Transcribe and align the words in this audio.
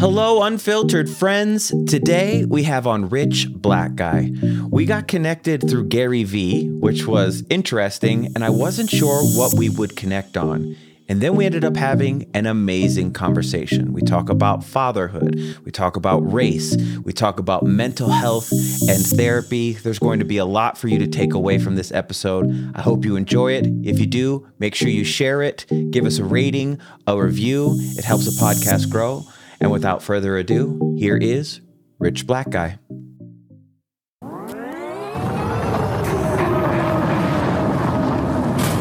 Hello, 0.00 0.42
unfiltered 0.44 1.10
friends. 1.10 1.74
Today 1.86 2.46
we 2.46 2.62
have 2.62 2.86
on 2.86 3.10
Rich 3.10 3.48
Black 3.52 3.96
Guy. 3.96 4.30
We 4.70 4.86
got 4.86 5.08
connected 5.08 5.68
through 5.68 5.88
Gary 5.88 6.24
Vee, 6.24 6.70
which 6.70 7.06
was 7.06 7.44
interesting, 7.50 8.32
and 8.34 8.42
I 8.42 8.48
wasn't 8.48 8.88
sure 8.88 9.22
what 9.22 9.52
we 9.52 9.68
would 9.68 9.96
connect 9.96 10.38
on. 10.38 10.74
And 11.10 11.20
then 11.20 11.36
we 11.36 11.44
ended 11.44 11.66
up 11.66 11.76
having 11.76 12.30
an 12.32 12.46
amazing 12.46 13.12
conversation. 13.12 13.92
We 13.92 14.00
talk 14.00 14.30
about 14.30 14.64
fatherhood, 14.64 15.58
we 15.66 15.70
talk 15.70 15.96
about 15.96 16.20
race, 16.32 16.78
we 17.04 17.12
talk 17.12 17.38
about 17.38 17.64
mental 17.64 18.08
health 18.08 18.50
and 18.88 19.04
therapy. 19.04 19.74
There's 19.74 19.98
going 19.98 20.20
to 20.20 20.24
be 20.24 20.38
a 20.38 20.46
lot 20.46 20.78
for 20.78 20.88
you 20.88 20.98
to 20.98 21.08
take 21.08 21.34
away 21.34 21.58
from 21.58 21.76
this 21.76 21.92
episode. 21.92 22.72
I 22.74 22.80
hope 22.80 23.04
you 23.04 23.16
enjoy 23.16 23.52
it. 23.52 23.66
If 23.84 23.98
you 24.00 24.06
do, 24.06 24.46
make 24.58 24.74
sure 24.74 24.88
you 24.88 25.04
share 25.04 25.42
it, 25.42 25.66
give 25.90 26.06
us 26.06 26.16
a 26.16 26.24
rating, 26.24 26.80
a 27.06 27.20
review. 27.20 27.74
It 27.98 28.04
helps 28.06 28.24
the 28.24 28.42
podcast 28.42 28.88
grow. 28.88 29.26
And 29.60 29.70
without 29.70 30.02
further 30.02 30.38
ado, 30.38 30.96
here 30.98 31.18
is 31.18 31.60
Rich 31.98 32.26
Black 32.26 32.48
Guy. 32.48 32.78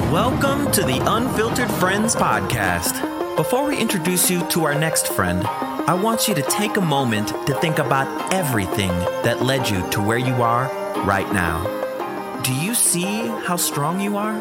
Welcome 0.09 0.71
to 0.71 0.83
the 0.83 1.01
Unfiltered 1.05 1.69
Friends 1.69 2.15
podcast. 2.15 3.05
Before 3.35 3.67
we 3.67 3.77
introduce 3.77 4.29
you 4.31 4.47
to 4.49 4.63
our 4.63 4.73
next 4.73 5.07
friend, 5.09 5.45
I 5.45 5.93
want 5.93 6.29
you 6.29 6.35
to 6.35 6.41
take 6.43 6.77
a 6.77 6.81
moment 6.81 7.27
to 7.47 7.53
think 7.55 7.79
about 7.79 8.33
everything 8.33 8.91
that 9.23 9.41
led 9.41 9.69
you 9.69 9.87
to 9.91 10.01
where 10.01 10.17
you 10.17 10.41
are 10.41 10.65
right 11.03 11.31
now. 11.33 12.41
Do 12.43 12.53
you 12.53 12.73
see 12.73 13.27
how 13.27 13.57
strong 13.57 13.99
you 13.99 14.15
are? 14.15 14.39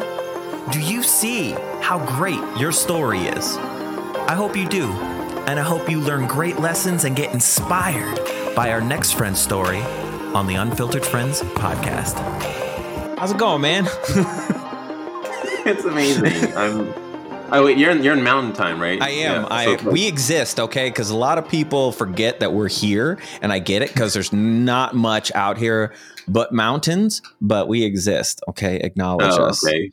Do 0.71 0.79
you 0.79 1.03
see 1.03 1.51
how 1.81 1.99
great 2.05 2.39
your 2.57 2.71
story 2.71 3.19
is? 3.19 3.57
I 3.57 4.35
hope 4.35 4.55
you 4.55 4.67
do, 4.67 4.87
and 5.49 5.59
I 5.59 5.63
hope 5.63 5.89
you 5.89 5.99
learn 5.99 6.27
great 6.27 6.59
lessons 6.59 7.05
and 7.05 7.15
get 7.15 7.33
inspired 7.33 8.19
by 8.55 8.71
our 8.71 8.81
next 8.81 9.13
friend's 9.13 9.39
story 9.39 9.79
on 10.35 10.45
the 10.45 10.53
Unfiltered 10.53 11.03
Friends 11.03 11.41
podcast. 11.41 12.19
How's 13.17 13.31
it 13.31 13.39
going, 13.39 13.61
man? 13.61 13.85
it's 15.65 15.85
amazing. 15.85 16.55
I'm. 16.55 16.93
Oh 17.51 17.65
wait, 17.65 17.79
you're 17.79 17.89
in 17.89 18.03
you're 18.03 18.15
in 18.15 18.23
Mountain 18.23 18.53
Time, 18.53 18.79
right? 18.79 19.01
I 19.01 19.09
am. 19.09 19.41
Yeah, 19.41 19.47
I 19.49 19.77
so 19.77 19.89
we 19.89 20.07
exist, 20.07 20.59
okay? 20.59 20.87
Because 20.87 21.09
a 21.09 21.17
lot 21.17 21.39
of 21.39 21.49
people 21.49 21.91
forget 21.93 22.41
that 22.41 22.53
we're 22.53 22.69
here, 22.69 23.17
and 23.41 23.51
I 23.51 23.57
get 23.57 23.81
it 23.81 23.91
because 23.91 24.13
there's 24.13 24.31
not 24.31 24.93
much 24.93 25.31
out 25.33 25.57
here 25.57 25.95
but 26.27 26.53
mountains, 26.53 27.23
but 27.41 27.67
we 27.67 27.83
exist. 27.83 28.39
Okay, 28.49 28.75
acknowledge 28.75 29.33
oh, 29.33 29.45
us. 29.45 29.65
okay. 29.65 29.89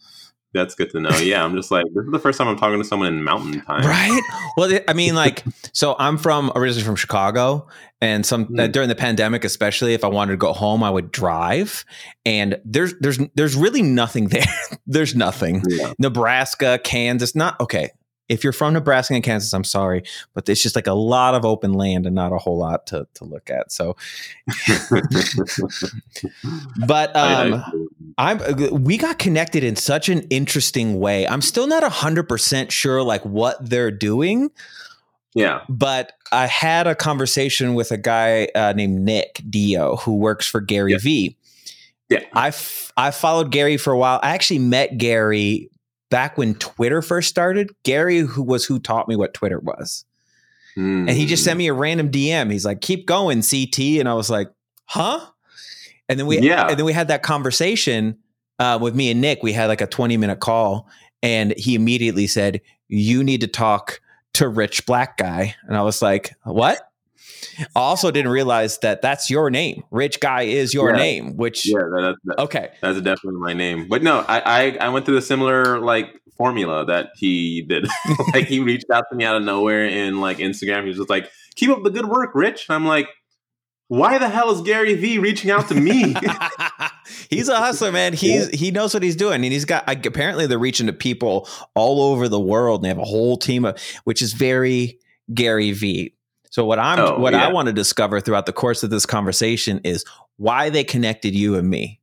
That's 0.56 0.74
good 0.74 0.90
to 0.90 1.00
know. 1.00 1.16
Yeah, 1.18 1.44
I'm 1.44 1.54
just 1.54 1.70
like 1.70 1.84
this 1.94 2.04
is 2.04 2.10
the 2.10 2.18
first 2.18 2.38
time 2.38 2.48
I'm 2.48 2.56
talking 2.56 2.82
to 2.82 2.88
someone 2.88 3.08
in 3.14 3.22
Mountain 3.22 3.60
Time. 3.62 3.86
Right. 3.86 4.20
Well, 4.56 4.76
I 4.88 4.92
mean, 4.92 5.14
like, 5.14 5.44
so 5.72 5.94
I'm 5.98 6.18
from 6.18 6.50
originally 6.56 6.84
from 6.84 6.96
Chicago, 6.96 7.68
and 8.00 8.24
some 8.26 8.46
Hmm. 8.46 8.60
uh, 8.60 8.66
during 8.68 8.88
the 8.88 8.94
pandemic, 8.94 9.44
especially 9.44 9.94
if 9.94 10.02
I 10.02 10.08
wanted 10.08 10.32
to 10.32 10.36
go 10.38 10.52
home, 10.52 10.82
I 10.82 10.90
would 10.90 11.12
drive, 11.12 11.84
and 12.24 12.58
there's 12.64 12.94
there's 13.00 13.18
there's 13.34 13.54
really 13.54 13.82
nothing 13.82 14.28
there. 14.28 14.46
there's 14.86 15.14
nothing. 15.14 15.62
Yeah. 15.68 15.92
Nebraska, 15.98 16.80
Kansas, 16.82 17.34
not 17.36 17.60
okay. 17.60 17.90
If 18.28 18.42
you're 18.42 18.52
from 18.52 18.72
Nebraska 18.72 19.14
and 19.14 19.22
Kansas, 19.22 19.52
I'm 19.52 19.62
sorry, 19.62 20.02
but 20.34 20.48
it's 20.48 20.60
just 20.60 20.74
like 20.74 20.88
a 20.88 20.94
lot 20.94 21.36
of 21.36 21.44
open 21.44 21.74
land 21.74 22.06
and 22.06 22.14
not 22.16 22.32
a 22.32 22.38
whole 22.38 22.58
lot 22.58 22.84
to 22.88 23.06
to 23.14 23.24
look 23.24 23.50
at. 23.50 23.70
So, 23.70 23.96
but 26.86 27.16
I- 27.16 27.50
um, 27.50 27.54
I- 27.54 27.72
I'm 28.18 28.40
we 28.82 28.96
got 28.96 29.18
connected 29.18 29.62
in 29.62 29.76
such 29.76 30.08
an 30.08 30.22
interesting 30.30 30.98
way. 30.98 31.28
I'm 31.28 31.42
still 31.42 31.66
not 31.66 31.82
100% 31.82 32.70
sure 32.70 33.02
like 33.02 33.22
what 33.24 33.58
they're 33.68 33.90
doing, 33.90 34.50
yeah. 35.34 35.60
but 35.68 36.12
I 36.32 36.46
had 36.46 36.86
a 36.86 36.94
conversation 36.94 37.74
with 37.74 37.90
a 37.90 37.98
guy 37.98 38.48
uh, 38.54 38.72
named 38.74 39.02
Nick 39.02 39.42
Dio 39.50 39.96
who 39.96 40.16
works 40.16 40.46
for 40.46 40.60
Gary 40.62 40.92
Yeah. 40.92 40.98
Vee. 40.98 41.36
Yeah. 42.08 42.20
I 42.32 42.48
f- 42.48 42.92
I 42.96 43.10
followed 43.10 43.50
Gary 43.52 43.76
for 43.76 43.92
a 43.92 43.98
while. 43.98 44.18
I 44.22 44.30
actually 44.30 44.60
met 44.60 44.96
Gary 44.96 45.68
back 46.08 46.38
when 46.38 46.54
Twitter 46.54 47.02
first 47.02 47.28
started. 47.28 47.70
Gary 47.82 48.20
who 48.20 48.42
was 48.42 48.64
who 48.64 48.78
taught 48.78 49.08
me 49.08 49.16
what 49.16 49.34
Twitter 49.34 49.58
was. 49.60 50.04
And 50.76 51.08
he 51.10 51.24
just 51.26 51.42
Hmm. 51.42 51.46
sent 51.46 51.58
me 51.58 51.66
a 51.68 51.72
random 51.74 52.10
DM. 52.10 52.50
He's 52.52 52.64
like, 52.66 52.80
"Keep 52.82 53.06
going, 53.06 53.42
CT," 53.42 53.98
and 53.98 54.06
I 54.08 54.12
was 54.14 54.28
like, 54.30 54.48
"Huh?" 54.84 55.20
And 56.08 56.18
then 56.18 56.26
we, 56.26 56.38
Yeah. 56.40 56.68
and 56.68 56.78
then 56.78 56.84
we 56.86 56.92
had 56.92 57.08
that 57.08 57.22
conversation 57.22 58.18
uh, 58.58 58.78
with 58.80 58.94
me 58.94 59.10
and 59.10 59.20
Nick. 59.20 59.42
We 59.42 59.52
had 59.52 59.66
like 59.66 59.80
a 59.80 59.86
twenty 59.86 60.16
minute 60.16 60.40
call, 60.40 60.88
and 61.22 61.52
he 61.56 61.74
immediately 61.74 62.26
said, 62.26 62.60
"You 62.88 63.22
need 63.24 63.40
to 63.42 63.46
talk 63.48 64.00
to 64.34 64.48
Rich 64.48 64.86
Black 64.86 65.18
Guy," 65.18 65.54
and 65.66 65.76
I 65.76 65.82
was 65.82 66.00
like, 66.00 66.34
"What?" 66.44 66.78
I 67.58 67.66
also 67.80 68.10
didn't 68.10 68.30
realize 68.32 68.78
that 68.78 69.02
that's 69.02 69.28
your 69.30 69.50
name. 69.50 69.82
Rich 69.90 70.20
Guy 70.20 70.42
is 70.42 70.72
your 70.72 70.90
Yeah. 70.90 70.96
name. 70.96 71.36
Which 71.36 71.66
Yeah, 71.66 71.78
that, 71.80 72.16
that, 72.24 72.38
okay, 72.40 72.70
that's 72.80 72.98
definitely 73.00 73.40
my 73.40 73.52
name. 73.52 73.88
But 73.88 74.02
no, 74.02 74.24
I, 74.26 74.40
I 74.40 74.76
I 74.80 74.88
went 74.88 75.04
through 75.06 75.16
a 75.18 75.22
similar 75.22 75.78
like 75.80 76.08
formula 76.38 76.86
that 76.86 77.10
he 77.16 77.62
did. 77.62 77.88
like 78.34 78.46
he 78.46 78.60
reached 78.60 78.86
out 78.92 79.04
to 79.10 79.16
me 79.16 79.24
out 79.24 79.36
of 79.36 79.42
nowhere 79.42 79.84
in 79.86 80.20
like 80.20 80.38
Instagram. 80.38 80.82
He 80.82 80.88
was 80.88 80.96
just 80.98 81.10
like, 81.10 81.30
"Keep 81.56 81.70
up 81.70 81.82
the 81.82 81.90
good 81.90 82.06
work, 82.06 82.30
Rich." 82.34 82.66
And 82.68 82.74
I'm 82.76 82.86
like, 82.86 83.08
"Why 83.88 84.18
the 84.18 84.28
hell 84.28 84.50
is 84.50 84.60
Gary 84.62 84.94
Vee 84.94 85.18
reaching 85.18 85.50
out 85.50 85.68
to 85.68 85.74
me?" 85.74 86.14
he's 87.30 87.48
a 87.48 87.56
hustler, 87.56 87.92
man. 87.92 88.12
He's 88.14 88.48
he 88.50 88.70
knows 88.70 88.94
what 88.94 89.02
he's 89.02 89.16
doing, 89.16 89.34
and 89.36 89.44
he's 89.44 89.64
got 89.64 89.86
like, 89.86 90.04
apparently 90.06 90.46
they're 90.46 90.58
reaching 90.58 90.86
to 90.86 90.92
people 90.92 91.48
all 91.74 92.02
over 92.02 92.28
the 92.28 92.40
world, 92.40 92.80
and 92.80 92.84
they 92.84 92.88
have 92.88 92.98
a 92.98 93.04
whole 93.04 93.36
team 93.36 93.64
of 93.64 93.80
which 94.04 94.22
is 94.22 94.32
very 94.32 94.98
Gary 95.32 95.72
Vee. 95.72 96.14
So 96.50 96.64
what 96.64 96.78
I'm 96.78 96.98
Oh, 96.98 97.18
what 97.18 97.34
I 97.34 97.52
want 97.52 97.66
to 97.66 97.72
discover 97.72 98.20
throughout 98.20 98.46
the 98.46 98.52
course 98.52 98.82
of 98.82 98.90
this 98.90 99.04
conversation 99.06 99.80
is 99.84 100.04
why 100.36 100.70
they 100.70 100.84
connected 100.84 101.34
you 101.34 101.56
and 101.56 101.68
me. 101.68 102.00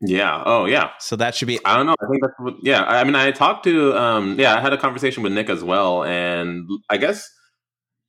yeah. 0.00 0.42
Oh, 0.46 0.66
yeah. 0.66 0.90
So 1.00 1.16
that 1.16 1.34
should 1.34 1.48
be 1.48 1.58
I 1.64 1.76
don't 1.76 1.86
know. 1.86 1.96
I 2.00 2.06
think 2.08 2.22
that's 2.22 2.34
what, 2.38 2.54
yeah. 2.62 2.82
I 2.82 3.00
I 3.00 3.04
mean, 3.04 3.14
I 3.16 3.30
talked 3.32 3.64
to, 3.64 3.96
um, 3.96 4.38
yeah, 4.38 4.54
I 4.56 4.60
had 4.60 4.72
a 4.72 4.78
conversation 4.78 5.22
with 5.22 5.32
Nick 5.32 5.48
as 5.50 5.64
well. 5.64 6.04
And 6.04 6.68
I 6.90 6.96
guess 6.98 7.28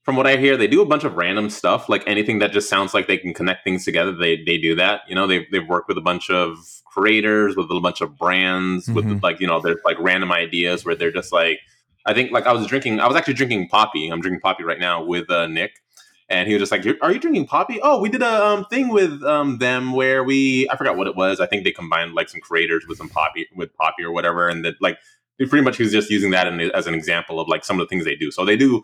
from 0.08 0.16
what 0.16 0.26
I 0.26 0.38
hear, 0.38 0.56
they 0.56 0.68
do 0.68 0.82
a 0.82 0.86
bunch 0.86 1.04
of 1.04 1.18
random 1.18 1.50
stuff, 1.50 1.90
like 1.90 2.02
anything 2.08 2.40
that 2.40 2.54
just 2.54 2.70
sounds 2.70 2.94
like 2.94 3.08
they 3.08 3.18
can 3.18 3.34
connect 3.34 3.66
things 3.66 3.84
together. 3.84 4.14
They, 4.14 4.42
they 4.42 4.58
do 4.58 4.74
that. 4.76 5.02
You 5.10 5.16
know, 5.16 5.28
they've, 5.28 5.46
they've 5.52 5.68
worked 5.68 5.90
with 5.90 5.98
a 5.98 6.02
bunch 6.02 6.30
of 6.30 6.58
creators, 6.86 7.58
with 7.58 7.70
a 7.70 7.80
bunch 7.82 8.00
of 8.00 8.18
brands, 8.18 8.88
Mhm. 8.88 8.94
with 8.96 9.22
like, 9.22 9.42
you 9.42 9.48
know, 9.48 9.60
there's 9.60 9.80
like 9.84 9.98
random 10.00 10.32
ideas 10.32 10.86
where 10.86 10.96
they're 10.96 11.12
just 11.12 11.34
like, 11.34 11.60
I 12.06 12.14
think 12.14 12.32
like 12.32 12.48
I 12.48 12.54
was 12.54 12.66
drinking, 12.68 13.02
I 13.02 13.08
was 13.08 13.18
actually 13.18 13.34
drinking 13.34 13.68
Poppi. 13.68 14.08
I'm 14.08 14.22
drinking 14.22 14.40
Poppi 14.40 14.64
right 14.64 14.80
now 14.80 15.04
with 15.04 15.30
uh, 15.30 15.46
Nick. 15.48 15.72
And 16.30 16.48
he 16.48 16.54
was 16.54 16.62
just 16.62 16.72
like, 16.72 16.86
"You're- 16.86 16.98
you 17.14 17.20
drinking 17.20 17.48
Poppi? 17.48 17.80
Oh, 17.84 18.00
we 18.00 18.08
did 18.08 18.22
a 18.22 18.46
um, 18.46 18.66
thing 18.70 18.88
with 18.88 19.22
um, 19.24 19.58
them 19.60 19.92
where 19.92 20.24
we 20.24 20.70
I 20.70 20.78
forgot 20.78 20.96
what 20.98 21.08
it 21.08 21.16
was. 21.18 21.40
I 21.42 21.48
think 21.48 21.64
they 21.66 21.72
combined 21.72 22.14
like 22.16 22.30
some 22.30 22.40
creators 22.42 22.86
with 22.88 22.98
some 22.98 23.10
Poppi 23.10 23.48
with 23.56 23.74
Poppi 23.76 24.04
or 24.04 24.12
whatever, 24.12 24.48
and 24.50 24.64
that 24.66 24.76
like 24.82 24.98
pretty 25.38 25.62
much 25.62 25.78
he 25.78 25.84
was 25.84 25.92
just 25.94 26.10
using 26.10 26.32
that 26.32 26.48
in, 26.48 26.60
as 26.72 26.86
an 26.88 26.94
example 26.94 27.40
of 27.40 27.48
like 27.48 27.64
some 27.64 27.80
of 27.80 27.86
the 27.86 27.90
things 27.90 28.04
they 28.04 28.16
do. 28.16 28.30
So 28.32 28.44
they 28.44 28.58
do, 28.58 28.84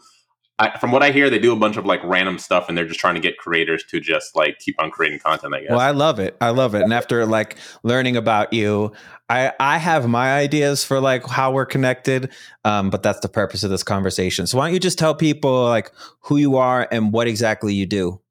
I, 0.63 0.77
from 0.77 0.91
what 0.91 1.03
I 1.03 1.11
hear, 1.11 1.29
they 1.29 1.39
do 1.39 1.51
a 1.51 1.55
bunch 1.55 1.77
of 1.77 1.85
like 1.85 2.01
random 2.03 2.39
stuff, 2.39 2.69
and 2.69 2.77
they're 2.77 2.87
just 2.87 2.99
trying 2.99 3.15
to 3.15 3.21
get 3.21 3.37
creators 3.37 3.83
to 3.85 3.99
just 3.99 4.35
like 4.35 4.59
keep 4.59 4.81
on 4.81 4.91
creating 4.91 5.19
content. 5.19 5.53
I 5.53 5.61
guess. 5.61 5.71
Well, 5.71 5.79
I 5.79 5.91
love 5.91 6.19
it. 6.19 6.37
I 6.39 6.49
love 6.49 6.73
it. 6.75 6.81
And 6.81 6.93
after 6.93 7.25
like 7.25 7.57
learning 7.83 8.15
about 8.15 8.53
you, 8.53 8.91
I 9.29 9.51
I 9.59 9.77
have 9.77 10.07
my 10.07 10.33
ideas 10.33 10.83
for 10.83 10.99
like 10.99 11.25
how 11.25 11.51
we're 11.51 11.65
connected. 11.65 12.31
Um, 12.63 12.89
but 12.89 13.03
that's 13.03 13.19
the 13.19 13.29
purpose 13.29 13.63
of 13.63 13.69
this 13.69 13.83
conversation. 13.83 14.47
So 14.47 14.57
why 14.57 14.65
don't 14.67 14.73
you 14.73 14.79
just 14.79 14.97
tell 14.97 15.13
people 15.13 15.65
like 15.65 15.91
who 16.21 16.37
you 16.37 16.57
are 16.57 16.87
and 16.91 17.11
what 17.11 17.27
exactly 17.27 17.73
you 17.73 17.85
do? 17.85 18.21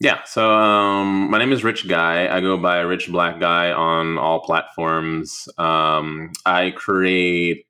Yeah. 0.00 0.22
So 0.24 0.50
um, 0.50 1.30
my 1.30 1.38
name 1.38 1.52
is 1.52 1.62
Rich 1.62 1.86
Guy. 1.86 2.34
I 2.34 2.40
go 2.40 2.56
by 2.56 2.80
Rich 2.80 3.10
Black 3.10 3.38
Guy 3.38 3.70
on 3.70 4.16
all 4.16 4.40
platforms. 4.40 5.46
Um, 5.58 6.32
I 6.46 6.70
create 6.70 7.66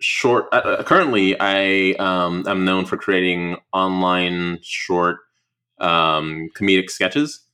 short. 0.00 0.46
Uh, 0.52 0.56
uh, 0.56 0.82
currently, 0.82 1.36
I 1.38 1.92
um, 1.98 2.44
am 2.46 2.64
known 2.64 2.84
for 2.84 2.96
creating 2.96 3.56
online 3.72 4.58
short 4.62 5.18
um, 5.78 6.48
comedic 6.56 6.90
sketches. 6.90 7.44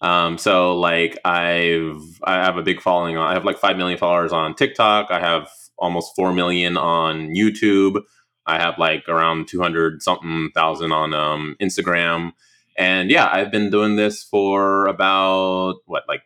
Um, 0.00 0.38
so 0.38 0.78
like 0.78 1.18
I've 1.24 2.02
I 2.22 2.34
have 2.34 2.56
a 2.56 2.62
big 2.62 2.80
following. 2.80 3.16
on 3.16 3.26
I 3.26 3.34
have 3.34 3.44
like 3.44 3.58
five 3.58 3.76
million 3.76 3.98
followers 3.98 4.32
on 4.32 4.54
TikTok. 4.54 5.10
I 5.10 5.20
have 5.20 5.48
almost 5.78 6.14
four 6.14 6.32
million 6.32 6.76
on 6.76 7.28
YouTube. 7.28 8.02
I 8.46 8.58
have 8.58 8.78
like 8.78 9.08
around 9.08 9.48
two 9.48 9.60
hundred 9.60 10.02
something 10.02 10.50
thousand 10.54 10.92
on 10.92 11.14
um, 11.14 11.56
Instagram. 11.60 12.32
And 12.76 13.08
yeah, 13.08 13.30
I've 13.32 13.52
been 13.52 13.70
doing 13.70 13.94
this 13.94 14.24
for 14.24 14.86
about 14.86 15.76
what, 15.86 16.02
like, 16.08 16.22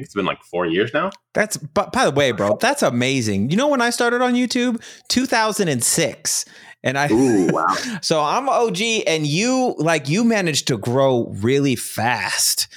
think 0.00 0.06
it's 0.06 0.14
been 0.14 0.24
like 0.24 0.42
four 0.42 0.66
years 0.66 0.92
now. 0.94 1.10
That's 1.34 1.56
but 1.58 1.92
by 1.92 2.06
the 2.06 2.10
way, 2.10 2.32
bro, 2.32 2.56
that's 2.56 2.82
amazing. 2.82 3.50
You 3.50 3.56
know 3.56 3.68
when 3.68 3.82
I 3.82 3.90
started 3.90 4.22
on 4.22 4.34
YouTube? 4.34 4.82
2006. 5.08 6.44
And 6.82 6.96
I 6.96 7.12
Ooh, 7.12 7.48
wow. 7.52 7.66
So 8.00 8.22
I'm 8.22 8.48
OG 8.48 8.80
and 9.06 9.26
you 9.26 9.74
like 9.78 10.08
you 10.08 10.24
managed 10.24 10.68
to 10.68 10.78
grow 10.78 11.26
really 11.40 11.76
fast 11.76 12.68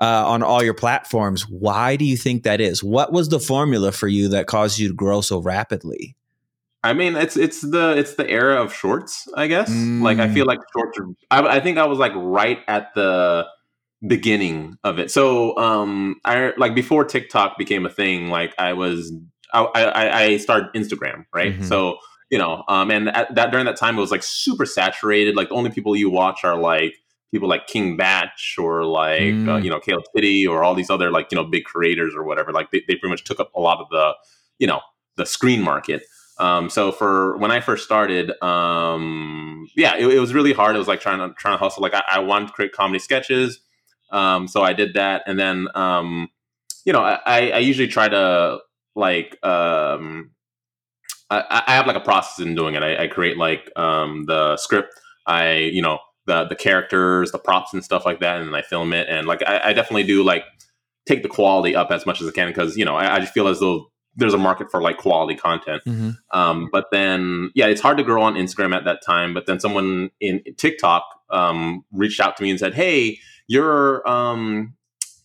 uh, 0.00 0.28
on 0.28 0.42
all 0.42 0.62
your 0.62 0.74
platforms. 0.74 1.48
Why 1.48 1.96
do 1.96 2.04
you 2.04 2.18
think 2.18 2.42
that 2.42 2.60
is? 2.60 2.84
What 2.84 3.12
was 3.12 3.30
the 3.30 3.40
formula 3.40 3.92
for 3.92 4.08
you 4.08 4.28
that 4.28 4.46
caused 4.46 4.78
you 4.78 4.88
to 4.88 4.94
grow 4.94 5.22
so 5.22 5.38
rapidly? 5.38 6.14
I 6.84 6.92
mean, 6.92 7.16
it's 7.16 7.36
it's 7.36 7.62
the 7.62 7.96
it's 7.96 8.14
the 8.14 8.28
era 8.28 8.62
of 8.62 8.72
shorts, 8.74 9.26
I 9.34 9.46
guess. 9.46 9.70
Mm. 9.70 10.02
Like 10.02 10.18
I 10.18 10.32
feel 10.32 10.44
like 10.44 10.60
shorts 10.72 10.98
are. 10.98 11.06
I, 11.30 11.56
I, 11.56 11.60
think 11.60 11.78
I 11.78 11.86
was 11.86 11.98
like 11.98 12.12
right 12.14 12.60
at 12.68 12.94
the 12.94 13.46
beginning 14.06 14.78
of 14.84 14.98
it. 14.98 15.10
So 15.10 15.56
um, 15.58 16.16
I 16.24 16.52
like 16.56 16.74
before 16.74 17.04
TikTok 17.04 17.58
became 17.58 17.86
a 17.86 17.90
thing. 17.90 18.28
Like 18.28 18.54
I 18.58 18.72
was, 18.72 19.12
I 19.52 19.62
I, 19.64 20.22
I 20.22 20.36
started 20.38 20.72
Instagram, 20.74 21.26
right? 21.34 21.54
Mm-hmm. 21.54 21.64
So 21.64 21.98
you 22.30 22.38
know, 22.38 22.64
um, 22.68 22.90
and 22.90 23.08
at 23.08 23.34
that 23.34 23.50
during 23.50 23.66
that 23.66 23.76
time 23.76 23.96
it 23.96 24.00
was 24.00 24.10
like 24.10 24.22
super 24.22 24.66
saturated. 24.66 25.36
Like 25.36 25.48
the 25.48 25.54
only 25.54 25.70
people 25.70 25.94
you 25.96 26.10
watch 26.10 26.44
are 26.44 26.56
like 26.56 26.94
people 27.30 27.48
like 27.48 27.66
King 27.66 27.96
Bach 27.96 28.30
or 28.58 28.84
like 28.84 29.20
uh, 29.20 29.22
mm. 29.22 29.48
uh, 29.48 29.56
you 29.58 29.70
know 29.70 29.80
Kale 29.80 30.02
Titty 30.14 30.46
or 30.46 30.64
all 30.64 30.74
these 30.74 30.90
other 30.90 31.10
like 31.10 31.28
you 31.30 31.36
know 31.36 31.44
big 31.44 31.64
creators 31.64 32.14
or 32.14 32.24
whatever. 32.24 32.52
Like 32.52 32.70
they, 32.70 32.82
they 32.86 32.96
pretty 32.96 33.10
much 33.10 33.24
took 33.24 33.40
up 33.40 33.50
a 33.54 33.60
lot 33.60 33.80
of 33.80 33.88
the 33.90 34.14
you 34.58 34.66
know 34.66 34.80
the 35.16 35.26
screen 35.26 35.62
market. 35.62 36.02
Um, 36.38 36.68
so 36.68 36.92
for 36.92 37.36
when 37.38 37.50
I 37.50 37.60
first 37.60 37.84
started, 37.84 38.30
um, 38.42 39.66
yeah, 39.74 39.96
it, 39.96 40.06
it, 40.06 40.18
was 40.18 40.34
really 40.34 40.52
hard. 40.52 40.76
It 40.76 40.78
was 40.78 40.88
like 40.88 41.00
trying 41.00 41.18
to 41.18 41.34
trying 41.34 41.54
to 41.54 41.58
hustle. 41.58 41.82
Like 41.82 41.94
I, 41.94 42.02
I 42.10 42.18
wanted 42.18 42.48
to 42.48 42.52
create 42.52 42.72
comedy 42.72 42.98
sketches, 42.98 43.60
um, 44.10 44.48
so 44.48 44.62
I 44.62 44.72
did 44.72 44.94
that, 44.94 45.22
and 45.26 45.38
then 45.38 45.68
um, 45.74 46.28
you 46.84 46.92
know 46.92 47.00
I, 47.00 47.48
I 47.48 47.58
usually 47.58 47.88
try 47.88 48.08
to 48.08 48.58
like 48.94 49.38
um, 49.44 50.30
I, 51.30 51.62
I 51.66 51.74
have 51.74 51.86
like 51.86 51.96
a 51.96 52.00
process 52.00 52.44
in 52.44 52.54
doing 52.54 52.74
it. 52.74 52.82
I, 52.82 53.04
I 53.04 53.06
create 53.08 53.36
like 53.36 53.70
um, 53.76 54.24
the 54.26 54.56
script. 54.56 54.94
I 55.26 55.54
you 55.54 55.82
know 55.82 55.98
the 56.26 56.44
the 56.44 56.56
characters, 56.56 57.32
the 57.32 57.38
props 57.38 57.72
and 57.72 57.84
stuff 57.84 58.04
like 58.06 58.20
that, 58.20 58.38
and 58.40 58.48
then 58.48 58.54
I 58.54 58.62
film 58.62 58.92
it. 58.92 59.08
And 59.08 59.26
like 59.26 59.42
I, 59.46 59.70
I 59.70 59.72
definitely 59.72 60.04
do 60.04 60.22
like 60.22 60.44
take 61.06 61.22
the 61.22 61.28
quality 61.28 61.74
up 61.74 61.90
as 61.90 62.04
much 62.06 62.20
as 62.20 62.28
I 62.28 62.32
can 62.32 62.48
because 62.48 62.76
you 62.76 62.84
know 62.84 62.96
I, 62.96 63.16
I, 63.16 63.20
just 63.20 63.32
feel 63.32 63.46
as 63.46 63.60
though 63.60 63.90
there's 64.16 64.34
a 64.34 64.38
market 64.38 64.70
for 64.70 64.82
like 64.82 64.98
quality 64.98 65.36
content. 65.36 65.82
Mm-hmm. 65.86 66.10
Um, 66.32 66.68
but 66.72 66.86
then 66.90 67.50
yeah, 67.54 67.66
it's 67.66 67.80
hard 67.80 67.98
to 67.98 68.04
grow 68.04 68.22
on 68.22 68.34
Instagram 68.34 68.74
at 68.74 68.84
that 68.84 69.02
time. 69.04 69.34
But 69.34 69.46
then 69.46 69.60
someone 69.60 70.10
in 70.20 70.42
TikTok 70.56 71.04
um, 71.30 71.84
reached 71.92 72.20
out 72.20 72.36
to 72.36 72.42
me 72.42 72.50
and 72.50 72.58
said, 72.58 72.74
"Hey, 72.74 73.18
you're 73.48 74.08
um, 74.08 74.76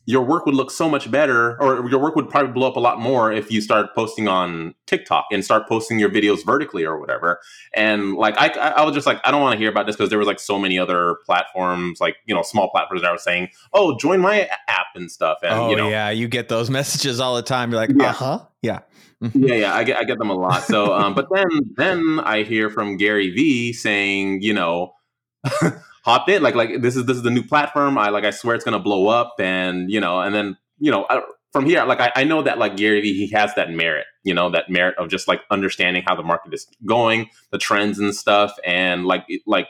your 0.05 0.23
work 0.23 0.45
would 0.45 0.55
look 0.55 0.71
so 0.71 0.89
much 0.89 1.09
better 1.11 1.61
or 1.61 1.87
your 1.89 1.99
work 1.99 2.15
would 2.15 2.29
probably 2.29 2.51
blow 2.51 2.67
up 2.67 2.75
a 2.75 2.79
lot 2.79 2.99
more 2.99 3.31
if 3.31 3.51
you 3.51 3.61
start 3.61 3.93
posting 3.93 4.27
on 4.27 4.73
TikTok 4.87 5.25
and 5.31 5.45
start 5.45 5.67
posting 5.67 5.99
your 5.99 6.09
videos 6.09 6.43
vertically 6.45 6.83
or 6.83 6.99
whatever. 6.99 7.39
And 7.73 8.15
like 8.15 8.35
I 8.37 8.47
I 8.47 8.83
was 8.83 8.95
just 8.95 9.05
like 9.05 9.21
I 9.23 9.31
don't 9.31 9.41
want 9.41 9.53
to 9.53 9.59
hear 9.59 9.69
about 9.69 9.85
this 9.85 9.95
because 9.95 10.09
there 10.09 10.17
was 10.17 10.27
like 10.27 10.39
so 10.39 10.57
many 10.57 10.79
other 10.79 11.17
platforms 11.25 12.01
like 12.01 12.17
you 12.25 12.33
know 12.33 12.41
small 12.41 12.69
platforms 12.71 13.03
that 13.03 13.09
I 13.09 13.11
was 13.11 13.23
saying, 13.23 13.49
"Oh, 13.73 13.97
join 13.97 14.19
my 14.19 14.49
app 14.67 14.87
and 14.95 15.11
stuff." 15.11 15.39
And 15.43 15.53
oh, 15.53 15.69
you 15.69 15.75
know, 15.75 15.89
yeah, 15.89 16.09
you 16.09 16.27
get 16.27 16.49
those 16.49 16.69
messages 16.79 17.19
all 17.19 17.35
the 17.35 17.43
time. 17.43 17.71
You're 17.71 17.79
like, 17.79 17.91
yeah. 17.95 18.09
"Uh-huh." 18.09 18.45
Yeah. 18.61 18.79
Mm-hmm. 19.23 19.43
yeah, 19.43 19.53
yeah, 19.53 19.75
I 19.75 19.83
get 19.83 19.97
I 19.99 20.03
get 20.03 20.17
them 20.17 20.31
a 20.31 20.33
lot. 20.33 20.63
So 20.63 20.93
um 20.95 21.13
but 21.13 21.27
then 21.31 21.47
then 21.77 22.19
I 22.23 22.41
hear 22.41 22.71
from 22.71 22.97
Gary 22.97 23.29
Vee 23.29 23.71
saying, 23.71 24.41
you 24.41 24.53
know, 24.53 24.95
hop 26.03 26.29
in 26.29 26.41
like 26.41 26.55
like 26.55 26.81
this 26.81 26.95
is 26.95 27.05
this 27.05 27.17
is 27.17 27.23
the 27.23 27.31
new 27.31 27.43
platform. 27.43 27.97
I 27.97 28.09
like 28.09 28.23
i 28.23 28.31
swear 28.31 28.55
it's 28.55 28.65
gonna 28.65 28.79
blow 28.79 29.07
up 29.07 29.35
and 29.39 29.91
you 29.91 29.99
know 29.99 30.19
and 30.21 30.33
then 30.33 30.57
you 30.79 30.91
know 30.91 31.05
I, 31.09 31.21
from 31.51 31.65
here 31.65 31.83
like 31.85 31.99
I, 31.99 32.11
I 32.15 32.23
know 32.23 32.41
that 32.43 32.57
like 32.57 32.77
gary 32.77 33.01
vee 33.01 33.13
he 33.13 33.33
has 33.35 33.53
that 33.55 33.69
merit 33.69 34.05
you 34.23 34.33
know 34.33 34.49
that 34.51 34.69
merit 34.69 34.97
of 34.97 35.09
just 35.09 35.27
like 35.27 35.41
understanding 35.49 36.03
how 36.05 36.15
the 36.15 36.23
market 36.23 36.53
is 36.53 36.67
going 36.85 37.29
the 37.51 37.57
trends 37.57 37.99
and 37.99 38.15
stuff 38.15 38.53
and 38.65 39.05
like 39.05 39.25
like 39.45 39.67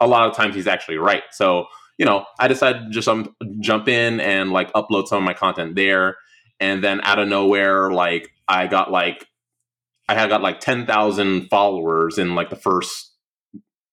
a 0.00 0.06
lot 0.06 0.28
of 0.28 0.36
times 0.36 0.54
he's 0.54 0.66
actually 0.66 0.96
right. 0.98 1.22
So 1.30 1.66
you 1.98 2.04
know 2.04 2.24
i 2.38 2.48
decided 2.48 2.84
to 2.84 2.90
just 2.90 3.08
um, 3.08 3.34
jump 3.60 3.88
in 3.88 4.20
and 4.20 4.52
like 4.52 4.72
upload 4.72 5.06
some 5.06 5.18
of 5.18 5.24
my 5.24 5.34
content 5.34 5.74
there 5.74 6.16
and 6.60 6.82
then 6.82 7.00
out 7.02 7.18
of 7.18 7.28
nowhere 7.28 7.90
like 7.90 8.30
i 8.48 8.66
got 8.66 8.90
like 8.90 9.26
i 10.08 10.14
had 10.14 10.28
got 10.28 10.42
like 10.42 10.60
10,000 10.60 11.48
followers 11.48 12.18
in 12.18 12.34
like 12.34 12.50
the 12.50 12.56
first 12.56 13.13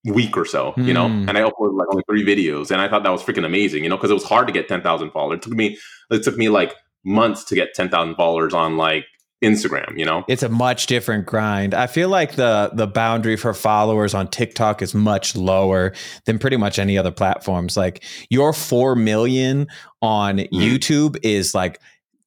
week 0.06 0.36
or 0.36 0.46
so, 0.46 0.74
you 0.78 0.94
know, 0.94 1.08
hmm. 1.08 1.30
and 1.30 1.38
I 1.38 1.42
uploaded 1.42 1.78
like 1.78 1.88
only 1.92 2.04
three 2.08 2.26
videos, 2.26 2.72
and 2.72 2.82
I 2.82 2.88
thought 2.88 3.04
that 3.04 3.12
was 3.12 3.22
freaking 3.24 3.46
amazing, 3.46 3.84
you 3.84 3.90
know, 3.90 3.98
because 3.98 4.10
it 4.10 4.16
was 4.16 4.24
hard 4.24 4.48
to 4.48 4.54
get 4.54 4.68
ten 4.68 4.82
thousand 4.82 5.12
followers. 5.12 5.38
It 5.38 5.42
took 5.44 5.54
me 5.54 5.78
it 6.10 6.24
took 6.24 6.38
me 6.38 6.50
like 6.50 6.76
months 7.04 7.44
to 7.46 7.56
get 7.56 7.74
ten 7.74 7.90
thousand 7.90 8.16
followers 8.16 8.54
on 8.54 8.78
like 8.78 9.06
Instagram, 9.44 9.98
you 9.98 10.06
know? 10.06 10.24
It's 10.28 10.44
a 10.44 10.50
much 10.50 10.86
different 10.86 11.26
grind. 11.26 11.74
I 11.74 11.88
feel 11.88 12.10
like 12.10 12.36
the 12.36 12.72
the 12.74 12.88
boundary 12.88 13.36
for 13.36 13.54
followers 13.54 14.14
on 14.14 14.28
TikTok 14.28 14.82
is 14.82 14.94
much 14.94 15.36
lower 15.36 15.94
than 16.26 16.40
pretty 16.40 16.58
much 16.58 16.80
any 16.80 16.98
other 16.98 17.12
platforms. 17.12 17.76
Like 17.76 18.04
your 18.30 18.54
4 18.54 18.96
million 18.96 19.68
on 20.02 20.38
mm. 20.38 20.48
YouTube 20.52 21.18
is 21.24 21.56
like 21.56 21.80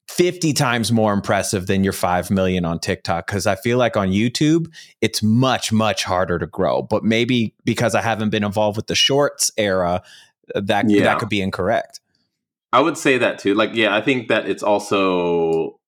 50 0.07 0.53
times 0.53 0.91
more 0.91 1.13
impressive 1.13 1.67
than 1.67 1.83
your 1.83 1.93
5 1.93 2.29
million 2.29 2.63
on 2.63 2.79
TikTok 2.79 3.27
cuz 3.27 3.47
I 3.47 3.55
feel 3.55 3.77
like 3.77 3.97
on 3.97 4.09
YouTube 4.09 4.67
it's 5.01 5.23
much 5.23 5.71
much 5.71 6.03
harder 6.03 6.37
to 6.37 6.45
grow 6.45 6.83
but 6.83 7.03
maybe 7.03 7.53
because 7.63 7.95
I 7.95 8.01
haven't 8.01 8.29
been 8.29 8.43
involved 8.43 8.77
with 8.77 8.87
the 8.87 8.95
shorts 8.95 9.51
era 9.57 10.03
uh, 10.53 10.61
that 10.63 10.89
yeah. 10.89 11.03
that 11.03 11.19
could 11.19 11.29
be 11.29 11.41
incorrect. 11.41 12.01
I 12.71 12.81
would 12.81 12.97
say 12.97 13.17
that 13.17 13.39
too. 13.39 13.53
Like 13.53 13.73
yeah, 13.73 13.95
I 13.95 14.01
think 14.01 14.27
that 14.27 14.47
it's 14.47 14.61
also 14.61 15.79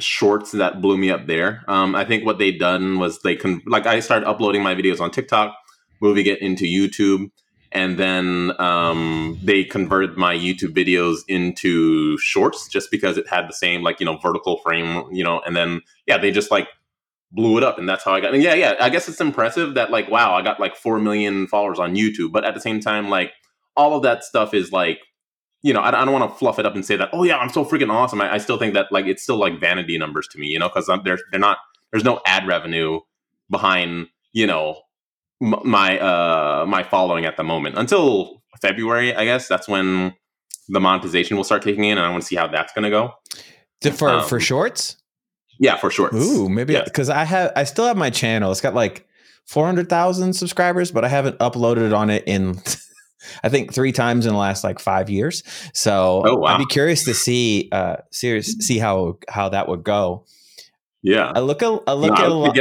shorts 0.00 0.52
that 0.52 0.80
blew 0.82 0.98
me 0.98 1.10
up 1.10 1.26
there. 1.26 1.62
Um, 1.68 1.94
I 1.94 2.04
think 2.04 2.26
what 2.26 2.38
they 2.38 2.52
done 2.52 2.98
was 2.98 3.20
they 3.20 3.36
can 3.36 3.62
like 3.66 3.86
I 3.86 4.00
started 4.00 4.26
uploading 4.26 4.62
my 4.62 4.74
videos 4.74 5.00
on 5.00 5.10
TikTok, 5.10 5.54
moving 6.00 6.26
it 6.26 6.42
into 6.42 6.64
YouTube 6.64 7.30
and 7.72 7.98
then 7.98 8.52
um, 8.60 9.38
they 9.42 9.64
converted 9.64 10.16
my 10.16 10.36
YouTube 10.36 10.74
videos 10.74 11.20
into 11.26 12.18
shorts 12.18 12.68
just 12.68 12.90
because 12.90 13.16
it 13.16 13.26
had 13.28 13.48
the 13.48 13.54
same 13.54 13.82
like 13.82 13.98
you 13.98 14.06
know 14.06 14.18
vertical 14.18 14.58
frame, 14.58 15.06
you 15.10 15.24
know, 15.24 15.40
and 15.46 15.56
then 15.56 15.80
yeah, 16.06 16.18
they 16.18 16.30
just 16.30 16.50
like 16.50 16.68
blew 17.30 17.56
it 17.56 17.64
up, 17.64 17.78
and 17.78 17.88
that's 17.88 18.04
how 18.04 18.12
I 18.12 18.20
got. 18.20 18.34
And 18.34 18.42
yeah, 18.42 18.54
yeah, 18.54 18.74
I 18.78 18.90
guess 18.90 19.08
it's 19.08 19.20
impressive 19.20 19.74
that 19.74 19.90
like 19.90 20.10
wow, 20.10 20.34
I 20.34 20.42
got 20.42 20.60
like 20.60 20.76
four 20.76 20.98
million 20.98 21.46
followers 21.46 21.78
on 21.78 21.96
YouTube, 21.96 22.32
but 22.32 22.44
at 22.44 22.54
the 22.54 22.60
same 22.60 22.80
time, 22.80 23.08
like 23.08 23.32
all 23.76 23.96
of 23.96 24.02
that 24.02 24.24
stuff 24.24 24.54
is 24.54 24.72
like. 24.72 25.00
You 25.64 25.72
know, 25.72 25.78
I, 25.78 25.90
I 25.90 26.04
don't 26.04 26.12
want 26.12 26.28
to 26.28 26.36
fluff 26.36 26.58
it 26.58 26.66
up 26.66 26.74
and 26.74 26.84
say 26.84 26.96
that. 26.96 27.10
Oh 27.12 27.22
yeah, 27.22 27.36
I'm 27.36 27.48
so 27.48 27.64
freaking 27.64 27.88
awesome. 27.88 28.20
I, 28.20 28.34
I 28.34 28.38
still 28.38 28.58
think 28.58 28.74
that 28.74 28.90
like 28.90 29.06
it's 29.06 29.22
still 29.22 29.36
like 29.36 29.60
vanity 29.60 29.96
numbers 29.96 30.26
to 30.32 30.38
me. 30.40 30.48
You 30.48 30.58
know, 30.58 30.68
because 30.68 30.90
they're 31.04 31.20
they're 31.30 31.38
not. 31.38 31.58
There's 31.92 32.02
no 32.02 32.20
ad 32.26 32.48
revenue 32.48 32.98
behind 33.48 34.08
you 34.32 34.44
know 34.44 34.82
my 35.42 35.98
uh 35.98 36.64
my 36.66 36.82
following 36.84 37.26
at 37.26 37.36
the 37.36 37.42
moment 37.42 37.76
until 37.76 38.42
February. 38.60 39.14
I 39.14 39.24
guess 39.24 39.48
that's 39.48 39.68
when 39.68 40.14
the 40.68 40.80
monetization 40.80 41.36
will 41.36 41.44
start 41.44 41.64
kicking 41.64 41.84
in, 41.84 41.98
and 41.98 42.06
I 42.06 42.10
want 42.10 42.22
to 42.22 42.26
see 42.26 42.36
how 42.36 42.46
that's 42.46 42.72
going 42.72 42.84
to 42.84 42.90
go. 42.90 43.14
For 43.96 44.08
um, 44.08 44.28
for 44.28 44.38
shorts. 44.38 44.96
Yeah, 45.58 45.76
for 45.76 45.90
shorts. 45.90 46.14
Ooh, 46.14 46.48
maybe 46.48 46.80
because 46.82 47.08
yeah. 47.08 47.20
I 47.20 47.24
have 47.24 47.52
I 47.56 47.64
still 47.64 47.86
have 47.86 47.96
my 47.96 48.10
channel. 48.10 48.50
It's 48.52 48.60
got 48.60 48.74
like 48.74 49.06
four 49.44 49.66
hundred 49.66 49.88
thousand 49.88 50.34
subscribers, 50.34 50.92
but 50.92 51.04
I 51.04 51.08
haven't 51.08 51.38
uploaded 51.38 51.96
on 51.96 52.10
it 52.10 52.24
in. 52.26 52.60
I 53.44 53.48
think 53.48 53.72
three 53.72 53.92
times 53.92 54.26
in 54.26 54.32
the 54.32 54.38
last 54.38 54.64
like 54.64 54.80
five 54.80 55.08
years. 55.08 55.44
So 55.74 56.22
oh, 56.26 56.36
wow. 56.38 56.54
I'd 56.54 56.58
be 56.58 56.66
curious 56.66 57.04
to 57.04 57.14
see, 57.14 57.68
uh, 57.70 57.98
serious, 58.10 58.56
see 58.58 58.78
how 58.78 59.18
how 59.28 59.48
that 59.50 59.68
would 59.68 59.84
go. 59.84 60.24
Yeah, 61.02 61.32
I 61.34 61.40
look 61.40 61.62
at 61.62 61.82
I 61.86 61.92
look 61.92 62.18
no, 62.18 62.24
at 62.24 62.30
a 62.30 62.34
lot. 62.34 62.58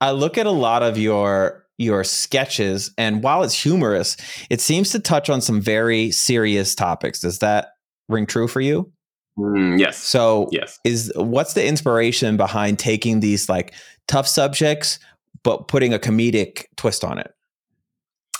I 0.00 0.10
look 0.12 0.38
at 0.38 0.46
a 0.46 0.50
lot 0.50 0.82
of 0.82 0.98
your 0.98 1.59
your 1.80 2.04
sketches. 2.04 2.92
And 2.98 3.22
while 3.22 3.42
it's 3.42 3.60
humorous, 3.60 4.16
it 4.50 4.60
seems 4.60 4.90
to 4.90 5.00
touch 5.00 5.30
on 5.30 5.40
some 5.40 5.62
very 5.62 6.10
serious 6.10 6.74
topics. 6.74 7.20
Does 7.20 7.38
that 7.38 7.68
ring 8.08 8.26
true 8.26 8.46
for 8.46 8.60
you? 8.60 8.92
Mm, 9.38 9.78
yes. 9.80 9.96
So, 9.96 10.48
yes. 10.52 10.78
Is 10.84 11.10
what's 11.16 11.54
the 11.54 11.66
inspiration 11.66 12.36
behind 12.36 12.78
taking 12.78 13.20
these 13.20 13.48
like 13.48 13.72
tough 14.06 14.28
subjects 14.28 14.98
but 15.42 15.68
putting 15.68 15.94
a 15.94 15.98
comedic 15.98 16.66
twist 16.76 17.02
on 17.02 17.18
it? 17.18 17.32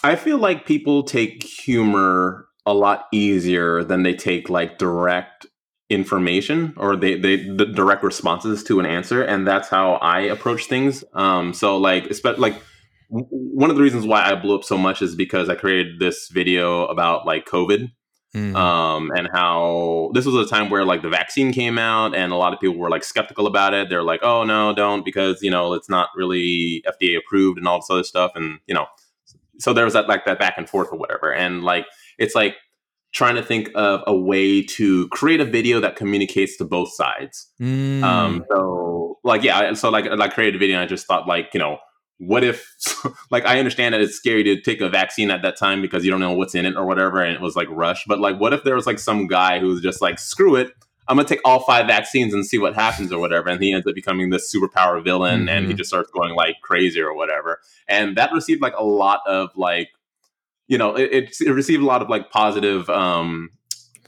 I 0.04 0.16
feel 0.16 0.36
like 0.36 0.66
people 0.66 1.02
take 1.02 1.42
humor 1.42 2.46
a 2.66 2.74
lot 2.74 3.06
easier 3.10 3.82
than 3.82 4.02
they 4.02 4.14
take 4.14 4.50
like 4.50 4.76
direct 4.76 5.46
information 5.88 6.74
or 6.76 6.94
they, 6.94 7.16
they 7.16 7.36
the 7.36 7.66
direct 7.66 8.04
responses 8.04 8.62
to 8.62 8.78
an 8.78 8.86
answer 8.86 9.24
and 9.24 9.44
that's 9.44 9.68
how 9.68 9.94
i 9.94 10.20
approach 10.20 10.66
things 10.66 11.02
um 11.14 11.52
so 11.52 11.76
like 11.76 12.06
especially 12.06 12.40
like 12.40 12.62
one 13.10 13.70
of 13.70 13.76
the 13.76 13.82
reasons 13.82 14.06
why 14.06 14.22
I 14.22 14.34
blew 14.36 14.56
up 14.56 14.64
so 14.64 14.78
much 14.78 15.02
is 15.02 15.14
because 15.14 15.48
I 15.48 15.56
created 15.56 15.98
this 15.98 16.28
video 16.28 16.86
about 16.86 17.26
like 17.26 17.46
COVID. 17.46 17.90
Mm-hmm. 18.34 18.54
Um, 18.54 19.10
and 19.16 19.28
how 19.32 20.12
this 20.14 20.24
was 20.24 20.36
a 20.36 20.48
time 20.48 20.70
where 20.70 20.84
like 20.84 21.02
the 21.02 21.08
vaccine 21.08 21.52
came 21.52 21.78
out 21.78 22.14
and 22.14 22.30
a 22.30 22.36
lot 22.36 22.54
of 22.54 22.60
people 22.60 22.78
were 22.78 22.88
like 22.88 23.02
skeptical 23.02 23.48
about 23.48 23.74
it. 23.74 23.88
They're 23.90 24.04
like, 24.04 24.20
oh 24.22 24.44
no, 24.44 24.72
don't 24.72 25.04
because 25.04 25.42
you 25.42 25.50
know 25.50 25.72
it's 25.72 25.88
not 25.88 26.10
really 26.14 26.84
FDA 26.86 27.18
approved 27.18 27.58
and 27.58 27.66
all 27.66 27.80
this 27.80 27.90
other 27.90 28.04
stuff. 28.04 28.30
And 28.36 28.60
you 28.68 28.74
know, 28.74 28.86
so 29.58 29.72
there 29.72 29.84
was 29.84 29.94
that 29.94 30.08
like 30.08 30.26
that 30.26 30.38
back 30.38 30.54
and 30.56 30.68
forth 30.68 30.90
or 30.92 30.98
whatever. 30.98 31.34
And 31.34 31.64
like 31.64 31.86
it's 32.18 32.36
like 32.36 32.54
trying 33.12 33.34
to 33.34 33.42
think 33.42 33.68
of 33.74 34.04
a 34.06 34.16
way 34.16 34.62
to 34.62 35.08
create 35.08 35.40
a 35.40 35.44
video 35.44 35.80
that 35.80 35.96
communicates 35.96 36.56
to 36.58 36.64
both 36.64 36.94
sides. 36.94 37.48
Mm. 37.60 38.04
Um, 38.04 38.44
so 38.52 39.18
like 39.24 39.42
yeah, 39.42 39.72
so 39.72 39.90
like 39.90 40.06
I 40.06 40.28
created 40.28 40.54
a 40.54 40.58
video 40.60 40.76
and 40.76 40.84
I 40.84 40.86
just 40.86 41.08
thought 41.08 41.26
like 41.26 41.50
you 41.52 41.58
know 41.58 41.78
what 42.20 42.44
if 42.44 42.74
like 43.30 43.44
i 43.46 43.58
understand 43.58 43.94
that 43.94 44.00
it's 44.00 44.14
scary 44.14 44.44
to 44.44 44.60
take 44.60 44.80
a 44.80 44.88
vaccine 44.88 45.30
at 45.30 45.42
that 45.42 45.56
time 45.56 45.82
because 45.82 46.04
you 46.04 46.10
don't 46.10 46.20
know 46.20 46.32
what's 46.32 46.54
in 46.54 46.66
it 46.66 46.76
or 46.76 46.84
whatever 46.86 47.22
and 47.22 47.34
it 47.34 47.40
was 47.40 47.56
like 47.56 47.68
rush 47.70 48.04
but 48.06 48.20
like 48.20 48.38
what 48.38 48.52
if 48.52 48.62
there 48.62 48.74
was 48.74 48.86
like 48.86 48.98
some 48.98 49.26
guy 49.26 49.58
who's 49.58 49.80
just 49.80 50.00
like 50.00 50.18
screw 50.18 50.54
it 50.54 50.72
I'm 51.10 51.16
gonna 51.16 51.26
take 51.26 51.40
all 51.44 51.58
five 51.58 51.88
vaccines 51.88 52.32
and 52.32 52.46
see 52.46 52.56
what 52.56 52.76
happens 52.76 53.12
or 53.12 53.18
whatever. 53.18 53.48
And 53.48 53.60
he 53.60 53.72
ends 53.72 53.84
up 53.84 53.96
becoming 53.96 54.30
this 54.30 54.54
superpower 54.54 55.02
villain, 55.02 55.40
mm-hmm. 55.40 55.48
and 55.48 55.64
he 55.64 55.72
mm-hmm. 55.72 55.78
just 55.78 55.90
starts 55.90 56.08
going 56.12 56.36
like 56.36 56.54
crazy 56.62 57.00
or 57.00 57.12
whatever. 57.12 57.58
And 57.88 58.16
that 58.16 58.32
received 58.32 58.62
like 58.62 58.74
a 58.78 58.84
lot 58.84 59.20
of 59.26 59.50
like, 59.56 59.88
you 60.68 60.78
know, 60.78 60.94
it, 60.94 61.12
it, 61.12 61.36
it 61.44 61.50
received 61.50 61.82
a 61.82 61.86
lot 61.86 62.00
of 62.00 62.08
like 62.08 62.30
positive 62.30 62.88
um 62.88 63.50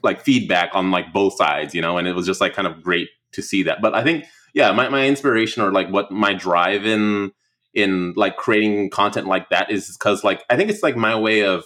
like 0.05 0.21
feedback 0.21 0.71
on 0.75 0.93
like 0.93 1.13
both 1.13 1.37
sides, 1.37 1.75
you 1.75 1.81
know, 1.81 1.99
and 1.99 2.07
it 2.07 2.15
was 2.15 2.25
just 2.25 2.41
like 2.41 2.55
kind 2.55 2.69
of 2.69 2.85
great 2.85 3.09
to 3.33 3.43
see 3.43 3.65
that. 3.65 3.83
But 3.83 3.97
I 3.97 4.05
think 4.05 4.25
yeah, 4.55 4.71
my, 4.71 4.89
my 4.89 5.07
inspiration 5.07 5.63
or 5.63 5.73
like 5.73 5.89
what 5.89 6.13
my 6.13 6.35
drive 6.35 6.87
in 6.87 7.33
in 7.75 8.13
like 8.17 8.37
creating 8.37 8.91
content 8.91 9.27
like 9.27 9.49
that 9.51 9.71
is 9.71 9.97
because 9.97 10.23
like 10.23 10.45
I 10.51 10.57
think 10.57 10.71
it's 10.71 10.83
like 10.83 10.97
my 10.97 11.19
way 11.19 11.43
of 11.45 11.65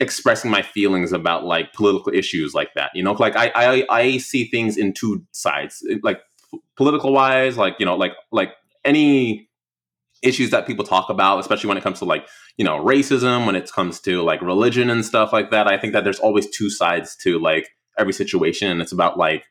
expressing 0.00 0.50
my 0.50 0.62
feelings 0.62 1.12
about 1.12 1.44
like 1.44 1.72
political 1.72 2.12
issues 2.12 2.54
like 2.54 2.74
that. 2.74 2.90
You 2.94 3.02
know, 3.02 3.12
like 3.12 3.36
I 3.36 3.52
I, 3.54 3.86
I 3.90 4.18
see 4.18 4.46
things 4.46 4.76
in 4.76 4.92
two 4.92 5.24
sides, 5.32 5.86
like 6.02 6.20
political 6.76 7.12
wise, 7.12 7.56
like 7.56 7.76
you 7.78 7.86
know, 7.86 7.96
like 7.96 8.12
like 8.32 8.54
any 8.84 9.48
issues 10.22 10.50
that 10.50 10.66
people 10.66 10.84
talk 10.84 11.10
about, 11.10 11.38
especially 11.38 11.68
when 11.68 11.76
it 11.76 11.84
comes 11.84 11.98
to 11.98 12.04
like 12.04 12.26
you 12.56 12.64
know 12.64 12.82
racism, 12.82 13.46
when 13.46 13.56
it 13.56 13.70
comes 13.70 14.00
to 14.00 14.22
like 14.22 14.40
religion 14.40 14.90
and 14.90 15.04
stuff 15.04 15.32
like 15.32 15.50
that. 15.50 15.68
I 15.68 15.78
think 15.78 15.92
that 15.92 16.04
there's 16.04 16.20
always 16.20 16.48
two 16.50 16.70
sides 16.70 17.16
to 17.16 17.38
like 17.38 17.68
every 17.98 18.12
situation, 18.12 18.70
and 18.70 18.80
it's 18.80 18.92
about 18.92 19.18
like 19.18 19.44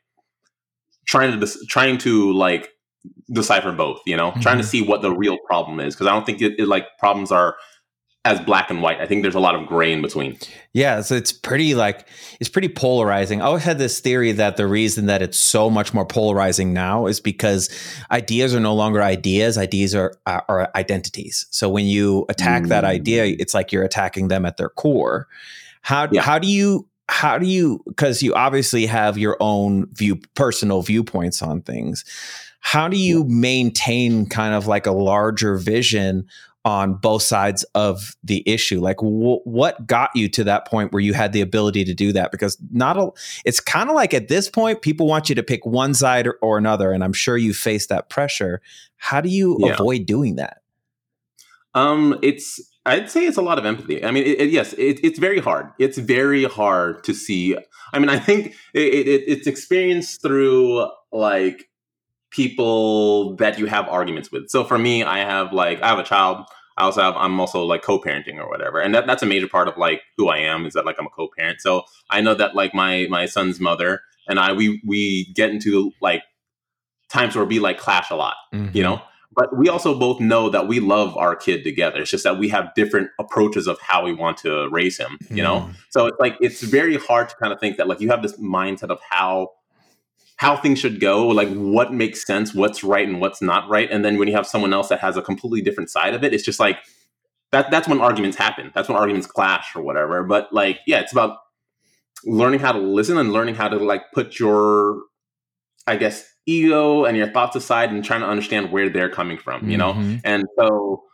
trying 1.06 1.38
to 1.38 1.46
trying 1.68 1.98
to 1.98 2.32
like 2.32 2.70
decipher 3.30 3.72
both. 3.72 4.00
You 4.06 4.16
know, 4.16 4.30
mm-hmm. 4.30 4.40
trying 4.40 4.58
to 4.58 4.62
mm-hmm. 4.62 4.70
see 4.70 4.82
what 4.82 5.02
the 5.02 5.10
real 5.10 5.38
problem 5.38 5.80
is 5.80 5.94
because 5.94 6.06
I 6.06 6.10
don't 6.10 6.26
think 6.26 6.40
it, 6.42 6.58
it 6.58 6.68
like 6.68 6.86
problems 6.98 7.30
are 7.30 7.56
as 8.26 8.40
black 8.40 8.70
and 8.70 8.80
white. 8.80 9.00
I 9.00 9.06
think 9.06 9.22
there's 9.22 9.34
a 9.34 9.40
lot 9.40 9.54
of 9.54 9.66
gray 9.66 9.92
in 9.92 10.00
between. 10.00 10.38
Yeah, 10.72 11.02
so 11.02 11.14
it's 11.14 11.30
pretty 11.30 11.74
like 11.74 12.08
it's 12.40 12.48
pretty 12.48 12.68
polarizing. 12.68 13.42
I 13.42 13.46
always 13.46 13.64
had 13.64 13.78
this 13.78 14.00
theory 14.00 14.32
that 14.32 14.56
the 14.56 14.66
reason 14.66 15.06
that 15.06 15.20
it's 15.20 15.38
so 15.38 15.68
much 15.68 15.92
more 15.92 16.06
polarizing 16.06 16.72
now 16.72 17.06
is 17.06 17.20
because 17.20 17.68
ideas 18.10 18.54
are 18.54 18.60
no 18.60 18.74
longer 18.74 19.02
ideas. 19.02 19.58
Ideas 19.58 19.94
are 19.94 20.14
are 20.26 20.70
identities. 20.74 21.46
So 21.50 21.68
when 21.68 21.84
you 21.84 22.24
attack 22.28 22.62
mm. 22.64 22.68
that 22.68 22.84
idea, 22.84 23.26
it's 23.26 23.52
like 23.52 23.72
you're 23.72 23.84
attacking 23.84 24.28
them 24.28 24.46
at 24.46 24.56
their 24.56 24.70
core. 24.70 25.28
How 25.82 26.08
yeah. 26.10 26.22
how 26.22 26.38
do 26.38 26.48
you 26.48 26.88
how 27.08 27.38
do 27.38 27.46
you 27.46 27.82
because 27.86 28.22
you 28.22 28.34
obviously 28.34 28.86
have 28.86 29.18
your 29.18 29.36
own 29.40 29.86
view 29.92 30.16
personal 30.34 30.82
viewpoints 30.82 31.42
on 31.42 31.60
things. 31.62 32.04
How 32.60 32.88
do 32.88 32.96
you 32.96 33.24
maintain 33.24 34.26
kind 34.26 34.54
of 34.54 34.66
like 34.66 34.86
a 34.86 34.92
larger 34.92 35.58
vision 35.58 36.26
on 36.64 36.94
both 36.94 37.22
sides 37.22 37.62
of 37.74 38.16
the 38.24 38.42
issue? 38.46 38.80
Like 38.80 38.96
w- 38.96 39.40
what 39.44 39.86
got 39.86 40.10
you 40.14 40.30
to 40.30 40.44
that 40.44 40.66
point 40.66 40.92
where 40.92 41.02
you 41.02 41.12
had 41.12 41.34
the 41.34 41.42
ability 41.42 41.84
to 41.84 41.92
do 41.92 42.10
that? 42.12 42.32
Because 42.32 42.56
not 42.70 42.96
a 42.96 43.10
it's 43.44 43.60
kind 43.60 43.90
of 43.90 43.94
like 43.94 44.14
at 44.14 44.28
this 44.28 44.48
point 44.48 44.80
people 44.80 45.06
want 45.06 45.28
you 45.28 45.34
to 45.34 45.42
pick 45.42 45.66
one 45.66 45.92
side 45.92 46.26
or, 46.26 46.38
or 46.40 46.56
another 46.56 46.90
and 46.90 47.04
i'm 47.04 47.12
sure 47.12 47.36
you 47.36 47.52
face 47.52 47.86
that 47.88 48.08
pressure. 48.08 48.62
How 48.96 49.20
do 49.20 49.28
you 49.28 49.58
yeah. 49.60 49.74
avoid 49.74 50.06
doing 50.06 50.36
that? 50.36 50.62
Um 51.74 52.18
it's 52.22 52.60
i'd 52.86 53.10
say 53.10 53.26
it's 53.26 53.36
a 53.36 53.42
lot 53.42 53.58
of 53.58 53.64
empathy 53.64 54.04
i 54.04 54.10
mean 54.10 54.24
it, 54.24 54.40
it, 54.40 54.50
yes 54.50 54.72
it, 54.74 55.00
it's 55.02 55.18
very 55.18 55.40
hard 55.40 55.70
it's 55.78 55.98
very 55.98 56.44
hard 56.44 57.02
to 57.04 57.14
see 57.14 57.56
i 57.92 57.98
mean 57.98 58.08
i 58.08 58.18
think 58.18 58.54
it's 58.74 59.46
experienced 59.46 60.22
through 60.22 60.86
like 61.12 61.68
people 62.34 63.36
that 63.36 63.58
you 63.58 63.66
have 63.66 63.88
arguments 63.88 64.32
with. 64.32 64.50
So 64.50 64.64
for 64.64 64.76
me, 64.76 65.04
I 65.04 65.18
have 65.18 65.52
like 65.52 65.80
I 65.82 65.88
have 65.88 65.98
a 65.98 66.04
child. 66.04 66.44
I 66.76 66.82
also 66.82 67.00
have 67.00 67.14
I'm 67.16 67.38
also 67.38 67.62
like 67.62 67.82
co-parenting 67.82 68.38
or 68.38 68.48
whatever, 68.48 68.80
and 68.80 68.94
that, 68.94 69.06
that's 69.06 69.22
a 69.22 69.26
major 69.26 69.46
part 69.46 69.68
of 69.68 69.76
like 69.76 70.02
who 70.16 70.28
I 70.28 70.38
am 70.38 70.66
is 70.66 70.74
that 70.74 70.84
like 70.84 70.96
I'm 70.98 71.06
a 71.06 71.10
co-parent. 71.10 71.60
So 71.60 71.84
I 72.10 72.20
know 72.20 72.34
that 72.34 72.56
like 72.56 72.74
my 72.74 73.06
my 73.08 73.26
son's 73.26 73.60
mother 73.60 74.00
and 74.28 74.40
I 74.40 74.52
we 74.52 74.82
we 74.84 75.32
get 75.34 75.50
into 75.50 75.92
like 76.02 76.22
times 77.08 77.36
where 77.36 77.44
we 77.44 77.60
like 77.60 77.78
clash 77.78 78.10
a 78.10 78.16
lot, 78.16 78.34
mm-hmm. 78.52 78.76
you 78.76 78.82
know. 78.82 79.00
But 79.34 79.56
we 79.56 79.68
also 79.68 79.98
both 79.98 80.20
know 80.20 80.48
that 80.50 80.68
we 80.68 80.80
love 80.80 81.16
our 81.16 81.34
kid 81.34 81.64
together. 81.64 82.02
It's 82.02 82.10
just 82.10 82.24
that 82.24 82.38
we 82.38 82.48
have 82.50 82.74
different 82.74 83.10
approaches 83.18 83.66
of 83.66 83.80
how 83.80 84.04
we 84.04 84.14
want 84.14 84.38
to 84.38 84.68
raise 84.70 84.98
him, 84.98 85.18
you 85.30 85.42
know. 85.42 85.60
Mm. 85.60 85.74
So 85.90 86.06
it's 86.06 86.20
like 86.20 86.36
it's 86.40 86.62
very 86.62 86.96
hard 86.96 87.28
to 87.30 87.36
kind 87.36 87.52
of 87.52 87.60
think 87.60 87.76
that 87.76 87.88
like 87.88 88.00
you 88.00 88.10
have 88.10 88.22
this 88.22 88.38
mindset 88.38 88.90
of 88.90 89.00
how 89.08 89.50
how 90.36 90.56
things 90.56 90.78
should 90.78 91.00
go, 91.00 91.28
like 91.28 91.52
what 91.54 91.92
makes 91.92 92.26
sense, 92.26 92.54
what's 92.54 92.82
right 92.82 93.08
and 93.08 93.20
what's 93.20 93.40
not 93.40 93.68
right. 93.68 93.90
And 93.90 94.04
then 94.04 94.18
when 94.18 94.28
you 94.28 94.34
have 94.34 94.46
someone 94.46 94.72
else 94.72 94.88
that 94.88 95.00
has 95.00 95.16
a 95.16 95.22
completely 95.22 95.62
different 95.62 95.90
side 95.90 96.14
of 96.14 96.24
it, 96.24 96.34
it's 96.34 96.44
just 96.44 96.60
like 96.60 96.78
that 97.52 97.70
that's 97.70 97.88
when 97.88 98.00
arguments 98.00 98.36
happen. 98.36 98.72
That's 98.74 98.88
when 98.88 98.98
arguments 98.98 99.26
clash 99.26 99.76
or 99.76 99.82
whatever. 99.82 100.22
But 100.24 100.52
like, 100.52 100.80
yeah, 100.86 101.00
it's 101.00 101.12
about 101.12 101.38
learning 102.24 102.60
how 102.60 102.72
to 102.72 102.78
listen 102.78 103.16
and 103.18 103.32
learning 103.32 103.54
how 103.54 103.68
to 103.68 103.76
like 103.76 104.02
put 104.12 104.38
your 104.38 105.02
I 105.86 105.96
guess 105.96 106.33
ego 106.46 107.04
and 107.04 107.16
your 107.16 107.28
thoughts 107.28 107.56
aside 107.56 107.90
and 107.90 108.04
trying 108.04 108.20
to 108.20 108.26
understand 108.26 108.70
where 108.70 108.88
they're 108.88 109.08
coming 109.08 109.38
from, 109.38 109.68
you 109.68 109.76
know? 109.76 109.92
Mm-hmm. 109.92 110.16
And 110.24 110.44
so, 110.58 111.04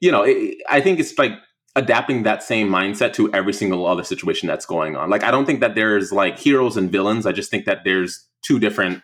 you 0.00 0.10
know, 0.10 0.22
it, 0.22 0.56
I 0.68 0.80
think 0.80 1.00
it's 1.00 1.18
like 1.18 1.32
adapting 1.76 2.24
that 2.24 2.42
same 2.42 2.68
mindset 2.68 3.12
to 3.14 3.32
every 3.32 3.52
single 3.52 3.86
other 3.86 4.04
situation 4.04 4.48
that's 4.48 4.66
going 4.66 4.96
on. 4.96 5.10
Like 5.10 5.22
I 5.22 5.30
don't 5.30 5.46
think 5.46 5.60
that 5.60 5.74
there's 5.74 6.12
like 6.12 6.38
heroes 6.38 6.76
and 6.76 6.90
villains. 6.90 7.26
I 7.26 7.32
just 7.32 7.50
think 7.50 7.66
that 7.66 7.84
there's 7.84 8.26
two 8.42 8.58
different 8.58 9.02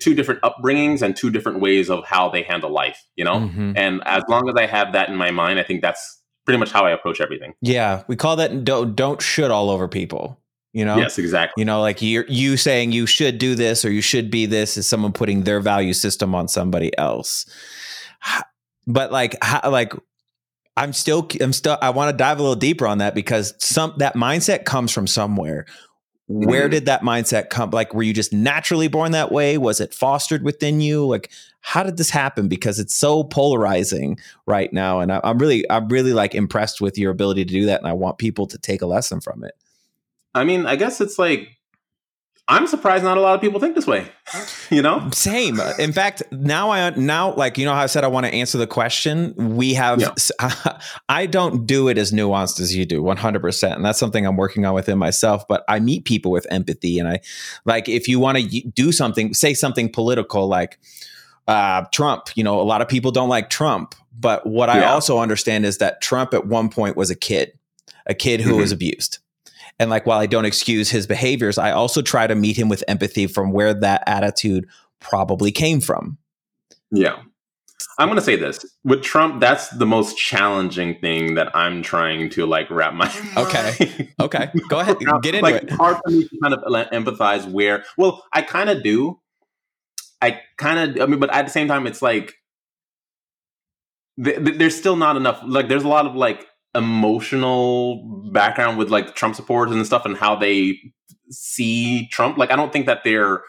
two 0.00 0.14
different 0.14 0.40
upbringings 0.42 1.00
and 1.00 1.14
two 1.14 1.30
different 1.30 1.60
ways 1.60 1.88
of 1.88 2.04
how 2.04 2.28
they 2.28 2.42
handle 2.42 2.70
life, 2.70 3.06
you 3.14 3.24
know? 3.24 3.36
Mm-hmm. 3.36 3.72
And 3.76 4.02
as 4.04 4.24
long 4.28 4.48
as 4.48 4.56
I 4.56 4.66
have 4.66 4.94
that 4.94 5.08
in 5.08 5.14
my 5.14 5.30
mind, 5.30 5.60
I 5.60 5.62
think 5.62 5.80
that's 5.80 6.20
pretty 6.44 6.58
much 6.58 6.72
how 6.72 6.84
I 6.84 6.90
approach 6.90 7.20
everything. 7.20 7.54
Yeah, 7.60 8.02
we 8.08 8.16
call 8.16 8.34
that 8.36 8.64
don't 8.64 8.96
don't 8.96 9.22
should 9.22 9.52
all 9.52 9.70
over 9.70 9.86
people. 9.86 10.39
You 10.72 10.84
know? 10.84 10.98
Yes, 10.98 11.18
exactly. 11.18 11.60
You 11.60 11.64
know, 11.64 11.80
like 11.80 12.00
you 12.00 12.24
you 12.28 12.56
saying 12.56 12.92
you 12.92 13.06
should 13.06 13.38
do 13.38 13.54
this 13.54 13.84
or 13.84 13.90
you 13.90 14.02
should 14.02 14.30
be 14.30 14.46
this 14.46 14.76
is 14.76 14.86
someone 14.86 15.12
putting 15.12 15.42
their 15.42 15.60
value 15.60 15.92
system 15.92 16.34
on 16.34 16.48
somebody 16.48 16.96
else. 16.98 17.46
But 18.86 19.12
like 19.12 19.36
how, 19.42 19.70
like 19.70 19.92
I'm 20.76 20.92
still 20.92 21.28
I'm 21.40 21.52
still 21.52 21.76
I 21.82 21.90
want 21.90 22.10
to 22.10 22.16
dive 22.16 22.38
a 22.38 22.42
little 22.42 22.56
deeper 22.56 22.86
on 22.86 22.98
that 22.98 23.14
because 23.14 23.54
some 23.58 23.94
that 23.98 24.14
mindset 24.14 24.64
comes 24.64 24.92
from 24.92 25.06
somewhere. 25.06 25.66
Where 26.26 26.62
mm-hmm. 26.62 26.70
did 26.70 26.86
that 26.86 27.02
mindset 27.02 27.50
come? 27.50 27.70
Like, 27.70 27.92
were 27.92 28.04
you 28.04 28.14
just 28.14 28.32
naturally 28.32 28.86
born 28.86 29.10
that 29.10 29.32
way? 29.32 29.58
Was 29.58 29.80
it 29.80 29.92
fostered 29.92 30.44
within 30.44 30.80
you? 30.80 31.04
Like, 31.04 31.28
how 31.60 31.82
did 31.82 31.96
this 31.96 32.10
happen? 32.10 32.46
Because 32.46 32.78
it's 32.78 32.94
so 32.94 33.24
polarizing 33.24 34.16
right 34.46 34.72
now, 34.72 35.00
and 35.00 35.12
I, 35.12 35.20
I'm 35.24 35.38
really, 35.38 35.68
I'm 35.68 35.88
really 35.88 36.12
like 36.12 36.36
impressed 36.36 36.80
with 36.80 36.96
your 36.96 37.10
ability 37.10 37.44
to 37.46 37.52
do 37.52 37.66
that, 37.66 37.80
and 37.80 37.88
I 37.88 37.94
want 37.94 38.18
people 38.18 38.46
to 38.46 38.58
take 38.58 38.80
a 38.80 38.86
lesson 38.86 39.20
from 39.20 39.42
it. 39.42 39.56
I 40.34 40.44
mean, 40.44 40.66
I 40.66 40.76
guess 40.76 41.00
it's 41.00 41.18
like 41.18 41.60
I'm 42.50 42.66
surprised 42.66 43.04
not 43.04 43.16
a 43.16 43.20
lot 43.20 43.36
of 43.36 43.40
people 43.40 43.60
think 43.60 43.76
this 43.76 43.86
way. 43.86 44.10
you 44.70 44.82
know? 44.82 45.08
Same. 45.12 45.60
In 45.78 45.92
fact, 45.92 46.24
now 46.32 46.70
I 46.70 46.90
now 46.90 47.32
like 47.36 47.56
you 47.56 47.64
know 47.64 47.72
how 47.72 47.82
I 47.82 47.86
said 47.86 48.02
I 48.02 48.08
want 48.08 48.26
to 48.26 48.34
answer 48.34 48.58
the 48.58 48.66
question. 48.66 49.34
We 49.56 49.74
have 49.74 50.00
yeah. 50.00 50.80
I 51.08 51.26
don't 51.26 51.64
do 51.64 51.86
it 51.86 51.96
as 51.96 52.10
nuanced 52.10 52.58
as 52.58 52.74
you 52.74 52.84
do, 52.84 53.02
100%. 53.02 53.76
And 53.76 53.84
that's 53.84 54.00
something 54.00 54.26
I'm 54.26 54.36
working 54.36 54.66
on 54.66 54.74
within 54.74 54.98
myself, 54.98 55.46
but 55.48 55.62
I 55.68 55.78
meet 55.78 56.04
people 56.04 56.32
with 56.32 56.44
empathy 56.50 56.98
and 56.98 57.08
I 57.08 57.20
like 57.64 57.88
if 57.88 58.08
you 58.08 58.18
want 58.18 58.38
to 58.38 58.60
do 58.74 58.90
something, 58.90 59.32
say 59.32 59.54
something 59.54 59.88
political 59.88 60.48
like 60.48 60.80
uh, 61.46 61.84
Trump, 61.92 62.30
you 62.34 62.42
know, 62.42 62.60
a 62.60 62.62
lot 62.64 62.82
of 62.82 62.88
people 62.88 63.12
don't 63.12 63.28
like 63.28 63.48
Trump, 63.48 63.94
but 64.18 64.44
what 64.44 64.68
yeah. 64.68 64.80
I 64.80 64.84
also 64.86 65.20
understand 65.20 65.64
is 65.64 65.78
that 65.78 66.00
Trump 66.00 66.34
at 66.34 66.48
one 66.48 66.68
point 66.68 66.96
was 66.96 67.10
a 67.10 67.16
kid, 67.16 67.52
a 68.06 68.14
kid 68.14 68.40
who 68.40 68.50
mm-hmm. 68.50 68.60
was 68.60 68.72
abused 68.72 69.18
and 69.80 69.88
like, 69.88 70.04
while 70.04 70.20
I 70.20 70.26
don't 70.26 70.44
excuse 70.44 70.90
his 70.90 71.06
behaviors, 71.06 71.56
I 71.56 71.72
also 71.72 72.02
try 72.02 72.26
to 72.26 72.34
meet 72.34 72.56
him 72.56 72.68
with 72.68 72.84
empathy 72.86 73.26
from 73.26 73.50
where 73.50 73.72
that 73.72 74.04
attitude 74.06 74.68
probably 75.00 75.50
came 75.50 75.80
from. 75.80 76.18
Yeah. 76.92 77.22
I'm 77.98 78.08
going 78.08 78.18
to 78.18 78.22
say 78.22 78.36
this 78.36 78.62
with 78.84 79.02
Trump. 79.02 79.40
That's 79.40 79.70
the 79.70 79.86
most 79.86 80.18
challenging 80.18 81.00
thing 81.00 81.34
that 81.36 81.56
I'm 81.56 81.82
trying 81.82 82.28
to 82.30 82.44
like 82.44 82.70
wrap 82.70 82.92
my. 82.92 83.10
Okay. 83.38 84.12
Okay. 84.20 84.50
Go 84.68 84.80
ahead. 84.80 84.98
Get 85.22 85.34
into 85.34 85.50
like, 85.50 85.62
it. 85.62 85.70
Hard 85.70 85.96
for 86.04 86.10
me 86.10 86.28
to 86.28 86.38
kind 86.42 86.52
of 86.52 86.60
empathize 86.90 87.50
where. 87.50 87.84
Well, 87.96 88.22
I 88.34 88.42
kind 88.42 88.68
of 88.68 88.82
do. 88.82 89.18
I 90.20 90.40
kind 90.58 90.98
of. 90.98 91.02
I 91.02 91.06
mean, 91.06 91.18
but 91.18 91.32
at 91.32 91.46
the 91.46 91.50
same 91.50 91.68
time, 91.68 91.86
it's 91.86 92.02
like 92.02 92.34
th- 94.22 94.44
th- 94.44 94.58
there's 94.58 94.76
still 94.76 94.96
not 94.96 95.16
enough. 95.16 95.40
Like, 95.42 95.68
there's 95.68 95.84
a 95.84 95.88
lot 95.88 96.04
of 96.04 96.14
like 96.14 96.46
emotional 96.74 98.30
background 98.32 98.78
with 98.78 98.90
like 98.90 99.14
Trump 99.14 99.34
supporters 99.34 99.74
and 99.74 99.86
stuff 99.86 100.04
and 100.04 100.16
how 100.16 100.36
they 100.36 100.78
see 101.30 102.08
Trump. 102.08 102.38
Like 102.38 102.50
I 102.50 102.56
don't 102.56 102.72
think 102.72 102.86
that 102.86 103.04
they're 103.04 103.42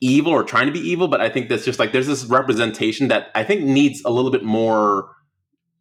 evil 0.00 0.32
or 0.32 0.44
trying 0.44 0.66
to 0.66 0.72
be 0.72 0.80
evil, 0.80 1.08
but 1.08 1.20
I 1.20 1.28
think 1.28 1.48
that's 1.48 1.64
just 1.64 1.78
like 1.78 1.92
there's 1.92 2.06
this 2.06 2.24
representation 2.26 3.08
that 3.08 3.28
I 3.34 3.44
think 3.44 3.62
needs 3.62 4.02
a 4.04 4.10
little 4.10 4.30
bit 4.30 4.44
more 4.44 5.10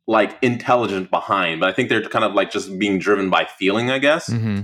like 0.08 0.38
intelligent 0.42 1.12
behind. 1.12 1.60
But 1.60 1.70
I 1.70 1.74
think 1.74 1.89
they're 1.89 2.03
kind 2.03 2.25
of 2.25 2.34
like 2.34 2.51
just 2.51 2.77
being 2.80 3.00
driven 3.00 3.30
by 3.30 3.46
feeling, 3.46 3.92
I 3.92 4.00
guess. 4.00 4.30
Mm-hmm. 4.30 4.62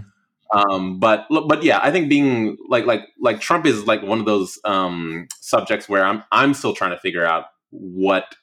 Um, 0.52 1.00
but 1.00 1.28
but 1.30 1.64
yeah, 1.64 1.80
I 1.82 1.92
think 1.92 2.10
being 2.10 2.58
like 2.68 2.86
like 2.86 3.02
like 3.22 3.40
Trump 3.40 3.66
is 3.66 3.86
like 3.86 4.02
one 4.02 4.20
of 4.20 4.26
those 4.26 4.60
um, 4.66 5.28
subjects 5.42 5.88
where 5.88 6.04
I'm 6.04 6.24
I'm 6.32 6.54
still 6.54 6.74
trying 6.74 6.92
to 6.92 7.00
figure 7.00 7.26
out 7.26 7.46
what 7.70 8.36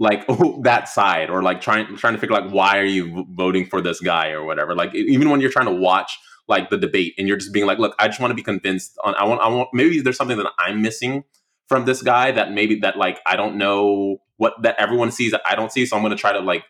like 0.00 0.24
oh, 0.28 0.60
that 0.64 0.88
side 0.88 1.30
or 1.30 1.42
like 1.42 1.60
trying 1.60 1.94
trying 1.96 2.14
to 2.14 2.18
figure 2.18 2.34
like 2.34 2.50
why 2.50 2.78
are 2.78 2.84
you 2.84 3.24
voting 3.30 3.64
for 3.66 3.80
this 3.80 4.00
guy 4.00 4.30
or 4.30 4.42
whatever 4.44 4.74
like 4.74 4.92
even 4.94 5.30
when 5.30 5.40
you're 5.40 5.50
trying 5.50 5.66
to 5.66 5.72
watch 5.74 6.18
like 6.48 6.70
the 6.70 6.76
debate 6.78 7.14
and 7.16 7.28
you're 7.28 7.36
just 7.36 7.52
being 7.52 7.66
like 7.66 7.78
look 7.78 7.94
i 8.00 8.08
just 8.08 8.18
want 8.18 8.30
to 8.32 8.34
be 8.34 8.42
convinced 8.42 8.98
on 9.04 9.14
i 9.14 9.24
want 9.24 9.40
i 9.40 9.46
want 9.48 9.68
maybe 9.72 10.00
there's 10.00 10.16
something 10.16 10.38
that 10.38 10.50
i'm 10.58 10.82
missing 10.82 11.22
from 11.68 11.84
this 11.84 12.02
guy 12.02 12.32
that 12.32 12.50
maybe 12.50 12.80
that 12.80 12.96
like 12.96 13.20
i 13.26 13.36
don't 13.36 13.56
know 13.56 14.16
what 14.38 14.54
that 14.62 14.74
everyone 14.80 15.12
sees 15.12 15.30
that 15.30 15.42
i 15.48 15.54
don't 15.54 15.70
see 15.70 15.86
so 15.86 15.94
i'm 15.96 16.02
going 16.02 16.10
to 16.10 16.20
try 16.20 16.32
to 16.32 16.40
like 16.40 16.64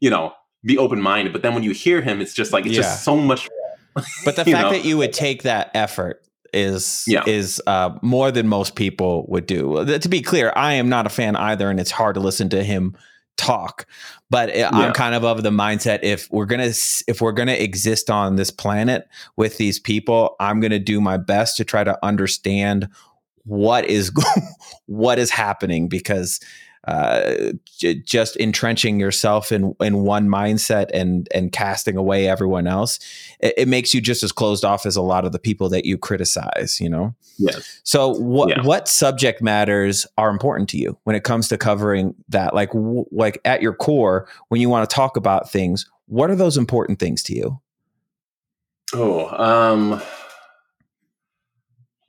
you 0.00 0.10
know 0.10 0.32
be 0.64 0.76
open-minded 0.76 1.32
but 1.32 1.42
then 1.42 1.54
when 1.54 1.62
you 1.62 1.70
hear 1.70 2.02
him 2.02 2.20
it's 2.20 2.34
just 2.34 2.52
like 2.52 2.66
it's 2.66 2.74
Yeah. 2.74 2.82
just 2.82 3.04
so 3.04 3.16
much 3.16 3.48
But 4.24 4.36
the 4.36 4.44
fact 4.44 4.62
know? 4.64 4.70
that 4.70 4.84
you 4.84 4.98
would 4.98 5.12
take 5.12 5.44
that 5.44 5.70
effort 5.74 6.22
is 6.52 7.04
Yeah. 7.06 7.24
is 7.26 7.60
uh, 7.66 7.90
more 8.02 8.30
than 8.30 8.46
most 8.48 8.74
people 8.74 9.26
would 9.28 9.46
do. 9.46 9.84
To 9.98 10.08
be 10.08 10.20
clear, 10.22 10.52
I 10.56 10.74
am 10.74 10.88
not 10.88 11.06
a 11.06 11.10
fan 11.10 11.36
either, 11.36 11.70
and 11.70 11.78
it's 11.80 11.90
hard 11.90 12.14
to 12.14 12.20
listen 12.20 12.48
to 12.50 12.62
him 12.62 12.96
talk. 13.36 13.86
But 14.30 14.54
Yeah. 14.54 14.70
I'm 14.72 14.92
kind 14.92 15.14
of 15.14 15.24
of 15.24 15.42
the 15.42 15.50
mindset 15.50 16.00
if 16.02 16.28
we're 16.30 16.46
gonna 16.46 16.72
if 17.08 17.20
we're 17.20 17.32
gonna 17.32 17.52
exist 17.52 18.10
on 18.10 18.36
this 18.36 18.50
planet 18.50 19.08
with 19.36 19.56
these 19.58 19.78
people, 19.80 20.36
I'm 20.40 20.60
gonna 20.60 20.78
do 20.78 21.00
my 21.00 21.16
best 21.16 21.56
to 21.56 21.64
try 21.64 21.84
to 21.84 21.98
understand 22.04 22.88
what 23.44 23.84
is 23.86 24.12
what 24.86 25.18
is 25.18 25.30
happening 25.30 25.88
because 25.88 26.40
uh, 26.88 27.52
j- 27.78 27.94
just 28.00 28.36
entrenching 28.36 28.98
yourself 28.98 29.52
in 29.52 29.74
in 29.80 30.02
one 30.02 30.28
mindset 30.28 30.90
and 30.92 31.28
and 31.32 31.52
casting 31.52 31.96
away 31.96 32.26
everyone 32.28 32.66
else 32.66 32.98
it, 33.38 33.54
it 33.56 33.68
makes 33.68 33.94
you 33.94 34.00
just 34.00 34.22
as 34.24 34.32
closed 34.32 34.64
off 34.64 34.84
as 34.84 34.96
a 34.96 35.02
lot 35.02 35.24
of 35.24 35.30
the 35.32 35.38
people 35.38 35.68
that 35.68 35.84
you 35.84 35.96
criticize 35.96 36.80
you 36.80 36.88
know? 36.88 37.14
Yes. 37.38 37.80
So 37.84 38.08
what 38.18 38.48
Yeah. 38.50 38.62
what 38.62 38.88
subject 38.88 39.40
matters 39.40 40.06
are 40.18 40.28
important 40.28 40.68
to 40.70 40.76
you 40.78 40.98
when 41.04 41.16
it 41.16 41.24
comes 41.24 41.48
to 41.48 41.56
covering 41.56 42.14
that? 42.28 42.54
Like 42.54 42.72
w- 42.72 43.06
like 43.10 43.40
at 43.44 43.62
your 43.62 43.74
core 43.74 44.28
when 44.48 44.60
you 44.60 44.68
want 44.68 44.88
to 44.88 44.94
talk 44.94 45.16
about 45.16 45.50
things 45.50 45.88
what 46.06 46.30
are 46.30 46.36
those 46.36 46.56
important 46.58 46.98
things 46.98 47.22
to 47.22 47.34
you? 47.34 47.60
Oh 48.92 49.28
um 49.42 50.02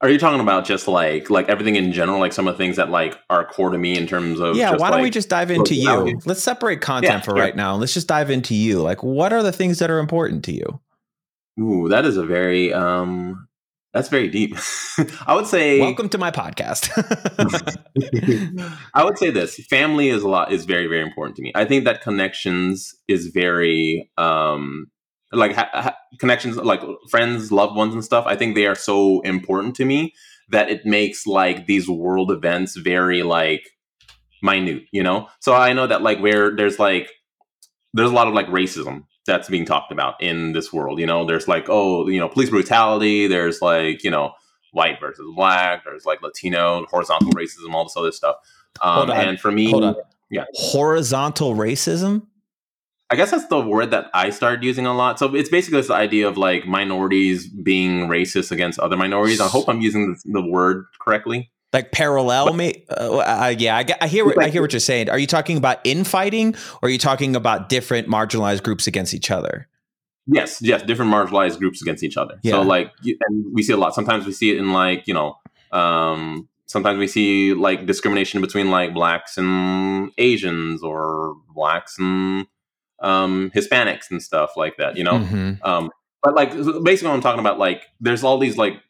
are 0.04 0.10
you 0.10 0.20
talking 0.20 0.42
about 0.42 0.66
just 0.66 0.88
like 0.88 1.30
like 1.30 1.48
everything 1.50 1.78
in 1.78 1.94
general 1.94 2.20
like 2.20 2.34
some 2.34 2.46
of 2.48 2.54
the 2.54 2.58
things 2.58 2.76
that 2.76 2.90
like 2.90 3.18
are 3.30 3.46
core 3.46 3.70
to 3.72 3.78
me 3.78 3.98
in 3.98 4.06
terms 4.06 4.40
of 4.40 4.56
yeah 4.56 4.76
why 4.76 4.92
don't 4.92 5.02
we 5.02 5.10
just 5.10 5.30
dive 5.30 5.50
into 5.50 5.74
you 5.74 5.88
personality? 5.88 6.20
let's 6.26 6.44
separate 6.44 6.82
content 6.82 7.14
Yeah, 7.14 7.20
for 7.22 7.32
sure. 7.32 7.36
right 7.36 7.56
now 7.56 7.76
let's 7.76 7.94
just 7.94 8.08
dive 8.08 8.30
into 8.30 8.54
you 8.54 8.82
like 8.82 9.02
what 9.02 9.32
are 9.34 9.42
the 9.42 9.54
things 9.54 9.80
that 9.80 9.90
are 9.90 10.00
important 10.00 10.44
to 10.46 10.52
you 10.52 10.82
ooh 11.60 11.88
that 11.90 12.06
is 12.06 12.18
a 12.18 12.26
very 12.26 12.74
um 12.74 13.48
that's 13.94 14.10
very 14.10 14.28
deep 14.28 14.56
i 15.26 15.34
would 15.34 15.48
say 15.48 15.80
welcome 15.80 16.10
to 16.10 16.18
my 16.18 16.30
podcast 16.32 16.92
I 18.96 19.04
would 19.04 19.18
say 19.18 19.30
this: 19.30 19.56
family 19.70 20.10
is 20.10 20.24
a 20.24 20.28
lot 20.28 20.52
is 20.52 20.66
very 20.66 20.88
very 20.88 21.02
important 21.02 21.36
to 21.38 21.44
me. 21.44 21.52
I 21.56 21.66
think 21.66 21.86
that 21.86 22.02
connections 22.02 22.94
is 23.08 23.28
very 23.28 24.10
um 24.18 24.88
like 25.34 25.54
ha- 25.54 25.70
ha- 25.74 25.96
connections 26.20 26.58
like 26.58 26.82
friends, 27.10 27.52
loved 27.52 27.76
ones, 27.76 27.94
and 27.94 28.04
stuff. 28.04 28.26
I 28.28 28.36
think 28.36 28.56
they 28.56 28.66
are 28.68 28.76
so 28.76 29.22
important 29.22 29.76
to 29.78 29.86
me 29.86 30.14
that 30.50 30.70
it 30.70 30.86
makes 30.86 31.26
like 31.26 31.66
these 31.66 31.90
world 31.90 32.32
events 32.32 32.76
very 32.78 33.24
like 33.24 33.70
minute. 34.42 34.84
You 34.92 35.04
know, 35.04 35.28
so 35.40 35.54
I 35.54 35.74
know 35.74 35.88
that 35.88 36.02
like 36.02 36.20
where 36.20 36.56
there's 36.56 36.80
like 36.80 37.10
there's 37.94 38.10
a 38.12 38.14
lot 38.14 38.28
of 38.28 38.34
like 38.34 38.48
racism 38.48 39.06
that's 39.26 39.48
being 39.50 39.66
talked 39.66 39.92
about 39.92 40.22
in 40.22 40.52
this 40.54 40.74
world. 40.74 41.00
You 41.00 41.06
know, 41.06 41.26
there's 41.26 41.48
like 41.48 41.66
oh 41.70 42.08
you 42.08 42.20
know 42.20 42.30
police 42.30 42.50
brutality. 42.50 43.28
There's 43.28 43.62
like 43.62 44.04
you 44.04 44.12
know 44.12 44.34
white 44.72 45.00
versus 45.00 45.26
black. 45.36 45.84
There's 45.86 46.06
like 46.06 46.22
Latino, 46.22 46.86
horizontal 46.90 47.32
racism, 47.32 47.74
all 47.74 47.84
this 47.86 47.96
other 47.96 48.12
stuff. 48.12 48.36
Um, 48.82 49.12
and 49.12 49.40
for 49.40 49.52
me, 49.52 49.72
Yeah. 50.32 50.46
horizontal 50.56 51.54
racism 51.54 52.26
I 53.10 53.16
guess 53.16 53.32
that's 53.32 53.48
the 53.48 53.60
word 53.60 53.92
that 53.92 54.10
I 54.14 54.32
started 54.32 54.64
using 54.64 54.86
a 54.86 54.94
lot. 54.94 55.20
So 55.20 55.36
it's 55.36 55.50
basically 55.50 55.82
this 55.82 55.92
idea 55.92 56.28
of 56.28 56.38
like 56.38 56.66
minorities 56.66 57.48
being 57.48 58.08
racist 58.08 58.52
against 58.52 58.80
other 58.80 58.98
minorities. 58.98 59.40
I 59.40 59.48
hope 59.48 59.70
I'm 59.70 59.82
using 59.82 60.14
the, 60.14 60.42
the 60.42 60.48
word 60.48 60.86
correctly. 61.00 61.52
like 61.74 61.92
parallel 61.92 62.54
me 62.54 62.86
uh, 62.90 63.18
uh, 63.18 63.56
yeah 63.58 63.76
I, 63.76 63.86
I 64.02 64.08
hear 64.08 64.24
what 64.26 64.38
i 64.42 64.50
hear 64.50 64.62
what 64.62 64.74
you're 64.74 64.80
saying 64.80 65.10
are 65.10 65.18
you 65.18 65.26
talking 65.26 65.58
about 65.58 65.80
infighting 65.84 66.54
or 66.82 66.88
are 66.88 66.90
you 66.90 67.00
talking 67.00 67.36
about 67.36 67.68
different 67.68 68.08
marginalized 68.08 68.62
groups 68.62 68.86
against 68.86 69.12
each 69.16 69.32
other 69.32 69.68
Yes, 70.26 70.62
yes, 70.62 70.84
different 70.84 71.12
marginalized 71.12 71.60
groups 71.60 71.82
against 71.82 72.04
each 72.04 72.16
other. 72.18 72.40
Yeah. 72.44 72.54
So 72.54 72.62
like, 72.62 72.92
and 73.04 73.46
we 73.54 73.62
see 73.62 73.74
a 73.74 73.78
lot. 73.78 73.94
Sometimes 73.94 74.26
we 74.26 74.32
see 74.32 74.52
it 74.52 74.58
in 74.58 74.72
like 74.72 75.06
you 75.08 75.14
know, 75.14 75.38
um, 75.72 76.48
sometimes 76.66 76.98
we 76.98 77.08
see 77.08 77.54
like 77.54 77.86
discrimination 77.86 78.40
between 78.40 78.72
like 78.72 78.94
blacks 78.94 79.38
and 79.38 80.12
Asians 80.18 80.82
or 80.82 81.36
blacks 81.54 82.00
and 82.00 82.48
um, 83.04 83.52
Hispanics 83.56 84.10
and 84.10 84.22
stuff 84.22 84.52
like 84.58 84.78
that. 84.78 84.98
You 84.98 85.04
know, 85.04 85.20
Mhm. 85.20 85.60
Um, 85.64 85.92
but 86.24 86.36
like 86.36 86.52
basically, 86.84 87.10
what 87.10 87.16
I'm 87.16 87.22
talking 87.22 87.42
about, 87.42 87.60
like, 87.60 87.84
there's 88.00 88.24
all 88.24 88.38
these 88.38 88.58
like 88.58 88.82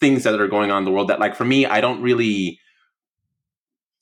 things 0.00 0.24
that 0.24 0.40
are 0.40 0.48
going 0.48 0.70
on 0.70 0.78
in 0.78 0.84
the 0.84 0.90
world 0.90 1.08
that, 1.08 1.20
like, 1.20 1.36
for 1.36 1.44
me, 1.44 1.66
I 1.66 1.80
don't 1.80 2.02
really. 2.02 2.58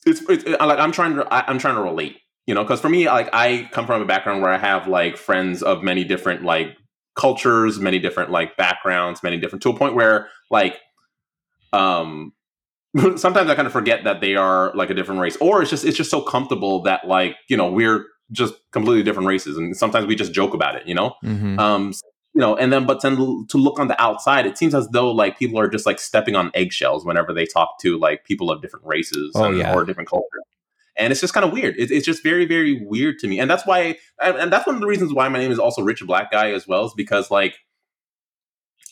It's, 0.07 0.23
it's 0.31 0.47
like 0.47 0.79
I'm 0.79 0.93
trying 0.93 1.17
to 1.17 1.27
I, 1.35 1.45
I'm 1.47 1.59
trying 1.59 1.75
to 1.75 1.83
relate, 1.83 2.17
you 2.47 2.55
know, 2.55 2.63
because 2.63 2.81
for 2.81 2.89
me, 2.89 3.07
like, 3.07 3.29
I 3.35 3.69
come 3.73 3.87
from 3.87 4.01
a 4.01 4.07
background 4.07 4.41
where 4.41 4.51
I 4.53 4.57
have 4.57 4.87
like 4.89 5.17
friends 5.19 5.63
of 5.63 5.83
many 5.83 6.05
different 6.05 6.43
like 6.43 6.77
cultures, 7.17 7.79
many 7.79 7.99
different 7.99 8.31
like 8.31 8.57
backgrounds, 8.57 9.23
many 9.23 9.39
different 9.39 9.63
to 9.65 9.71
a 9.71 9.77
point 9.77 9.95
where 9.95 10.29
like, 10.51 10.79
um, 11.73 12.33
sometimes 13.17 13.51
I 13.51 13.55
kind 13.55 13.67
of 13.67 13.73
forget 13.73 14.05
that 14.05 14.21
they 14.21 14.37
are 14.37 14.73
like 14.75 14.91
a 14.91 14.95
different 14.95 15.21
race, 15.21 15.37
or 15.41 15.61
it's 15.61 15.71
just 15.71 15.85
it's 15.85 15.97
just 15.97 16.11
so 16.11 16.23
comfortable 16.23 16.83
that 16.85 17.07
like 17.07 17.37
you 17.49 17.57
know 17.57 17.71
we're 17.71 18.07
just 18.33 18.55
completely 18.71 19.03
different 19.03 19.29
races, 19.29 19.57
and 19.57 19.77
sometimes 19.77 20.07
we 20.07 20.15
just 20.15 20.33
joke 20.33 20.55
about 20.55 20.77
it, 20.77 20.87
you 20.87 20.95
know. 20.95 21.15
Mhm. 21.25 21.59
Um, 21.59 21.93
you 22.35 22.41
know, 22.41 22.55
and 22.57 22.73
then 22.73 22.87
but 22.87 23.03
then 23.03 23.17
to 23.49 23.59
look 23.59 23.79
on 23.81 23.89
the 23.89 24.01
outside, 24.01 24.47
it 24.47 24.57
seems 24.57 24.75
as 24.75 24.89
though 24.91 25.11
like 25.11 25.39
people 25.39 25.59
are 25.59 25.69
just 25.69 25.85
like 25.87 25.99
stepping 25.99 26.37
on 26.37 26.51
eggshells 26.55 27.05
whenever 27.05 27.33
they 27.33 27.45
talk 27.45 27.79
to 27.81 27.99
like 27.99 28.25
people 28.25 28.51
of 28.53 28.63
different 28.63 28.87
races 28.87 29.33
Oh, 29.35 29.45
and- 29.45 29.59
yeah. 29.59 29.75
or 29.75 29.85
different 29.85 30.09
cultures. 30.09 30.27
And 30.97 31.13
it's 31.13 31.21
just 31.21 31.33
kind 31.33 31.47
of 31.47 31.53
weird. 31.53 31.77
It, 31.79 31.91
it's 31.91 32.05
just 32.05 32.23
very, 32.23 32.45
very 32.45 32.85
weird 32.85 33.19
to 33.21 33.27
me, 33.29 33.41
and 33.41 33.51
that's 33.51 33.65
why, 33.67 33.97
and, 34.23 34.37
and 34.37 34.53
that's 34.53 34.67
one 34.67 34.75
of 34.77 34.81
the 34.81 34.87
reasons 34.87 35.13
why 35.15 35.29
my 35.29 35.39
name 35.39 35.51
is 35.51 35.59
also 35.59 35.83
Rich 35.83 36.05
Black 36.07 36.31
Guy 36.31 36.51
as 36.53 36.69
well, 36.69 36.85
is 36.87 36.93
because 36.95 37.31
like, 37.31 37.55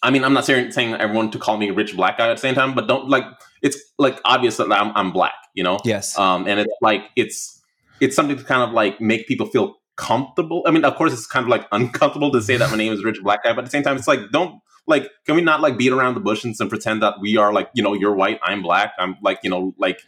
I 0.03 0.11
mean, 0.11 0.25
I'm 0.25 0.33
not 0.33 0.45
saying, 0.45 0.71
saying 0.71 0.95
everyone 0.95 1.31
to 1.33 1.39
call 1.39 1.57
me 1.59 1.71
Rich 1.71 1.97
Black 1.97 2.19
Guy 2.19 2.29
at 2.31 2.35
the 2.37 2.41
same 2.41 2.55
time, 2.55 2.75
but 2.75 2.87
don't 2.89 3.09
like 3.09 3.25
it's 3.63 3.79
like 3.99 4.21
obvious 4.25 4.57
that 4.59 4.71
I'm, 4.73 4.93
I'm 4.97 5.13
black, 5.13 5.35
you 5.55 5.65
know, 5.65 5.79
yes 5.85 6.17
um, 6.19 6.47
and 6.47 6.61
it's 6.61 6.73
like 6.81 7.03
it's 7.17 7.58
it's 8.01 8.17
something 8.17 8.37
to 8.37 8.45
kind 8.45 8.63
of 8.63 8.73
like 8.73 9.01
make 9.01 9.27
people 9.27 9.47
feel 9.47 9.77
comfortable. 9.97 10.63
I 10.67 10.71
mean, 10.71 10.85
of 10.85 10.95
course, 10.95 11.13
it's 11.13 11.27
kind 11.27 11.45
of 11.45 11.49
like 11.49 11.67
uncomfortable 11.73 12.31
to 12.33 12.43
say 12.43 12.57
that 12.57 12.71
my 12.71 12.77
name 12.77 12.93
is 12.93 13.05
Rich 13.05 13.23
Black 13.23 13.45
Guy, 13.45 13.53
but 13.53 13.61
at 13.61 13.65
the 13.65 13.71
same 13.71 13.83
time, 13.83 13.97
it's 13.97 14.09
like 14.09 14.31
don't 14.33 14.61
like 14.87 15.11
can 15.27 15.37
we 15.37 15.43
not 15.43 15.61
like 15.61 15.77
beat 15.77 15.93
around 15.93 16.15
the 16.15 16.21
bushes 16.21 16.61
and 16.61 16.71
pretend 16.71 17.03
that 17.03 17.21
we 17.21 17.37
are 17.37 17.53
like 17.53 17.71
you 17.75 17.83
know 17.83 17.95
you're 17.95 18.15
white, 18.15 18.41
I'm 18.43 18.63
black, 18.63 18.95
I'm 18.99 19.17
like 19.23 19.41
you 19.43 19.51
know 19.51 19.75
like 19.79 20.01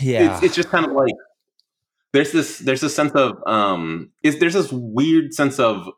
yeah 0.00 0.34
it's, 0.34 0.42
it's 0.42 0.54
just 0.54 0.68
kind 0.68 0.84
of 0.84 0.92
like 0.92 1.14
there's 2.12 2.32
this 2.32 2.58
there's 2.58 2.80
this 2.80 2.94
sense 2.94 3.12
of 3.12 3.42
um 3.46 4.10
is 4.22 4.38
there's 4.38 4.54
this 4.54 4.72
weird 4.72 5.32
sense 5.32 5.58
of 5.58 5.88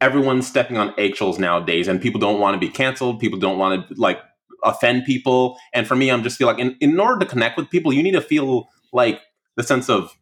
everyone's 0.00 0.46
stepping 0.46 0.78
on 0.78 0.94
eggshells 0.98 1.38
nowadays 1.38 1.86
and 1.88 2.00
people 2.00 2.20
don't 2.20 2.40
want 2.40 2.54
to 2.54 2.58
be 2.58 2.68
canceled 2.68 3.20
people 3.20 3.38
don't 3.38 3.58
want 3.58 3.86
to 3.88 3.94
like 4.00 4.18
offend 4.64 5.04
people 5.04 5.58
and 5.72 5.86
for 5.86 5.94
me 5.94 6.10
i'm 6.10 6.22
just 6.22 6.38
feel 6.38 6.46
like 6.46 6.58
in, 6.58 6.76
in 6.80 6.98
order 6.98 7.18
to 7.18 7.26
connect 7.26 7.56
with 7.56 7.68
people 7.70 7.92
you 7.92 8.02
need 8.02 8.12
to 8.12 8.20
feel 8.20 8.68
like 8.92 9.20
the 9.56 9.62
sense 9.62 9.88
of 9.88 10.16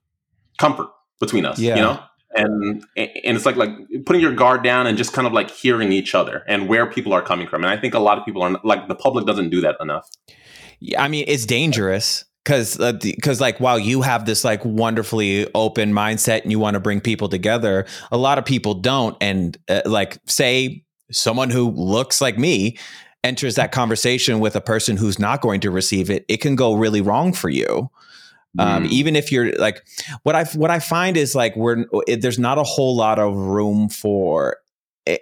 comfort 0.58 0.88
between 1.20 1.44
us 1.44 1.58
Yeah. 1.58 1.76
you 1.76 1.82
know 1.82 2.00
and 2.34 2.84
and 2.96 3.36
it's 3.36 3.46
like 3.46 3.56
like 3.56 3.70
putting 4.04 4.20
your 4.20 4.34
guard 4.34 4.62
down 4.62 4.86
and 4.86 4.98
just 4.98 5.12
kind 5.12 5.26
of 5.26 5.32
like 5.32 5.50
hearing 5.50 5.92
each 5.92 6.14
other 6.14 6.44
and 6.46 6.68
where 6.68 6.86
people 6.86 7.12
are 7.12 7.22
coming 7.22 7.46
from 7.48 7.64
and 7.64 7.72
i 7.72 7.76
think 7.76 7.94
a 7.94 7.98
lot 7.98 8.18
of 8.18 8.24
people 8.24 8.42
are 8.42 8.60
like 8.64 8.86
the 8.88 8.94
public 8.94 9.24
doesn't 9.26 9.50
do 9.50 9.60
that 9.60 9.76
enough 9.80 10.08
Yeah, 10.80 11.02
I 11.02 11.08
mean, 11.08 11.24
it's 11.26 11.44
dangerous 11.46 12.24
because 12.44 12.76
because 13.02 13.40
like 13.40 13.58
while 13.58 13.78
you 13.80 14.02
have 14.02 14.26
this 14.26 14.44
like 14.44 14.64
wonderfully 14.64 15.48
open 15.54 15.92
mindset 15.92 16.42
and 16.42 16.52
you 16.52 16.60
want 16.60 16.74
to 16.74 16.80
bring 16.80 17.00
people 17.00 17.28
together, 17.28 17.84
a 18.12 18.16
lot 18.16 18.38
of 18.38 18.44
people 18.44 18.74
don't. 18.74 19.16
And 19.20 19.56
uh, 19.68 19.82
like, 19.86 20.18
say 20.26 20.84
someone 21.10 21.50
who 21.50 21.70
looks 21.72 22.20
like 22.20 22.38
me 22.38 22.78
enters 23.24 23.56
that 23.56 23.72
conversation 23.72 24.38
with 24.38 24.54
a 24.54 24.60
person 24.60 24.96
who's 24.96 25.18
not 25.18 25.40
going 25.40 25.60
to 25.62 25.70
receive 25.70 26.10
it, 26.10 26.24
it 26.28 26.36
can 26.40 26.54
go 26.54 26.74
really 26.74 27.00
wrong 27.00 27.32
for 27.32 27.48
you. 27.50 27.90
Um, 28.58 28.84
Mm. 28.84 28.90
even 28.90 29.16
if 29.16 29.30
you're 29.30 29.52
like 29.56 29.82
what 30.22 30.34
I 30.34 30.44
what 30.44 30.70
I 30.70 30.78
find 30.78 31.16
is 31.16 31.34
like 31.34 31.54
we're 31.56 31.84
it, 32.06 32.22
there's 32.22 32.38
not 32.38 32.56
a 32.58 32.62
whole 32.62 32.96
lot 32.96 33.18
of 33.18 33.34
room 33.36 33.88
for 33.88 34.56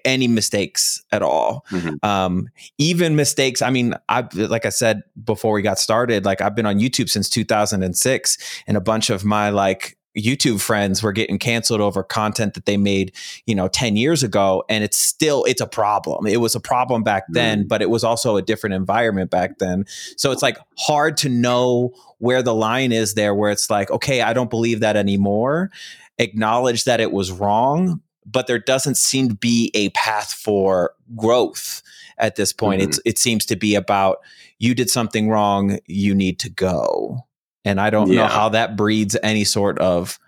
any 0.04 0.26
mistakes 0.26 1.02
at 1.12 1.22
all. 1.22 1.64
Mhm. 1.70 2.04
Um, 2.04 2.48
even 2.78 3.14
mistakes. 3.14 3.62
I 3.62 3.70
mean, 3.70 3.94
I 4.08 4.26
like 4.34 4.66
I 4.66 4.70
said 4.70 5.02
before 5.24 5.52
we 5.52 5.62
got 5.62 5.78
started, 5.78 6.24
like 6.24 6.40
I've 6.40 6.54
been 6.56 6.66
on 6.66 6.78
YouTube 6.78 7.08
since 7.08 7.28
2006, 7.28 8.36
and 8.66 8.76
a 8.76 8.80
bunch 8.80 9.10
of 9.10 9.24
my 9.24 9.50
like 9.50 9.95
YouTube 10.16 10.60
friends 10.60 11.02
were 11.02 11.12
getting 11.12 11.38
canceled 11.38 11.80
over 11.80 12.02
content 12.02 12.54
that 12.54 12.64
they 12.64 12.76
made, 12.76 13.12
you 13.46 13.54
know, 13.54 13.68
10 13.68 13.96
years 13.96 14.22
ago. 14.22 14.64
And 14.68 14.82
it's 14.82 14.96
still, 14.96 15.44
it's 15.44 15.60
a 15.60 15.66
problem. 15.66 16.26
It 16.26 16.38
was 16.38 16.54
a 16.54 16.60
problem 16.60 17.02
back 17.02 17.24
then, 17.28 17.66
but 17.66 17.82
it 17.82 17.90
was 17.90 18.02
also 18.02 18.36
a 18.36 18.42
different 18.42 18.74
environment 18.74 19.30
back 19.30 19.58
then. 19.58 19.84
So 20.16 20.32
it's 20.32 20.42
like 20.42 20.56
hard 20.78 21.16
to 21.18 21.28
know 21.28 21.92
where 22.18 22.42
the 22.42 22.54
line 22.54 22.92
is 22.92 23.14
there, 23.14 23.34
where 23.34 23.50
it's 23.50 23.68
like, 23.68 23.90
okay, 23.90 24.22
I 24.22 24.32
don't 24.32 24.50
believe 24.50 24.80
that 24.80 24.96
anymore. 24.96 25.70
Acknowledge 26.18 26.84
that 26.84 27.00
it 27.00 27.12
was 27.12 27.30
wrong, 27.30 28.00
but 28.24 28.46
there 28.46 28.58
doesn't 28.58 28.96
seem 28.96 29.28
to 29.28 29.34
be 29.34 29.70
a 29.74 29.90
path 29.90 30.32
for 30.32 30.94
growth 31.14 31.82
at 32.18 32.36
this 32.36 32.52
point. 32.52 32.80
Mhm. 32.80 32.84
It's 32.86 33.00
it 33.04 33.18
seems 33.18 33.44
to 33.46 33.56
be 33.56 33.74
about 33.74 34.20
you 34.58 34.74
did 34.74 34.88
something 34.88 35.28
wrong, 35.28 35.78
you 35.86 36.14
need 36.14 36.38
to 36.40 36.48
go. 36.48 37.26
And 37.66 37.80
I 37.80 37.90
don't 37.90 38.10
know 38.10 38.26
how 38.26 38.48
that 38.50 38.76
breeds 38.76 39.16
any 39.24 39.42
sort 39.42 39.78
of 39.80 40.18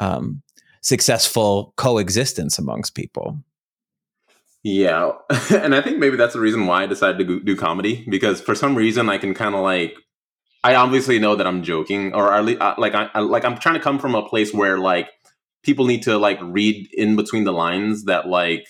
um, 0.00 0.42
successful 0.80 1.74
coexistence 1.76 2.58
amongst 2.58 2.94
people. 2.94 3.38
Yeah, 4.62 5.12
and 5.50 5.74
I 5.74 5.82
think 5.82 5.98
maybe 5.98 6.16
that's 6.16 6.34
the 6.34 6.40
reason 6.40 6.66
why 6.66 6.82
I 6.82 6.86
decided 6.86 7.26
to 7.26 7.40
do 7.40 7.56
comedy 7.56 8.06
because 8.08 8.40
for 8.40 8.54
some 8.54 8.74
reason 8.74 9.08
I 9.08 9.18
can 9.18 9.34
kind 9.34 9.54
of 9.54 9.62
like 9.62 9.94
I 10.62 10.74
obviously 10.74 11.18
know 11.18 11.36
that 11.36 11.46
I'm 11.46 11.62
joking 11.62 12.14
or 12.14 12.32
at 12.32 12.44
least, 12.44 12.60
uh, 12.60 12.74
like 12.76 12.94
I, 12.94 13.08
I 13.14 13.20
like 13.20 13.44
I'm 13.44 13.56
trying 13.58 13.76
to 13.76 13.80
come 13.80 13.98
from 13.98 14.14
a 14.14 14.26
place 14.26 14.52
where 14.52 14.78
like 14.78 15.08
people 15.62 15.86
need 15.86 16.02
to 16.04 16.18
like 16.18 16.38
read 16.42 16.88
in 16.92 17.16
between 17.16 17.44
the 17.44 17.52
lines 17.52 18.04
that 18.04 18.28
like 18.28 18.66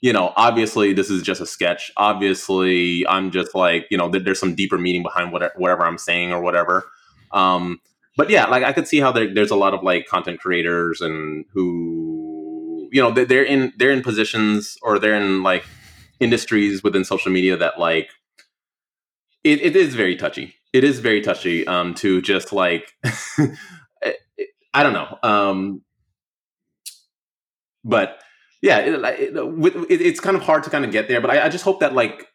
you 0.00 0.12
know 0.12 0.32
obviously 0.36 0.94
this 0.94 1.10
is 1.10 1.22
just 1.22 1.40
a 1.40 1.46
sketch. 1.46 1.90
Obviously 1.98 3.06
I'm 3.06 3.30
just 3.30 3.54
like 3.54 3.86
you 3.90 3.98
know 3.98 4.08
that 4.10 4.24
there's 4.24 4.40
some 4.40 4.54
deeper 4.54 4.78
meaning 4.78 5.02
behind 5.02 5.32
whatever, 5.32 5.52
whatever 5.56 5.86
I'm 5.86 5.98
saying 5.98 6.32
or 6.32 6.40
whatever 6.40 6.84
um 7.32 7.80
but 8.16 8.30
yeah 8.30 8.46
like 8.46 8.62
I 8.64 8.72
could 8.72 8.88
see 8.88 9.00
how 9.00 9.12
there, 9.12 9.32
there's 9.32 9.50
a 9.50 9.56
lot 9.56 9.74
of 9.74 9.82
like 9.82 10.06
content 10.06 10.40
creators 10.40 11.00
and 11.00 11.44
who 11.52 12.88
you 12.92 13.00
know 13.02 13.10
they- 13.10 13.24
they're 13.24 13.44
in 13.44 13.72
they're 13.78 13.90
in 13.92 14.02
positions 14.02 14.76
or 14.82 14.98
they're 14.98 15.14
in 15.14 15.42
like 15.42 15.64
industries 16.18 16.82
within 16.82 17.04
social 17.04 17.32
media 17.32 17.56
that 17.56 17.78
like 17.78 18.10
it, 19.42 19.62
it 19.62 19.74
is 19.74 19.94
very 19.94 20.16
touchy. 20.16 20.54
It 20.72 20.84
is 20.84 21.00
very 21.00 21.20
touchy 21.20 21.66
um 21.66 21.94
to 21.94 22.20
just 22.22 22.52
like 22.52 22.92
i 24.72 24.82
don't 24.84 24.92
know 24.92 25.18
um 25.22 25.82
but 27.84 28.20
yeah 28.62 28.78
it, 28.78 28.94
it, 28.94 30.00
it's 30.00 30.20
kind 30.20 30.36
of 30.36 30.42
hard 30.42 30.62
to 30.64 30.70
kind 30.70 30.84
of 30.84 30.92
get 30.92 31.08
there 31.08 31.20
but 31.20 31.30
I, 31.30 31.46
I 31.46 31.48
just 31.48 31.64
hope 31.64 31.80
that 31.80 31.94
like 31.94 32.26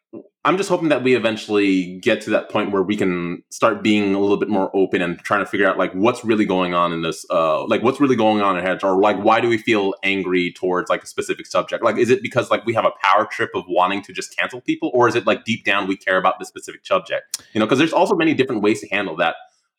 i'm 0.45 0.57
just 0.57 0.69
hoping 0.69 0.89
that 0.89 1.03
we 1.03 1.15
eventually 1.15 1.97
get 1.99 2.21
to 2.21 2.29
that 2.29 2.49
point 2.49 2.71
where 2.71 2.83
we 2.83 2.95
can 2.95 3.43
start 3.49 3.83
being 3.83 4.13
a 4.13 4.19
little 4.19 4.37
bit 4.37 4.47
more 4.47 4.69
open 4.75 5.01
and 5.01 5.19
trying 5.19 5.43
to 5.43 5.45
figure 5.45 5.67
out 5.67 5.77
like 5.77 5.91
what's 5.93 6.23
really 6.23 6.45
going 6.45 6.73
on 6.73 6.93
in 6.93 7.01
this 7.01 7.25
uh 7.31 7.65
like 7.65 7.81
what's 7.81 7.99
really 7.99 8.15
going 8.15 8.41
on 8.41 8.57
in 8.57 8.63
heads 8.63 8.83
or 8.83 8.99
like 8.99 9.17
why 9.17 9.41
do 9.41 9.49
we 9.49 9.57
feel 9.57 9.93
angry 10.03 10.53
towards 10.53 10.89
like 10.89 11.03
a 11.03 11.07
specific 11.07 11.45
subject? 11.45 11.83
Like 11.83 11.97
is 11.97 12.09
it 12.09 12.21
because 12.21 12.49
like 12.51 12.65
we 12.65 12.73
have 12.73 12.85
a 12.85 12.91
power 13.03 13.25
trip 13.25 13.49
of 13.55 13.63
wanting 13.67 14.01
to 14.03 14.13
just 14.13 14.37
cancel 14.37 14.61
people? 14.61 14.91
Or 14.93 15.07
is 15.07 15.15
it 15.15 15.25
like 15.25 15.43
deep 15.43 15.65
down 15.65 15.87
we 15.87 15.97
care 15.97 16.17
about 16.17 16.39
this 16.39 16.47
specific 16.47 16.85
subject? 16.85 17.43
You 17.53 17.59
know 17.59 17.65
because 17.65 17.79
there's 17.79 17.93
also 17.93 18.15
many 18.15 18.33
different 18.33 18.61
ways 18.61 18.81
to 18.81 18.87
handle 18.87 19.15
that 19.17 19.35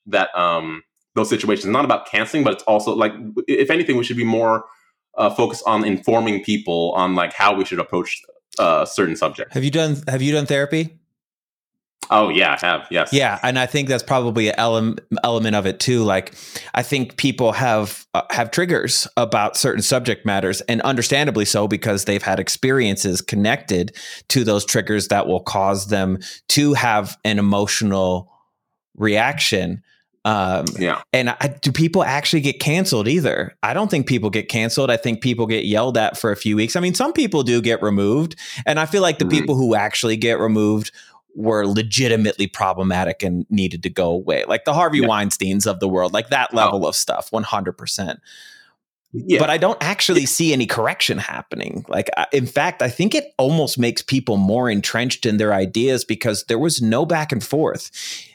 that 0.07 0.37
um 0.37 0.83
those 1.15 1.31
situations. 1.31 1.67
Not 1.67 1.85
about 1.85 2.11
canceling 2.11 2.43
but 2.43 2.53
it's 2.55 2.65
also 2.65 2.95
like 2.95 3.13
if 3.47 3.71
anything 3.71 3.97
we 3.97 4.05
should 4.05 4.17
be 4.17 4.25
more 4.25 4.65
uh, 5.17 5.31
focused 5.31 5.63
on 5.67 5.85
informing 5.85 6.45
people 6.45 6.93
on 6.95 7.15
like 7.15 7.33
how 7.33 7.55
we 7.55 7.65
should 7.65 7.79
approach 7.79 8.23
uh 8.59 8.85
certain 8.85 9.17
subject 9.17 9.53
Have 9.55 9.65
you 9.65 9.71
done 9.71 9.97
have 10.09 10.23
you 10.23 10.33
done 10.33 10.47
therapy? 10.47 10.99
oh 12.11 12.29
yeah 12.29 12.57
i 12.63 12.67
have 12.67 12.87
yes 12.91 13.13
Yeah, 13.13 13.41
and 13.43 13.59
I 13.59 13.67
think 13.67 13.89
that's 13.89 14.03
probably 14.03 14.49
an 14.49 14.55
element 14.59 15.01
element 15.25 15.57
of 15.57 15.67
it 15.67 15.81
too. 15.81 16.05
Like, 16.05 16.35
I 16.75 16.83
think 16.85 17.17
people 17.17 17.51
have 17.53 18.07
uh, 18.15 18.23
have 18.31 18.51
triggers 18.53 19.09
about 19.17 19.57
certain 19.57 19.83
subject 19.83 20.25
matters, 20.25 20.61
and 20.63 20.81
understandably 20.83 21.45
so 21.45 21.67
because 21.67 22.05
they've 22.05 22.23
had 22.23 22.39
experiences 22.39 23.21
connected 23.21 23.97
to 24.29 24.45
those 24.45 24.65
triggers 24.65 25.09
that 25.09 25.27
will 25.27 25.41
cause 25.41 25.89
them 25.89 26.19
to 26.49 26.75
have 26.75 27.17
an 27.25 27.39
emotional 27.41 28.31
reaction. 28.97 29.83
Um, 30.27 30.67
yeah 30.77 31.01
and 31.13 31.31
I, 31.31 31.55
do 31.63 31.71
people 31.71 32.03
actually 32.03 32.41
get 32.43 32.59
canceled 32.59 33.07
either? 33.07 33.57
I 33.63 33.73
don't 33.75 33.91
think 33.91 34.09
people 34.09 34.29
get 34.29 34.49
canceled. 34.49 34.91
I 34.91 34.97
think 34.97 35.23
people 35.23 35.47
get 35.47 35.65
yelled 35.67 35.97
at 35.97 36.19
for 36.19 36.33
a 36.33 36.37
few 36.37 36.57
weeks. 36.57 36.75
I 36.75 36.81
mean, 36.81 36.95
some 36.95 37.13
people 37.13 37.45
do 37.45 37.63
get 37.63 37.81
removed, 37.81 38.35
and 38.67 38.81
I 38.81 38.87
feel 38.87 39.03
like 39.03 39.19
the 39.19 39.25
Mhm. 39.25 39.31
people 39.31 39.55
who 39.55 39.77
actually 39.77 40.17
get 40.17 40.41
removed 40.41 40.91
were 41.37 41.65
legitimately 41.67 42.49
problematic 42.49 43.23
and 43.23 43.47
needed 43.51 43.83
to 43.85 43.91
go 43.91 44.11
away, 44.11 44.43
like 44.49 44.65
the 44.65 44.73
Harvey 44.73 44.99
Yeah. 44.99 45.07
Weinstein's 45.07 45.67
of 45.67 45.79
the 45.81 45.89
world, 45.89 46.13
like 46.13 46.31
that 46.31 46.49
Oh. 46.53 46.57
level 46.57 46.87
of 46.89 46.97
stuff, 46.97 47.29
one 47.31 47.45
hundred 47.45 47.75
percent. 47.79 48.19
Yeah 49.27 49.39
But 49.39 49.51
I 49.51 49.57
don't 49.59 49.83
actually 49.83 50.27
see 50.27 50.53
any 50.53 50.67
correction 50.67 51.19
happening. 51.19 51.85
Like, 51.89 52.11
I- 52.17 52.27
in 52.33 52.47
fact, 52.47 52.83
I 52.83 52.89
think 52.91 53.15
it 53.15 53.33
almost 53.39 53.79
makes 53.79 54.03
people 54.03 54.37
more 54.37 54.69
entrenched 54.71 55.25
in 55.27 55.37
their 55.39 55.53
ideas 55.55 56.05
because 56.05 56.45
there 56.45 56.59
was 56.59 56.83
no 56.83 57.07
back 57.07 57.33
and 57.33 57.43
forth. 57.43 57.91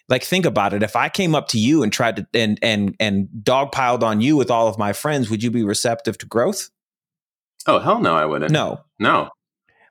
Like, 0.10 0.24
think 0.24 0.46
about 0.46 0.74
it. 0.74 0.84
If 0.84 0.96
I 0.96 1.08
came 1.10 1.36
up 1.36 1.48
to 1.50 1.60
you 1.60 1.84
and 1.84 1.94
tried 1.94 2.16
to 2.18 2.28
and 2.34 2.58
and 2.62 2.96
and 3.00 3.28
dogpiled 3.44 4.04
on 4.04 4.22
you 4.22 4.36
with 4.36 4.50
all 4.52 4.68
of 4.68 4.78
my 4.78 4.92
friends, 4.94 5.30
would 5.30 5.44
you 5.44 5.52
be 5.52 5.64
receptive 5.64 6.18
to 6.20 6.26
growth? 6.26 6.70
oh 7.68 7.78
hell 7.78 8.00
no 8.02 8.16
i 8.16 8.26
wouldn't 8.26 8.52
No. 8.52 8.80
no 8.98 9.30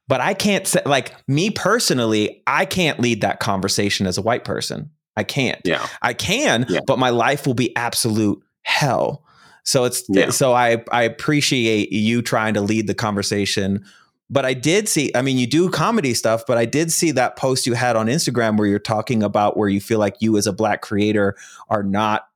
But 0.08 0.20
I 0.20 0.34
can't 0.34 0.66
say 0.66 0.82
like 0.84 1.14
me 1.28 1.50
personally, 1.50 2.42
I 2.46 2.64
can't 2.64 2.98
lead 2.98 3.20
that 3.20 3.38
conversation 3.38 4.08
as 4.08 4.18
a 4.18 4.22
white 4.22 4.44
person. 4.44 4.90
I 5.16 5.22
can't. 5.22 5.60
yeah 5.64 5.86
I 6.02 6.12
can, 6.14 6.66
Yeah. 6.68 6.80
but 6.86 6.98
my 6.98 7.10
life 7.10 7.46
will 7.46 7.54
be 7.54 7.74
absolute 7.76 8.42
hell. 8.62 9.22
So 9.70 9.84
it's 9.84 10.02
Yeah. 10.08 10.30
so 10.30 10.52
I 10.52 10.82
I 10.90 11.04
appreciate 11.04 11.92
you 11.92 12.22
trying 12.22 12.54
to 12.54 12.60
lead 12.60 12.88
the 12.88 12.94
conversation. 12.94 13.84
But 14.32 14.44
I 14.44 14.54
did 14.54 14.88
see, 14.88 15.10
I 15.14 15.22
mean, 15.22 15.38
you 15.38 15.46
do 15.46 15.70
comedy 15.70 16.14
stuff, 16.14 16.44
but 16.46 16.56
I 16.56 16.64
did 16.64 16.92
see 16.92 17.10
that 17.12 17.36
post 17.36 17.66
you 17.66 17.74
had 17.74 17.96
on 17.96 18.06
Instagram 18.06 18.56
where 18.58 18.68
you're 18.68 18.78
talking 18.78 19.22
about 19.24 19.56
where 19.56 19.68
you 19.68 19.80
feel 19.80 19.98
like 19.98 20.16
you 20.20 20.36
as 20.36 20.46
a 20.46 20.52
black 20.52 20.82
creator 20.82 21.36
are 21.68 21.82
not 21.82 22.26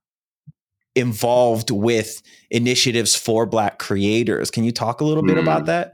involved 0.95 1.71
with 1.71 2.23
initiatives 2.51 3.17
for 3.17 3.47
black 3.47 3.79
creators. 3.79 4.51
Can 4.51 4.65
you 4.65 4.73
talk 4.73 5.01
a 5.01 5.05
little 5.05 5.23
bit 5.25 5.37
Hmm. 5.37 5.43
about 5.43 5.67
that? 5.67 5.93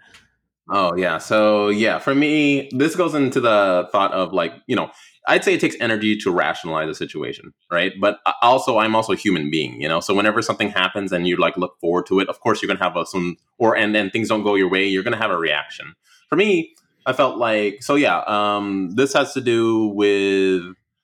Oh 0.70 0.94
yeah. 0.96 1.18
So 1.18 1.68
yeah, 1.68 1.98
for 1.98 2.14
me, 2.14 2.68
this 2.72 2.94
goes 2.96 3.14
into 3.14 3.40
the 3.40 3.88
thought 3.92 4.12
of 4.12 4.32
like, 4.32 4.52
you 4.66 4.76
know, 4.76 4.90
I'd 5.28 5.44
say 5.44 5.54
it 5.54 5.60
takes 5.60 5.76
energy 5.80 6.16
to 6.18 6.30
rationalize 6.30 6.88
a 6.88 6.94
situation, 6.94 7.52
right? 7.70 7.92
But 8.00 8.20
also, 8.42 8.78
I'm 8.78 8.96
also 8.96 9.12
a 9.12 9.16
human 9.16 9.50
being, 9.50 9.80
you 9.80 9.88
know. 9.88 10.00
So 10.00 10.14
whenever 10.14 10.40
something 10.42 10.70
happens 10.70 11.12
and 11.12 11.26
you 11.26 11.36
like 11.36 11.56
look 11.56 11.78
forward 11.80 12.06
to 12.06 12.20
it, 12.20 12.28
of 12.28 12.40
course 12.40 12.62
you're 12.62 12.68
gonna 12.68 12.82
have 12.82 12.96
a, 12.96 13.04
some, 13.06 13.36
or 13.58 13.76
and 13.76 13.94
then 13.94 14.10
things 14.10 14.28
don't 14.28 14.42
go 14.42 14.54
your 14.54 14.70
way, 14.70 14.86
you're 14.86 15.02
gonna 15.02 15.16
have 15.16 15.30
a 15.30 15.36
reaction. 15.38 15.94
For 16.28 16.36
me, 16.36 16.74
I 17.06 17.12
felt 17.12 17.38
like 17.38 17.82
so 17.82 17.94
yeah. 17.96 18.20
Um, 18.26 18.90
this 18.94 19.12
has 19.12 19.34
to 19.34 19.40
do 19.40 19.86
with. 19.88 20.62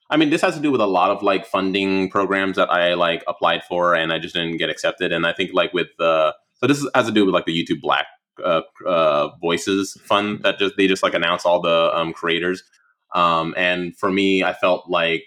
I 0.08 0.16
mean, 0.16 0.30
this 0.30 0.40
has 0.42 0.54
to 0.54 0.60
do 0.60 0.70
with 0.70 0.80
a 0.80 0.86
lot 0.86 1.10
of 1.10 1.22
like 1.22 1.46
funding 1.46 2.08
programs 2.10 2.56
that 2.56 2.70
I 2.70 2.94
like 2.94 3.24
applied 3.26 3.64
for 3.64 3.92
and 3.92 4.12
I 4.12 4.20
just 4.20 4.36
didn't 4.36 4.56
get 4.58 4.70
accepted. 4.70 5.10
And 5.10 5.26
I 5.26 5.32
think 5.32 5.50
like 5.52 5.72
with 5.72 5.88
uh, 5.98 6.32
so 6.60 6.66
this 6.66 6.86
has 6.94 7.06
to 7.06 7.12
do 7.12 7.26
with 7.26 7.34
like 7.34 7.44
the 7.44 7.52
YouTube 7.52 7.80
Black 7.80 8.06
uh, 8.44 8.62
uh, 8.86 9.30
Voices 9.40 9.96
Fund 10.04 10.42
that 10.42 10.58
just 10.58 10.76
they 10.76 10.86
just 10.86 11.02
like 11.02 11.14
announce 11.14 11.44
all 11.44 11.60
the 11.60 11.92
um, 11.94 12.12
creators. 12.12 12.62
Um, 13.16 13.54
and 13.56 13.96
for 13.96 14.12
me, 14.12 14.44
I 14.44 14.52
felt 14.52 14.88
like 14.88 15.24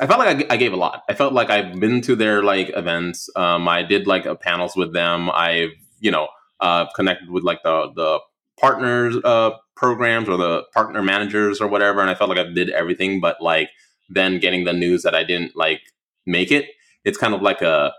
I 0.00 0.06
felt 0.06 0.20
like 0.20 0.50
I, 0.50 0.54
I 0.54 0.56
gave 0.56 0.72
a 0.72 0.76
lot. 0.76 1.02
I 1.08 1.14
felt 1.14 1.34
like 1.34 1.50
I've 1.50 1.78
been 1.78 2.00
to 2.02 2.16
their 2.16 2.42
like 2.42 2.70
events. 2.74 3.28
Um, 3.36 3.68
I 3.68 3.82
did 3.82 4.06
like 4.06 4.24
uh, 4.24 4.36
panels 4.36 4.76
with 4.76 4.92
them. 4.92 5.30
I've 5.30 5.72
you 6.00 6.10
know 6.10 6.28
uh, 6.60 6.86
connected 6.94 7.30
with 7.30 7.44
like 7.44 7.62
the 7.62 7.92
the 7.94 8.20
partners 8.58 9.16
uh, 9.24 9.50
programs 9.76 10.28
or 10.28 10.36
the 10.36 10.62
partner 10.72 11.02
managers 11.02 11.60
or 11.60 11.66
whatever. 11.66 12.00
And 12.00 12.08
I 12.08 12.14
felt 12.14 12.30
like 12.30 12.38
I 12.38 12.44
did 12.44 12.70
everything, 12.70 13.20
but 13.20 13.42
like 13.42 13.70
then 14.08 14.38
getting 14.38 14.64
the 14.64 14.72
news 14.72 15.02
that 15.02 15.14
I 15.14 15.24
didn't 15.24 15.56
like 15.56 15.80
make 16.26 16.52
it, 16.52 16.70
it's 17.04 17.18
kind 17.18 17.34
of 17.34 17.42
like 17.42 17.62
a 17.62 17.92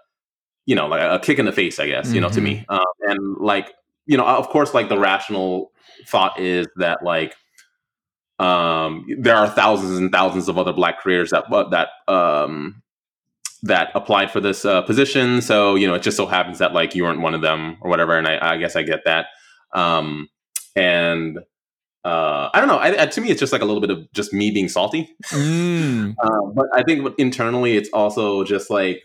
you 0.66 0.76
know 0.76 0.88
like 0.88 1.02
a 1.02 1.24
kick 1.24 1.40
in 1.40 1.46
the 1.46 1.52
face, 1.52 1.78
I 1.78 1.88
guess. 1.88 2.12
You 2.12 2.22
know, 2.22 2.30
to 2.30 2.42
me. 2.42 2.66
Um, 2.70 2.80
and 3.02 3.38
like 3.38 3.74
you 4.06 4.18
know, 4.18 4.26
of 4.26 4.48
course, 4.48 4.74
like 4.74 4.88
the 4.88 5.00
rational 5.00 5.72
thought 6.08 6.40
is 6.40 6.68
that 6.78 7.04
like 7.04 7.36
um, 8.40 9.06
there 9.20 9.36
are 9.36 9.50
thousands 9.50 9.98
and 9.98 10.12
thousands 10.12 10.50
of 10.50 10.58
other 10.58 10.74
black 10.74 11.00
creators 11.00 11.32
that 11.32 11.46
that 11.72 11.90
um, 12.12 12.82
that 13.64 13.92
applied 13.96 14.32
for 14.32 14.40
this 14.40 14.66
uh, 14.66 14.82
position. 14.82 15.42
So 15.42 15.76
you 15.76 15.88
know, 15.88 15.94
it 15.94 16.02
just 16.02 16.18
so 16.18 16.26
happens 16.26 16.60
that 16.60 16.74
like 16.74 16.96
you 16.96 17.04
weren't 17.04 17.22
one 17.22 17.34
of 17.34 17.42
them 17.42 17.78
or 17.82 17.90
whatever. 17.90 18.18
And 18.18 18.28
I, 18.28 18.54
I 18.54 18.58
guess 18.58 18.76
I 18.76 18.84
get 18.84 19.06
that. 19.06 19.28
Um, 19.74 20.30
and 20.76 21.40
uh, 22.04 22.50
I 22.54 22.60
don't 22.60 22.68
know. 22.68 22.78
I, 22.78 23.04
I, 23.04 23.06
to 23.08 23.22
me, 23.22 23.30
it's 23.30 23.40
just 23.40 23.52
like 23.52 23.62
a 23.62 23.66
little 23.66 23.82
bit 23.82 23.90
of 23.90 24.12
just 24.12 24.34
me 24.34 24.52
being 24.52 24.70
salty. 24.70 25.10
Mm. 25.32 26.14
Um, 26.24 26.54
but 26.56 26.68
I 26.74 26.84
think 26.84 27.08
internally, 27.18 27.78
it's 27.78 27.90
also 27.94 28.44
just 28.44 28.70
like 28.70 29.02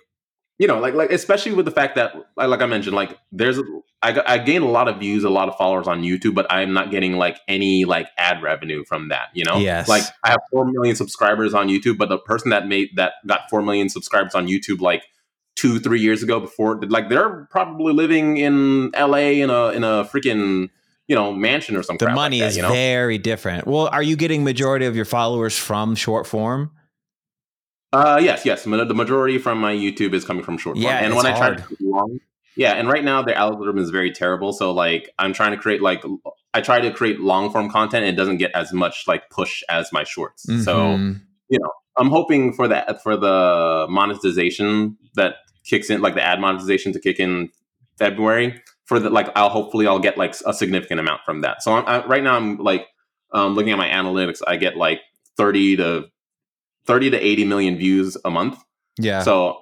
you 0.61 0.67
know, 0.67 0.79
like 0.79 0.93
like 0.93 1.11
especially 1.11 1.53
with 1.53 1.65
the 1.65 1.71
fact 1.71 1.95
that 1.95 2.15
like, 2.37 2.61
I 2.61 2.67
mentioned, 2.67 2.95
like 2.95 3.19
there's 3.33 3.59
I, 4.03 4.21
I 4.27 4.37
gain 4.37 4.61
a 4.61 4.69
lot 4.69 4.89
of 4.89 4.99
views, 4.99 5.25
a 5.25 5.31
lot 5.31 5.49
of 5.49 5.57
followers 5.57 5.89
on 5.89 6.03
YouTube, 6.03 6.35
but 6.35 6.47
I'm 6.53 6.75
not 6.75 6.91
getting 6.91 7.15
like 7.15 7.41
any 7.49 7.87
like 7.87 8.09
ad 8.19 8.43
revenue 8.43 8.85
from 8.85 9.09
that. 9.09 9.29
You 9.33 9.45
know, 9.45 9.57
Yes. 9.57 9.89
like 9.89 10.03
I 10.23 10.29
have 10.29 10.41
four 10.53 10.67
million 10.67 10.95
subscribers 10.95 11.55
on 11.55 11.69
YouTube, 11.69 11.97
but 11.97 12.11
the 12.11 12.19
person 12.19 12.51
that 12.51 12.69
made 12.69 12.91
that 12.97 13.15
got 13.27 13.49
four 13.49 13.63
million 13.63 13.89
subscribers 13.89 14.35
on 14.35 14.49
YouTube 14.49 14.83
like 14.83 15.03
two 15.57 15.81
three 15.81 16.01
years 16.01 16.23
ago 16.23 16.41
before, 16.41 16.79
like 16.83 17.09
they're 17.09 17.49
probably 17.51 17.95
living 17.95 18.37
in 18.37 18.91
L.A. 18.93 19.41
in 19.41 19.49
a 19.49 19.69
in 19.69 19.83
a 19.83 20.05
freaking 20.05 20.69
you 21.09 21.17
know 21.17 21.33
mansion 21.33 21.75
or 21.75 21.83
something. 21.83 22.07
The 22.07 22.15
money 22.15 22.41
like 22.41 22.45
that, 22.45 22.51
is 22.51 22.57
you 22.59 22.63
know? 22.65 22.73
very 22.73 23.17
different. 23.17 23.67
Well, 23.67 23.89
are 23.89 24.03
you 24.03 24.15
getting 24.15 24.45
majority 24.45 24.85
of 24.85 24.95
your 24.95 25.07
followers 25.07 25.57
from 25.57 25.95
short 25.95 26.27
form? 26.27 26.73
Uh, 27.93 28.21
yes, 28.23 28.45
yes. 28.45 28.65
The 28.65 28.95
majority 28.95 29.39
from 29.39 29.59
my 29.59 29.75
YouTube 29.75 30.15
is 30.15 30.25
coming 30.25 30.45
from 30.45 30.59
short 30.59 30.77
form. 30.77 30.85
Yeah, 30.85 31.05
and 31.05 31.15
when 31.17 31.27
I 31.27 31.37
try 31.37 31.55
to 31.57 31.77
long, 31.81 32.21
Yeah, 32.57 32.75
and 32.75 32.89
right 32.89 33.03
now 33.03 33.23
their 33.23 33.35
algorithm 33.35 33.79
is 33.79 33.91
very 33.91 34.13
terrible. 34.13 34.53
So 34.53 34.71
like 34.73 35.11
I'm 35.19 35.33
trying 35.33 35.53
to 35.53 35.57
create 35.57 35.83
like 35.83 36.05
I 36.55 36.61
try 36.61 36.81
to 36.81 36.93
create 36.93 37.21
long 37.21 37.51
form 37.51 37.71
content 37.71 38.05
and 38.05 38.15
it 38.15 38.17
doesn't 38.17 38.39
get 38.39 38.53
as 38.55 38.73
much 38.73 39.05
like 39.07 39.29
push 39.31 39.63
as 39.69 39.93
my 39.93 40.05
shorts. 40.05 40.47
Mm-hmm. 40.47 40.63
So 40.63 40.93
you 41.49 41.59
know, 41.59 41.73
I'm 41.97 42.11
hoping 42.11 42.53
for 42.53 42.69
that 42.69 43.03
for 43.03 43.17
the 43.17 43.87
monetization 43.89 44.97
that 45.15 45.37
kicks 45.65 45.91
in 45.91 46.01
like 46.01 46.15
the 46.15 46.23
ad 46.23 46.41
monetization 46.41 46.93
to 46.93 47.01
kick 47.01 47.19
in 47.19 47.51
February 47.99 48.63
for 48.85 48.99
the 48.99 49.11
like 49.11 49.29
I'll 49.37 49.51
hopefully 49.51 49.87
I'll 49.87 49.99
get 49.99 50.17
like 50.17 50.35
a 50.47 50.55
significant 50.55 51.01
amount 51.01 51.23
from 51.25 51.43
that. 51.43 51.63
So 51.63 51.73
I'm, 51.73 51.87
I, 51.87 52.07
right 52.07 52.23
now 52.23 52.37
I'm 52.37 52.57
like 52.59 52.89
um, 53.33 53.55
looking 53.55 53.73
at 53.73 53.79
my 53.79 53.89
analytics. 53.89 54.41
I 54.47 54.57
get 54.57 54.77
like 54.77 55.01
30 55.37 55.77
to 55.77 56.11
30 56.91 57.11
to 57.11 57.25
80 57.25 57.45
million 57.45 57.77
views 57.77 58.17
a 58.25 58.31
month. 58.31 58.59
Yeah. 58.99 59.23
So 59.23 59.61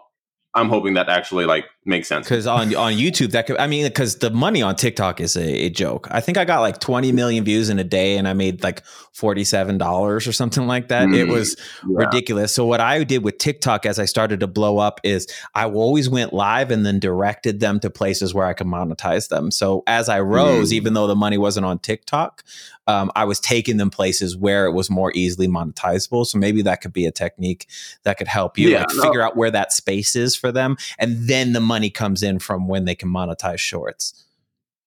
I'm 0.54 0.70
hoping 0.70 0.94
that 0.94 1.10
actually 1.10 1.44
like 1.44 1.66
makes 1.88 2.06
sense. 2.06 2.26
Because 2.26 2.46
on 2.46 2.74
on 2.76 2.92
YouTube, 2.92 3.32
that 3.32 3.46
could 3.46 3.58
I 3.58 3.66
mean, 3.66 3.84
because 3.86 4.16
the 4.16 4.30
money 4.30 4.62
on 4.62 4.76
TikTok 4.76 5.20
is 5.20 5.36
a, 5.36 5.66
a, 5.66 5.70
joke. 5.70 6.06
I 6.10 6.20
think 6.20 6.38
I 6.38 6.44
got 6.44 6.60
like 6.60 6.78
20 6.78 7.12
million 7.12 7.44
views 7.44 7.68
in 7.68 7.78
a 7.78 7.84
day, 7.84 8.16
and 8.16 8.28
I 8.28 8.34
made 8.34 8.62
like 8.62 8.84
47 9.14 9.78
dollars 9.78 10.26
or 10.26 10.32
something 10.32 10.66
like 10.66 10.88
that. 10.88 11.08
Mm, 11.08 11.16
it 11.16 11.28
was 11.28 11.56
yeah. 11.88 12.04
ridiculous. 12.04 12.54
So 12.54 12.64
what 12.64 12.80
I 12.80 13.02
did 13.04 13.24
with 13.24 13.38
TikTok 13.38 13.86
as 13.86 13.98
I 13.98 14.04
started 14.04 14.40
to 14.40 14.46
blow 14.46 14.78
up 14.78 15.00
is 15.02 15.26
I 15.54 15.68
always 15.68 16.08
went 16.08 16.32
live 16.32 16.70
and 16.70 16.86
then 16.86 17.00
directed 17.00 17.60
them 17.60 17.80
to 17.80 17.90
places 17.90 18.32
where 18.34 18.46
I 18.46 18.52
could 18.52 18.66
monetize 18.66 19.28
them. 19.28 19.50
So 19.50 19.82
as 19.86 20.08
I 20.08 20.20
rose, 20.20 20.70
mm. 20.70 20.74
even 20.74 20.94
though 20.94 21.06
the 21.06 21.16
money 21.16 21.38
wasn't 21.38 21.66
on 21.66 21.78
TikTok, 21.78 22.44
um, 22.88 23.12
I 23.14 23.24
was 23.24 23.38
taking 23.38 23.76
them 23.76 23.90
places 23.90 24.36
where 24.36 24.64
it 24.64 24.72
was 24.72 24.88
more 24.88 25.12
easily 25.14 25.46
monetizable. 25.46 26.24
So 26.26 26.38
maybe 26.38 26.62
that 26.62 26.80
could 26.80 26.94
be 26.94 27.04
a 27.04 27.12
technique 27.12 27.68
that 28.04 28.16
could 28.16 28.28
help 28.28 28.56
you 28.56 28.70
yeah, 28.70 28.80
like, 28.80 28.96
no. 28.96 29.02
figure 29.02 29.20
out 29.20 29.36
where 29.36 29.50
that 29.50 29.72
space 29.72 30.16
is 30.16 30.34
for 30.34 30.50
them, 30.50 30.76
and 30.98 31.28
then 31.28 31.52
the 31.52 31.60
money 31.60 31.77
comes 31.90 32.22
in 32.22 32.38
from 32.38 32.68
when 32.68 32.84
they 32.84 32.94
can 32.94 33.08
monetize 33.08 33.58
shorts. 33.58 34.24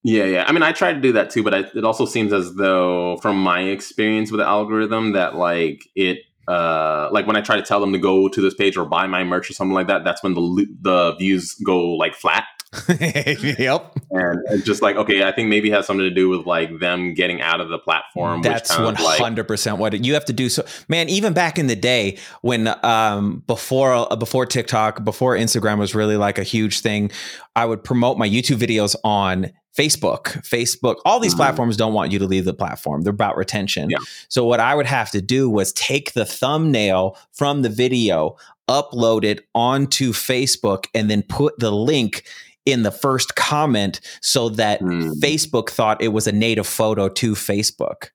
Yeah, 0.03 0.25
yeah. 0.25 0.45
I 0.47 0.51
mean, 0.51 0.63
I 0.63 0.71
try 0.71 0.93
to 0.93 0.99
do 0.99 1.11
that 1.13 1.29
too, 1.29 1.43
but 1.43 1.53
I, 1.53 1.59
it 1.75 1.83
also 1.83 2.05
seems 2.05 2.33
as 2.33 2.55
though, 2.55 3.17
from 3.17 3.37
my 3.37 3.61
experience 3.61 4.31
with 4.31 4.39
the 4.39 4.47
algorithm, 4.47 5.13
that 5.13 5.35
like 5.35 5.87
it 5.95 6.19
uh 6.47 7.07
like 7.11 7.27
when 7.27 7.35
i 7.35 7.41
try 7.41 7.55
to 7.55 7.61
tell 7.61 7.79
them 7.79 7.93
to 7.93 7.99
go 7.99 8.27
to 8.27 8.41
this 8.41 8.55
page 8.55 8.75
or 8.75 8.83
buy 8.83 9.05
my 9.05 9.23
merch 9.23 9.47
or 9.47 9.53
something 9.53 9.75
like 9.75 9.85
that 9.85 10.03
that's 10.03 10.23
when 10.23 10.33
the 10.33 10.65
the 10.81 11.15
views 11.17 11.53
go 11.63 11.91
like 11.91 12.15
flat 12.15 12.45
yep. 12.87 13.93
And 14.11 14.63
just 14.63 14.81
like, 14.81 14.95
okay, 14.95 15.23
I 15.23 15.33
think 15.33 15.49
maybe 15.49 15.69
it 15.69 15.73
has 15.73 15.85
something 15.85 16.05
to 16.05 16.13
do 16.13 16.29
with 16.29 16.45
like 16.45 16.79
them 16.79 17.13
getting 17.13 17.41
out 17.41 17.59
of 17.59 17.67
the 17.67 17.77
platform. 17.77 18.41
That's 18.41 18.77
one 18.77 18.95
hundred 18.95 19.45
percent 19.45 19.77
what 19.77 19.93
you 20.05 20.13
have 20.13 20.25
to 20.25 20.33
do. 20.33 20.47
So, 20.47 20.65
man, 20.87 21.09
even 21.09 21.33
back 21.33 21.59
in 21.59 21.67
the 21.67 21.75
day 21.75 22.17
when 22.41 22.73
um 22.83 23.43
before 23.45 23.93
uh, 23.93 24.15
before 24.15 24.45
TikTok, 24.45 25.03
before 25.03 25.35
Instagram 25.35 25.79
was 25.79 25.93
really 25.93 26.15
like 26.15 26.37
a 26.37 26.43
huge 26.43 26.79
thing, 26.79 27.11
I 27.57 27.65
would 27.65 27.83
promote 27.83 28.17
my 28.17 28.27
YouTube 28.27 28.57
videos 28.57 28.95
on 29.03 29.51
Facebook, 29.77 30.23
Facebook, 30.43 30.97
all 31.05 31.19
these 31.19 31.31
mm-hmm. 31.31 31.39
platforms 31.39 31.77
don't 31.77 31.93
want 31.93 32.11
you 32.11 32.19
to 32.19 32.25
leave 32.25 32.45
the 32.45 32.53
platform. 32.53 33.01
They're 33.03 33.11
about 33.11 33.37
retention. 33.37 33.89
Yeah. 33.89 33.99
So 34.27 34.45
what 34.45 34.59
I 34.59 34.75
would 34.75 34.85
have 34.85 35.11
to 35.11 35.21
do 35.21 35.49
was 35.49 35.71
take 35.73 36.13
the 36.13 36.25
thumbnail 36.25 37.17
from 37.31 37.61
the 37.61 37.69
video, 37.69 38.35
upload 38.69 39.23
it 39.23 39.47
onto 39.55 40.11
Facebook, 40.11 40.87
and 40.93 41.09
then 41.09 41.23
put 41.23 41.57
the 41.59 41.71
link 41.71 42.25
in 42.65 42.83
the 42.83 42.91
first 42.91 43.35
comment 43.35 44.01
so 44.21 44.49
that 44.49 44.81
mm. 44.81 45.11
Facebook 45.19 45.69
thought 45.69 46.01
it 46.01 46.09
was 46.09 46.27
a 46.27 46.31
native 46.31 46.67
photo 46.67 47.07
to 47.09 47.33
Facebook. 47.33 48.09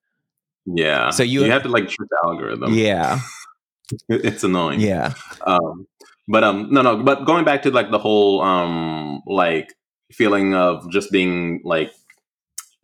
Yeah. 0.66 1.10
So 1.10 1.22
you, 1.22 1.44
you 1.44 1.50
have 1.50 1.62
to 1.62 1.68
like 1.68 1.88
trick 1.88 2.08
the 2.10 2.18
algorithm. 2.24 2.74
Yeah. 2.74 3.20
it's 4.08 4.44
annoying. 4.44 4.80
Yeah. 4.80 5.14
Um, 5.46 5.86
but 6.28 6.42
um 6.42 6.68
no 6.70 6.82
no 6.82 7.02
but 7.02 7.24
going 7.24 7.44
back 7.44 7.62
to 7.62 7.70
like 7.70 7.90
the 7.90 7.98
whole 7.98 8.42
um 8.42 9.22
like 9.26 9.74
feeling 10.12 10.54
of 10.54 10.90
just 10.90 11.10
being 11.10 11.60
like 11.64 11.92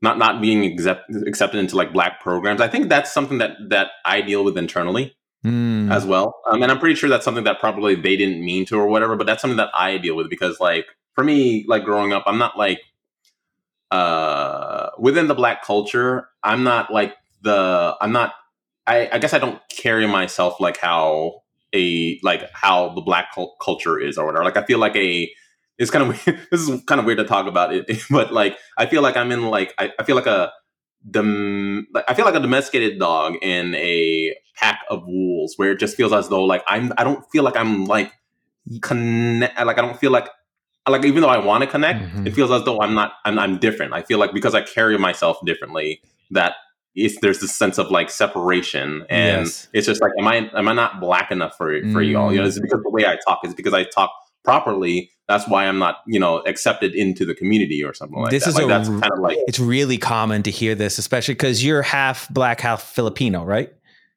not 0.00 0.18
not 0.18 0.40
being 0.40 0.64
accept, 0.64 1.10
accepted 1.26 1.58
into 1.58 1.76
like 1.76 1.92
black 1.92 2.20
programs 2.20 2.60
i 2.60 2.68
think 2.68 2.88
that's 2.88 3.12
something 3.12 3.38
that 3.38 3.52
that 3.68 3.88
i 4.04 4.20
deal 4.20 4.44
with 4.44 4.58
internally 4.58 5.16
mm. 5.44 5.90
as 5.92 6.04
well 6.04 6.34
um, 6.50 6.62
and 6.62 6.72
i'm 6.72 6.78
pretty 6.78 6.94
sure 6.94 7.08
that's 7.08 7.24
something 7.24 7.44
that 7.44 7.60
probably 7.60 7.94
they 7.94 8.16
didn't 8.16 8.44
mean 8.44 8.66
to 8.66 8.76
or 8.76 8.88
whatever 8.88 9.16
but 9.16 9.26
that's 9.26 9.40
something 9.40 9.58
that 9.58 9.70
i 9.74 9.98
deal 9.98 10.16
with 10.16 10.28
because 10.28 10.58
like 10.58 10.86
for 11.14 11.24
me, 11.24 11.64
like 11.68 11.84
growing 11.84 12.12
up, 12.12 12.24
I'm 12.26 12.38
not 12.38 12.58
like 12.58 12.80
uh 13.90 14.88
within 14.98 15.28
the 15.28 15.34
black 15.34 15.64
culture, 15.64 16.28
I'm 16.42 16.64
not 16.64 16.92
like 16.92 17.14
the 17.42 17.96
I'm 18.00 18.12
not 18.12 18.32
I, 18.86 19.08
I 19.12 19.18
guess 19.18 19.34
I 19.34 19.38
don't 19.38 19.60
carry 19.68 20.06
myself 20.06 20.58
like 20.58 20.78
how 20.78 21.42
a 21.74 22.18
like 22.22 22.50
how 22.52 22.94
the 22.94 23.02
black 23.02 23.34
culture 23.60 23.98
is 23.98 24.18
or 24.18 24.26
whatever. 24.26 24.44
Like 24.44 24.56
I 24.56 24.64
feel 24.64 24.78
like 24.78 24.96
a 24.96 25.30
it's 25.78 25.90
kind 25.90 26.10
of 26.10 26.24
this 26.50 26.60
is 26.68 26.82
kind 26.84 27.00
of 27.00 27.04
weird 27.04 27.18
to 27.18 27.24
talk 27.24 27.46
about 27.46 27.74
it, 27.74 27.86
but 28.10 28.32
like 28.32 28.56
I 28.76 28.86
feel 28.86 29.02
like 29.02 29.16
I'm 29.16 29.32
in 29.32 29.46
like 29.46 29.74
I, 29.78 29.92
I 29.98 30.04
feel 30.04 30.16
like 30.16 30.26
a 30.26 30.52
dom- 31.10 31.86
I 32.08 32.14
feel 32.14 32.24
like 32.24 32.34
a 32.34 32.40
domesticated 32.40 32.98
dog 32.98 33.36
in 33.42 33.74
a 33.74 34.34
pack 34.56 34.80
of 34.90 35.06
wolves 35.06 35.54
where 35.56 35.72
it 35.72 35.80
just 35.80 35.96
feels 35.96 36.12
as 36.12 36.28
though 36.28 36.44
like 36.44 36.62
I'm 36.66 36.92
I 36.98 37.04
don't 37.04 37.24
feel 37.30 37.42
like 37.42 37.56
I'm 37.56 37.84
like 37.86 38.12
connect 38.80 39.58
like 39.64 39.78
I 39.78 39.82
don't 39.82 39.98
feel 39.98 40.10
like 40.10 40.28
like 40.88 41.04
even 41.04 41.22
though 41.22 41.28
I 41.28 41.38
want 41.38 41.62
to 41.62 41.70
connect, 41.70 42.02
mm-hmm. 42.02 42.26
it 42.26 42.34
feels 42.34 42.50
as 42.50 42.64
though 42.64 42.80
I'm 42.80 42.94
not 42.94 43.14
I'm, 43.24 43.38
I'm 43.38 43.58
different. 43.58 43.92
I 43.92 44.02
feel 44.02 44.18
like 44.18 44.32
because 44.32 44.54
I 44.54 44.62
carry 44.62 44.98
myself 44.98 45.38
differently 45.44 46.02
that 46.30 46.54
it's, 46.94 47.18
there's 47.20 47.40
this 47.40 47.56
sense 47.56 47.78
of 47.78 47.90
like 47.90 48.10
separation 48.10 49.06
and 49.08 49.46
yes. 49.46 49.68
it's 49.72 49.86
just 49.86 50.02
like 50.02 50.12
am 50.18 50.26
I 50.26 50.50
am 50.54 50.68
I 50.68 50.72
not 50.72 51.00
black 51.00 51.30
enough 51.30 51.56
for 51.56 51.80
for 51.92 52.02
mm. 52.02 52.10
y'all? 52.10 52.32
You 52.32 52.40
know, 52.40 52.46
it's 52.46 52.58
because 52.58 52.82
the 52.82 52.90
way 52.90 53.06
I 53.06 53.16
talk 53.26 53.40
is 53.44 53.54
because 53.54 53.72
I 53.72 53.84
talk 53.84 54.12
properly. 54.44 55.10
That's 55.28 55.48
why 55.48 55.66
I'm 55.66 55.78
not, 55.78 55.98
you 56.06 56.18
know, 56.20 56.38
accepted 56.40 56.94
into 56.94 57.24
the 57.24 57.34
community 57.34 57.82
or 57.82 57.94
something 57.94 58.20
like 58.20 58.30
this 58.30 58.44
that. 58.44 58.50
Is 58.50 58.56
like, 58.56 58.64
a, 58.64 58.68
that's 58.68 58.88
kind 58.88 59.12
of 59.12 59.18
like 59.20 59.38
it's 59.46 59.58
really 59.58 59.98
common 59.98 60.42
to 60.42 60.50
hear 60.50 60.74
this, 60.74 60.98
especially 60.98 61.34
because 61.34 61.64
you're 61.64 61.82
half 61.82 62.28
black, 62.28 62.60
half 62.60 62.82
Filipino, 62.82 63.44
right? 63.44 63.72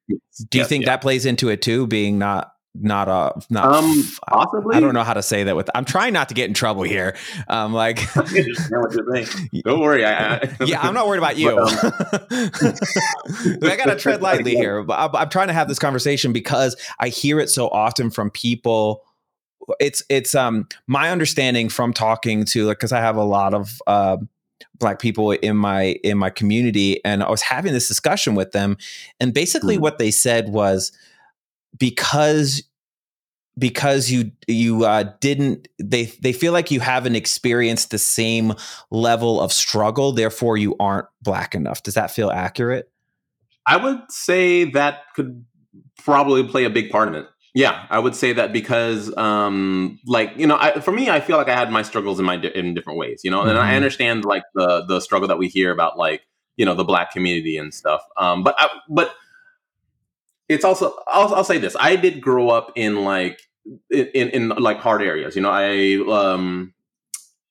Yes, 0.07 0.19
Do 0.49 0.57
you 0.57 0.61
yes, 0.61 0.69
think 0.69 0.83
yeah. 0.83 0.91
that 0.91 1.01
plays 1.01 1.25
into 1.25 1.49
it 1.49 1.61
too, 1.61 1.87
being 1.87 2.17
not 2.17 2.51
not 2.81 3.07
a 3.07 3.39
not 3.49 3.73
um 3.73 4.03
possibly 4.27 4.75
I, 4.75 4.77
I, 4.77 4.81
don't 4.81 4.93
know 4.93 5.03
how 5.03 5.13
to 5.13 5.23
say 5.23 5.43
that 5.43 5.55
with 5.55 5.69
i'm 5.75 5.85
trying 5.85 6.11
not 6.13 6.27
to 6.29 6.35
get 6.35 6.49
in 6.49 6.53
trouble 6.53 6.83
here 6.83 7.15
um 7.47 7.73
like 7.73 8.01
don't 9.63 9.79
worry 9.79 10.03
I, 10.03 10.35
I, 10.35 10.49
yeah 10.65 10.81
i'm 10.81 10.93
not 10.93 11.07
worried 11.07 11.19
about 11.19 11.37
you 11.37 11.55
but, 11.55 12.31
um, 12.31 13.59
i 13.63 13.75
gotta 13.77 13.95
tread 13.97 14.21
lightly 14.21 14.55
here 14.55 14.83
but 14.83 14.99
I'm, 14.99 15.15
I'm 15.15 15.29
trying 15.29 15.47
to 15.47 15.53
have 15.53 15.67
this 15.69 15.79
conversation 15.79 16.33
because 16.33 16.75
i 16.99 17.07
hear 17.07 17.39
it 17.39 17.49
so 17.49 17.69
often 17.69 18.09
from 18.09 18.29
people 18.29 19.03
it's 19.79 20.03
it's 20.09 20.35
um 20.35 20.67
my 20.87 21.11
understanding 21.11 21.69
from 21.69 21.93
talking 21.93 22.45
to 22.45 22.65
like 22.65 22.77
because 22.77 22.91
i 22.91 22.99
have 22.99 23.17
a 23.17 23.23
lot 23.23 23.53
of 23.53 23.81
uh, 23.87 24.17
black 24.77 24.99
people 24.99 25.31
in 25.31 25.57
my 25.57 25.95
in 26.03 26.17
my 26.17 26.29
community 26.29 27.03
and 27.03 27.23
i 27.23 27.29
was 27.29 27.41
having 27.41 27.73
this 27.73 27.87
discussion 27.87 28.35
with 28.35 28.51
them 28.51 28.77
and 29.19 29.33
basically 29.33 29.75
mm-hmm. 29.75 29.83
what 29.83 29.97
they 29.97 30.11
said 30.11 30.49
was 30.49 30.91
because 31.77 32.63
because 33.57 34.11
you 34.11 34.31
you 34.47 34.85
uh, 34.85 35.03
didn't 35.19 35.67
they 35.79 36.05
they 36.21 36.33
feel 36.33 36.53
like 36.53 36.71
you 36.71 36.79
haven't 36.79 37.15
experienced 37.15 37.91
the 37.91 37.97
same 37.97 38.53
level 38.91 39.39
of 39.39 39.51
struggle 39.53 40.11
therefore 40.11 40.57
you 40.57 40.75
aren't 40.79 41.07
black 41.21 41.55
enough. 41.55 41.83
Does 41.83 41.93
that 41.93 42.11
feel 42.11 42.31
accurate? 42.31 42.89
I 43.65 43.77
would 43.77 44.01
say 44.09 44.65
that 44.71 45.01
could 45.15 45.45
probably 46.03 46.43
play 46.47 46.65
a 46.65 46.69
big 46.69 46.89
part 46.89 47.07
in 47.07 47.15
it 47.15 47.27
yeah 47.55 47.87
i 47.89 47.97
would 47.97 48.13
say 48.13 48.33
that 48.33 48.53
because 48.53 49.15
um 49.17 49.97
like 50.05 50.31
you 50.37 50.45
know 50.45 50.57
I, 50.59 50.79
for 50.81 50.91
me 50.91 51.09
i 51.09 51.19
feel 51.19 51.37
like 51.37 51.47
i 51.47 51.55
had 51.55 51.71
my 51.71 51.81
struggles 51.81 52.19
in 52.19 52.25
my 52.25 52.35
in 52.35 52.75
different 52.75 52.99
ways 52.99 53.21
you 53.23 53.31
know 53.31 53.39
mm-hmm. 53.39 53.49
and 53.49 53.57
i 53.57 53.67
mm-hmm. 53.67 53.77
understand 53.77 54.25
like 54.25 54.43
the 54.53 54.85
the 54.85 54.99
struggle 54.99 55.27
that 55.29 55.39
we 55.39 55.47
hear 55.47 55.71
about 55.71 55.97
like 55.97 56.21
you 56.57 56.65
know 56.65 56.75
the 56.75 56.83
black 56.83 57.11
community 57.11 57.57
and 57.57 57.73
stuff 57.73 58.01
um 58.17 58.43
but 58.43 58.55
I, 58.59 58.69
but 58.89 59.15
it's 60.47 60.63
also 60.63 60.95
I'll, 61.07 61.33
I'll 61.33 61.43
say 61.43 61.57
this 61.57 61.75
i 61.79 61.95
did 61.95 62.21
grow 62.21 62.49
up 62.49 62.73
in 62.75 63.03
like 63.03 63.41
in, 63.89 64.07
in, 64.13 64.29
in 64.29 64.49
like 64.49 64.77
hard 64.77 65.01
areas 65.01 65.35
you 65.35 65.41
know 65.41 65.49
i 65.51 65.95
um 66.11 66.73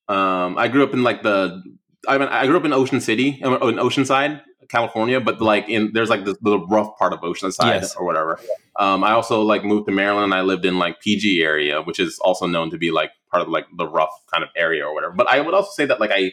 um 0.08 0.58
i 0.58 0.68
grew 0.68 0.84
up 0.84 0.92
in 0.92 1.02
like 1.02 1.22
the 1.22 1.62
i 2.06 2.18
mean 2.18 2.28
i 2.28 2.46
grew 2.46 2.58
up 2.58 2.64
in 2.66 2.74
ocean 2.74 3.00
city 3.00 3.40
in 3.40 3.48
oceanside 3.48 4.42
california 4.68 5.20
but 5.20 5.40
like 5.40 5.68
in 5.68 5.92
there's 5.92 6.10
like 6.10 6.24
the, 6.24 6.36
the 6.42 6.58
rough 6.66 6.96
part 6.98 7.12
of 7.12 7.20
oceanside 7.20 7.80
yes. 7.80 7.94
or 7.96 8.04
whatever 8.04 8.38
um 8.78 9.04
i 9.04 9.12
also 9.12 9.42
like 9.42 9.64
moved 9.64 9.86
to 9.86 9.92
maryland 9.92 10.24
and 10.24 10.34
i 10.34 10.40
lived 10.40 10.64
in 10.64 10.78
like 10.78 11.00
pg 11.00 11.42
area 11.42 11.82
which 11.82 11.98
is 11.98 12.18
also 12.20 12.46
known 12.46 12.70
to 12.70 12.78
be 12.78 12.90
like 12.90 13.10
part 13.30 13.42
of 13.42 13.48
like 13.48 13.66
the 13.76 13.86
rough 13.86 14.12
kind 14.32 14.42
of 14.42 14.50
area 14.56 14.84
or 14.84 14.94
whatever 14.94 15.12
but 15.12 15.26
i 15.28 15.40
would 15.40 15.54
also 15.54 15.70
say 15.72 15.86
that 15.86 16.00
like 16.00 16.10
i 16.12 16.32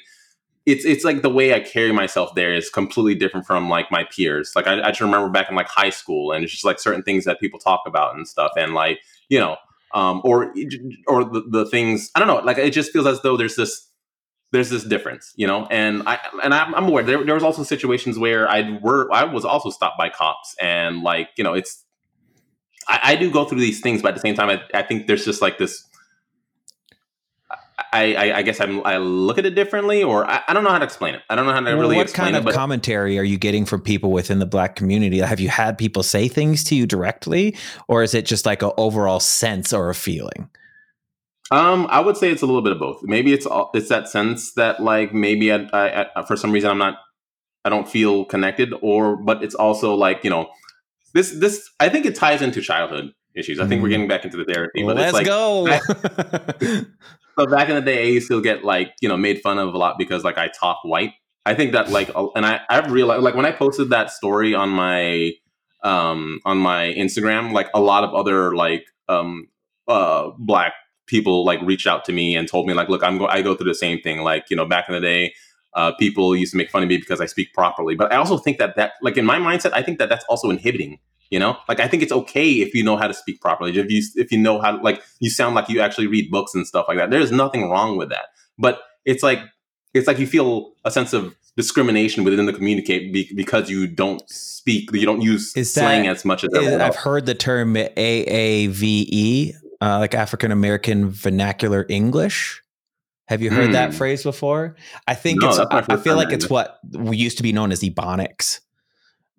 it's 0.66 0.86
it's 0.86 1.04
like 1.04 1.22
the 1.22 1.30
way 1.30 1.54
I 1.54 1.60
carry 1.60 1.92
myself 1.92 2.36
there 2.36 2.54
is 2.54 2.70
completely 2.70 3.16
different 3.16 3.48
from 3.48 3.70
like 3.70 3.92
my 3.92 4.04
peers. 4.04 4.52
Like 4.56 4.68
I, 4.68 4.82
I 4.82 4.90
just 4.90 5.02
remember 5.02 5.30
back 5.30 5.50
in 5.50 5.56
like 5.56 5.68
high 5.68 5.90
school, 5.90 6.32
and 6.32 6.44
it's 6.44 6.54
just 6.54 6.66
like 6.66 6.80
certain 6.80 7.02
things 7.02 7.26
that 7.26 7.40
people 7.40 7.60
talk 7.60 7.82
about 7.88 8.16
and 8.16 8.28
stuff, 8.28 8.52
and 8.56 8.74
like 8.74 9.00
you 9.30 9.40
know, 9.40 9.58
um, 9.94 10.22
or 10.24 10.54
or 11.08 11.24
the, 11.24 11.44
the 11.50 11.66
things 11.66 12.12
I 12.14 12.20
don't 12.20 12.28
know. 12.28 12.40
Like 12.46 12.58
it 12.58 12.72
just 12.72 12.92
feels 12.92 13.08
as 13.08 13.22
though 13.22 13.38
there's 13.38 13.56
this 13.56 13.88
there's 14.52 14.70
this 14.70 14.84
difference, 14.84 15.34
you 15.36 15.48
know. 15.48 15.68
And 15.72 16.04
I 16.08 16.20
and 16.44 16.54
I'm, 16.54 16.74
I'm 16.76 16.88
aware 16.88 17.04
there, 17.04 17.24
there 17.24 17.36
was 17.36 17.44
also 17.44 17.64
situations 17.64 18.18
where 18.18 18.50
I 18.50 18.80
were 18.82 19.12
I 19.12 19.24
was 19.24 19.46
also 19.46 19.70
stopped 19.70 19.98
by 19.98 20.10
cops, 20.10 20.56
and 20.62 21.04
like 21.04 21.30
you 21.38 21.44
know, 21.44 21.54
it's 21.54 21.84
I, 22.88 23.00
I 23.04 23.16
do 23.16 23.32
go 23.32 23.46
through 23.46 23.62
these 23.62 23.82
things, 23.82 24.02
but 24.02 24.10
at 24.10 24.16
the 24.16 24.22
same 24.22 24.36
time, 24.36 24.50
I, 24.50 24.62
I 24.78 24.84
think 24.84 25.08
there's 25.08 25.26
just 25.26 25.42
like 25.42 25.58
this 25.58 25.86
I, 27.94 28.14
I, 28.14 28.38
I, 28.38 28.42
guess 28.42 28.62
I'm, 28.62 28.86
I 28.86 28.98
look 28.98 29.38
at 29.38 29.46
it 29.46 29.56
differently, 29.56 30.04
or 30.04 30.26
I, 30.26 30.42
I, 30.48 30.54
don't 30.54 30.64
know 30.64 30.70
how 30.70 30.80
to 30.80 30.86
explain 30.86 31.14
it. 31.16 31.22
I 31.30 31.36
don't 31.36 31.46
know 31.46 31.52
how 31.52 31.60
to 31.60 31.66
well, 31.66 31.80
really. 31.80 31.96
What 31.98 32.14
kind 32.14 32.36
of 32.36 32.48
it, 32.48 32.54
commentary 32.54 33.20
are 33.20 33.24
you 33.24 33.38
getting 33.38 33.66
from 33.66 33.82
people 33.82 34.12
within 34.12 34.40
the 34.40 34.46
Black 34.46 34.76
community? 34.76 35.20
Have 35.20 35.40
you 35.40 35.50
had 35.50 35.78
people 35.78 36.04
say 36.04 36.28
things 36.28 36.64
to 36.66 36.76
you 36.76 36.86
directly, 36.86 37.56
or 37.88 38.04
is 38.04 38.14
it 38.14 38.26
just 38.26 38.46
like 38.46 38.62
an 38.62 38.72
overall 38.78 39.20
sense 39.20 39.74
or 39.74 39.90
a 39.90 39.96
feeling? 39.96 40.50
Um, 41.50 41.88
I 41.90 42.00
would 42.00 42.16
say 42.16 42.32
it's 42.32 42.42
a 42.42 42.46
little 42.46 42.62
bit 42.62 42.72
of 42.72 42.80
both. 42.80 43.00
Maybe 43.04 43.34
it's 43.34 43.46
all, 43.46 43.72
it's 43.74 43.90
that 43.90 44.08
sense 44.08 44.54
that 44.54 44.82
like 44.82 45.14
maybe 45.14 45.52
I, 45.52 46.08
I, 46.16 46.26
for 46.26 46.38
some 46.38 46.52
reason 46.52 46.70
I'm 46.70 46.78
not, 46.78 47.00
I 47.66 47.70
don't 47.70 47.90
feel 47.90 48.26
connected, 48.26 48.74
or 48.82 49.18
but 49.18 49.44
it's 49.44 49.56
also 49.56 49.94
like 49.94 50.24
you 50.24 50.30
know, 50.30 50.50
this 51.14 51.32
this 51.40 51.70
I 51.80 51.90
think 51.90 52.06
it 52.06 52.16
ties 52.16 52.42
into 52.42 52.62
childhood 52.62 53.12
issues. 53.36 53.60
I 53.60 53.68
think 53.68 53.82
we're 53.82 53.90
mm. 53.90 53.92
getting 53.92 54.08
back 54.08 54.24
into 54.26 54.38
the 54.38 54.46
therapy. 54.46 54.84
But 54.84 54.98
Let's 54.98 55.14
like, 55.14 55.26
go. 55.26 55.68
so 55.68 57.46
back 57.50 57.70
in 57.70 57.76
the 57.76 57.82
day, 57.82 58.04
I 58.04 58.08
used 58.08 58.30
to 58.30 58.42
get 58.42 58.64
like 58.64 58.94
you 59.02 59.10
know 59.10 59.18
made 59.18 59.42
fun 59.42 59.58
of 59.58 59.74
a 59.74 59.78
lot 59.78 59.98
because 59.98 60.24
like 60.24 60.38
I 60.38 60.48
talk 60.48 60.80
white. 60.84 61.14
I 61.46 61.54
think 61.56 61.74
that 61.74 61.90
like, 61.90 62.10
and 62.36 62.46
I 62.46 62.62
I've 62.70 62.92
realized 62.92 63.24
like 63.24 63.36
when 63.36 63.46
I 63.46 63.52
posted 63.52 63.90
that 63.90 64.12
story 64.12 64.54
on 64.56 64.70
my 64.70 65.34
um 65.84 66.40
on 66.46 66.58
my 66.58 66.94
Instagram, 66.94 67.52
like 67.52 67.70
a 67.74 67.82
lot 67.82 68.04
of 68.04 68.14
other 68.14 68.56
like 68.56 68.86
um 69.10 69.50
uh 69.88 70.30
black 70.38 70.74
people 71.08 71.46
like 71.46 71.62
reached 71.62 71.88
out 71.88 72.06
to 72.06 72.12
me 72.12 72.36
and 72.36 72.48
told 72.48 72.68
me 72.68 72.74
like, 72.74 72.90
look, 72.90 73.04
I'm 73.04 73.18
go 73.18 73.28
I 73.28 73.42
go 73.42 73.56
through 73.56 73.70
the 73.70 73.76
same 73.76 74.00
thing. 74.02 74.22
Like 74.22 74.46
you 74.50 74.56
know 74.56 74.66
back 74.66 74.86
in 74.88 74.96
the 74.96 75.02
day. 75.02 75.34
Uh, 75.74 75.94
people 75.94 76.36
used 76.36 76.52
to 76.52 76.58
make 76.58 76.70
fun 76.70 76.84
of 76.84 76.90
me 76.90 76.98
because 76.98 77.22
I 77.22 77.26
speak 77.26 77.54
properly, 77.54 77.96
but 77.96 78.12
I 78.12 78.18
also 78.18 78.38
think 78.38 78.58
that 78.58 78.76
that, 78.76 78.92
like 79.02 79.16
in 79.16 79.24
my 79.24 79.38
mindset, 79.40 79.72
I 79.72 79.82
think 79.82 80.00
that 80.00 80.10
that's 80.10 80.26
also 80.26 80.50
inhibiting 80.50 81.00
you 81.32 81.40
know, 81.40 81.58
like 81.70 81.80
I 81.80 81.88
think 81.88 82.04
it's 82.04 82.12
okay 82.12 82.52
if 82.56 82.76
you 82.76 82.84
know 82.84 82.98
how 82.98 83.08
to 83.08 83.14
speak 83.14 83.40
properly. 83.40 83.76
If 83.76 83.90
you 83.90 84.04
if 84.16 84.34
you 84.34 84.38
know 84.38 84.60
how, 84.60 84.82
like 84.82 85.02
you 85.22 85.30
sound 85.30 85.56
like 85.56 85.70
you 85.70 85.80
actually 85.80 86.08
read 86.08 86.30
books 86.30 86.54
and 86.54 86.68
stuff 86.68 86.86
like 86.90 86.98
that. 86.98 87.10
There's 87.10 87.32
nothing 87.32 87.70
wrong 87.70 87.98
with 87.98 88.10
that. 88.10 88.26
But 88.60 88.82
it's 89.06 89.24
like 89.24 89.40
it's 89.94 90.08
like 90.08 90.20
you 90.20 90.28
feel 90.28 90.74
a 90.84 90.92
sense 90.92 91.14
of 91.14 91.34
discrimination 91.56 92.26
within 92.26 92.46
the 92.46 92.54
communicate 92.54 93.14
because 93.36 93.70
you 93.70 93.88
don't 93.88 94.22
speak, 94.30 94.92
you 94.94 95.06
don't 95.06 95.22
use 95.22 95.56
is 95.56 95.74
slang 95.74 96.04
that, 96.04 96.18
as 96.18 96.26
much 96.26 96.44
as 96.44 96.50
is, 96.54 96.74
I've 96.74 96.96
heard 96.96 97.26
the 97.26 97.36
term 97.36 97.76
AAVE, 97.76 99.54
uh, 99.82 100.00
like 100.00 100.14
African 100.14 100.52
American 100.52 101.10
Vernacular 101.10 101.86
English. 101.90 102.62
Have 103.28 103.42
you 103.42 103.50
heard 103.50 103.70
mm. 103.70 103.74
that 103.74 103.92
hmm. 103.92 103.98
phrase 103.98 104.24
before? 104.24 104.76
I 105.08 105.16
think 105.16 105.42
no, 105.42 105.50
it's. 105.50 105.60
I, 105.60 105.86
I 105.90 105.98
feel 105.98 106.16
like 106.16 106.32
it's 106.32 106.50
what 106.50 106.80
used 106.92 107.38
to 107.38 107.44
be 107.44 107.54
known 107.54 107.72
as 107.72 107.82
ebonics. 107.82 108.60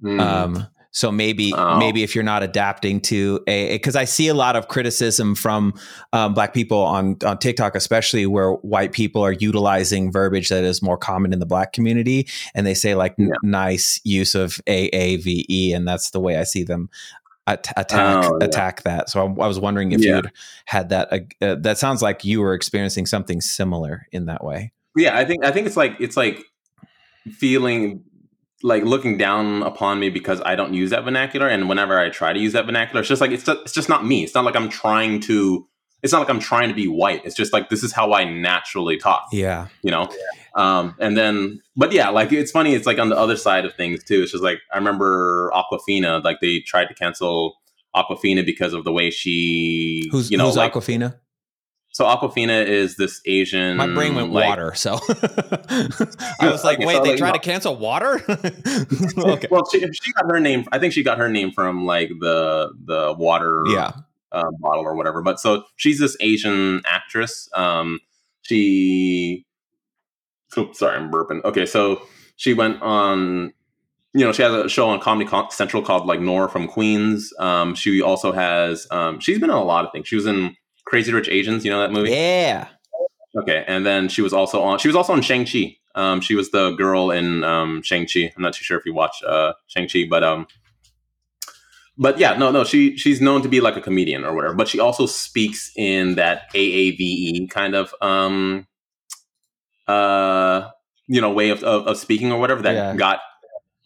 Mm. 0.03 0.21
Um, 0.21 0.67
so 0.93 1.11
maybe 1.11 1.55
oh. 1.55 1.79
maybe 1.79 2.03
if 2.03 2.15
you're 2.15 2.25
not 2.25 2.43
adapting 2.43 3.01
to 3.03 3.41
a 3.47 3.73
because 3.73 3.97
I 3.97 4.05
see 4.05 4.29
a 4.29 4.35
lot 4.35 4.57
of 4.57 4.69
criticism 4.69 5.35
from 5.35 5.75
um, 6.13 6.35
black 6.35 6.53
people 6.53 6.81
on 6.81 7.17
on 7.25 7.39
TikTok, 7.39 7.75
especially 7.75 8.27
where 8.27 8.53
white 8.53 8.93
people 8.93 9.23
are 9.23 9.33
utilizing 9.33 10.13
verbiage 10.13 10.51
that 10.51 10.65
is 10.65 10.83
more 10.83 10.99
common 10.99 11.33
in 11.33 11.39
the 11.39 11.47
black 11.47 11.73
community, 11.73 12.29
and 12.55 12.67
they 12.67 12.75
say 12.75 12.95
like 12.95 13.15
yeah. 13.17 13.29
nice 13.43 14.01
use 14.05 14.35
of 14.35 14.61
AAVE, 14.67 15.75
and 15.75 15.89
that's 15.89 16.11
the 16.11 16.21
way 16.21 16.37
I 16.37 16.45
see 16.45 16.63
them 16.63 16.91
at- 17.47 17.73
attack 17.77 18.25
oh, 18.25 18.39
yeah. 18.41 18.47
attack 18.47 18.83
that. 18.83 19.11
So 19.11 19.21
I, 19.21 19.45
I 19.45 19.47
was 19.49 19.59
wondering 19.59 19.93
if 19.93 20.05
yeah. 20.05 20.17
you'd 20.17 20.33
had 20.67 20.89
that. 20.91 21.13
Uh, 21.13 21.19
uh, 21.45 21.57
that 21.61 21.79
sounds 21.79 22.03
like 22.03 22.25
you 22.25 22.41
were 22.41 22.55
experiencing 22.55 23.07
something 23.07 23.41
similar 23.41 24.07
in 24.13 24.27
that 24.27 24.45
way. 24.45 24.73
Yeah, 24.97 25.17
I 25.17 25.25
think 25.25 25.45
I 25.45 25.51
think 25.51 25.67
it's 25.67 25.77
like 25.77 25.97
it's 26.01 26.17
like 26.17 26.45
feeling 27.31 28.05
like 28.63 28.85
looking 28.85 29.19
down 29.19 29.63
upon 29.63 29.99
me 29.99 30.09
because 30.09 30.41
I 30.45 30.55
don't 30.55 30.75
use 30.75 30.91
that 30.91 31.05
vernacular. 31.05 31.49
And 31.49 31.69
whenever 31.69 31.99
I 31.99 32.11
try 32.11 32.33
to 32.33 32.39
use 32.39 32.53
that 32.53 32.67
vernacular, 32.67 33.01
it's 33.01 33.09
just 33.09 33.21
like 33.21 33.31
it's 33.31 33.45
just, 33.45 33.61
it's 33.63 33.73
just 33.73 33.89
not 33.89 34.07
me. 34.07 34.23
It's 34.23 34.35
not 34.35 34.45
like 34.45 34.57
I'm 34.57 34.69
trying 34.69 35.21
to. 35.23 35.67
It's 36.03 36.13
not 36.13 36.19
like 36.19 36.31
I'm 36.31 36.41
trying 36.41 36.69
to 36.69 36.75
be 36.75 36.89
white. 36.89 37.25
It's 37.25 37.37
just 37.37 37.53
like 37.53 37.69
this 37.69 37.83
is 37.83 37.93
how 37.93 38.13
I 38.13 38.25
naturally 38.25 38.97
talk. 38.97 39.29
Yeah, 39.33 39.69
you 39.83 39.91
know. 39.91 40.09
Um, 40.55 40.95
and 40.99 41.17
then, 41.17 41.61
but 41.77 41.93
yeah, 41.93 42.09
like 42.09 42.33
it's 42.33 42.51
funny. 42.51 42.75
It's 42.75 42.87
like 42.87 42.99
on 42.99 43.09
the 43.09 43.17
other 43.17 43.37
side 43.37 43.65
of 43.65 43.75
things 43.75 44.03
too. 44.03 44.23
It's 44.23 44.33
just 44.33 44.43
like 44.43 44.59
I 44.73 44.79
remember 44.79 45.51
Awkwafina, 45.55 46.25
Like 46.25 46.41
they 46.41 46.61
tried 46.61 46.87
to 46.87 46.95
cancel 46.95 47.57
Awkwafina 47.95 48.45
because 48.45 48.73
of 48.73 48.85
the 48.85 48.93
way 48.93 49.11
she, 49.11 50.09
who's 50.11 50.31
you 50.31 50.37
know, 50.37 50.47
who's 50.47 50.57
like, 50.57 50.73
Awkwafina? 50.73 51.19
So 51.93 52.07
Awkwafina 52.07 52.67
is 52.67 52.97
this 52.97 53.21
Asian. 53.27 53.77
My 53.77 53.87
brain 53.87 54.15
went 54.15 54.33
like, 54.33 54.49
water, 54.49 54.75
so 54.75 54.95
I 55.09 56.49
was 56.51 56.65
like, 56.65 56.79
okay, 56.79 56.87
"Wait, 56.87 56.97
so 56.97 57.03
they 57.03 57.17
tried 57.17 57.33
to 57.33 57.39
cancel 57.39 57.77
water?" 57.77 58.15
okay. 58.29 59.49
Well, 59.51 59.69
she, 59.71 59.81
she, 59.93 60.13
got 60.15 60.25
her 60.31 60.41
name. 60.41 60.65
I 60.73 60.79
think 60.79 60.95
she 60.95 61.03
got 61.03 61.19
her 61.19 61.29
name 61.29 61.53
from 61.53 61.85
like 61.85 62.09
the 62.19 62.73
the 62.83 63.15
water 63.19 63.63
yeah. 63.67 63.93
Uh, 64.33 64.51
bottle 64.59 64.85
or 64.85 64.95
whatever. 64.95 65.23
But 65.23 65.41
so 65.41 65.65
she's 65.77 65.99
this 65.99 66.17
Asian 66.21 66.83
actress. 66.87 67.49
Um, 67.55 68.01
she. 68.43 69.45
Oops, 70.57 70.79
sorry, 70.79 70.97
I'm 70.97 71.11
burping. 71.11 71.43
Okay, 71.45 71.65
so 71.67 72.03
she 72.37 72.55
went 72.55 72.83
on. 72.83 73.53
You 74.15 74.27
know, 74.27 74.33
she 74.33 74.43
has 74.43 74.53
a 74.53 74.69
show 74.69 74.91
on 74.91 75.01
Comedy 75.01 75.31
Central 75.51 75.83
called 75.83 76.07
like 76.07 76.21
Nora 76.21 76.49
from 76.49 76.69
Queens. 76.69 77.33
Um, 77.39 77.75
she 77.75 78.03
also 78.03 78.33
has. 78.33 78.87
Um, 78.91 79.21
she's 79.21 79.39
been 79.39 79.51
in 79.51 79.57
a 79.57 79.65
lot 79.65 79.87
of 79.87 79.93
things. 79.93 80.09
She 80.09 80.17
was 80.17 80.27
in 80.27 80.55
Crazy 80.85 81.13
Rich 81.13 81.29
Asians. 81.29 81.65
You 81.65 81.71
know 81.71 81.81
that 81.81 81.93
movie? 81.93 82.11
Yeah. 82.11 82.69
Okay, 83.35 83.65
and 83.67 83.87
then 83.87 84.09
she 84.09 84.21
was 84.21 84.35
also 84.35 84.63
on. 84.63 84.79
She 84.79 84.89
was 84.89 84.97
also 84.97 85.15
on 85.15 85.23
Shang 85.23 85.47
Chi. 85.47 85.77
Um, 85.95 86.21
she 86.21 86.35
was 86.35 86.51
the 86.51 86.73
girl 86.73 87.11
in 87.11 87.45
um, 87.45 87.83
Shang 87.83 88.07
Chi. 88.07 88.33
I'm 88.37 88.43
not 88.43 88.53
too 88.55 88.65
sure 88.65 88.79
if 88.79 88.85
you 88.85 88.93
watch 88.93 89.23
uh, 89.27 89.55
Shang 89.69 89.89
Chi, 89.89 90.05
but 90.09 90.23
um, 90.23 90.47
but 92.03 92.19
yeah, 92.19 92.35
no, 92.37 92.51
no. 92.51 92.65
She 92.65 92.97
she's 92.97 93.21
known 93.21 93.43
to 93.43 93.49
be 93.49 93.61
like 93.61 93.77
a 93.77 93.81
comedian 93.81 94.25
or 94.25 94.35
whatever. 94.35 94.55
But 94.55 94.67
she 94.67 94.81
also 94.81 95.07
speaks 95.07 95.71
in 95.77 96.17
that 96.17 96.53
AAVE 96.53 97.49
kind 97.49 97.77
of 97.77 97.95
um, 98.01 98.67
uh, 99.87 100.69
you 101.07 101.21
know, 101.21 101.31
way 101.31 101.51
of 101.51 101.63
of, 101.63 101.87
of 101.87 101.97
speaking 101.97 102.33
or 102.33 102.41
whatever 102.41 102.61
that 102.63 102.75
yeah. 102.75 102.97
got 102.97 103.21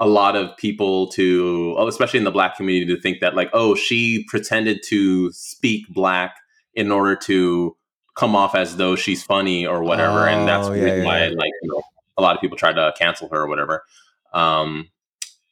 a 0.00 0.06
lot 0.06 0.34
of 0.34 0.56
people 0.56 1.08
to, 1.08 1.76
especially 1.86 2.18
in 2.18 2.24
the 2.24 2.30
black 2.30 2.56
community, 2.56 2.94
to 2.94 3.00
think 3.00 3.20
that 3.20 3.34
like, 3.34 3.50
oh, 3.52 3.74
she 3.74 4.24
pretended 4.28 4.80
to 4.88 5.30
speak 5.32 5.86
black 5.88 6.36
in 6.74 6.90
order 6.90 7.16
to 7.16 7.76
come 8.16 8.34
off 8.34 8.54
as 8.54 8.76
though 8.76 8.96
she's 8.96 9.22
funny 9.22 9.66
or 9.66 9.82
whatever. 9.82 10.20
Oh, 10.20 10.32
and 10.32 10.48
that's 10.48 10.68
oh, 10.68 10.72
yeah, 10.72 11.04
why 11.04 11.26
yeah. 11.26 11.34
like 11.36 11.52
you 11.62 11.68
know, 11.70 11.82
a 12.16 12.22
lot 12.22 12.34
of 12.34 12.40
people 12.40 12.56
tried 12.56 12.76
to 12.76 12.94
cancel 12.98 13.28
her 13.28 13.42
or 13.42 13.46
whatever. 13.46 13.84
Um, 14.32 14.88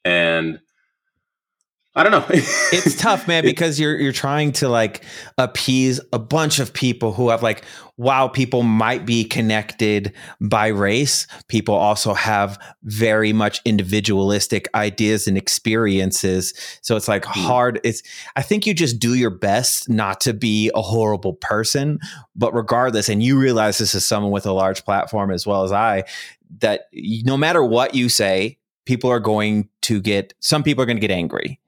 and 0.02 0.60
I 1.96 2.02
don't 2.02 2.10
know. 2.10 2.26
it's 2.28 2.96
tough, 3.00 3.28
man, 3.28 3.44
because 3.44 3.78
you're 3.78 3.96
you're 3.96 4.12
trying 4.12 4.50
to 4.52 4.68
like 4.68 5.04
appease 5.38 6.00
a 6.12 6.18
bunch 6.18 6.58
of 6.58 6.72
people 6.72 7.12
who 7.12 7.28
have 7.28 7.40
like, 7.42 7.64
while 7.94 8.28
people 8.28 8.64
might 8.64 9.06
be 9.06 9.24
connected 9.24 10.12
by 10.40 10.66
race, 10.66 11.28
people 11.46 11.76
also 11.76 12.12
have 12.12 12.58
very 12.82 13.32
much 13.32 13.60
individualistic 13.64 14.68
ideas 14.74 15.28
and 15.28 15.38
experiences. 15.38 16.52
So 16.82 16.96
it's 16.96 17.06
like 17.06 17.24
mm. 17.24 17.30
hard. 17.30 17.80
It's 17.84 18.02
I 18.34 18.42
think 18.42 18.66
you 18.66 18.74
just 18.74 18.98
do 18.98 19.14
your 19.14 19.30
best 19.30 19.88
not 19.88 20.20
to 20.22 20.34
be 20.34 20.72
a 20.74 20.82
horrible 20.82 21.34
person, 21.34 22.00
but 22.34 22.52
regardless, 22.54 23.08
and 23.08 23.22
you 23.22 23.38
realize 23.38 23.78
this 23.78 23.94
is 23.94 24.04
someone 24.04 24.32
with 24.32 24.46
a 24.46 24.52
large 24.52 24.84
platform 24.84 25.30
as 25.30 25.46
well 25.46 25.62
as 25.62 25.70
I, 25.70 26.02
that 26.58 26.88
no 26.92 27.36
matter 27.36 27.62
what 27.62 27.94
you 27.94 28.08
say, 28.08 28.58
people 28.84 29.10
are 29.10 29.20
going 29.20 29.68
to 29.82 30.00
get 30.00 30.34
some 30.40 30.64
people 30.64 30.82
are 30.82 30.86
going 30.86 30.96
to 30.96 31.00
get 31.00 31.12
angry 31.12 31.60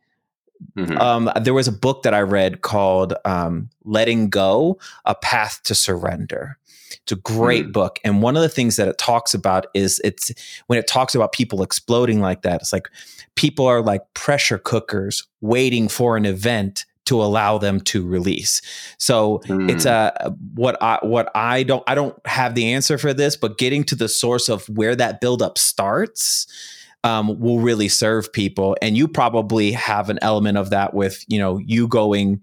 Mm-hmm. 0.77 0.99
Um, 0.99 1.31
there 1.41 1.55
was 1.55 1.69
a 1.69 1.73
book 1.73 2.03
that 2.03 2.15
I 2.15 2.21
read 2.21 2.63
called 2.63 3.15
um, 3.25 3.71
Letting 3.85 4.29
Go 4.31 4.79
A 5.05 5.15
Path 5.15 5.63
to 5.65 5.75
Surrender. 5.75 6.59
It's 7.03 7.13
a 7.13 7.17
great 7.17 7.65
mm-hmm. 7.65 7.73
book. 7.73 7.99
And 8.05 8.23
one 8.23 8.37
of 8.37 8.43
the 8.43 8.49
things 8.49 8.77
that 8.77 8.89
it 8.89 8.99
talks 8.99 9.35
about 9.35 9.67
is 9.75 10.01
it's 10.05 10.33
when 10.67 10.79
it 10.79 10.87
talks 10.87 11.15
about 11.15 11.33
people 11.33 11.63
exploding 11.63 12.21
like 12.21 12.43
that, 12.43 12.61
it's 12.61 12.73
like 12.73 12.89
people 13.35 13.67
are 13.67 13.83
like 13.83 14.03
pressure 14.15 14.59
cookers 14.59 15.27
waiting 15.41 15.89
for 15.89 16.17
an 16.17 16.27
event 16.27 16.85
to 17.07 17.23
allow 17.23 17.57
them 17.57 17.81
to 17.81 18.05
release. 18.05 18.61
So 18.99 19.39
mm. 19.47 19.71
it's 19.71 19.85
a 19.85 20.35
what 20.55 20.81
I 20.83 20.99
what 21.03 21.31
I 21.35 21.63
don't 21.63 21.85
I 21.87 21.95
don't 21.95 22.15
have 22.27 22.55
the 22.55 22.73
answer 22.73 22.99
for 22.99 23.15
this, 23.15 23.37
but 23.37 23.59
getting 23.59 23.85
to 23.85 23.95
the 23.95 24.09
source 24.09 24.49
of 24.49 24.69
where 24.69 24.97
that 24.97 25.21
buildup 25.21 25.57
starts 25.59 26.47
um, 27.07 27.39
will 27.39 27.61
really 27.61 27.89
serve 27.89 28.33
people. 28.33 28.77
And 28.83 28.97
you 28.97 29.07
probably 29.07 29.71
have 29.73 30.11
an 30.11 30.19
element 30.23 30.59
of 30.59 30.71
that 30.71 30.93
with, 30.93 31.25
you 31.29 31.39
know, 31.39 31.59
you 31.59 31.87
going 31.87 32.41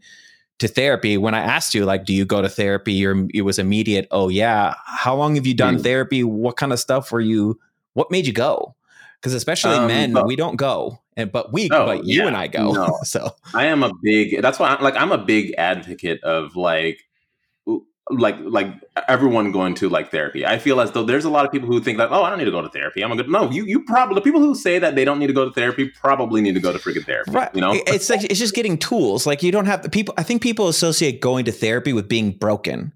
to 0.60 0.70
therapy. 0.70 1.18
When 1.18 1.34
I 1.34 1.40
asked 1.40 1.74
you, 1.74 1.84
like, 1.84 2.06
do 2.06 2.14
you 2.14 2.24
go 2.24 2.42
to 2.42 2.48
therapy? 2.48 2.94
You're, 2.94 3.28
it 3.34 3.42
was 3.42 3.60
immediate. 3.60 4.08
Oh 4.10 4.30
yeah. 4.30 4.76
How 4.86 5.16
long 5.16 5.36
have 5.36 5.46
you 5.46 5.54
done 5.54 5.78
mm. 5.78 5.84
therapy? 5.84 6.24
What 6.24 6.56
kind 6.56 6.72
of 6.72 6.80
stuff 6.80 7.12
were 7.12 7.20
you? 7.20 7.60
What 7.94 8.10
made 8.10 8.26
you 8.26 8.32
go? 8.34 8.76
Because 9.20 9.34
especially 9.34 9.76
um, 9.76 9.88
men, 9.88 10.14
but, 10.14 10.26
we 10.26 10.36
don't 10.36 10.58
go, 10.58 11.00
and 11.16 11.32
but 11.32 11.54
we, 11.54 11.70
oh, 11.72 11.86
but 11.86 12.06
you 12.06 12.22
yeah, 12.22 12.28
and 12.28 12.36
I 12.36 12.48
go. 12.48 12.74
No. 12.74 13.00
so 13.04 13.34
I 13.54 13.68
am 13.68 13.82
a 13.82 13.90
big. 14.02 14.42
That's 14.42 14.60
why, 14.60 14.68
I'm 14.68 14.84
like, 14.84 14.98
I'm 14.98 15.14
a 15.14 15.18
big 15.18 15.54
advocate 15.58 16.22
of 16.26 16.58
like 16.58 17.06
like 18.10 18.36
like 18.42 18.68
everyone 19.08 19.52
going 19.52 19.76
to 19.76 19.88
like 19.88 20.12
therapy. 20.12 20.46
I 20.46 20.60
feel 20.60 20.82
as 20.82 20.92
though 20.92 21.04
there's 21.04 21.24
a 21.26 21.30
lot 21.30 21.46
of 21.46 21.52
people 21.52 21.68
who 21.68 21.80
think 21.80 21.98
that 22.00 22.12
oh 22.12 22.24
I 22.24 22.30
don't 22.30 22.40
need 22.40 22.46
to 22.46 22.52
go 22.52 22.62
to 22.62 22.70
therapy. 22.70 23.02
I'm 23.02 23.12
a 23.12 23.16
good 23.16 23.30
no. 23.30 23.50
You 23.50 23.66
you 23.66 23.84
probably 23.86 24.16
the 24.16 24.22
people 24.22 24.42
who 24.42 24.56
say 24.56 24.78
that 24.80 24.96
they 24.96 25.06
don't 25.06 25.20
need 25.20 25.28
to 25.28 25.34
go 25.34 25.46
to 25.46 25.52
therapy 25.52 25.88
probably 25.88 26.42
need 26.42 26.56
to 26.56 26.62
go 26.62 26.74
to 26.74 26.80
freaking 26.80 27.06
therapy. 27.06 27.32
Right. 27.32 27.54
You 27.56 27.62
know, 27.62 27.74
it's 27.88 28.10
like 28.10 28.24
it's 28.26 28.40
just 28.40 28.56
getting 28.56 28.78
tools. 28.78 29.26
Like 29.26 29.42
you 29.42 29.52
don't 29.52 29.68
have 29.68 29.84
the 29.84 29.90
people. 29.90 30.14
I 30.18 30.24
think 30.24 30.42
people 30.42 30.68
associate 30.68 31.22
going 31.22 31.46
to 31.46 31.52
therapy 31.52 31.94
with 31.94 32.10
being 32.10 32.32
broken. 32.32 32.92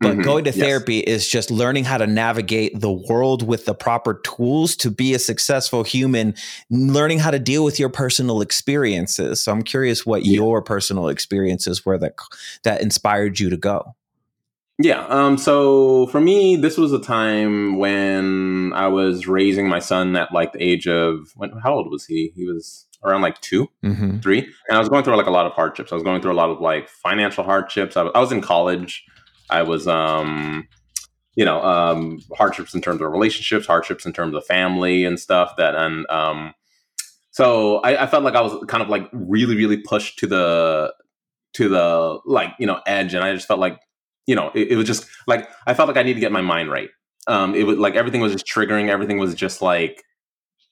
but 0.00 0.12
mm-hmm. 0.12 0.22
going 0.22 0.44
to 0.44 0.52
therapy 0.52 1.04
yes. 1.06 1.06
is 1.06 1.28
just 1.28 1.50
learning 1.50 1.84
how 1.84 1.98
to 1.98 2.06
navigate 2.06 2.80
the 2.80 2.90
world 2.90 3.46
with 3.46 3.66
the 3.66 3.74
proper 3.74 4.14
tools 4.24 4.74
to 4.74 4.90
be 4.90 5.12
a 5.14 5.18
successful 5.18 5.84
human, 5.84 6.34
learning 6.70 7.18
how 7.18 7.30
to 7.30 7.38
deal 7.38 7.62
with 7.62 7.78
your 7.78 7.90
personal 7.90 8.40
experiences. 8.40 9.42
So 9.42 9.52
I'm 9.52 9.62
curious 9.62 10.06
what 10.06 10.24
yeah. 10.24 10.36
your 10.36 10.62
personal 10.62 11.08
experiences 11.08 11.84
were 11.84 11.98
that 11.98 12.14
that 12.64 12.80
inspired 12.80 13.38
you 13.38 13.50
to 13.50 13.56
go. 13.56 13.94
Yeah. 14.78 15.06
Um, 15.06 15.38
so 15.38 16.06
for 16.08 16.20
me, 16.20 16.56
this 16.56 16.76
was 16.76 16.92
a 16.92 16.98
time 16.98 17.78
when 17.78 18.72
I 18.74 18.88
was 18.88 19.26
raising 19.26 19.68
my 19.68 19.78
son 19.78 20.14
at 20.16 20.32
like 20.32 20.52
the 20.52 20.62
age 20.62 20.86
of 20.86 21.30
when, 21.34 21.50
how 21.62 21.74
old 21.74 21.90
was 21.90 22.04
he? 22.04 22.32
He 22.34 22.46
was 22.46 22.86
around 23.02 23.22
like 23.22 23.40
2 23.40 23.68
mm-hmm. 23.84 24.18
three, 24.18 24.40
and 24.40 24.76
I 24.76 24.78
was 24.78 24.88
going 24.88 25.04
through 25.04 25.16
like 25.16 25.26
a 25.26 25.30
lot 25.30 25.46
of 25.46 25.52
hardships. 25.52 25.92
I 25.92 25.94
was 25.94 26.04
going 26.04 26.20
through 26.20 26.32
a 26.32 26.34
lot 26.34 26.50
of 26.50 26.60
like 26.60 26.88
financial 26.88 27.42
hardships. 27.42 27.96
I 27.96 28.02
was, 28.02 28.12
I 28.14 28.20
was 28.20 28.32
in 28.32 28.42
college. 28.42 29.04
I 29.48 29.62
was, 29.62 29.86
um, 29.86 30.68
you 31.36 31.44
know, 31.44 31.62
um, 31.62 32.20
hardships 32.36 32.74
in 32.74 32.82
terms 32.82 33.00
of 33.00 33.10
relationships, 33.10 33.66
hardships 33.66 34.04
in 34.04 34.12
terms 34.12 34.34
of 34.34 34.44
family 34.44 35.04
and 35.04 35.18
stuff. 35.18 35.54
That 35.56 35.74
and 35.74 36.06
um, 36.10 36.52
so 37.30 37.78
I, 37.78 38.02
I 38.02 38.06
felt 38.06 38.24
like 38.24 38.34
I 38.34 38.42
was 38.42 38.62
kind 38.68 38.82
of 38.82 38.90
like 38.90 39.08
really, 39.12 39.56
really 39.56 39.78
pushed 39.78 40.18
to 40.18 40.26
the 40.26 40.92
to 41.54 41.68
the 41.70 42.18
like 42.26 42.52
you 42.58 42.66
know 42.66 42.80
edge, 42.86 43.14
and 43.14 43.24
I 43.24 43.32
just 43.32 43.48
felt 43.48 43.60
like 43.60 43.78
you 44.26 44.34
know, 44.34 44.50
it, 44.54 44.72
it 44.72 44.76
was 44.76 44.86
just 44.86 45.06
like 45.26 45.48
I 45.66 45.74
felt 45.74 45.88
like 45.88 45.96
I 45.96 46.02
need 46.02 46.14
to 46.14 46.20
get 46.20 46.32
my 46.32 46.42
mind 46.42 46.70
right. 46.70 46.90
Um, 47.26 47.54
it 47.54 47.64
was 47.64 47.78
like 47.78 47.94
everything 47.94 48.20
was 48.20 48.32
just 48.32 48.46
triggering. 48.46 48.88
Everything 48.88 49.18
was 49.18 49.34
just 49.34 49.62
like 49.62 50.04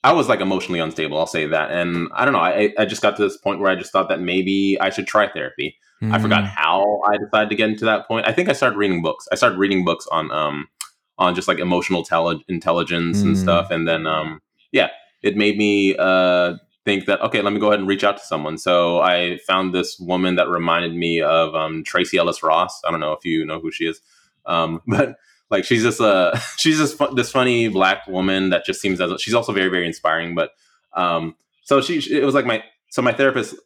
I 0.04 0.12
was 0.12 0.28
like 0.28 0.40
emotionally 0.40 0.80
unstable. 0.80 1.18
I'll 1.18 1.26
say 1.26 1.46
that. 1.46 1.70
And 1.70 2.08
I 2.14 2.24
don't 2.24 2.34
know. 2.34 2.40
I, 2.40 2.72
I 2.78 2.84
just 2.84 3.00
got 3.00 3.16
to 3.16 3.22
this 3.22 3.38
point 3.38 3.60
where 3.60 3.70
I 3.70 3.74
just 3.74 3.90
thought 3.90 4.10
that 4.10 4.20
maybe 4.20 4.76
I 4.80 4.90
should 4.90 5.06
try 5.06 5.32
therapy. 5.32 5.76
Mm. 6.02 6.12
I 6.12 6.18
forgot 6.18 6.44
mm. 6.44 6.48
how 6.48 7.00
I 7.08 7.16
decided 7.16 7.48
to 7.48 7.56
get 7.56 7.70
into 7.70 7.86
that 7.86 8.06
point. 8.06 8.28
I 8.28 8.32
think 8.32 8.48
I 8.48 8.52
started 8.52 8.76
reading 8.76 9.00
books. 9.00 9.26
I 9.32 9.36
started 9.36 9.58
reading 9.58 9.84
books 9.84 10.06
on 10.12 10.30
um 10.30 10.68
on 11.16 11.34
just 11.34 11.48
like 11.48 11.58
emotional 11.58 12.04
tele- 12.04 12.44
intelligence 12.48 13.18
mm. 13.18 13.26
and 13.26 13.38
stuff. 13.38 13.70
And 13.70 13.88
then 13.88 14.06
um 14.06 14.40
yeah, 14.72 14.90
it 15.22 15.36
made 15.36 15.56
me 15.56 15.96
uh 15.96 16.56
think 16.84 17.06
that 17.06 17.20
okay, 17.22 17.40
let 17.40 17.52
me 17.52 17.60
go 17.60 17.68
ahead 17.68 17.80
and 17.80 17.88
reach 17.88 18.04
out 18.04 18.16
to 18.18 18.24
someone. 18.24 18.58
So 18.58 19.00
I 19.00 19.38
found 19.46 19.74
this 19.74 19.98
woman 19.98 20.36
that 20.36 20.48
reminded 20.48 20.94
me 20.94 21.20
of 21.20 21.54
um, 21.54 21.82
Tracee 21.84 22.18
Ellis 22.18 22.42
Ross. 22.42 22.80
I 22.86 22.90
don't 22.90 23.00
know 23.00 23.12
if 23.12 23.24
you 23.24 23.44
know 23.44 23.60
who 23.60 23.70
she 23.70 23.86
is, 23.86 24.00
um, 24.46 24.82
but 24.86 25.16
like 25.50 25.64
she's 25.64 25.82
just 25.82 26.00
a 26.00 26.40
she's 26.56 26.78
just 26.78 26.98
fu- 26.98 27.14
this 27.14 27.30
funny 27.30 27.68
black 27.68 28.06
woman 28.06 28.50
that 28.50 28.64
just 28.64 28.80
seems 28.80 29.00
as 29.00 29.20
she's 29.20 29.34
also 29.34 29.52
very 29.52 29.70
very 29.70 29.86
inspiring. 29.86 30.34
But 30.34 30.50
um, 30.94 31.36
so 31.62 31.80
she 31.80 31.98
it 32.14 32.24
was 32.24 32.34
like 32.34 32.46
my 32.46 32.62
so 32.90 33.02
my 33.02 33.12
therapist 33.12 33.56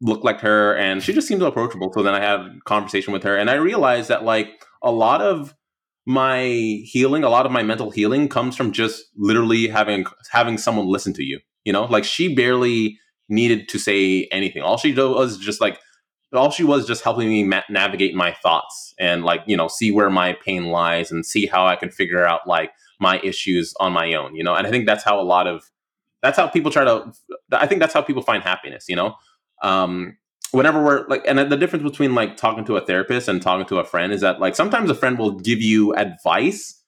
looked 0.00 0.24
like 0.24 0.40
her 0.40 0.74
and 0.76 1.02
she 1.02 1.12
just 1.12 1.28
seemed 1.28 1.42
approachable. 1.42 1.92
So 1.92 2.02
then 2.02 2.14
I 2.14 2.20
had 2.20 2.64
conversation 2.64 3.12
with 3.12 3.22
her 3.22 3.36
and 3.36 3.48
I 3.48 3.54
realized 3.54 4.08
that 4.08 4.24
like 4.24 4.64
a 4.82 4.90
lot 4.90 5.20
of 5.20 5.54
my 6.04 6.42
healing, 6.84 7.22
a 7.22 7.28
lot 7.28 7.46
of 7.46 7.52
my 7.52 7.62
mental 7.62 7.92
healing 7.92 8.28
comes 8.28 8.56
from 8.56 8.72
just 8.72 9.04
literally 9.16 9.68
having 9.68 10.04
having 10.30 10.58
someone 10.58 10.86
listen 10.86 11.12
to 11.14 11.24
you 11.24 11.38
you 11.64 11.72
know, 11.72 11.84
like 11.84 12.04
she 12.04 12.34
barely 12.34 12.98
needed 13.28 13.68
to 13.68 13.78
say 13.78 14.28
anything. 14.32 14.62
All 14.62 14.76
she 14.76 14.92
did 14.92 15.04
was 15.04 15.38
just 15.38 15.60
like, 15.60 15.78
all 16.32 16.50
she 16.50 16.64
was 16.64 16.86
just 16.86 17.02
helping 17.04 17.28
me 17.28 17.44
ma- 17.44 17.62
navigate 17.68 18.14
my 18.14 18.32
thoughts 18.32 18.94
and 18.98 19.24
like, 19.24 19.42
you 19.46 19.56
know, 19.56 19.68
see 19.68 19.90
where 19.90 20.10
my 20.10 20.36
pain 20.44 20.66
lies 20.66 21.10
and 21.10 21.26
see 21.26 21.46
how 21.46 21.66
I 21.66 21.76
can 21.76 21.90
figure 21.90 22.26
out 22.26 22.46
like 22.46 22.72
my 22.98 23.20
issues 23.22 23.74
on 23.80 23.92
my 23.92 24.14
own, 24.14 24.34
you 24.34 24.42
know? 24.42 24.54
And 24.54 24.66
I 24.66 24.70
think 24.70 24.86
that's 24.86 25.04
how 25.04 25.20
a 25.20 25.22
lot 25.22 25.46
of, 25.46 25.70
that's 26.22 26.38
how 26.38 26.46
people 26.46 26.70
try 26.70 26.84
to, 26.84 27.12
I 27.52 27.66
think 27.66 27.80
that's 27.80 27.92
how 27.92 28.02
people 28.02 28.22
find 28.22 28.42
happiness, 28.42 28.86
you 28.88 28.96
know? 28.96 29.14
Um, 29.62 30.16
whenever 30.52 30.82
we're 30.82 31.06
like, 31.08 31.22
and 31.26 31.38
the 31.38 31.56
difference 31.56 31.82
between 31.82 32.14
like 32.14 32.36
talking 32.36 32.64
to 32.64 32.76
a 32.76 32.80
therapist 32.80 33.28
and 33.28 33.42
talking 33.42 33.66
to 33.66 33.78
a 33.78 33.84
friend 33.84 34.12
is 34.12 34.20
that 34.22 34.40
like 34.40 34.56
sometimes 34.56 34.88
a 34.88 34.94
friend 34.94 35.18
will 35.18 35.38
give 35.38 35.60
you 35.60 35.94
advice 35.94 36.82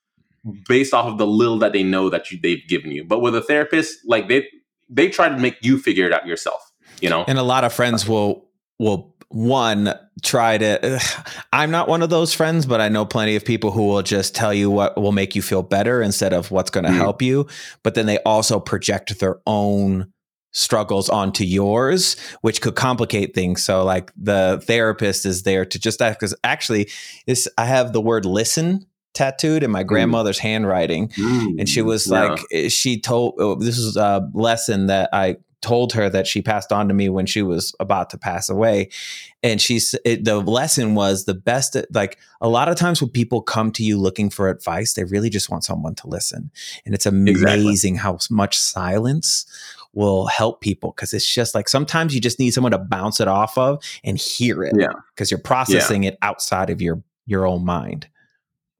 based 0.68 0.94
off 0.94 1.06
of 1.06 1.18
the 1.18 1.26
little 1.26 1.58
that 1.58 1.72
they 1.72 1.82
know 1.82 2.10
that 2.10 2.30
you, 2.30 2.38
they've 2.42 2.66
given 2.68 2.90
you. 2.90 3.04
But 3.04 3.20
with 3.20 3.34
a 3.34 3.42
therapist, 3.42 3.98
like 4.06 4.28
they 4.28 4.46
they 4.94 5.08
try 5.08 5.28
to 5.28 5.36
make 5.36 5.58
you 5.60 5.78
figure 5.78 6.06
it 6.06 6.12
out 6.12 6.26
yourself 6.26 6.72
you 7.00 7.10
know? 7.10 7.24
And 7.28 7.38
a 7.38 7.42
lot 7.42 7.64
of 7.64 7.72
friends 7.72 8.08
will 8.08 8.48
will 8.78 9.14
one 9.28 9.92
try 10.22 10.58
to 10.58 11.00
i'm 11.52 11.70
not 11.70 11.88
one 11.88 12.02
of 12.02 12.10
those 12.10 12.32
friends 12.32 12.66
but 12.66 12.80
i 12.80 12.88
know 12.88 13.04
plenty 13.04 13.34
of 13.34 13.44
people 13.44 13.72
who 13.72 13.86
will 13.86 14.02
just 14.02 14.34
tell 14.34 14.54
you 14.54 14.70
what 14.70 14.96
will 15.00 15.12
make 15.12 15.34
you 15.34 15.42
feel 15.42 15.62
better 15.62 16.00
instead 16.00 16.32
of 16.32 16.50
what's 16.52 16.70
going 16.70 16.84
to 16.84 16.90
mm-hmm. 16.90 17.00
help 17.00 17.20
you. 17.20 17.46
But 17.82 17.94
then 17.94 18.06
they 18.06 18.18
also 18.20 18.60
project 18.60 19.18
their 19.18 19.40
own 19.46 20.12
struggles 20.52 21.08
onto 21.08 21.42
yours 21.42 22.16
which 22.42 22.60
could 22.60 22.76
complicate 22.76 23.34
things. 23.34 23.64
So 23.64 23.84
like 23.84 24.12
the 24.16 24.62
therapist 24.66 25.26
is 25.26 25.42
there 25.42 25.64
to 25.64 25.78
just 25.80 25.98
because 25.98 26.34
actually 26.44 26.88
this 27.26 27.48
i 27.58 27.64
have 27.64 27.92
the 27.92 28.00
word 28.00 28.24
listen 28.24 28.86
tattooed 29.14 29.62
in 29.62 29.70
my 29.70 29.82
mm. 29.82 29.86
grandmother's 29.86 30.38
handwriting. 30.38 31.08
Mm. 31.08 31.60
And 31.60 31.68
she 31.68 31.82
was 31.82 32.06
yeah. 32.06 32.24
like, 32.24 32.40
eh, 32.52 32.68
she 32.68 33.00
told, 33.00 33.34
oh, 33.38 33.54
this 33.54 33.78
is 33.78 33.96
a 33.96 34.28
lesson 34.34 34.86
that 34.86 35.08
I 35.12 35.36
told 35.62 35.94
her 35.94 36.10
that 36.10 36.26
she 36.26 36.42
passed 36.42 36.72
on 36.72 36.88
to 36.88 36.94
me 36.94 37.08
when 37.08 37.24
she 37.24 37.40
was 37.40 37.74
about 37.80 38.10
to 38.10 38.18
pass 38.18 38.50
away. 38.50 38.90
And 39.42 39.62
she's, 39.62 39.94
it, 40.04 40.24
the 40.24 40.38
lesson 40.38 40.94
was 40.94 41.24
the 41.24 41.32
best, 41.32 41.74
like 41.94 42.18
a 42.42 42.48
lot 42.50 42.68
of 42.68 42.76
times 42.76 43.00
when 43.00 43.10
people 43.10 43.40
come 43.40 43.72
to 43.72 43.82
you 43.82 43.98
looking 43.98 44.28
for 44.28 44.50
advice, 44.50 44.92
they 44.92 45.04
really 45.04 45.30
just 45.30 45.48
want 45.48 45.64
someone 45.64 45.94
to 45.94 46.06
listen. 46.06 46.50
And 46.84 46.94
it's 46.94 47.06
amazing 47.06 47.94
exactly. 47.94 47.96
how 47.96 48.18
much 48.30 48.58
silence 48.58 49.46
will 49.94 50.26
help 50.26 50.60
people 50.60 50.90
because 50.90 51.14
it's 51.14 51.26
just 51.26 51.54
like 51.54 51.68
sometimes 51.68 52.14
you 52.14 52.20
just 52.20 52.38
need 52.38 52.50
someone 52.50 52.72
to 52.72 52.78
bounce 52.78 53.20
it 53.20 53.28
off 53.28 53.56
of 53.56 53.82
and 54.02 54.18
hear 54.18 54.62
it. 54.62 54.74
Yeah. 54.78 54.92
Because 55.14 55.30
you're 55.30 55.40
processing 55.40 56.02
yeah. 56.02 56.10
it 56.10 56.18
outside 56.20 56.68
of 56.68 56.82
your 56.82 57.02
your 57.26 57.46
own 57.46 57.64
mind. 57.64 58.06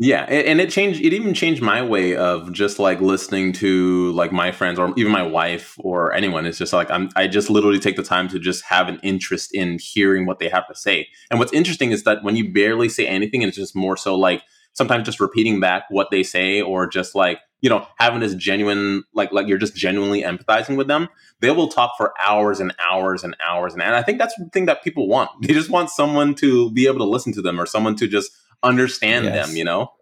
Yeah, 0.00 0.22
and 0.24 0.60
it 0.60 0.70
changed. 0.70 1.00
It 1.00 1.12
even 1.12 1.34
changed 1.34 1.62
my 1.62 1.80
way 1.80 2.16
of 2.16 2.52
just 2.52 2.80
like 2.80 3.00
listening 3.00 3.52
to 3.54 4.10
like 4.12 4.32
my 4.32 4.50
friends 4.50 4.76
or 4.76 4.92
even 4.96 5.12
my 5.12 5.22
wife 5.22 5.76
or 5.78 6.12
anyone. 6.12 6.46
It's 6.46 6.58
just 6.58 6.72
like 6.72 6.90
I'm. 6.90 7.10
I 7.14 7.28
just 7.28 7.48
literally 7.48 7.78
take 7.78 7.94
the 7.94 8.02
time 8.02 8.26
to 8.30 8.40
just 8.40 8.64
have 8.64 8.88
an 8.88 8.98
interest 9.04 9.54
in 9.54 9.78
hearing 9.80 10.26
what 10.26 10.40
they 10.40 10.48
have 10.48 10.66
to 10.66 10.74
say. 10.74 11.06
And 11.30 11.38
what's 11.38 11.52
interesting 11.52 11.92
is 11.92 12.02
that 12.04 12.24
when 12.24 12.34
you 12.34 12.52
barely 12.52 12.88
say 12.88 13.06
anything, 13.06 13.44
and 13.44 13.48
it's 13.48 13.56
just 13.56 13.76
more 13.76 13.96
so 13.96 14.16
like 14.16 14.42
sometimes 14.72 15.04
just 15.04 15.20
repeating 15.20 15.60
back 15.60 15.84
what 15.90 16.10
they 16.10 16.24
say, 16.24 16.60
or 16.60 16.88
just 16.88 17.14
like 17.14 17.38
you 17.60 17.70
know 17.70 17.86
having 17.96 18.18
this 18.18 18.34
genuine 18.34 19.04
like 19.14 19.30
like 19.30 19.46
you're 19.46 19.58
just 19.58 19.76
genuinely 19.76 20.22
empathizing 20.22 20.76
with 20.76 20.88
them. 20.88 21.08
They 21.38 21.52
will 21.52 21.68
talk 21.68 21.92
for 21.96 22.12
hours 22.20 22.58
and 22.58 22.74
hours 22.84 23.22
and 23.22 23.36
hours, 23.46 23.74
and, 23.74 23.82
and 23.82 23.94
I 23.94 24.02
think 24.02 24.18
that's 24.18 24.34
the 24.38 24.46
thing 24.46 24.66
that 24.66 24.82
people 24.82 25.06
want. 25.06 25.30
They 25.42 25.54
just 25.54 25.70
want 25.70 25.88
someone 25.88 26.34
to 26.36 26.72
be 26.72 26.88
able 26.88 26.98
to 26.98 27.04
listen 27.04 27.32
to 27.34 27.42
them, 27.42 27.60
or 27.60 27.66
someone 27.66 27.94
to 27.94 28.08
just 28.08 28.32
understand 28.64 29.26
yes. 29.26 29.46
them, 29.46 29.56
you 29.56 29.64
know? 29.64 29.92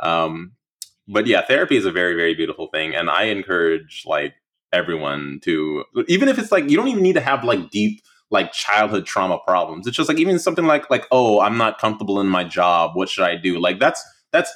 Um, 0.00 0.52
but 1.08 1.26
yeah, 1.26 1.44
therapy 1.44 1.76
is 1.76 1.84
a 1.84 1.92
very, 1.92 2.14
very 2.14 2.34
beautiful 2.34 2.68
thing. 2.68 2.94
And 2.94 3.10
I 3.10 3.24
encourage 3.24 4.04
like 4.06 4.34
everyone 4.72 5.40
to, 5.42 5.84
even 6.08 6.28
if 6.28 6.38
it's 6.38 6.52
like, 6.52 6.68
you 6.70 6.76
don't 6.76 6.88
even 6.88 7.02
need 7.02 7.14
to 7.14 7.20
have 7.20 7.44
like 7.44 7.70
deep, 7.70 8.02
like 8.30 8.52
childhood 8.52 9.04
trauma 9.04 9.38
problems. 9.46 9.86
It's 9.86 9.96
just 9.96 10.08
like, 10.08 10.18
even 10.18 10.38
something 10.38 10.64
like, 10.64 10.88
like, 10.90 11.06
oh, 11.10 11.40
I'm 11.40 11.58
not 11.58 11.78
comfortable 11.78 12.20
in 12.20 12.28
my 12.28 12.44
job. 12.44 12.92
What 12.94 13.08
should 13.08 13.24
I 13.24 13.36
do? 13.36 13.58
Like 13.58 13.78
that's, 13.78 14.02
that's 14.30 14.52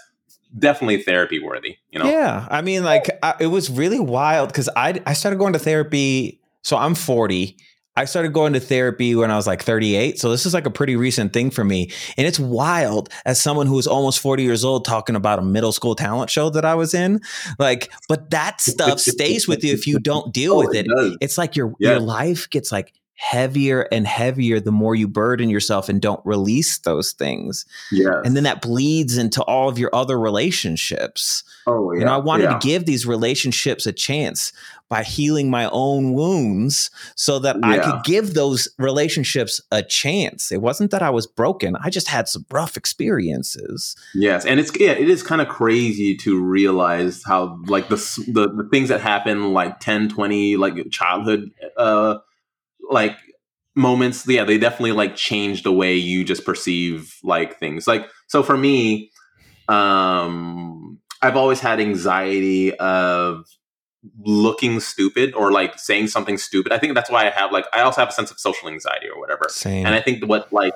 definitely 0.59 1.03
therapy 1.03 1.39
worthy, 1.39 1.77
you 1.91 1.99
know? 1.99 2.07
Yeah. 2.07 2.47
I 2.51 2.63
mean, 2.63 2.85
like 2.85 3.11
I, 3.23 3.35
it 3.41 3.49
was 3.49 3.71
really 3.71 4.01
wild 4.01 4.49
because 4.49 4.69
I, 4.77 5.01
I 5.05 5.13
started 5.13 5.39
going 5.39 5.53
to 5.53 5.59
therapy. 5.59 6.41
So 6.63 6.77
I'm 6.77 6.95
40 6.95 7.57
I 7.97 8.05
started 8.05 8.33
going 8.33 8.53
to 8.53 8.61
therapy 8.61 9.15
when 9.15 9.31
I 9.31 9.37
was 9.37 9.47
like 9.47 9.63
38. 9.63 10.19
So 10.19 10.31
this 10.31 10.45
is 10.45 10.53
like 10.53 10.67
a 10.67 10.71
pretty 10.71 10.97
recent 10.97 11.33
thing 11.33 11.51
for 11.51 11.65
me. 11.65 11.91
And 12.17 12.27
it's 12.27 12.39
wild 12.39 13.09
as 13.25 13.41
someone 13.41 13.67
who 13.67 13.75
was 13.75 13.87
almost 13.87 14.21
40 14.21 14.43
years 14.43 14.65
old 14.65 14.85
talking 14.85 15.17
about 15.17 15.39
a 15.39 15.43
middle 15.43 15.73
school 15.73 15.95
talent 15.95 16.31
show 16.31 16.51
that 16.51 16.65
I 16.65 16.75
was 16.75 16.95
in. 16.95 17.21
Like, 17.59 17.91
but 18.09 18.31
that 18.31 18.61
stuff 18.61 19.01
stays 19.01 19.49
with 19.49 19.65
you 19.65 19.73
if 19.73 19.87
you 19.87 19.99
don't 19.99 20.33
deal 20.33 20.55
oh, 20.55 20.59
with 20.59 20.75
it. 20.75 20.87
it. 20.89 21.19
It's 21.21 21.39
like 21.39 21.57
your 21.57 21.75
yeah. 21.79 21.93
your 21.93 22.01
life 22.01 22.51
gets 22.51 22.71
like 22.71 22.93
heavier 23.17 23.89
and 23.91 24.07
heavier 24.07 24.61
the 24.61 24.71
more 24.71 24.95
you 24.95 25.09
burden 25.09 25.49
yourself 25.49 25.89
and 25.89 26.01
don't 26.03 26.21
release 26.25 26.79
those 26.79 27.13
things. 27.13 27.65
Yeah. 27.91 28.21
And 28.25 28.37
then 28.37 28.45
that 28.45 28.61
bleeds 28.61 29.17
into 29.17 29.43
all 29.45 29.69
of 29.69 29.79
your 29.79 29.91
other 29.95 30.19
relationships. 30.19 31.43
Oh, 31.67 31.93
yeah. 31.93 32.01
You 32.01 32.05
know, 32.05 32.13
I 32.13 32.19
wanted 32.19 32.45
yeah. 32.45 32.59
to 32.59 32.67
give 32.67 32.85
these 32.85 33.07
relationships 33.07 33.87
a 33.87 33.93
chance 33.93 34.53
by 34.89 35.03
healing 35.03 35.51
my 35.51 35.69
own 35.71 36.13
wounds 36.13 36.91
so 37.17 37.39
that 37.41 37.57
yeah. 37.61 37.69
I 37.69 37.79
could 37.79 38.05
give 38.05 38.35
those 38.35 38.69
relationships 38.79 39.61
a 39.71 39.83
chance. 39.83 40.53
It 40.53 40.63
wasn't 40.63 40.91
that 40.93 41.03
I 41.03 41.11
was 41.11 41.27
broken. 41.27 41.77
I 41.83 41.91
just 41.91 42.09
had 42.09 42.29
some 42.29 42.47
rough 42.51 42.77
experiences. 42.77 43.97
Yes. 44.15 44.45
And 44.47 44.61
it's, 44.61 44.71
yeah, 44.79 44.93
it 44.93 45.09
is 45.09 45.23
kind 45.23 45.41
of 45.41 45.49
crazy 45.49 46.17
to 46.19 46.41
realize 46.41 47.23
how 47.25 47.59
like 47.67 47.89
the, 47.89 47.97
the, 48.29 48.49
the 48.49 48.69
things 48.71 48.89
that 48.89 49.01
happen 49.01 49.53
like 49.53 49.81
10, 49.81 50.09
20, 50.09 50.57
like 50.57 50.91
childhood, 50.91 51.51
uh, 51.77 52.19
like 52.89 53.17
moments 53.77 54.27
yeah 54.27 54.43
they 54.43 54.57
definitely 54.57 54.93
like 54.93 55.15
change 55.15 55.63
the 55.63 55.73
way 55.73 55.95
you 55.95 56.25
just 56.25 56.47
perceive 56.47 57.19
like 57.23 57.59
things 57.59 57.87
like 57.87 58.09
so 58.27 58.43
for 58.43 58.57
me 58.57 59.11
um 59.69 60.99
i've 61.21 61.37
always 61.37 61.61
had 61.61 61.79
anxiety 61.79 62.75
of 62.79 63.45
looking 64.25 64.81
stupid 64.81 65.35
or 65.35 65.53
like 65.53 65.79
saying 65.79 66.07
something 66.07 66.39
stupid 66.39 66.73
i 66.73 66.79
think 66.79 66.95
that's 66.95 67.11
why 67.11 67.27
i 67.27 67.31
have 67.31 67.53
like 67.53 67.67
i 67.73 67.81
also 67.81 68.01
have 68.01 68.09
a 68.09 68.13
sense 68.13 68.31
of 68.31 68.39
social 68.39 68.69
anxiety 68.69 69.09
or 69.09 69.19
whatever 69.19 69.47
Same. 69.49 69.87
and 69.87 69.95
i 69.95 70.01
think 70.01 70.25
what 70.27 70.53
like 70.53 70.75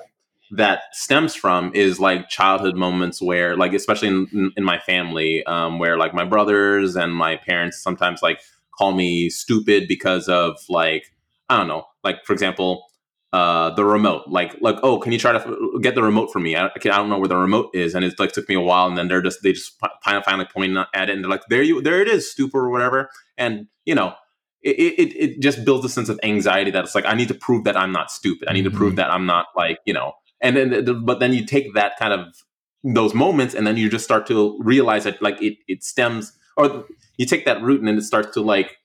that 0.51 0.83
stems 0.93 1.35
from 1.35 1.73
is 1.75 2.01
like 2.01 2.29
childhood 2.29 2.75
moments 2.75 3.23
where 3.23 3.57
like 3.57 3.73
especially 3.73 4.09
in, 4.09 4.53
in 4.57 4.65
my 4.65 4.79
family 4.81 5.45
um, 5.47 5.79
where 5.79 5.97
like 5.97 6.13
my 6.13 6.25
brothers 6.25 6.97
and 6.97 7.15
my 7.15 7.37
parents 7.37 7.81
sometimes 7.81 8.21
like 8.23 8.41
call 8.77 8.93
me 8.93 9.31
stupid 9.31 9.87
because 9.87 10.29
of 10.29 10.57
like 10.69 11.05
i 11.49 11.57
don't 11.57 11.69
know 11.69 11.85
like 12.03 12.25
for 12.25 12.33
example 12.33 12.90
uh, 13.33 13.71
the 13.71 13.85
remote 13.85 14.27
like 14.27 14.57
like 14.61 14.77
oh 14.83 14.99
can 14.99 15.13
you 15.13 15.19
try 15.19 15.31
to 15.31 15.39
f- 15.39 15.83
get 15.83 15.95
the 15.95 16.03
remote 16.03 16.33
for 16.33 16.41
me 16.41 16.57
I, 16.57 16.67
I 16.67 16.79
don't 16.79 17.09
know 17.09 17.19
where 17.19 17.29
the 17.29 17.37
remote 17.37 17.71
is 17.75 17.95
and 17.95 18.05
it 18.05 18.19
like 18.19 18.33
took 18.33 18.49
me 18.49 18.57
a 18.57 18.61
while 18.61 18.89
and 18.89 18.99
then 18.99 19.07
they're 19.07 19.23
just 19.23 19.43
they 19.45 19.53
just 19.53 19.81
finally 20.03 20.25
finally 20.25 20.49
pointing 20.53 20.77
at 20.95 21.09
it 21.09 21.15
and 21.15 21.23
they're 21.23 21.31
like 21.31 21.45
there 21.49 21.63
you 21.63 21.81
there 21.81 22.03
it 22.03 22.09
is 22.09 22.29
stupid 22.29 22.59
or 22.59 22.71
whatever 22.71 23.09
and 23.39 23.69
you 23.85 23.95
know 23.95 24.15
it, 24.63 24.77
it, 24.77 25.17
it 25.17 25.41
just 25.41 25.65
builds 25.65 25.85
a 25.85 25.89
sense 25.89 26.09
of 26.09 26.21
anxiety 26.23 26.71
that 26.71 26.85
it's 26.85 26.95
like 26.95 27.07
I 27.07 27.15
need 27.15 27.29
to 27.29 27.35
prove 27.35 27.65
that 27.65 27.77
I'm 27.77 27.93
not 27.93 28.11
stupid. 28.11 28.49
I 28.49 28.53
need 28.53 28.65
mm-hmm. 28.65 28.73
to 28.73 28.77
prove 28.77 28.91
mm-hmm. 28.91 28.97
that 28.97 29.11
I'm 29.11 29.27
not 29.27 29.47
like 29.57 29.79
you 29.85 29.95
know. 29.95 30.13
And 30.43 30.57
then, 30.57 31.05
but 31.05 31.21
then 31.21 31.33
you 31.35 31.45
take 31.45 31.75
that 31.75 31.99
kind 31.99 32.13
of 32.13 32.35
those 32.83 33.15
moments, 33.15 33.55
and 33.55 33.67
then 33.67 33.77
you 33.77 33.91
just 33.91 34.05
start 34.05 34.27
to 34.29 34.59
realize 34.61 35.05
that 35.05 35.21
like 35.21 35.41
it 35.43 35.59
it 35.69 35.83
stems, 35.83 36.33
or 36.57 36.85
you 37.17 37.27
take 37.27 37.45
that 37.45 37.63
root, 37.63 37.81
and 37.81 37.89
then 37.89 37.99
it 37.99 38.03
starts 38.03 38.35
to 38.35 38.41
like, 38.41 38.79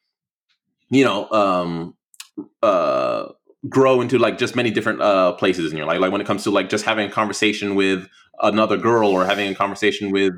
you 0.89 1.03
know, 1.03 1.29
um, 1.31 1.95
uh, 2.61 3.27
grow 3.69 4.01
into 4.01 4.17
like 4.17 4.37
just 4.37 4.55
many 4.55 4.71
different 4.71 5.01
uh 5.01 5.33
places 5.33 5.71
in 5.71 5.77
your 5.77 5.87
life. 5.87 5.99
Like 5.99 6.11
when 6.11 6.21
it 6.21 6.27
comes 6.27 6.43
to 6.43 6.51
like 6.51 6.69
just 6.69 6.85
having 6.85 7.07
a 7.07 7.11
conversation 7.11 7.75
with 7.75 8.07
another 8.41 8.77
girl, 8.77 9.09
or 9.09 9.25
having 9.25 9.51
a 9.51 9.55
conversation 9.55 10.11
with 10.11 10.33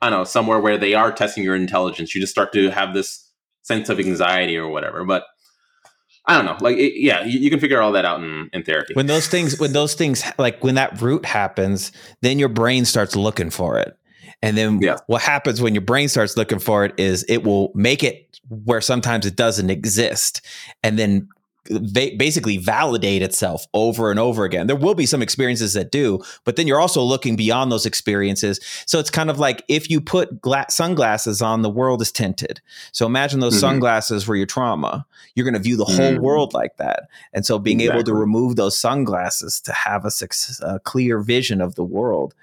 I 0.00 0.10
don't 0.10 0.20
know 0.20 0.24
somewhere 0.24 0.60
where 0.60 0.78
they 0.78 0.94
are 0.94 1.12
testing 1.12 1.42
your 1.42 1.56
intelligence, 1.56 2.14
you 2.14 2.20
just 2.20 2.32
start 2.32 2.52
to 2.52 2.70
have 2.70 2.94
this 2.94 3.28
sense 3.62 3.88
of 3.88 3.98
anxiety 3.98 4.56
or 4.56 4.68
whatever. 4.68 5.04
But 5.04 5.24
I 6.26 6.36
don't 6.36 6.44
know. 6.44 6.56
Like, 6.60 6.76
it, 6.76 7.00
yeah, 7.00 7.24
you, 7.24 7.40
you, 7.40 7.50
can 7.50 7.58
figure 7.58 7.80
all 7.80 7.92
that 7.92 8.04
out 8.04 8.22
in, 8.22 8.50
in 8.52 8.62
therapy. 8.62 8.92
When 8.92 9.06
those 9.06 9.28
things, 9.28 9.58
when 9.58 9.72
those 9.72 9.94
things, 9.94 10.22
like 10.36 10.62
when 10.62 10.74
that 10.74 11.00
root 11.00 11.24
happens, 11.24 11.90
then 12.20 12.38
your 12.38 12.50
brain 12.50 12.84
starts 12.84 13.16
looking 13.16 13.48
for 13.48 13.78
it. 13.78 13.96
And 14.42 14.56
then 14.56 14.80
yeah. 14.80 14.98
what 15.06 15.22
happens 15.22 15.60
when 15.60 15.74
your 15.74 15.82
brain 15.82 16.08
starts 16.08 16.36
looking 16.36 16.58
for 16.58 16.84
it 16.84 16.94
is 16.98 17.24
it 17.28 17.44
will 17.44 17.72
make 17.74 18.04
it 18.04 18.38
where 18.48 18.82
sometimes 18.82 19.24
it 19.24 19.36
doesn't 19.36 19.70
exist. 19.70 20.42
And 20.82 20.98
then 20.98 21.28
va- 21.70 22.10
basically 22.16 22.56
validate 22.56 23.22
itself 23.22 23.66
over 23.74 24.10
and 24.10 24.18
over 24.18 24.44
again. 24.44 24.66
There 24.66 24.76
will 24.76 24.94
be 24.94 25.06
some 25.06 25.22
experiences 25.22 25.74
that 25.74 25.90
do, 25.90 26.20
but 26.44 26.56
then 26.56 26.66
you're 26.66 26.80
also 26.80 27.02
looking 27.02 27.36
beyond 27.36 27.70
those 27.70 27.86
experiences. 27.86 28.60
So 28.86 28.98
it's 28.98 29.10
kind 29.10 29.30
of 29.30 29.38
like 29.38 29.64
if 29.68 29.90
you 29.90 30.00
put 30.00 30.40
gla- 30.40 30.66
sunglasses 30.70 31.42
on, 31.42 31.62
the 31.62 31.70
world 31.70 32.02
is 32.02 32.12
tinted. 32.12 32.60
So 32.92 33.06
imagine 33.06 33.40
those 33.40 33.54
mm-hmm. 33.54 33.60
sunglasses 33.60 34.26
were 34.26 34.36
your 34.36 34.46
trauma. 34.46 35.06
You're 35.34 35.44
going 35.44 35.54
to 35.54 35.60
view 35.60 35.76
the 35.76 35.84
mm-hmm. 35.84 36.14
whole 36.14 36.20
world 36.20 36.54
like 36.54 36.76
that. 36.76 37.08
And 37.32 37.44
so 37.44 37.58
being 37.58 37.80
exactly. 37.80 38.00
able 38.00 38.04
to 38.06 38.14
remove 38.14 38.56
those 38.56 38.76
sunglasses 38.76 39.60
to 39.62 39.72
have 39.72 40.04
a, 40.04 40.10
a 40.62 40.80
clear 40.80 41.20
vision 41.20 41.60
of 41.60 41.74
the 41.74 41.84
world 41.84 42.34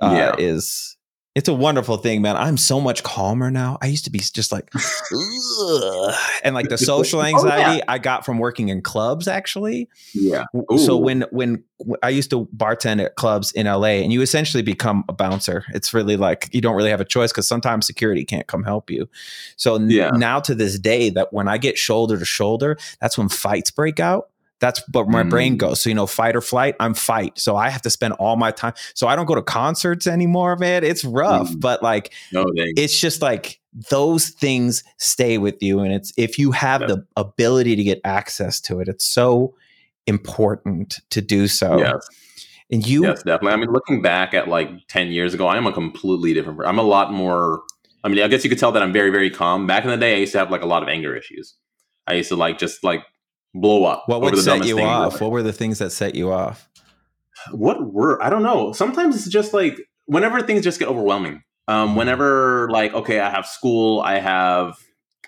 uh, 0.00 0.14
yeah. 0.16 0.34
is 0.38 0.96
it's 1.34 1.48
a 1.48 1.54
wonderful 1.54 1.96
thing, 1.96 2.20
man. 2.20 2.36
I'm 2.36 2.58
so 2.58 2.78
much 2.78 3.02
calmer 3.02 3.50
now. 3.50 3.78
I 3.80 3.86
used 3.86 4.04
to 4.04 4.10
be 4.10 4.18
just 4.18 4.52
like, 4.52 4.70
and 6.44 6.54
like 6.54 6.68
the 6.68 6.76
social 6.76 7.20
oh, 7.20 7.24
anxiety 7.24 7.70
oh, 7.70 7.74
yeah. 7.76 7.84
I 7.88 7.98
got 7.98 8.26
from 8.26 8.38
working 8.38 8.68
in 8.68 8.82
clubs, 8.82 9.26
actually. 9.26 9.88
Yeah. 10.12 10.44
Ooh. 10.70 10.78
So 10.78 10.98
when 10.98 11.24
when 11.30 11.64
I 12.02 12.10
used 12.10 12.28
to 12.30 12.46
bartend 12.54 13.02
at 13.02 13.16
clubs 13.16 13.50
in 13.52 13.64
LA, 13.64 14.02
and 14.02 14.12
you 14.12 14.20
essentially 14.20 14.62
become 14.62 15.04
a 15.08 15.14
bouncer. 15.14 15.64
It's 15.72 15.94
really 15.94 16.18
like 16.18 16.50
you 16.52 16.60
don't 16.60 16.76
really 16.76 16.90
have 16.90 17.00
a 17.00 17.04
choice 17.04 17.32
because 17.32 17.48
sometimes 17.48 17.86
security 17.86 18.26
can't 18.26 18.46
come 18.46 18.62
help 18.62 18.90
you. 18.90 19.08
So 19.56 19.78
yeah. 19.78 20.08
n- 20.08 20.20
now 20.20 20.38
to 20.40 20.54
this 20.54 20.78
day, 20.78 21.08
that 21.10 21.32
when 21.32 21.48
I 21.48 21.56
get 21.56 21.78
shoulder 21.78 22.18
to 22.18 22.24
shoulder, 22.26 22.76
that's 23.00 23.16
when 23.16 23.30
fights 23.30 23.70
break 23.70 24.00
out 24.00 24.28
that's 24.62 24.80
but 24.88 25.08
my 25.08 25.24
mm. 25.24 25.28
brain 25.28 25.56
goes. 25.56 25.82
So, 25.82 25.90
you 25.90 25.94
know, 25.94 26.06
fight 26.06 26.36
or 26.36 26.40
flight, 26.40 26.76
I'm 26.78 26.94
fight. 26.94 27.36
So 27.38 27.56
I 27.56 27.68
have 27.68 27.82
to 27.82 27.90
spend 27.90 28.14
all 28.14 28.36
my 28.36 28.52
time. 28.52 28.74
So 28.94 29.08
I 29.08 29.16
don't 29.16 29.26
go 29.26 29.34
to 29.34 29.42
concerts 29.42 30.06
anymore, 30.06 30.56
man. 30.56 30.84
It's 30.84 31.04
rough, 31.04 31.50
mm. 31.50 31.60
but 31.60 31.82
like 31.82 32.14
no, 32.32 32.46
it's 32.54 32.98
just 32.98 33.20
like 33.20 33.60
those 33.90 34.28
things 34.28 34.84
stay 34.98 35.36
with 35.36 35.60
you. 35.62 35.80
And 35.80 35.92
it's 35.92 36.12
if 36.16 36.38
you 36.38 36.52
have 36.52 36.82
the 36.82 37.04
ability 37.16 37.74
to 37.74 37.82
get 37.82 38.00
access 38.04 38.60
to 38.62 38.78
it, 38.78 38.86
it's 38.86 39.04
so 39.04 39.54
important 40.06 41.00
to 41.10 41.20
do 41.20 41.48
so. 41.48 41.78
Yes. 41.78 42.08
And 42.70 42.86
you 42.86 43.02
Yes, 43.02 43.24
definitely. 43.24 43.52
I 43.52 43.56
mean, 43.56 43.72
looking 43.72 44.00
back 44.00 44.32
at 44.32 44.46
like 44.46 44.70
10 44.86 45.08
years 45.08 45.34
ago, 45.34 45.48
I 45.48 45.56
am 45.56 45.66
a 45.66 45.72
completely 45.72 46.32
different 46.34 46.60
I'm 46.64 46.78
a 46.78 46.84
lot 46.84 47.12
more 47.12 47.62
I 48.04 48.08
mean, 48.08 48.20
I 48.20 48.28
guess 48.28 48.42
you 48.44 48.50
could 48.50 48.58
tell 48.58 48.72
that 48.72 48.82
I'm 48.82 48.92
very, 48.92 49.10
very 49.10 49.30
calm. 49.30 49.66
Back 49.66 49.84
in 49.84 49.90
the 49.90 49.96
day, 49.96 50.14
I 50.14 50.18
used 50.18 50.32
to 50.32 50.38
have 50.38 50.50
like 50.50 50.62
a 50.62 50.66
lot 50.66 50.82
of 50.82 50.88
anger 50.88 51.14
issues. 51.14 51.54
I 52.06 52.14
used 52.14 52.30
to 52.30 52.36
like 52.36 52.58
just 52.58 52.82
like 52.82 53.04
blow 53.54 53.84
up. 53.84 54.04
What 54.06 54.20
would 54.22 54.36
set 54.38 54.64
you 54.64 54.80
off? 54.80 55.20
What 55.20 55.30
were 55.30 55.42
the 55.42 55.52
things 55.52 55.78
that 55.78 55.90
set 55.90 56.14
you 56.14 56.32
off? 56.32 56.68
What 57.50 57.92
were 57.92 58.22
I 58.22 58.30
don't 58.30 58.42
know. 58.42 58.72
Sometimes 58.72 59.16
it's 59.16 59.28
just 59.28 59.52
like 59.52 59.78
whenever 60.06 60.40
things 60.42 60.62
just 60.62 60.78
get 60.78 60.88
overwhelming. 60.88 61.42
Um, 61.68 61.90
mm-hmm. 61.90 61.98
whenever 61.98 62.68
like 62.70 62.92
okay, 62.94 63.20
I 63.20 63.30
have 63.30 63.46
school, 63.46 64.00
I 64.00 64.18
have 64.18 64.76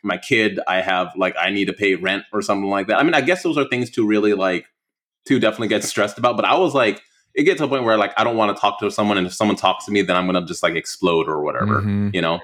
my 0.02 0.18
kid, 0.18 0.60
I 0.66 0.80
have 0.80 1.12
like 1.16 1.34
I 1.38 1.50
need 1.50 1.66
to 1.66 1.72
pay 1.72 1.94
rent 1.94 2.24
or 2.32 2.42
something 2.42 2.70
like 2.70 2.88
that. 2.88 2.98
I 2.98 3.02
mean, 3.02 3.14
I 3.14 3.20
guess 3.20 3.42
those 3.42 3.56
are 3.56 3.66
things 3.68 3.90
to 3.92 4.06
really 4.06 4.34
like 4.34 4.66
to 5.26 5.38
definitely 5.38 5.68
get 5.68 5.84
stressed 5.84 6.18
about. 6.18 6.36
But 6.36 6.44
I 6.44 6.56
was 6.58 6.74
like, 6.74 7.00
it 7.34 7.44
gets 7.44 7.58
to 7.58 7.64
a 7.64 7.68
point 7.68 7.84
where 7.84 7.96
like 7.96 8.12
I 8.16 8.24
don't 8.24 8.36
want 8.36 8.56
to 8.56 8.60
talk 8.60 8.80
to 8.80 8.90
someone, 8.90 9.18
and 9.18 9.26
if 9.26 9.34
someone 9.34 9.56
talks 9.56 9.86
to 9.86 9.92
me, 9.92 10.02
then 10.02 10.16
I'm 10.16 10.26
gonna 10.26 10.44
just 10.44 10.62
like 10.62 10.74
explode 10.74 11.28
or 11.28 11.42
whatever, 11.42 11.80
mm-hmm. 11.80 12.10
you 12.12 12.20
know. 12.20 12.40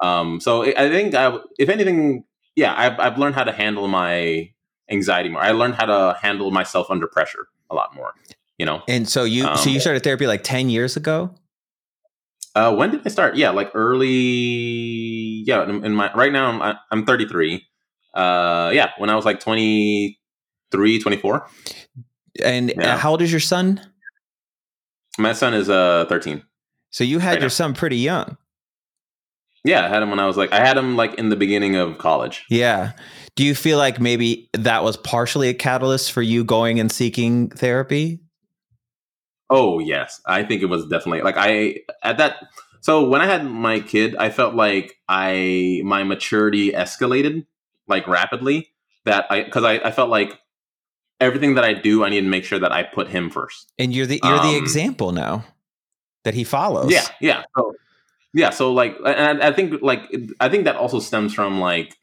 Um, 0.00 0.40
so 0.40 0.62
I 0.62 0.88
think 0.88 1.14
I, 1.14 1.38
if 1.58 1.68
anything, 1.68 2.24
yeah, 2.54 2.74
I've, 2.76 3.00
I've 3.00 3.18
learned 3.18 3.34
how 3.34 3.44
to 3.44 3.52
handle 3.52 3.88
my 3.88 4.50
anxiety 4.90 5.28
more. 5.28 5.42
I 5.42 5.50
learned 5.52 5.74
how 5.74 5.86
to 5.86 6.18
handle 6.20 6.50
myself 6.50 6.90
under 6.90 7.06
pressure 7.06 7.46
a 7.70 7.74
lot 7.74 7.94
more. 7.94 8.14
You 8.58 8.66
know. 8.66 8.82
And 8.88 9.08
so 9.08 9.24
you 9.24 9.46
um, 9.46 9.56
so 9.56 9.70
you 9.70 9.76
um, 9.76 9.80
started 9.80 10.02
therapy 10.02 10.26
like 10.26 10.42
ten 10.42 10.68
years 10.70 10.96
ago. 10.96 11.34
Uh, 12.54 12.74
when 12.74 12.90
did 12.90 13.02
I 13.04 13.10
start? 13.10 13.36
Yeah, 13.36 13.50
like 13.50 13.70
early. 13.74 14.08
Yeah, 15.46 15.68
in, 15.68 15.84
in 15.84 15.94
my 15.94 16.12
right 16.14 16.32
now 16.32 16.50
I'm 16.50 16.76
I'm 16.90 17.06
33. 17.06 17.64
Uh, 18.14 18.70
yeah, 18.74 18.90
when 18.98 19.10
I 19.10 19.14
was 19.14 19.24
like 19.24 19.38
23, 19.38 20.98
24. 20.98 21.48
And 22.44 22.70
uh, 22.70 22.74
yeah. 22.76 22.96
how 22.96 23.12
old 23.12 23.22
is 23.22 23.30
your 23.30 23.40
son? 23.40 23.80
My 25.18 25.32
son 25.32 25.54
is 25.54 25.68
uh 25.68 26.06
13. 26.08 26.42
So 26.90 27.04
you 27.04 27.18
had 27.18 27.30
right 27.30 27.40
your 27.40 27.44
now. 27.44 27.48
son 27.48 27.74
pretty 27.74 27.98
young. 27.98 28.36
Yeah, 29.68 29.84
I 29.84 29.88
had 29.88 30.02
him 30.02 30.08
when 30.08 30.18
I 30.18 30.26
was 30.26 30.38
like 30.38 30.50
I 30.50 30.64
had 30.64 30.78
him 30.78 30.96
like 30.96 31.14
in 31.14 31.28
the 31.28 31.36
beginning 31.36 31.76
of 31.76 31.98
college. 31.98 32.46
Yeah. 32.48 32.92
Do 33.36 33.44
you 33.44 33.54
feel 33.54 33.76
like 33.76 34.00
maybe 34.00 34.48
that 34.54 34.82
was 34.82 34.96
partially 34.96 35.50
a 35.50 35.54
catalyst 35.54 36.10
for 36.10 36.22
you 36.22 36.42
going 36.42 36.80
and 36.80 36.90
seeking 36.90 37.50
therapy? 37.50 38.20
Oh, 39.50 39.78
yes. 39.78 40.22
I 40.26 40.42
think 40.42 40.62
it 40.62 40.66
was 40.66 40.86
definitely 40.88 41.20
like 41.20 41.36
I 41.36 41.80
at 42.02 42.16
that 42.16 42.36
so 42.80 43.06
when 43.06 43.20
I 43.20 43.26
had 43.26 43.44
my 43.44 43.80
kid, 43.80 44.16
I 44.16 44.30
felt 44.30 44.54
like 44.54 44.96
I 45.06 45.82
my 45.84 46.02
maturity 46.02 46.72
escalated 46.72 47.44
like 47.86 48.08
rapidly 48.08 48.70
that 49.04 49.26
I 49.28 49.42
cuz 49.42 49.64
I, 49.64 49.74
I 49.74 49.90
felt 49.90 50.08
like 50.08 50.38
everything 51.20 51.56
that 51.56 51.64
I 51.64 51.74
do, 51.74 52.04
I 52.04 52.08
need 52.08 52.22
to 52.22 52.26
make 52.28 52.44
sure 52.44 52.58
that 52.58 52.72
I 52.72 52.84
put 52.84 53.08
him 53.08 53.28
first. 53.28 53.70
And 53.78 53.94
you're 53.94 54.06
the 54.06 54.18
you're 54.24 54.40
um, 54.40 54.46
the 54.46 54.56
example 54.56 55.12
now 55.12 55.44
that 56.24 56.32
he 56.32 56.44
follows. 56.44 56.90
Yeah, 56.90 57.06
yeah. 57.20 57.42
So 57.54 57.74
yeah, 58.38 58.50
so 58.50 58.72
like, 58.72 58.96
and 59.04 59.42
I, 59.42 59.48
I 59.48 59.52
think 59.52 59.82
like 59.82 60.02
I 60.38 60.48
think 60.48 60.64
that 60.64 60.76
also 60.76 61.00
stems 61.00 61.34
from 61.34 61.58
like 61.58 61.96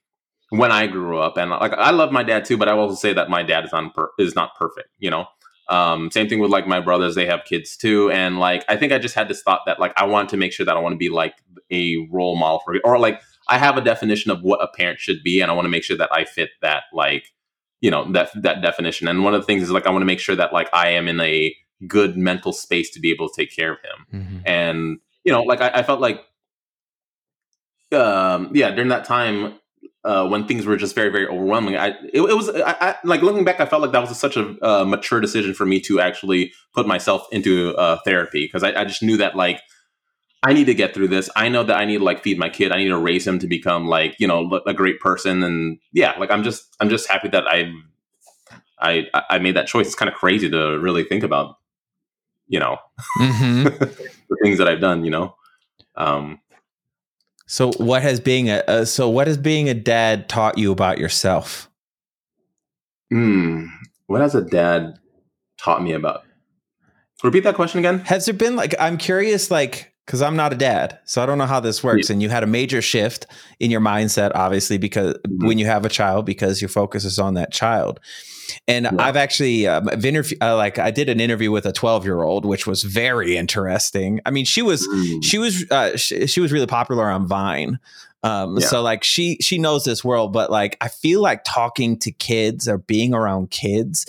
when 0.50 0.70
I 0.70 0.86
grew 0.86 1.18
up, 1.18 1.38
and 1.38 1.50
like 1.50 1.72
I 1.72 1.92
love 1.92 2.12
my 2.12 2.24
dad 2.24 2.44
too, 2.44 2.58
but 2.58 2.68
I 2.68 2.74
will 2.74 2.84
also 2.84 2.96
say 2.96 3.14
that 3.14 3.30
my 3.30 3.42
dad 3.42 3.64
is 3.64 3.72
on 3.72 3.92
per- 3.92 4.12
is 4.20 4.36
not 4.36 4.54
perfect. 4.56 4.90
You 5.00 5.12
know, 5.12 5.28
um, 5.70 6.12
same 6.12 6.28
thing 6.28 6.40
with 6.40 6.52
like 6.52 6.68
my 6.68 6.82
brothers; 6.82 7.16
they 7.16 7.26
have 7.26 7.46
kids 7.46 7.78
too, 7.78 8.12
and 8.12 8.38
like 8.38 8.66
I 8.68 8.76
think 8.76 8.92
I 8.92 8.98
just 8.98 9.16
had 9.16 9.30
this 9.30 9.42
thought 9.44 9.62
that 9.66 9.80
like 9.80 9.94
I 9.96 10.06
want 10.06 10.28
to 10.30 10.38
make 10.38 10.52
sure 10.52 10.66
that 10.66 10.76
I 10.76 10.80
want 10.82 10.92
to 10.92 10.98
be 10.98 11.10
like 11.10 11.36
a 11.72 12.06
role 12.12 12.36
model 12.36 12.60
for, 12.66 12.76
or 12.84 13.00
like 13.00 13.22
I 13.48 13.58
have 13.58 13.78
a 13.78 13.82
definition 13.82 14.30
of 14.30 14.42
what 14.42 14.62
a 14.62 14.68
parent 14.68 15.00
should 15.00 15.24
be, 15.24 15.40
and 15.40 15.50
I 15.50 15.54
want 15.54 15.66
to 15.66 15.72
make 15.72 15.86
sure 15.86 15.98
that 15.98 16.10
I 16.12 16.26
fit 16.26 16.50
that 16.62 16.84
like 16.92 17.32
you 17.80 17.92
know 17.92 18.12
that 18.12 18.30
that 18.44 18.62
definition. 18.62 19.08
And 19.08 19.24
one 19.24 19.34
of 19.34 19.42
the 19.42 19.46
things 19.46 19.64
is 19.64 19.72
like 19.72 19.88
I 19.88 19.90
want 19.90 20.02
to 20.02 20.08
make 20.08 20.20
sure 20.20 20.36
that 20.36 20.52
like 20.52 20.68
I 20.74 20.90
am 20.90 21.08
in 21.08 21.22
a 21.22 21.56
good 21.88 22.18
mental 22.18 22.52
space 22.52 22.90
to 22.92 23.00
be 23.00 23.12
able 23.12 23.30
to 23.30 23.42
take 23.42 23.56
care 23.56 23.72
of 23.72 23.80
him, 23.80 24.22
mm-hmm. 24.22 24.38
and 24.46 25.00
you 25.26 25.34
know, 25.34 25.44
like 25.44 25.60
I, 25.60 25.80
I 25.80 25.84
felt 25.84 26.00
like 26.00 26.24
um 27.92 28.50
yeah 28.54 28.72
during 28.72 28.90
that 28.90 29.06
time 29.06 29.60
uh, 30.06 30.28
when 30.28 30.48
things 30.48 30.66
were 30.66 30.78
just 30.78 30.94
very, 30.94 31.10
very 31.10 31.28
overwhelming. 31.28 31.76
I 31.76 31.88
it, 32.14 32.22
it 32.22 32.36
was 32.36 32.50
I, 32.50 32.76
I, 32.80 32.96
like 33.04 33.24
looking 33.24 33.44
back, 33.44 33.60
I 33.60 33.66
felt 33.66 33.82
like 33.82 33.92
that 33.92 34.00
was 34.00 34.18
such 34.18 34.38
a 34.38 34.56
uh, 34.64 34.86
mature 34.86 35.20
decision 35.20 35.56
for 35.56 35.66
me 35.66 35.82
to 35.82 36.00
actually 36.00 36.54
put 36.76 36.86
myself 36.86 37.26
into 37.32 37.76
uh, 37.76 37.98
therapy 38.06 38.46
because 38.46 38.64
I, 38.64 38.82
I, 38.82 38.86
just 38.86 39.02
knew 39.02 39.18
that 39.18 39.36
like 39.36 39.62
I 40.44 40.54
need 40.54 40.66
to 40.66 40.76
get 40.76 40.94
through 40.94 41.08
this. 41.08 41.28
I 41.36 41.50
know 41.50 41.64
that 41.64 41.76
I 41.76 41.86
need 41.86 41.98
to 41.98 42.04
like 42.04 42.22
feed 42.22 42.38
my 42.38 42.50
kid. 42.50 42.72
I 42.72 42.78
need 42.78 42.90
to 42.90 42.98
raise 42.98 43.26
him 43.26 43.40
to 43.40 43.48
become 43.48 43.88
like 43.88 44.16
you 44.20 44.28
know 44.28 44.62
a 44.68 44.76
great 44.76 45.00
person. 45.00 45.42
And 45.42 45.80
yeah, 45.92 46.14
like 46.20 46.30
I'm 46.30 46.44
just 46.44 46.76
I'm 46.80 46.90
just 46.90 47.10
happy 47.10 47.30
that 47.30 47.48
I 47.48 47.74
I 48.80 49.08
I 49.28 49.40
made 49.40 49.56
that 49.56 49.66
choice. 49.66 49.88
It's 49.88 49.96
kind 49.96 50.10
of 50.10 50.16
crazy 50.16 50.52
to 50.52 50.78
really 50.80 51.04
think 51.04 51.24
about, 51.24 51.56
you 52.48 52.60
know, 52.60 52.78
mm-hmm. 53.20 53.70
the 54.30 54.38
things 54.44 54.58
that 54.58 54.68
I've 54.68 54.82
done. 54.82 55.04
You 55.04 55.12
know. 55.12 55.36
Um, 55.96 56.40
so 57.48 57.72
what 57.74 58.02
has 58.02 58.20
being 58.20 58.50
a 58.50 58.64
uh, 58.68 58.86
so 58.86 59.10
what 59.10 59.28
has 59.28 59.38
being 59.38 59.70
a 59.70 59.74
dad 59.74 60.28
taught 60.28 60.58
you 60.58 60.72
about 60.72 60.98
yourself? 60.98 61.70
Hmm. 63.12 63.68
What 64.08 64.22
has 64.22 64.36
a 64.36 64.42
dad 64.42 65.00
taught 65.58 65.84
me 65.84 65.94
about? 65.94 66.24
Repeat 67.24 67.44
that 67.44 67.56
question 67.56 67.80
again. 67.80 68.00
Has 68.00 68.26
there 68.26 68.34
been 68.34 68.56
like 68.56 68.76
I'm 68.80 68.98
curious, 68.98 69.50
like 69.50 69.94
because 70.06 70.22
I'm 70.22 70.36
not 70.36 70.54
a 70.54 70.56
dad, 70.56 71.00
so 71.06 71.22
I 71.22 71.26
don't 71.26 71.38
know 71.38 71.46
how 71.46 71.60
this 71.60 71.84
works. 71.84 72.10
Yeah. 72.10 72.14
And 72.14 72.22
you 72.22 72.30
had 72.30 72.44
a 72.44 72.48
major 72.48 72.82
shift 72.82 73.26
in 73.60 73.72
your 73.72 73.82
mindset, 73.82 74.32
obviously, 74.36 74.78
because 74.78 75.14
mm-hmm. 75.14 75.48
when 75.48 75.58
you 75.58 75.66
have 75.66 75.86
a 75.86 75.90
child, 75.90 76.26
because 76.26 76.62
your 76.62 76.70
focus 76.70 77.06
is 77.06 77.18
on 77.20 77.36
that 77.36 77.52
child. 77.52 78.00
And 78.68 78.86
yeah. 78.86 78.92
I've 79.00 79.16
actually 79.16 79.68
um, 79.68 79.90
I've 79.90 80.06
interview, 80.06 80.38
uh, 80.42 80.56
like 80.56 80.80
I 80.80 80.92
did 80.92 81.10
an 81.10 81.20
interview 81.20 81.52
with 81.52 81.66
a 81.66 81.72
12 81.72 82.06
year 82.06 82.22
old, 82.22 82.46
which 82.46 82.68
was 82.68 82.84
very 82.84 83.38
interesting. 83.38 84.20
I 84.26 84.32
mean, 84.32 84.46
she 84.46 84.62
was 84.62 84.88
mm. 84.88 85.24
she 85.24 85.38
was 85.38 85.70
uh, 85.72 85.98
she, 85.98 86.28
she, 86.28 86.40
was 86.40 86.52
really 86.52 86.68
popular 86.68 87.10
on 87.10 87.28
Vine. 87.28 87.80
Um, 88.24 88.58
yeah. 88.58 88.68
So 88.68 88.82
like 88.82 89.04
she 89.04 89.38
she 89.42 89.58
knows 89.58 89.86
this 89.86 90.04
world, 90.04 90.34
but 90.34 90.50
like 90.52 90.78
I 90.82 90.88
feel 90.88 91.22
like 91.22 91.44
talking 91.46 91.98
to 92.00 92.12
kids 92.12 92.68
or 92.68 92.78
being 92.78 93.14
around 93.14 93.52
kids 93.52 94.06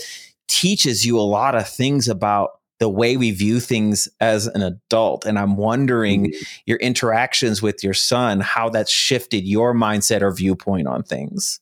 teaches 0.49 1.05
you 1.05 1.19
a 1.19 1.23
lot 1.23 1.55
of 1.55 1.69
things 1.69 2.09
about 2.09 2.51
the 2.79 2.89
way 2.89 3.17
we 3.17 3.31
view 3.31 3.61
things 3.61 4.09
as 4.21 4.47
an 4.47 4.63
adult. 4.63 5.25
And 5.25 5.39
I'm 5.39 5.57
wondering 5.57 6.27
mm-hmm. 6.27 6.45
your 6.67 6.79
interactions 6.79 7.63
with 7.63 7.83
your 7.83 7.95
son, 7.95 8.41
how 8.41 8.69
that's 8.69 8.91
shifted 8.91 9.47
your 9.47 9.75
mindset 9.75 10.23
or 10.23 10.33
viewpoint 10.33 10.87
on 10.87 11.03
things. 11.03 11.61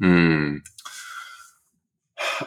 Hmm. 0.00 0.58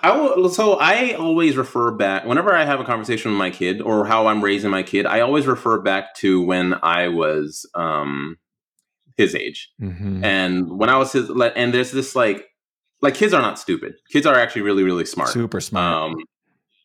I 0.02 0.12
will, 0.12 0.50
so 0.50 0.74
I 0.74 1.14
always 1.14 1.56
refer 1.56 1.92
back 1.92 2.26
whenever 2.26 2.54
I 2.54 2.66
have 2.66 2.80
a 2.80 2.84
conversation 2.84 3.32
with 3.32 3.38
my 3.38 3.50
kid 3.50 3.82
or 3.82 4.06
how 4.06 4.28
I'm 4.28 4.44
raising 4.44 4.72
my 4.72 4.84
kid. 4.84 5.06
I 5.06 5.22
always 5.22 5.46
refer 5.48 5.80
back 5.80 6.16
to 6.18 6.42
when 6.42 6.76
I 6.84 7.08
was 7.08 7.70
um, 7.76 8.38
his 9.18 9.36
age, 9.36 9.72
mm-hmm. 9.82 10.24
and 10.24 10.78
when 10.80 10.90
I 10.90 10.98
was 10.98 11.12
his. 11.12 11.30
And 11.30 11.74
there's 11.74 11.92
this 11.92 12.16
like, 12.16 12.46
like 13.02 13.16
kids 13.16 13.34
are 13.34 13.42
not 13.42 13.60
stupid. 13.60 13.96
Kids 14.12 14.26
are 14.26 14.36
actually 14.36 14.64
really, 14.64 14.84
really 14.84 15.06
smart. 15.06 15.30
Super 15.30 15.62
smart. 15.62 16.12
Um, 16.12 16.16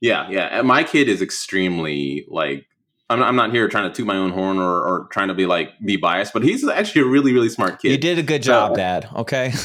yeah, 0.00 0.28
yeah. 0.30 0.58
And 0.58 0.66
my 0.66 0.84
kid 0.84 1.08
is 1.08 1.22
extremely 1.22 2.26
like 2.28 2.66
I'm 3.10 3.20
not, 3.20 3.28
I'm 3.28 3.36
not 3.36 3.52
here 3.52 3.66
trying 3.68 3.90
to 3.90 3.94
toot 3.94 4.06
my 4.06 4.16
own 4.16 4.32
horn 4.32 4.58
or, 4.58 4.70
or 4.70 5.08
trying 5.10 5.28
to 5.28 5.34
be 5.34 5.46
like 5.46 5.70
be 5.80 5.96
biased, 5.96 6.34
but 6.34 6.42
he's 6.42 6.66
actually 6.68 7.02
a 7.02 7.06
really 7.06 7.32
really 7.32 7.48
smart 7.48 7.80
kid. 7.80 7.92
You 7.92 7.98
did 7.98 8.18
a 8.18 8.22
good 8.22 8.42
job, 8.42 8.72
uh, 8.72 8.74
Dad. 8.74 9.08
Okay. 9.16 9.52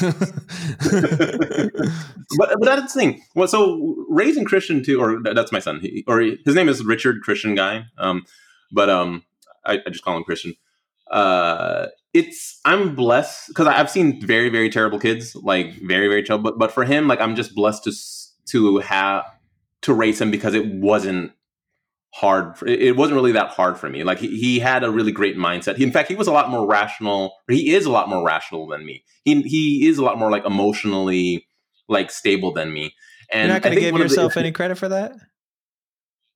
but 2.38 2.56
but 2.58 2.64
that's 2.64 2.94
the 2.94 3.00
thing. 3.00 3.22
Well, 3.34 3.48
so 3.48 4.06
raising 4.08 4.46
Christian 4.46 4.82
too, 4.82 5.00
or 5.00 5.22
that's 5.22 5.52
my 5.52 5.58
son, 5.58 5.80
he, 5.80 6.04
or 6.06 6.20
his 6.20 6.54
name 6.54 6.68
is 6.68 6.82
Richard 6.84 7.20
Christian 7.22 7.54
guy. 7.54 7.84
Um, 7.98 8.24
but 8.72 8.88
um, 8.88 9.24
I, 9.64 9.80
I 9.86 9.90
just 9.90 10.04
call 10.04 10.16
him 10.16 10.24
Christian. 10.24 10.54
Uh, 11.10 11.88
it's 12.14 12.60
I'm 12.64 12.94
blessed 12.94 13.48
because 13.48 13.66
I've 13.66 13.90
seen 13.90 14.24
very 14.24 14.48
very 14.48 14.70
terrible 14.70 14.98
kids, 14.98 15.36
like 15.36 15.74
very 15.82 16.08
very 16.08 16.22
terrible. 16.22 16.50
But 16.50 16.58
but 16.58 16.72
for 16.72 16.84
him, 16.84 17.08
like 17.08 17.20
I'm 17.20 17.36
just 17.36 17.54
blessed 17.54 17.84
to 17.84 17.92
to 18.46 18.78
have 18.78 19.24
to 19.82 19.92
raise 19.92 20.18
him 20.18 20.30
because 20.30 20.54
it 20.54 20.66
wasn't 20.66 21.32
hard. 22.14 22.56
For, 22.56 22.66
it 22.66 22.96
wasn't 22.96 23.16
really 23.16 23.32
that 23.32 23.48
hard 23.48 23.78
for 23.78 23.90
me. 23.90 24.04
Like 24.04 24.18
he, 24.18 24.28
he 24.38 24.58
had 24.58 24.84
a 24.84 24.90
really 24.90 25.12
great 25.12 25.36
mindset. 25.36 25.76
He, 25.76 25.82
in 25.82 25.90
fact, 25.90 26.08
he 26.08 26.14
was 26.14 26.28
a 26.28 26.32
lot 26.32 26.48
more 26.48 26.66
rational. 26.66 27.34
he 27.48 27.74
is 27.74 27.86
a 27.86 27.90
lot 27.90 28.08
more 28.08 28.24
rational 28.24 28.66
than 28.68 28.86
me. 28.86 29.04
He 29.24 29.42
he 29.42 29.88
is 29.88 29.98
a 29.98 30.04
lot 30.04 30.18
more 30.18 30.30
like 30.30 30.44
emotionally 30.44 31.46
like 31.88 32.10
stable 32.10 32.52
than 32.52 32.72
me. 32.72 32.94
And 33.30 33.48
you're 33.48 33.54
not 33.54 33.62
going 33.62 33.74
to 33.74 33.80
give 33.80 33.96
yourself 33.96 34.34
the, 34.34 34.40
any 34.40 34.52
credit 34.52 34.76
for 34.78 34.88
that. 34.88 35.12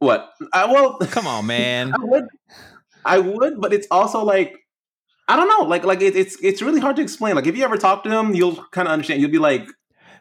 What? 0.00 0.32
I, 0.52 0.66
well, 0.66 0.98
come 1.10 1.26
on, 1.26 1.46
man. 1.46 1.92
I 1.94 1.98
would, 1.98 2.24
I 3.04 3.18
would, 3.18 3.60
but 3.60 3.72
it's 3.72 3.86
also 3.90 4.24
like 4.24 4.58
I 5.28 5.36
don't 5.36 5.48
know. 5.48 5.68
Like 5.68 5.84
like 5.84 6.00
it, 6.00 6.16
it's 6.16 6.36
it's 6.42 6.62
really 6.62 6.80
hard 6.80 6.96
to 6.96 7.02
explain. 7.02 7.36
Like 7.36 7.46
if 7.46 7.56
you 7.56 7.62
ever 7.62 7.76
talk 7.76 8.02
to 8.04 8.10
him, 8.10 8.34
you'll 8.34 8.56
kind 8.72 8.88
of 8.88 8.92
understand. 8.92 9.20
You'll 9.20 9.30
be 9.30 9.38
like, 9.38 9.68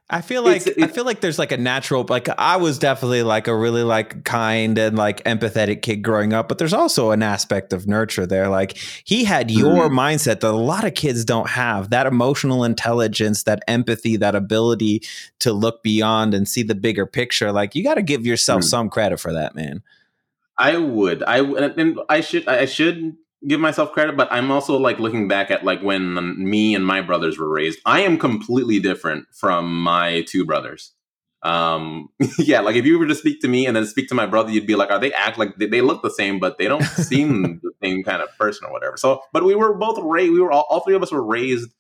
I 0.10 0.22
feel 0.22 0.42
like 0.42 0.58
it's, 0.58 0.68
it's, 0.68 0.84
I 0.84 0.88
feel 0.88 1.04
like 1.04 1.20
there's 1.20 1.38
like 1.38 1.52
a 1.52 1.58
natural 1.58 2.06
like 2.08 2.30
I 2.38 2.56
was 2.56 2.80
definitely 2.80 3.24
like 3.24 3.48
a 3.48 3.56
really 3.56 3.84
like 3.84 4.24
kind 4.24 4.78
and 4.78 4.98
like 4.98 5.22
empathetic 5.26 5.82
kid 5.82 5.98
growing 5.98 6.32
up, 6.32 6.48
but 6.48 6.60
there's 6.60 6.74
also 6.74 7.12
an 7.12 7.22
aspect 7.22 7.74
of 7.74 7.88
nurture 7.88 8.26
there. 8.26 8.48
Like 8.48 8.78
he 9.04 9.26
had 9.26 9.52
your 9.52 9.90
mm-hmm. 9.90 10.00
mindset 10.00 10.40
that 10.40 10.46
a 10.46 10.52
lot 10.52 10.86
of 10.86 10.94
kids 10.94 11.26
don't 11.26 11.50
have 11.50 11.90
that 11.90 12.08
emotional 12.08 12.64
intelligence, 12.64 13.44
that 13.44 13.62
empathy, 13.68 14.16
that 14.16 14.34
ability 14.34 15.04
to 15.40 15.52
look 15.52 15.84
beyond 15.84 16.34
and 16.34 16.48
see 16.48 16.64
the 16.64 16.76
bigger 16.76 17.06
picture. 17.06 17.52
Like 17.52 17.76
you 17.76 17.84
got 17.84 17.96
to 17.96 18.02
give 18.02 18.26
yourself 18.26 18.62
mm-hmm. 18.62 18.70
some 18.70 18.90
credit 18.90 19.20
for 19.20 19.34
that, 19.34 19.56
man. 19.56 19.84
I 20.58 20.78
would. 20.78 21.22
I 21.22 21.40
and 21.40 22.00
I 22.08 22.22
should. 22.22 22.48
I 22.48 22.66
should 22.66 23.18
give 23.46 23.60
myself 23.60 23.92
credit, 23.92 24.18
but 24.18 24.28
I'm 24.32 24.52
also 24.52 24.78
like 24.78 25.00
looking 25.00 25.28
back 25.28 25.52
at 25.52 25.64
like 25.64 25.82
when 25.82 26.16
me 26.38 26.74
and 26.74 26.86
my 26.86 27.02
brothers 27.02 27.38
were 27.38 27.50
raised. 27.50 27.80
I 27.86 28.02
am 28.02 28.18
completely 28.18 28.80
different 28.80 29.28
from 29.32 29.82
my 29.82 30.24
two 30.28 30.46
brothers. 30.46 30.94
Um, 31.44 32.10
yeah, 32.40 32.62
like 32.62 32.76
if 32.76 32.86
you 32.86 32.98
were 32.98 33.08
to 33.08 33.16
speak 33.16 33.42
to 33.42 33.48
me 33.48 33.68
and 33.68 33.76
then 33.76 33.86
speak 33.86 34.10
to 34.10 34.16
my 34.16 34.26
brother, 34.26 34.52
you'd 34.52 34.68
be 34.68 34.76
like, 34.76 34.90
"Are 34.90 35.00
they 35.00 35.14
act 35.14 35.38
like 35.38 35.56
they, 35.58 35.68
they 35.68 35.82
look 35.82 36.02
the 36.02 36.10
same, 36.10 36.40
but 36.40 36.58
they 36.58 36.68
don't 36.68 36.84
seem 36.84 37.60
the 37.62 37.72
same 37.84 38.04
kind 38.04 38.22
of 38.22 38.30
person 38.38 38.66
or 38.68 38.72
whatever?" 38.72 38.98
So, 38.98 39.22
but 39.34 39.44
we 39.44 39.56
were 39.56 39.74
both 39.74 40.00
raised. 40.02 40.34
We 40.34 40.42
were 40.42 40.52
all, 40.52 40.66
all 40.70 40.80
three 40.82 40.96
of 40.96 41.04
us 41.04 41.12
were 41.12 41.24
raised 41.24 41.72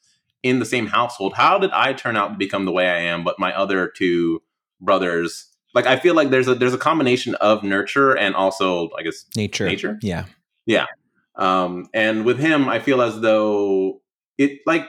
in 0.43 0.59
the 0.59 0.65
same 0.65 0.87
household. 0.87 1.33
How 1.33 1.57
did 1.57 1.71
I 1.71 1.93
turn 1.93 2.15
out 2.15 2.29
to 2.29 2.35
become 2.35 2.65
the 2.65 2.71
way 2.71 2.87
I 2.87 2.99
am? 2.99 3.23
But 3.23 3.39
my 3.39 3.53
other 3.53 3.87
two 3.87 4.43
brothers, 4.79 5.47
like 5.73 5.87
I 5.87 5.97
feel 5.97 6.13
like 6.13 6.29
there's 6.29 6.47
a 6.47 6.55
there's 6.55 6.75
a 6.75 6.77
combination 6.77 7.35
of 7.35 7.63
nurture 7.63 8.15
and 8.15 8.35
also 8.35 8.91
I 8.97 9.01
guess 9.01 9.25
nature. 9.35 9.65
Nature, 9.65 9.97
yeah, 10.01 10.25
yeah. 10.67 10.85
Um, 11.37 11.87
and 11.93 12.25
with 12.25 12.39
him, 12.39 12.67
I 12.67 12.79
feel 12.79 13.01
as 13.01 13.19
though 13.21 14.01
it 14.37 14.59
like 14.65 14.87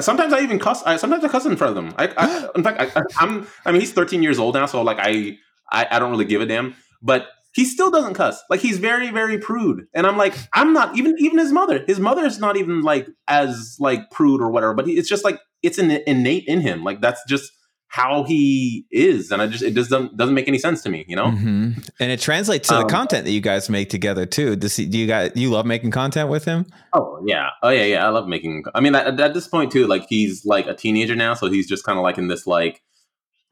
sometimes 0.00 0.32
I 0.32 0.40
even 0.40 0.58
cuss. 0.58 0.82
I 0.84 0.96
sometimes 0.96 1.24
I 1.24 1.28
cuss 1.28 1.46
in 1.46 1.56
front 1.56 1.76
of 1.76 1.84
them. 1.84 1.94
I, 1.98 2.12
I 2.16 2.48
in 2.56 2.62
fact, 2.62 2.96
I, 2.96 3.02
am 3.22 3.46
I 3.64 3.72
mean, 3.72 3.80
he's 3.80 3.92
13 3.92 4.22
years 4.22 4.38
old 4.38 4.54
now, 4.54 4.66
so 4.66 4.82
like 4.82 4.98
I, 5.00 5.38
I, 5.70 5.86
I 5.90 5.98
don't 5.98 6.10
really 6.10 6.24
give 6.24 6.40
a 6.40 6.46
damn. 6.46 6.74
But 7.02 7.26
he 7.52 7.64
still 7.64 7.90
doesn't 7.90 8.14
cuss. 8.14 8.42
Like 8.50 8.60
he's 8.60 8.78
very, 8.78 9.10
very 9.10 9.38
prude. 9.38 9.86
And 9.94 10.06
I'm 10.06 10.18
like, 10.18 10.34
I'm 10.52 10.72
not 10.72 10.96
even 10.96 11.16
even 11.18 11.38
his 11.38 11.52
mother. 11.52 11.84
His 11.86 11.98
mother 11.98 12.24
is 12.24 12.38
not 12.38 12.56
even 12.56 12.82
like 12.82 13.08
as 13.28 13.76
like 13.80 14.10
prude 14.10 14.40
or 14.40 14.50
whatever. 14.50 14.74
But 14.74 14.86
he, 14.86 14.96
it's 14.98 15.08
just 15.08 15.24
like 15.24 15.40
it's 15.62 15.78
an 15.78 15.90
innate 16.06 16.44
in 16.46 16.60
him. 16.60 16.84
Like 16.84 17.00
that's 17.00 17.22
just 17.26 17.50
how 17.96 18.24
he 18.24 18.84
is 18.90 19.30
and 19.30 19.40
i 19.40 19.46
just 19.46 19.64
it 19.64 19.72
just 19.72 19.88
doesn't 19.88 20.14
doesn't 20.18 20.34
make 20.34 20.48
any 20.48 20.58
sense 20.58 20.82
to 20.82 20.90
me 20.90 21.06
you 21.08 21.16
know 21.16 21.28
mm-hmm. 21.28 21.72
and 21.98 22.12
it 22.12 22.20
translates 22.20 22.68
to 22.68 22.74
um, 22.74 22.82
the 22.82 22.88
content 22.88 23.24
that 23.24 23.30
you 23.30 23.40
guys 23.40 23.70
make 23.70 23.88
together 23.88 24.26
too 24.26 24.54
Does 24.54 24.76
he, 24.76 24.84
do 24.84 24.98
you 24.98 25.06
guys 25.06 25.32
you 25.34 25.48
love 25.48 25.64
making 25.64 25.92
content 25.92 26.28
with 26.28 26.44
him 26.44 26.66
oh 26.92 27.24
yeah 27.24 27.48
oh 27.62 27.70
yeah 27.70 27.84
yeah 27.84 28.06
i 28.06 28.10
love 28.10 28.28
making 28.28 28.64
i 28.74 28.80
mean 28.80 28.94
at, 28.94 29.18
at 29.18 29.32
this 29.32 29.48
point 29.48 29.72
too 29.72 29.86
like 29.86 30.04
he's 30.10 30.44
like 30.44 30.66
a 30.66 30.74
teenager 30.74 31.16
now 31.16 31.32
so 31.32 31.48
he's 31.48 31.66
just 31.66 31.86
kind 31.86 31.98
of 31.98 32.02
like 32.02 32.18
in 32.18 32.28
this 32.28 32.46
like 32.46 32.82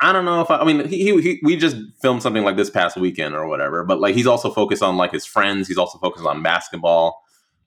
I 0.01 0.13
don't 0.13 0.27
know 0.27 0.43
if 0.43 0.51
I, 0.51 0.57
I 0.57 0.65
mean 0.65 0.87
he, 0.89 1.05
he, 1.05 1.23
he, 1.23 1.41
we 1.43 1.57
just 1.57 1.77
filmed 2.03 2.21
something 2.21 2.45
like 2.45 2.57
this 2.57 2.69
past 2.69 2.99
weekend 2.99 3.35
or 3.35 3.47
whatever, 3.47 3.85
but 3.85 4.01
like 4.01 4.15
he's 4.15 4.27
also 4.27 4.51
focused 4.51 4.83
on 4.83 4.99
like 4.99 5.13
his 5.13 5.25
friends. 5.25 5.69
He's 5.69 5.79
also 5.79 5.99
focused 5.99 6.27
on 6.27 6.43
basketball. 6.43 7.23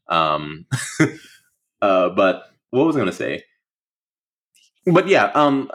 Um, 0.08 0.68
uh, 1.82 2.10
but 2.10 2.44
what 2.70 2.86
was 2.86 2.96
I 2.96 3.00
going 3.00 3.10
to 3.10 3.16
say? 3.16 3.44
But 4.86 5.08
yeah, 5.10 5.32
um, 5.36 5.70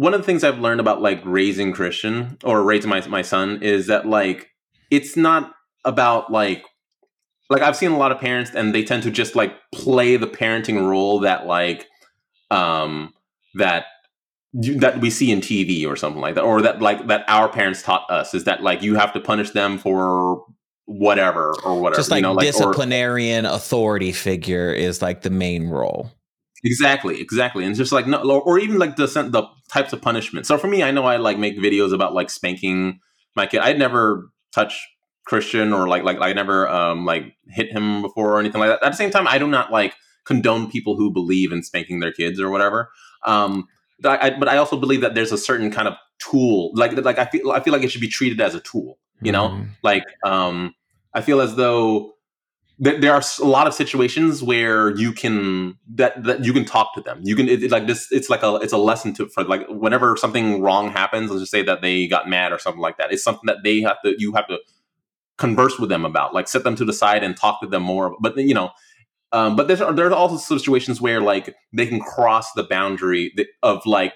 one 0.00 0.14
of 0.14 0.20
the 0.20 0.24
things 0.24 0.42
I've 0.42 0.58
learned 0.58 0.80
about 0.80 1.02
like 1.02 1.20
raising 1.26 1.72
Christian 1.72 2.38
or 2.42 2.62
raising 2.62 2.88
my 2.88 3.06
my 3.08 3.20
son 3.20 3.62
is 3.62 3.88
that 3.88 4.06
like 4.06 4.48
it's 4.90 5.14
not 5.14 5.52
about 5.84 6.32
like 6.32 6.64
like 7.50 7.60
I've 7.60 7.76
seen 7.76 7.90
a 7.90 7.98
lot 7.98 8.10
of 8.10 8.18
parents 8.18 8.52
and 8.54 8.74
they 8.74 8.82
tend 8.82 9.02
to 9.02 9.10
just 9.10 9.36
like 9.36 9.54
play 9.74 10.16
the 10.16 10.26
parenting 10.26 10.88
role 10.88 11.20
that 11.20 11.46
like 11.46 11.86
um 12.50 13.12
that 13.56 13.88
that 14.54 15.02
we 15.02 15.10
see 15.10 15.30
in 15.30 15.42
TV 15.42 15.86
or 15.86 15.96
something 15.96 16.22
like 16.22 16.34
that 16.36 16.44
or 16.44 16.62
that 16.62 16.80
like 16.80 17.06
that 17.08 17.22
our 17.28 17.50
parents 17.50 17.82
taught 17.82 18.10
us 18.10 18.32
is 18.32 18.44
that 18.44 18.62
like 18.62 18.80
you 18.80 18.94
have 18.94 19.12
to 19.12 19.20
punish 19.20 19.50
them 19.50 19.76
for 19.76 20.46
whatever 20.86 21.54
or 21.62 21.78
whatever 21.78 21.98
just 21.98 22.10
like, 22.10 22.20
you 22.20 22.22
know, 22.22 22.32
like 22.32 22.46
disciplinarian 22.46 23.44
or, 23.44 23.52
authority 23.52 24.12
figure 24.12 24.72
is 24.72 25.02
like 25.02 25.20
the 25.20 25.30
main 25.30 25.68
role 25.68 26.10
Exactly, 26.62 27.20
exactly, 27.20 27.64
and 27.64 27.74
just 27.74 27.92
like 27.92 28.06
no, 28.06 28.20
or 28.20 28.58
even 28.58 28.78
like 28.78 28.96
the 28.96 29.06
the 29.06 29.44
types 29.72 29.92
of 29.92 30.02
punishment. 30.02 30.46
So 30.46 30.58
for 30.58 30.66
me, 30.66 30.82
I 30.82 30.90
know 30.90 31.04
I 31.04 31.16
like 31.16 31.38
make 31.38 31.58
videos 31.58 31.92
about 31.92 32.14
like 32.14 32.28
spanking 32.28 33.00
my 33.34 33.46
kid. 33.46 33.60
I'd 33.60 33.78
never 33.78 34.30
touch 34.52 34.88
Christian 35.24 35.72
or 35.72 35.88
like 35.88 36.02
like 36.02 36.20
I 36.20 36.32
never 36.32 36.68
um 36.68 37.06
like 37.06 37.34
hit 37.48 37.70
him 37.70 38.02
before 38.02 38.34
or 38.34 38.40
anything 38.40 38.60
like 38.60 38.70
that. 38.70 38.84
At 38.84 38.90
the 38.90 38.96
same 38.96 39.10
time, 39.10 39.26
I 39.26 39.38
do 39.38 39.46
not 39.46 39.72
like 39.72 39.94
condone 40.24 40.70
people 40.70 40.96
who 40.96 41.12
believe 41.12 41.52
in 41.52 41.62
spanking 41.62 42.00
their 42.00 42.12
kids 42.12 42.40
or 42.40 42.50
whatever. 42.50 42.90
Um, 43.24 43.66
but 44.00 44.22
I, 44.22 44.30
but 44.38 44.48
I 44.48 44.56
also 44.56 44.76
believe 44.76 45.00
that 45.02 45.14
there's 45.14 45.32
a 45.32 45.38
certain 45.38 45.70
kind 45.70 45.88
of 45.88 45.94
tool, 46.18 46.72
like 46.74 46.92
like 46.92 47.18
I 47.18 47.26
feel 47.26 47.52
I 47.52 47.60
feel 47.60 47.72
like 47.72 47.82
it 47.82 47.90
should 47.90 48.00
be 48.00 48.08
treated 48.08 48.40
as 48.40 48.54
a 48.54 48.60
tool. 48.60 48.98
You 49.22 49.32
know, 49.32 49.48
mm. 49.48 49.68
like 49.82 50.04
um, 50.24 50.74
I 51.12 51.20
feel 51.20 51.40
as 51.40 51.54
though 51.54 52.14
there 52.82 53.12
are 53.12 53.22
a 53.40 53.44
lot 53.44 53.66
of 53.66 53.74
situations 53.74 54.42
where 54.42 54.96
you 54.96 55.12
can 55.12 55.76
that, 55.94 56.24
that 56.24 56.44
you 56.46 56.54
can 56.54 56.64
talk 56.64 56.94
to 56.94 57.02
them. 57.02 57.20
You 57.22 57.36
can 57.36 57.46
it, 57.46 57.62
it, 57.62 57.70
like 57.70 57.86
this 57.86 58.10
it's 58.10 58.30
like 58.30 58.42
a 58.42 58.54
it's 58.56 58.72
a 58.72 58.78
lesson 58.78 59.12
to 59.14 59.28
for 59.28 59.44
like 59.44 59.66
whenever 59.68 60.16
something 60.16 60.62
wrong 60.62 60.88
happens 60.90 61.30
let's 61.30 61.42
just 61.42 61.52
say 61.52 61.62
that 61.62 61.82
they 61.82 62.06
got 62.06 62.26
mad 62.28 62.52
or 62.52 62.58
something 62.58 62.80
like 62.80 62.96
that 62.96 63.12
it's 63.12 63.22
something 63.22 63.46
that 63.46 63.58
they 63.62 63.80
have 63.82 64.00
to 64.02 64.14
you 64.18 64.32
have 64.32 64.46
to 64.48 64.58
converse 65.36 65.78
with 65.78 65.90
them 65.90 66.06
about 66.06 66.32
like 66.32 66.48
set 66.48 66.64
them 66.64 66.74
to 66.76 66.84
the 66.84 66.92
side 66.92 67.22
and 67.22 67.36
talk 67.36 67.60
to 67.60 67.66
them 67.66 67.82
more 67.82 68.16
but 68.20 68.36
you 68.36 68.54
know 68.54 68.70
um, 69.32 69.56
but 69.56 69.68
there's 69.68 69.80
there's 69.94 70.12
also 70.12 70.36
situations 70.36 71.00
where 71.00 71.20
like 71.20 71.54
they 71.72 71.86
can 71.86 72.00
cross 72.00 72.50
the 72.52 72.64
boundary 72.64 73.32
of 73.62 73.84
like 73.84 74.14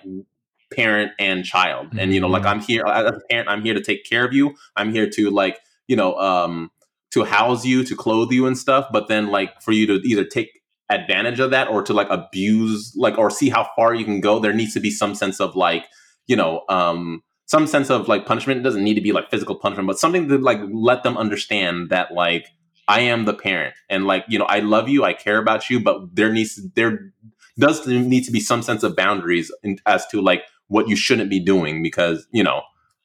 parent 0.72 1.12
and 1.18 1.44
child 1.44 1.88
and 1.98 2.14
you 2.14 2.20
know 2.20 2.28
like 2.28 2.44
i'm 2.44 2.60
here 2.60 2.84
as 2.86 3.16
a 3.16 3.20
parent 3.30 3.48
i'm 3.48 3.62
here 3.62 3.74
to 3.74 3.82
take 3.82 4.04
care 4.04 4.24
of 4.24 4.32
you 4.32 4.54
i'm 4.76 4.92
here 4.92 5.08
to 5.08 5.30
like 5.30 5.58
you 5.86 5.94
know 5.94 6.18
um 6.18 6.70
to 7.14 7.24
house 7.24 7.64
you 7.64 7.84
to 7.84 7.94
clothe 7.94 8.32
you 8.32 8.44
and 8.46 8.58
stuff 8.58 8.88
but 8.92 9.06
then 9.06 9.28
like 9.28 9.62
for 9.62 9.70
you 9.70 9.86
to 9.86 9.94
either 10.04 10.24
take 10.24 10.62
advantage 10.90 11.40
of 11.40 11.50
that 11.52 11.68
or 11.68 11.82
to 11.82 11.94
like 11.94 12.08
abuse 12.10 12.92
like 12.96 13.16
or 13.16 13.30
see 13.30 13.48
how 13.48 13.68
far 13.76 13.94
you 13.94 14.04
can 14.04 14.20
go 14.20 14.38
there 14.40 14.52
needs 14.52 14.74
to 14.74 14.80
be 14.80 14.90
some 14.90 15.14
sense 15.14 15.40
of 15.40 15.54
like 15.54 15.86
you 16.26 16.36
know 16.36 16.62
um 16.68 17.22
some 17.46 17.66
sense 17.66 17.90
of 17.90 18.08
like 18.08 18.24
punishment. 18.24 18.58
It 18.58 18.62
doesn't 18.62 18.82
need 18.82 18.94
to 18.94 19.00
be 19.00 19.12
like 19.12 19.30
physical 19.30 19.54
punishment 19.54 19.86
but 19.86 19.98
something 19.98 20.28
to 20.28 20.38
like 20.38 20.58
let 20.72 21.04
them 21.04 21.16
understand 21.16 21.90
that 21.90 22.12
like 22.12 22.48
i 22.88 23.00
am 23.00 23.24
the 23.24 23.32
parent 23.32 23.74
and 23.88 24.06
like 24.06 24.24
you 24.28 24.38
know 24.38 24.44
i 24.46 24.58
love 24.58 24.88
you 24.88 25.04
i 25.04 25.12
care 25.12 25.38
about 25.38 25.70
you 25.70 25.80
but 25.80 26.14
there 26.14 26.32
needs 26.32 26.60
there 26.74 27.12
does 27.58 27.86
need 27.86 28.24
to 28.24 28.32
be 28.32 28.40
some 28.40 28.60
sense 28.62 28.82
of 28.82 28.96
boundaries 28.96 29.52
in, 29.62 29.78
as 29.86 30.06
to 30.08 30.20
like 30.20 30.42
what 30.66 30.88
you 30.88 30.96
shouldn't 30.96 31.30
be 31.30 31.38
doing 31.40 31.82
because 31.82 32.26
you 32.32 32.42
know 32.42 32.62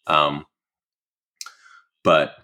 um 0.07 0.45
but 2.03 2.35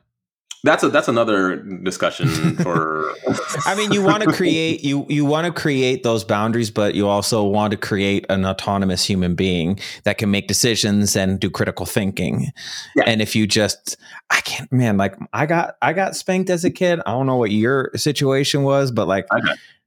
that's 0.66 0.84
a 0.84 0.89
that's 0.89 1.07
another 1.07 1.57
discussion 1.84 2.55
for 2.57 3.13
i 3.66 3.76
mean 3.76 3.91
you 3.91 4.01
want 4.01 4.24
to 4.24 4.32
create 4.32 4.84
you 4.84 5.05
you 5.09 5.24
want 5.24 5.45
to 5.45 5.53
create 5.53 6.01
those 6.01 6.24
boundaries 6.24 6.72
but 6.72 6.95
you 6.95 7.07
also 7.07 7.43
want 7.43 7.72
to 7.72 7.78
create 7.78 8.26
an 8.30 8.45
autonomous 8.45 9.05
human 9.05 9.36
being 9.36 9.80
that 10.03 10.18
can 10.18 10.32
make 10.32 10.47
decisions 10.47 11.16
and 11.16 11.39
do 11.39 11.49
critical 11.49 11.86
thinking 11.86 12.51
yeah. 12.95 13.03
and 13.05 13.22
if 13.22 13.36
you 13.36 13.45
just 13.45 13.95
i 14.32 14.41
can't 14.41 14.72
man 14.72 14.97
like 14.97 15.16
i 15.34 15.45
got 15.45 15.76
i 15.84 15.93
got 15.93 16.16
spanked 16.16 16.49
as 16.49 16.66
a 16.66 16.72
kid 16.72 16.99
i 17.05 17.11
don't 17.11 17.28
know 17.28 17.38
what 17.38 17.51
your 17.51 17.91
situation 17.95 18.63
was 18.63 18.91
but 18.91 19.07
like 19.07 19.28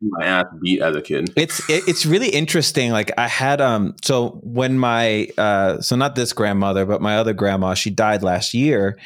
my 0.00 0.24
ass 0.24 0.46
beat 0.60 0.80
as 0.80 0.94
a 0.96 1.02
kid. 1.02 1.32
It's 1.36 1.58
it, 1.68 1.84
it's 1.88 2.06
really 2.06 2.28
interesting. 2.28 2.92
Like 2.92 3.10
I 3.18 3.28
had 3.28 3.60
um 3.60 3.94
so 4.02 4.40
when 4.42 4.78
my 4.78 5.28
uh 5.36 5.80
so 5.80 5.96
not 5.96 6.14
this 6.14 6.32
grandmother 6.32 6.86
but 6.86 7.02
my 7.02 7.16
other 7.16 7.32
grandma 7.32 7.74
she 7.74 7.90
died 7.90 8.22
last 8.22 8.54
year, 8.54 8.98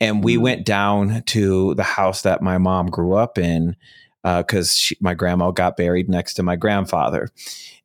and 0.00 0.24
we 0.24 0.36
mm. 0.36 0.42
went 0.42 0.66
down 0.66 1.22
to 1.26 1.74
the 1.74 1.82
house 1.82 2.22
that 2.22 2.42
my 2.42 2.58
mom 2.58 2.86
grew 2.86 3.14
up 3.14 3.38
in 3.38 3.76
because 4.22 4.92
uh, 4.92 4.96
my 5.00 5.14
grandma 5.14 5.50
got 5.50 5.76
buried 5.76 6.08
next 6.08 6.34
to 6.34 6.42
my 6.42 6.56
grandfather, 6.56 7.28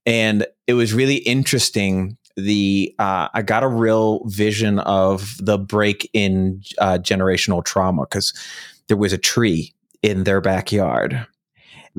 and 0.05 0.45
it 0.67 0.73
was 0.73 0.93
really 0.93 1.17
interesting 1.17 2.17
the 2.35 2.95
uh, 2.97 3.27
I 3.33 3.41
got 3.41 3.63
a 3.63 3.67
real 3.67 4.25
vision 4.25 4.79
of 4.79 5.35
the 5.39 5.57
break 5.57 6.09
in 6.13 6.63
uh, 6.79 6.97
generational 6.97 7.63
trauma 7.63 8.03
because 8.03 8.33
there 8.87 8.97
was 8.97 9.13
a 9.13 9.17
tree 9.17 9.73
in 10.01 10.23
their 10.23 10.41
backyard 10.41 11.27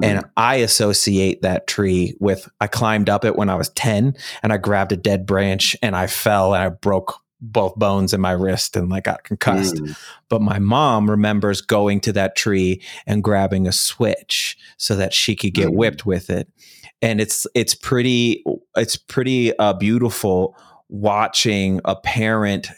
and 0.03 0.21
mm-hmm. 0.21 0.31
I 0.37 0.57
associate 0.57 1.43
that 1.43 1.67
tree 1.67 2.15
with 2.19 2.49
I 2.61 2.67
climbed 2.67 3.09
up 3.09 3.25
it 3.25 3.37
when 3.37 3.49
I 3.49 3.55
was 3.55 3.69
10 3.71 4.17
and 4.43 4.53
I 4.53 4.57
grabbed 4.57 4.93
a 4.93 4.97
dead 4.97 5.27
branch 5.27 5.77
and 5.83 5.95
I 5.95 6.07
fell 6.07 6.55
and 6.55 6.65
I 6.65 6.69
broke 6.69 7.21
both 7.41 7.75
bones 7.77 8.15
in 8.15 8.21
my 8.21 8.33
wrist 8.33 8.77
and 8.77 8.89
like 8.89 9.05
got 9.05 9.25
concussed. 9.25 9.77
Mm. 9.77 9.97
But 10.29 10.41
my 10.43 10.59
mom 10.59 11.11
remembers 11.11 11.61
going 11.61 12.01
to 12.01 12.13
that 12.13 12.37
tree 12.37 12.83
and 13.07 13.23
grabbing 13.23 13.67
a 13.67 13.73
switch 13.73 14.57
so 14.79 14.97
that 14.97 15.13
she 15.13 15.37
could 15.37 15.55
get 15.55 15.69
mm. 15.69 15.75
whipped 15.75 16.07
with 16.07 16.31
it. 16.31 16.49
And 17.03 17.21
it's 17.21 17.47
it's 17.55 17.75
pretty 17.75 18.43
it's 18.77 18.97
pretty 18.97 19.57
uh, 19.59 19.75
beautiful 19.75 20.57
watching 20.89 21.81
a 21.85 21.97
parent 21.97 22.69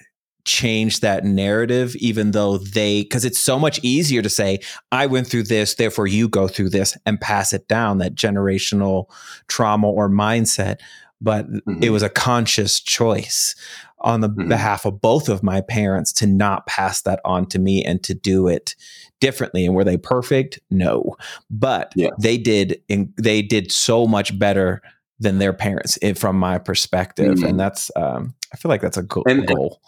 change 0.47 1.01
that 1.01 1.25
narrative, 1.25 1.95
even 1.97 2.31
though 2.31 2.57
they, 2.57 3.03
because 3.03 3.25
it's 3.25 3.39
so 3.39 3.59
much 3.59 3.79
easier 3.83 4.23
to 4.23 4.31
say, 4.31 4.61
I 4.93 5.07
went 5.07 5.27
through 5.27 5.43
this, 5.45 5.75
therefore 5.75 6.07
you 6.07 6.29
go 6.29 6.49
through 6.49 6.71
this 6.71 6.97
and 7.05 7.21
pass 7.21 7.53
it 7.53 7.69
down, 7.69 7.99
that 7.99 8.15
generational 8.15 9.11
trauma 9.49 9.91
or 9.91 10.09
mindset. 10.09 10.81
But 11.21 11.51
mm-hmm. 11.51 11.83
it 11.83 11.91
was 11.91 12.03
a 12.03 12.11
conscious 12.11 12.81
choice 12.81 13.55
on 14.01 14.21
the 14.21 14.29
mm-hmm. 14.29 14.49
behalf 14.49 14.85
of 14.85 15.01
both 15.01 15.29
of 15.29 15.43
my 15.43 15.61
parents 15.61 16.13
to 16.13 16.27
not 16.27 16.67
pass 16.67 17.03
that 17.03 17.21
on 17.25 17.47
to 17.47 17.59
me 17.59 17.85
and 17.85 18.03
to 18.05 18.15
do 18.15 18.47
it 18.49 18.77
differently 19.21 19.65
and 19.65 19.75
were 19.75 19.85
they 19.85 19.97
perfect 19.97 20.61
no 20.71 21.17
but 21.49 21.91
yeah. 21.97 22.11
they 22.21 22.37
did 22.37 22.79
they 23.17 23.41
did 23.41 23.73
so 23.73 24.07
much 24.07 24.39
better 24.39 24.83
than 25.19 25.39
their 25.39 25.55
parents 25.55 25.99
eh, 26.03 26.13
from 26.13 26.39
my 26.39 26.59
perspective 26.59 27.37
mm-hmm. 27.37 27.47
and 27.47 27.59
that's 27.59 27.91
um, 27.97 28.35
i 28.53 28.57
feel 28.59 28.69
like 28.69 28.83
that's 28.83 28.99
a 28.99 29.03
go- 29.03 29.25
and, 29.27 29.47
goal 29.47 29.81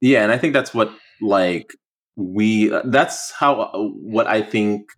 yeah, 0.00 0.22
and 0.22 0.32
I 0.32 0.38
think 0.38 0.52
that's 0.52 0.74
what 0.74 0.90
like 1.20 1.72
we 2.16 2.68
that's 2.84 3.32
how 3.32 3.60
uh, 3.60 3.78
what 3.78 4.26
I 4.26 4.42
think 4.42 4.90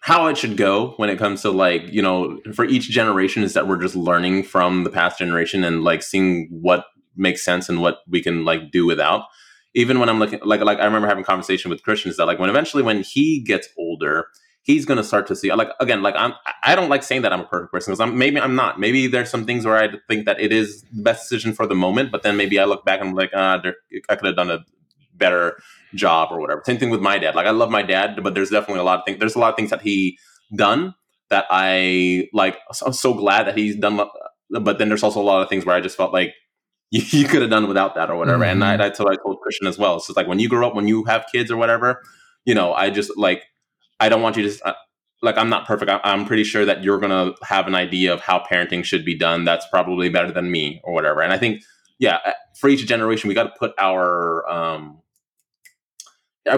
how 0.00 0.26
it 0.26 0.36
should 0.36 0.56
go 0.56 0.94
when 0.96 1.08
it 1.08 1.18
comes 1.18 1.42
to 1.42 1.50
like 1.50 1.82
you 1.90 2.02
know 2.02 2.38
for 2.54 2.64
each 2.64 2.90
generation 2.90 3.42
is 3.42 3.54
that 3.54 3.66
we're 3.66 3.80
just 3.80 3.96
learning 3.96 4.42
from 4.42 4.84
the 4.84 4.90
past 4.90 5.18
generation 5.18 5.64
and 5.64 5.82
like 5.82 6.02
seeing 6.02 6.48
what 6.50 6.84
makes 7.16 7.44
sense 7.44 7.68
and 7.68 7.80
what 7.80 7.98
we 8.08 8.22
can 8.22 8.44
like 8.44 8.70
do 8.70 8.86
without. 8.86 9.24
Even 9.76 9.98
when 9.98 10.08
i'm 10.08 10.20
looking 10.20 10.38
like 10.44 10.60
like 10.60 10.78
i 10.78 10.84
remember 10.84 11.08
having 11.08 11.24
conversation 11.24 11.68
with 11.68 11.82
christians 11.82 12.16
that 12.16 12.26
like 12.26 12.38
when 12.38 12.48
eventually 12.48 12.80
when 12.80 13.02
he 13.02 13.42
gets 13.42 13.66
older 13.76 14.28
he's 14.64 14.84
going 14.84 14.96
to 14.96 15.04
start 15.04 15.26
to 15.28 15.36
see 15.36 15.52
like 15.54 15.68
again 15.78 16.02
like 16.02 16.14
i'm 16.16 16.34
i 16.64 16.74
don't 16.74 16.88
like 16.88 17.02
saying 17.02 17.22
that 17.22 17.32
i'm 17.32 17.40
a 17.40 17.46
perfect 17.46 17.72
person 17.72 17.92
because 17.92 18.00
i'm 18.00 18.18
maybe 18.18 18.40
i'm 18.40 18.56
not. 18.56 18.80
Maybe 18.80 19.06
there's 19.06 19.30
some 19.30 19.46
things 19.46 19.64
where 19.64 19.76
i 19.76 19.88
think 20.08 20.26
that 20.26 20.40
it 20.40 20.52
is 20.52 20.82
the 20.92 21.02
best 21.02 21.28
decision 21.28 21.52
for 21.52 21.66
the 21.66 21.74
moment 21.74 22.10
but 22.10 22.22
then 22.22 22.36
maybe 22.36 22.58
i 22.58 22.64
look 22.64 22.84
back 22.84 23.00
and 23.00 23.10
i'm 23.10 23.14
like 23.14 23.30
ah 23.34 23.62
i 24.08 24.16
could 24.16 24.26
have 24.26 24.36
done 24.36 24.50
a 24.50 24.64
better 25.16 25.56
job 25.94 26.28
or 26.32 26.40
whatever. 26.40 26.60
Same 26.66 26.78
thing 26.78 26.90
with 26.90 27.00
my 27.00 27.18
dad. 27.18 27.36
Like 27.36 27.46
i 27.46 27.50
love 27.50 27.70
my 27.70 27.82
dad 27.82 28.20
but 28.22 28.34
there's 28.34 28.50
definitely 28.50 28.80
a 28.80 28.84
lot 28.84 28.98
of 28.98 29.04
things 29.04 29.18
there's 29.20 29.36
a 29.36 29.38
lot 29.38 29.50
of 29.50 29.56
things 29.56 29.70
that 29.70 29.82
he 29.82 30.18
done 30.54 30.94
that 31.30 31.46
i 31.50 32.28
like 32.32 32.58
i'm 32.84 32.92
so 32.92 33.14
glad 33.14 33.46
that 33.46 33.56
he's 33.56 33.76
done 33.76 33.96
but 34.50 34.78
then 34.78 34.88
there's 34.88 35.02
also 35.02 35.20
a 35.20 35.22
lot 35.22 35.42
of 35.42 35.48
things 35.48 35.64
where 35.64 35.74
i 35.74 35.80
just 35.80 35.96
felt 35.96 36.12
like 36.12 36.34
you, 36.90 37.02
you 37.10 37.26
could 37.26 37.40
have 37.40 37.50
done 37.50 37.66
without 37.66 37.94
that 37.94 38.10
or 38.10 38.16
whatever 38.16 38.44
mm-hmm. 38.44 38.62
and 38.62 38.64
I, 38.64 38.76
that's 38.76 38.98
what 38.98 39.12
i 39.12 39.16
told 39.16 39.40
christian 39.40 39.66
as 39.66 39.78
well. 39.78 39.98
So 40.00 40.10
it's 40.10 40.16
like 40.16 40.28
when 40.28 40.38
you 40.38 40.48
grow 40.48 40.68
up 40.68 40.74
when 40.74 40.86
you 40.86 41.04
have 41.04 41.24
kids 41.32 41.50
or 41.50 41.56
whatever 41.56 42.02
you 42.44 42.54
know 42.54 42.72
i 42.74 42.90
just 42.90 43.16
like 43.16 43.42
I 44.00 44.08
don't 44.08 44.22
want 44.22 44.36
you 44.36 44.48
to 44.48 44.66
uh, 44.66 44.72
like 45.22 45.38
I'm 45.38 45.48
not 45.48 45.66
perfect. 45.66 45.90
I'm 46.04 46.26
pretty 46.26 46.44
sure 46.44 46.64
that 46.64 46.84
you're 46.84 46.98
gonna 46.98 47.32
have 47.42 47.66
an 47.66 47.74
idea 47.74 48.12
of 48.12 48.20
how 48.20 48.40
parenting 48.40 48.84
should 48.84 49.04
be 49.04 49.16
done. 49.16 49.44
That's 49.44 49.66
probably 49.68 50.08
better 50.08 50.30
than 50.30 50.50
me 50.50 50.80
or 50.84 50.92
whatever. 50.92 51.22
And 51.22 51.32
I 51.32 51.38
think 51.38 51.62
yeah, 51.98 52.18
uh, 52.24 52.32
for 52.58 52.68
each 52.68 52.86
generation, 52.86 53.28
we 53.28 53.34
got 53.34 53.44
to 53.44 53.54
put 53.58 53.72
our 53.78 54.48
um, 54.48 54.98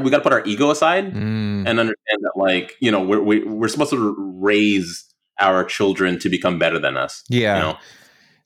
we 0.03 0.11
got 0.11 0.18
to 0.18 0.22
put 0.22 0.32
our 0.32 0.45
ego 0.45 0.70
aside 0.70 1.12
mm. 1.12 1.16
and 1.16 1.68
understand 1.68 2.18
that 2.22 2.32
like 2.37 2.74
you 2.80 2.91
know 2.91 3.03
we're 3.03 3.20
we, 3.20 3.43
are 3.43 3.47
we 3.47 3.66
are 3.66 3.68
supposed 3.68 3.91
to 3.91 4.14
raise 4.18 5.05
our 5.39 5.64
children 5.64 6.18
to 6.20 6.28
become 6.28 6.59
better 6.59 6.78
than 6.78 6.97
us. 6.97 7.22
Yeah. 7.28 7.57
You 7.57 7.62
know? 7.62 7.78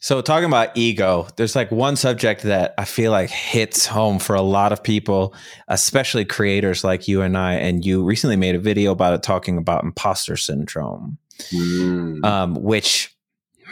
So 0.00 0.22
talking 0.22 0.46
about 0.46 0.74
ego, 0.76 1.28
there's 1.36 1.54
like 1.54 1.70
one 1.70 1.94
subject 1.94 2.42
that 2.42 2.72
I 2.78 2.86
feel 2.86 3.12
like 3.12 3.28
hits 3.28 3.84
home 3.84 4.18
for 4.18 4.34
a 4.34 4.40
lot 4.40 4.72
of 4.72 4.82
people, 4.82 5.34
especially 5.68 6.24
creators 6.24 6.82
like 6.82 7.06
you 7.06 7.20
and 7.20 7.36
I. 7.36 7.54
And 7.54 7.84
you 7.84 8.02
recently 8.02 8.36
made 8.36 8.54
a 8.54 8.58
video 8.58 8.92
about 8.92 9.12
it, 9.12 9.22
talking 9.22 9.58
about 9.58 9.84
imposter 9.84 10.38
syndrome, 10.38 11.18
mm. 11.52 12.24
um, 12.24 12.54
which 12.54 13.14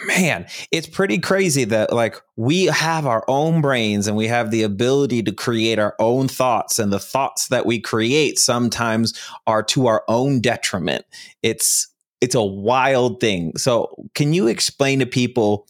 man, 0.07 0.47
it's 0.71 0.87
pretty 0.87 1.19
crazy 1.19 1.65
that 1.65 1.93
like 1.93 2.21
we 2.37 2.67
have 2.67 3.07
our 3.07 3.25
own 3.27 3.61
brains 3.61 4.07
and 4.07 4.17
we 4.17 4.29
have 4.29 4.51
the 4.51 4.63
ability 4.63 5.23
to 5.23 5.33
create 5.33 5.79
our 5.79 5.97
own 5.99 6.29
thoughts, 6.29 6.79
and 6.79 6.93
the 6.93 7.01
thoughts 7.01 7.49
that 7.49 7.65
we 7.65 7.81
create 7.81 8.39
sometimes 8.39 9.19
are 9.47 9.63
to 9.63 9.87
our 9.87 10.05
own 10.09 10.41
detriment. 10.41 11.07
It's 11.43 11.89
it's 12.21 12.35
a 12.35 12.45
wild 12.45 13.21
thing. 13.21 13.57
So, 13.57 14.09
can 14.15 14.35
you 14.35 14.47
explain 14.47 14.99
to 14.99 15.07
people? 15.07 15.67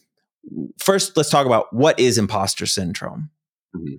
First, 0.77 1.15
let's 1.17 1.29
talk 1.29 1.45
about 1.45 1.73
what 1.73 1.99
is 1.99 2.17
imposter 2.17 2.65
syndrome. 2.65 3.29
Mm-hmm. 3.75 3.95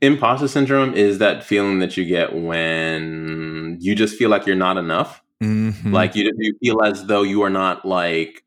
Imposter 0.00 0.48
syndrome 0.48 0.94
is 0.94 1.18
that 1.18 1.44
feeling 1.44 1.78
that 1.78 1.96
you 1.96 2.04
get 2.04 2.34
when 2.34 3.78
you 3.80 3.94
just 3.94 4.16
feel 4.16 4.28
like 4.28 4.46
you're 4.46 4.56
not 4.56 4.76
enough. 4.76 5.22
Mm-hmm. 5.42 5.92
Like 5.92 6.14
you, 6.14 6.30
you 6.36 6.54
feel 6.62 6.82
as 6.82 7.06
though 7.06 7.22
you 7.22 7.42
are 7.42 7.50
not 7.50 7.84
like. 7.84 8.44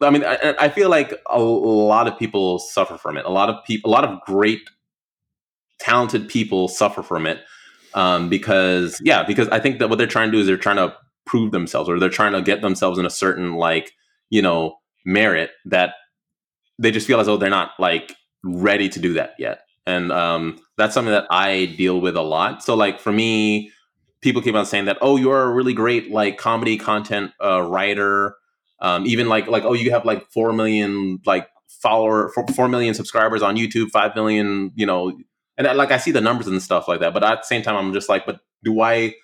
I 0.00 0.10
mean, 0.10 0.24
I, 0.24 0.54
I 0.60 0.68
feel 0.68 0.90
like 0.90 1.12
a, 1.28 1.40
lot 1.40 2.06
of 2.06 2.16
people 2.16 2.60
suffer 2.60 2.96
from 2.96 3.16
it. 3.16 3.24
A 3.24 3.30
lot 3.30 3.48
of 3.48 3.64
people, 3.64 3.90
a 3.90 3.92
lot 3.92 4.04
of 4.04 4.20
great, 4.20 4.60
talented 5.80 6.28
people 6.28 6.68
suffer 6.68 7.02
from 7.02 7.26
it 7.26 7.40
um, 7.94 8.28
because, 8.28 9.00
yeah, 9.02 9.24
because 9.24 9.48
I 9.48 9.58
think 9.58 9.80
that 9.80 9.88
what 9.88 9.98
they're 9.98 10.06
trying 10.06 10.28
to 10.28 10.32
do 10.32 10.38
is 10.38 10.46
they're 10.46 10.56
trying 10.56 10.76
to 10.76 10.94
prove 11.24 11.52
themselves 11.52 11.88
or 11.88 11.98
they're 11.98 12.08
trying 12.08 12.32
to 12.32 12.42
get 12.42 12.62
themselves 12.62 12.98
in 12.98 13.06
a 13.06 13.10
certain 13.10 13.54
like 13.54 13.92
you 14.30 14.42
know 14.42 14.76
merit 15.04 15.50
that 15.66 15.94
they 16.78 16.90
just 16.90 17.06
feel 17.06 17.20
as 17.20 17.26
though 17.26 17.36
they're 17.36 17.50
not 17.50 17.72
like 17.78 18.14
ready 18.44 18.88
to 18.88 19.00
do 19.00 19.14
that 19.14 19.34
yet. 19.38 19.60
And 19.86 20.12
um, 20.12 20.58
that's 20.76 20.94
something 20.94 21.12
that 21.12 21.26
I 21.30 21.66
deal 21.66 22.00
with 22.00 22.16
a 22.16 22.22
lot. 22.22 22.62
So 22.62 22.74
like 22.74 23.00
for 23.00 23.12
me, 23.12 23.70
people 24.20 24.42
keep 24.42 24.54
on 24.54 24.66
saying 24.66 24.84
that, 24.86 24.98
oh, 25.00 25.16
you're 25.16 25.42
a 25.42 25.52
really 25.52 25.74
great 25.74 26.10
like 26.10 26.38
comedy 26.38 26.76
content 26.76 27.32
uh, 27.42 27.62
writer. 27.62 28.36
Um, 28.80 29.06
even 29.06 29.28
like 29.28 29.46
like 29.46 29.64
oh, 29.64 29.74
you 29.74 29.90
have 29.92 30.04
like 30.04 30.28
four 30.32 30.52
million 30.52 31.20
like 31.24 31.48
follower 31.68 32.30
four, 32.30 32.46
four 32.48 32.68
million 32.68 32.94
subscribers 32.94 33.42
on 33.42 33.56
YouTube, 33.56 33.90
five 33.90 34.14
million, 34.14 34.72
you 34.74 34.86
know, 34.86 35.16
and 35.56 35.66
like 35.76 35.92
I 35.92 35.98
see 35.98 36.10
the 36.10 36.20
numbers 36.20 36.46
and 36.46 36.62
stuff 36.62 36.88
like 36.88 37.00
that. 37.00 37.12
But 37.12 37.22
at 37.22 37.42
the 37.42 37.46
same 37.46 37.62
time, 37.62 37.76
I'm 37.76 37.92
just 37.92 38.08
like, 38.08 38.26
but 38.26 38.40
do 38.64 38.80
I 38.80 39.14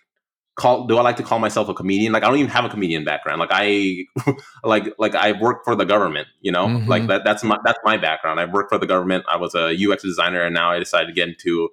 call 0.59 0.87
do 0.87 0.99
I 0.99 1.03
like 1.03 1.17
to 1.17 1.23
call 1.23 1.39
myself 1.39 1.69
a 1.69 1.75
comedian? 1.75 2.13
Like 2.13 2.25
I 2.25 2.29
don't 2.29 2.39
even 2.39 2.51
have 2.51 2.65
a 2.65 2.69
comedian 2.69 3.05
background. 3.05 3.41
Like 3.41 3.51
I 3.53 4.05
like 4.65 4.95
like 4.99 5.15
I 5.15 5.33
work 5.33 5.65
for 5.65 5.75
the 5.75 5.85
government, 5.85 6.29
you 6.41 6.53
know? 6.53 6.67
Mm-hmm. 6.67 6.89
Like 6.89 7.07
that 7.07 7.23
that's 7.25 7.43
my 7.45 7.59
that's 7.65 7.79
my 7.85 7.97
background. 7.97 8.41
I 8.41 8.45
worked 8.45 8.71
for 8.71 8.79
the 8.79 8.87
government. 8.87 9.25
I 9.31 9.37
was 9.37 9.55
a 9.55 9.75
UX 9.75 10.03
designer 10.03 10.43
and 10.43 10.53
now 10.53 10.71
I 10.73 10.79
decided 10.79 11.07
to 11.07 11.13
get 11.13 11.29
into 11.29 11.71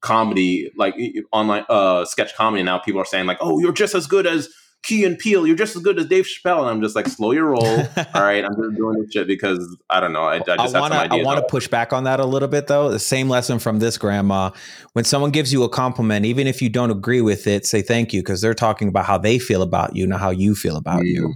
comedy 0.00 0.70
like 0.76 0.94
online 1.30 1.62
uh 1.68 2.06
sketch 2.06 2.34
comedy 2.34 2.62
now 2.62 2.78
people 2.78 3.00
are 3.00 3.06
saying 3.06 3.26
like, 3.26 3.38
"Oh, 3.40 3.58
you're 3.58 3.72
just 3.72 3.94
as 3.94 4.06
good 4.06 4.26
as 4.26 4.48
Key 4.82 5.04
and 5.04 5.18
Peele, 5.18 5.46
you're 5.46 5.56
just 5.56 5.76
as 5.76 5.82
good 5.82 5.98
as 5.98 6.06
Dave 6.06 6.24
Chappelle. 6.24 6.60
And 6.60 6.70
I'm 6.70 6.80
just 6.80 6.96
like, 6.96 7.06
slow 7.06 7.32
your 7.32 7.46
roll. 7.46 7.64
All 8.14 8.22
right, 8.22 8.44
I'm 8.44 8.54
just 8.56 8.76
doing 8.76 9.00
this 9.00 9.12
shit 9.12 9.26
because 9.26 9.76
I 9.90 10.00
don't 10.00 10.12
know. 10.12 10.24
I, 10.24 10.36
I 10.36 10.38
just 10.38 10.74
I 10.74 10.80
wanna, 10.80 10.94
have 10.94 11.02
some 11.04 11.12
ideas. 11.12 11.20
I 11.20 11.26
want 11.26 11.38
to 11.38 11.46
push 11.50 11.68
back 11.68 11.92
on 11.92 12.04
that 12.04 12.18
a 12.18 12.24
little 12.24 12.48
bit 12.48 12.66
though. 12.66 12.90
The 12.90 12.98
same 12.98 13.28
lesson 13.28 13.58
from 13.58 13.78
this 13.78 13.98
grandma. 13.98 14.50
When 14.94 15.04
someone 15.04 15.30
gives 15.30 15.52
you 15.52 15.64
a 15.64 15.68
compliment, 15.68 16.24
even 16.24 16.46
if 16.46 16.62
you 16.62 16.70
don't 16.70 16.90
agree 16.90 17.20
with 17.20 17.46
it, 17.46 17.66
say 17.66 17.82
thank 17.82 18.12
you 18.12 18.22
because 18.22 18.40
they're 18.40 18.54
talking 18.54 18.88
about 18.88 19.04
how 19.04 19.18
they 19.18 19.38
feel 19.38 19.62
about 19.62 19.96
you, 19.96 20.06
not 20.06 20.20
how 20.20 20.30
you 20.30 20.54
feel 20.54 20.76
about 20.76 21.02
mm. 21.02 21.08
you. 21.08 21.34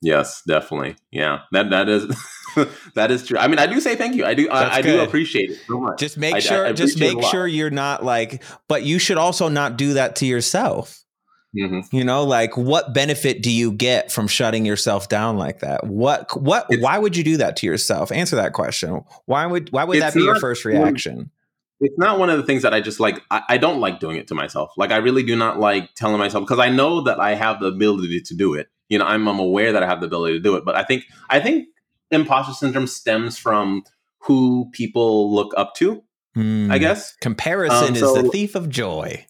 Yes, 0.00 0.42
definitely. 0.46 0.96
Yeah, 1.10 1.40
that 1.52 1.70
that 1.70 1.88
is 1.88 2.06
that 2.94 3.10
is 3.10 3.26
true. 3.26 3.38
I 3.38 3.48
mean, 3.48 3.58
I 3.58 3.66
do 3.66 3.80
say 3.80 3.96
thank 3.96 4.14
you. 4.14 4.24
I 4.24 4.34
do. 4.34 4.48
I, 4.48 4.76
I, 4.76 4.82
do 4.82 5.00
appreciate 5.00 5.50
it 5.50 5.58
so 5.66 5.80
much. 5.80 5.98
Just 5.98 6.16
make 6.16 6.34
I, 6.34 6.38
sure. 6.40 6.72
just 6.72 7.00
make 7.00 7.22
sure 7.24 7.46
you're 7.46 7.70
not 7.70 8.04
like. 8.04 8.44
But 8.68 8.84
you 8.84 8.98
should 8.98 9.18
also 9.18 9.48
not 9.48 9.76
do 9.76 9.94
that 9.94 10.16
to 10.16 10.26
yourself. 10.26 11.04
Mm-hmm. 11.56 11.96
You 11.96 12.04
know, 12.04 12.24
like 12.24 12.56
what 12.56 12.92
benefit 12.92 13.42
do 13.42 13.50
you 13.50 13.72
get 13.72 14.12
from 14.12 14.28
shutting 14.28 14.66
yourself 14.66 15.08
down 15.08 15.38
like 15.38 15.60
that? 15.60 15.86
What 15.86 16.40
what 16.40 16.66
it's, 16.68 16.82
why 16.82 16.98
would 16.98 17.16
you 17.16 17.24
do 17.24 17.38
that 17.38 17.56
to 17.56 17.66
yourself? 17.66 18.12
Answer 18.12 18.36
that 18.36 18.52
question. 18.52 19.02
Why 19.24 19.46
would 19.46 19.72
why 19.72 19.84
would 19.84 20.00
that 20.02 20.12
be 20.12 20.20
not, 20.20 20.26
your 20.26 20.40
first 20.40 20.64
reaction? 20.64 21.30
It's 21.80 21.96
not 21.96 22.18
one 22.18 22.28
of 22.28 22.36
the 22.36 22.42
things 22.42 22.62
that 22.62 22.74
I 22.74 22.80
just 22.80 23.00
like 23.00 23.22
I, 23.30 23.42
I 23.48 23.56
don't 23.56 23.80
like 23.80 23.98
doing 23.98 24.16
it 24.16 24.28
to 24.28 24.34
myself. 24.34 24.72
Like 24.76 24.90
I 24.90 24.96
really 24.96 25.22
do 25.22 25.36
not 25.36 25.58
like 25.58 25.94
telling 25.94 26.18
myself 26.18 26.44
because 26.44 26.58
I 26.58 26.68
know 26.68 27.02
that 27.02 27.18
I 27.18 27.34
have 27.34 27.60
the 27.60 27.66
ability 27.66 28.20
to 28.20 28.34
do 28.34 28.52
it. 28.54 28.68
You 28.90 28.98
know, 28.98 29.06
I'm 29.06 29.26
I'm 29.26 29.38
aware 29.38 29.72
that 29.72 29.82
I 29.82 29.86
have 29.86 30.00
the 30.00 30.06
ability 30.06 30.34
to 30.34 30.42
do 30.42 30.56
it. 30.56 30.66
But 30.66 30.76
I 30.76 30.82
think 30.82 31.04
I 31.30 31.40
think 31.40 31.68
imposter 32.10 32.52
syndrome 32.52 32.86
stems 32.86 33.38
from 33.38 33.84
who 34.18 34.68
people 34.72 35.34
look 35.34 35.54
up 35.56 35.74
to. 35.76 36.02
Mm, 36.36 36.70
I 36.70 36.76
hmm. 36.76 36.80
guess 36.82 37.16
comparison 37.16 37.88
um, 37.88 37.96
so, 37.96 38.16
is 38.16 38.22
the 38.22 38.28
thief 38.28 38.54
of 38.54 38.68
joy. 38.68 39.26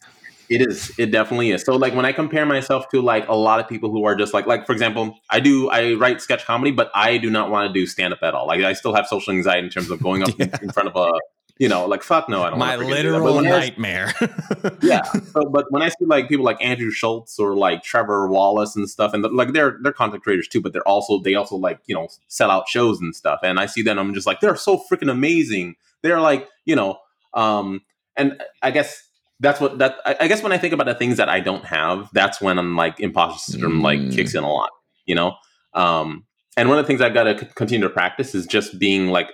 It 0.48 0.62
is. 0.62 0.92
It 0.98 1.06
definitely 1.06 1.50
is. 1.50 1.62
So 1.62 1.76
like 1.76 1.94
when 1.94 2.04
I 2.04 2.12
compare 2.12 2.46
myself 2.46 2.88
to 2.90 3.02
like 3.02 3.28
a 3.28 3.34
lot 3.34 3.60
of 3.60 3.68
people 3.68 3.90
who 3.90 4.04
are 4.04 4.16
just 4.16 4.32
like 4.32 4.46
like 4.46 4.66
for 4.66 4.72
example, 4.72 5.18
I 5.28 5.40
do 5.40 5.68
I 5.68 5.94
write 5.94 6.22
sketch 6.22 6.44
comedy, 6.44 6.70
but 6.70 6.90
I 6.94 7.18
do 7.18 7.30
not 7.30 7.50
want 7.50 7.68
to 7.68 7.72
do 7.72 7.86
stand 7.86 8.12
up 8.12 8.20
at 8.22 8.34
all. 8.34 8.46
Like 8.46 8.62
I 8.62 8.72
still 8.72 8.94
have 8.94 9.06
social 9.06 9.32
anxiety 9.32 9.66
in 9.66 9.70
terms 9.70 9.90
of 9.90 10.02
going 10.02 10.22
up 10.22 10.30
yeah. 10.38 10.46
in, 10.46 10.64
in, 10.64 10.72
front 10.72 10.88
of 10.88 10.96
a 10.96 11.12
you 11.58 11.68
know 11.68 11.86
like 11.86 12.02
fuck 12.02 12.28
no 12.28 12.42
I 12.42 12.50
don't 12.50 12.58
my 12.58 12.76
literal 12.76 13.42
nightmare. 13.42 14.14
yeah. 14.80 15.02
So, 15.02 15.44
but 15.50 15.66
when 15.70 15.82
I 15.82 15.90
see 15.90 16.06
like 16.06 16.28
people 16.28 16.46
like 16.46 16.62
Andrew 16.64 16.90
Schulz 16.90 17.38
or 17.38 17.54
like 17.54 17.82
Trevor 17.82 18.28
Wallace 18.28 18.74
and 18.74 18.88
stuff, 18.88 19.12
and 19.12 19.22
the, 19.22 19.28
like 19.28 19.52
they're 19.52 19.78
they're 19.82 19.92
content 19.92 20.22
creators 20.22 20.48
too, 20.48 20.62
but 20.62 20.72
they're 20.72 20.88
also 20.88 21.20
they 21.20 21.34
also 21.34 21.56
like 21.56 21.80
you 21.86 21.94
know 21.94 22.08
sell 22.28 22.50
out 22.50 22.68
shows 22.68 23.00
and 23.00 23.14
stuff, 23.14 23.40
and 23.42 23.60
I 23.60 23.66
see 23.66 23.82
them, 23.82 23.98
I'm 23.98 24.14
just 24.14 24.26
like 24.26 24.40
they're 24.40 24.56
so 24.56 24.82
freaking 24.90 25.10
amazing. 25.10 25.76
They're 26.02 26.20
like 26.20 26.48
you 26.64 26.76
know 26.76 26.98
um 27.34 27.82
and 28.16 28.42
I 28.62 28.70
guess 28.70 29.07
that's 29.40 29.60
what 29.60 29.78
that 29.78 29.96
I, 30.04 30.16
I, 30.20 30.28
guess 30.28 30.42
when 30.42 30.52
I 30.52 30.58
think 30.58 30.74
about 30.74 30.86
the 30.86 30.94
things 30.94 31.16
that 31.16 31.28
I 31.28 31.40
don't 31.40 31.64
have, 31.64 32.08
that's 32.12 32.40
when 32.40 32.58
I'm 32.58 32.76
like 32.76 32.98
imposter 33.00 33.52
syndrome 33.52 33.80
mm. 33.80 33.82
like 33.82 34.10
kicks 34.10 34.34
in 34.34 34.44
a 34.44 34.52
lot, 34.52 34.70
you 35.06 35.14
know. 35.14 35.34
Um, 35.74 36.24
and 36.56 36.68
one 36.68 36.78
of 36.78 36.84
the 36.84 36.88
things 36.88 37.00
I've 37.00 37.14
got 37.14 37.24
to 37.24 37.38
c- 37.38 37.46
continue 37.54 37.86
to 37.86 37.92
practice 37.92 38.34
is 38.34 38.46
just 38.46 38.78
being 38.78 39.08
like 39.08 39.30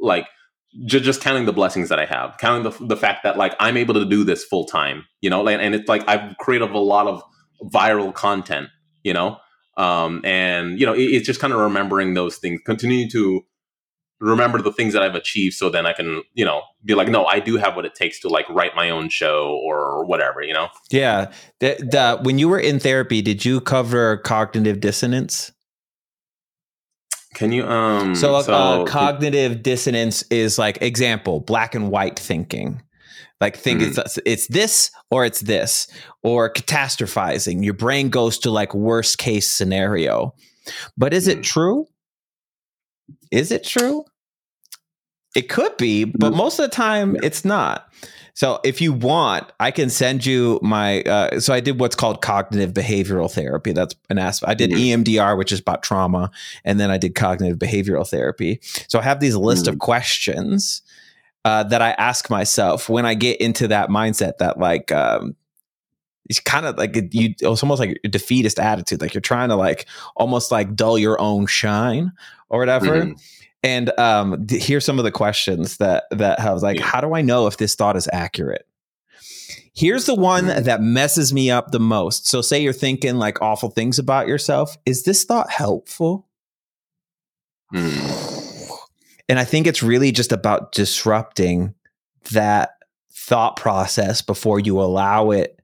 like 0.00 0.26
j- 0.84 1.00
just 1.00 1.22
counting 1.22 1.46
the 1.46 1.52
blessings 1.52 1.88
that 1.88 1.98
I 1.98 2.04
have, 2.04 2.36
counting 2.38 2.70
the 2.70 2.86
the 2.86 2.96
fact 2.96 3.22
that 3.22 3.38
like 3.38 3.54
I'm 3.58 3.76
able 3.76 3.94
to 3.94 4.04
do 4.04 4.24
this 4.24 4.44
full 4.44 4.66
time, 4.66 5.06
you 5.22 5.30
know, 5.30 5.42
like, 5.42 5.58
and 5.58 5.74
it's 5.74 5.88
like 5.88 6.06
I've 6.08 6.36
created 6.38 6.70
a 6.70 6.78
lot 6.78 7.06
of 7.06 7.22
viral 7.72 8.12
content, 8.12 8.68
you 9.04 9.14
know, 9.14 9.38
um, 9.78 10.20
and 10.24 10.78
you 10.78 10.84
know 10.84 10.92
it, 10.92 11.02
it's 11.02 11.26
just 11.26 11.40
kind 11.40 11.54
of 11.54 11.60
remembering 11.60 12.12
those 12.12 12.36
things, 12.36 12.60
continue 12.66 13.08
to 13.10 13.42
remember 14.20 14.62
the 14.62 14.72
things 14.72 14.92
that 14.94 15.02
I've 15.02 15.14
achieved 15.14 15.54
so 15.54 15.68
then 15.68 15.86
I 15.86 15.92
can, 15.92 16.22
you 16.34 16.44
know, 16.44 16.62
be 16.84 16.94
like, 16.94 17.08
no, 17.08 17.26
I 17.26 17.40
do 17.40 17.56
have 17.56 17.76
what 17.76 17.84
it 17.84 17.94
takes 17.94 18.20
to 18.20 18.28
like 18.28 18.48
write 18.48 18.74
my 18.74 18.90
own 18.90 19.08
show 19.08 19.60
or 19.64 20.04
whatever, 20.06 20.42
you 20.42 20.54
know? 20.54 20.68
Yeah. 20.90 21.32
The, 21.60 21.76
the, 21.78 22.18
when 22.22 22.38
you 22.38 22.48
were 22.48 22.58
in 22.58 22.78
therapy, 22.78 23.20
did 23.22 23.44
you 23.44 23.60
cover 23.60 24.16
cognitive 24.18 24.80
dissonance? 24.80 25.52
Can 27.34 27.52
you 27.52 27.66
um 27.66 28.14
so, 28.14 28.34
uh, 28.34 28.42
so 28.42 28.54
uh, 28.54 28.84
cognitive 28.86 29.62
dissonance 29.62 30.22
is 30.30 30.58
like 30.58 30.80
example 30.80 31.40
black 31.40 31.74
and 31.74 31.90
white 31.90 32.18
thinking. 32.18 32.80
Like 33.42 33.58
think 33.58 33.80
mm-hmm. 33.80 34.00
it's 34.00 34.18
it's 34.24 34.46
this 34.46 34.90
or 35.10 35.26
it's 35.26 35.40
this 35.40 35.86
or 36.22 36.50
catastrophizing. 36.50 37.62
Your 37.62 37.74
brain 37.74 38.08
goes 38.08 38.38
to 38.38 38.50
like 38.50 38.74
worst 38.74 39.18
case 39.18 39.50
scenario. 39.50 40.34
But 40.96 41.12
is 41.12 41.28
mm-hmm. 41.28 41.40
it 41.40 41.44
true? 41.44 41.86
Is 43.30 43.50
it 43.52 43.64
true? 43.64 44.04
It 45.34 45.48
could 45.50 45.76
be, 45.76 46.04
but 46.04 46.34
most 46.34 46.58
of 46.58 46.64
the 46.64 46.74
time 46.74 47.16
it's 47.22 47.44
not. 47.44 47.92
So 48.36 48.60
if 48.64 48.82
you 48.82 48.92
want, 48.92 49.50
I 49.60 49.70
can 49.70 49.88
send 49.88 50.24
you 50.26 50.58
my. 50.62 51.02
Uh, 51.02 51.40
so 51.40 51.54
I 51.54 51.60
did 51.60 51.80
what's 51.80 51.96
called 51.96 52.20
cognitive 52.20 52.74
behavioral 52.74 53.30
therapy. 53.30 53.72
That's 53.72 53.94
an 54.10 54.18
aspect. 54.18 54.50
I 54.50 54.54
did 54.54 54.70
mm-hmm. 54.70 55.02
EMDR, 55.02 55.38
which 55.38 55.52
is 55.52 55.60
about 55.60 55.82
trauma, 55.82 56.30
and 56.62 56.78
then 56.78 56.90
I 56.90 56.98
did 56.98 57.14
cognitive 57.14 57.58
behavioral 57.58 58.08
therapy. 58.08 58.60
So 58.88 58.98
I 58.98 59.02
have 59.02 59.20
these 59.20 59.36
list 59.36 59.64
mm-hmm. 59.64 59.74
of 59.74 59.78
questions 59.78 60.82
uh, 61.46 61.62
that 61.64 61.80
I 61.80 61.92
ask 61.92 62.28
myself 62.28 62.90
when 62.90 63.06
I 63.06 63.14
get 63.14 63.40
into 63.40 63.68
that 63.68 63.88
mindset 63.88 64.38
that 64.38 64.58
like. 64.58 64.92
Um, 64.92 65.34
it's 66.28 66.40
kind 66.40 66.66
of 66.66 66.76
like 66.76 66.96
you 67.14 67.34
it's 67.40 67.62
almost 67.62 67.78
like 67.78 68.00
a 68.02 68.08
defeatist 68.08 68.58
attitude 68.58 69.00
like 69.00 69.14
you're 69.14 69.20
trying 69.20 69.48
to 69.48 69.54
like 69.54 69.86
almost 70.16 70.50
like 70.50 70.74
dull 70.74 70.98
your 70.98 71.20
own 71.20 71.46
shine 71.46 72.10
or 72.48 72.58
whatever. 72.58 73.02
Mm-hmm. 73.02 73.12
And 73.62 73.98
um, 73.98 74.46
here's 74.48 74.84
some 74.84 74.98
of 74.98 75.04
the 75.04 75.10
questions 75.10 75.78
that 75.78 76.04
that 76.10 76.38
have 76.40 76.62
like, 76.62 76.78
yeah. 76.78 76.86
how 76.86 77.00
do 77.00 77.14
I 77.14 77.22
know 77.22 77.46
if 77.46 77.56
this 77.56 77.74
thought 77.74 77.96
is 77.96 78.08
accurate? 78.12 78.66
Here's 79.74 80.06
the 80.06 80.14
one 80.14 80.44
mm-hmm. 80.44 80.62
that 80.64 80.80
messes 80.80 81.32
me 81.32 81.50
up 81.50 81.70
the 81.70 81.80
most. 81.80 82.28
So, 82.28 82.40
say 82.40 82.62
you're 82.62 82.72
thinking 82.72 83.16
like 83.16 83.42
awful 83.42 83.70
things 83.70 83.98
about 83.98 84.28
yourself. 84.28 84.76
Is 84.86 85.02
this 85.02 85.24
thought 85.24 85.50
helpful? 85.50 86.28
Mm. 87.74 88.70
And 89.28 89.38
I 89.38 89.44
think 89.44 89.66
it's 89.66 89.82
really 89.82 90.12
just 90.12 90.32
about 90.32 90.72
disrupting 90.72 91.74
that 92.30 92.70
thought 93.12 93.56
process 93.56 94.22
before 94.22 94.60
you 94.60 94.80
allow 94.80 95.30
it 95.32 95.55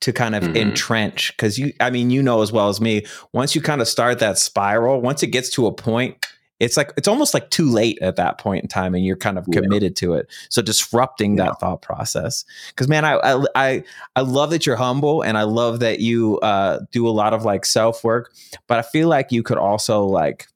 to 0.00 0.12
kind 0.12 0.34
of 0.34 0.42
mm-hmm. 0.42 0.56
entrench 0.56 1.34
because 1.36 1.58
you 1.58 1.72
i 1.80 1.90
mean 1.90 2.10
you 2.10 2.22
know 2.22 2.42
as 2.42 2.52
well 2.52 2.68
as 2.68 2.80
me 2.80 3.04
once 3.32 3.54
you 3.54 3.60
kind 3.60 3.80
of 3.80 3.88
start 3.88 4.18
that 4.18 4.38
spiral 4.38 5.00
once 5.00 5.22
it 5.22 5.28
gets 5.28 5.50
to 5.50 5.66
a 5.66 5.72
point 5.72 6.26
it's 6.58 6.76
like 6.76 6.92
it's 6.96 7.08
almost 7.08 7.34
like 7.34 7.50
too 7.50 7.68
late 7.68 7.98
at 8.00 8.16
that 8.16 8.38
point 8.38 8.62
in 8.62 8.68
time 8.68 8.94
and 8.94 9.04
you're 9.04 9.16
kind 9.16 9.38
of 9.38 9.44
committed 9.52 9.92
yeah. 9.92 10.08
to 10.08 10.14
it 10.14 10.26
so 10.48 10.62
disrupting 10.62 11.36
yeah. 11.36 11.44
that 11.44 11.60
thought 11.60 11.82
process 11.82 12.44
because 12.68 12.88
man 12.88 13.04
I, 13.04 13.14
I, 13.14 13.44
I 13.54 13.84
i 14.16 14.20
love 14.20 14.50
that 14.50 14.66
you're 14.66 14.76
humble 14.76 15.22
and 15.22 15.36
i 15.36 15.42
love 15.42 15.80
that 15.80 16.00
you 16.00 16.38
uh 16.40 16.80
do 16.92 17.06
a 17.06 17.10
lot 17.10 17.34
of 17.34 17.44
like 17.44 17.64
self 17.66 18.02
work 18.04 18.32
but 18.66 18.78
i 18.78 18.82
feel 18.82 19.08
like 19.08 19.32
you 19.32 19.42
could 19.42 19.58
also 19.58 20.04
like 20.04 20.46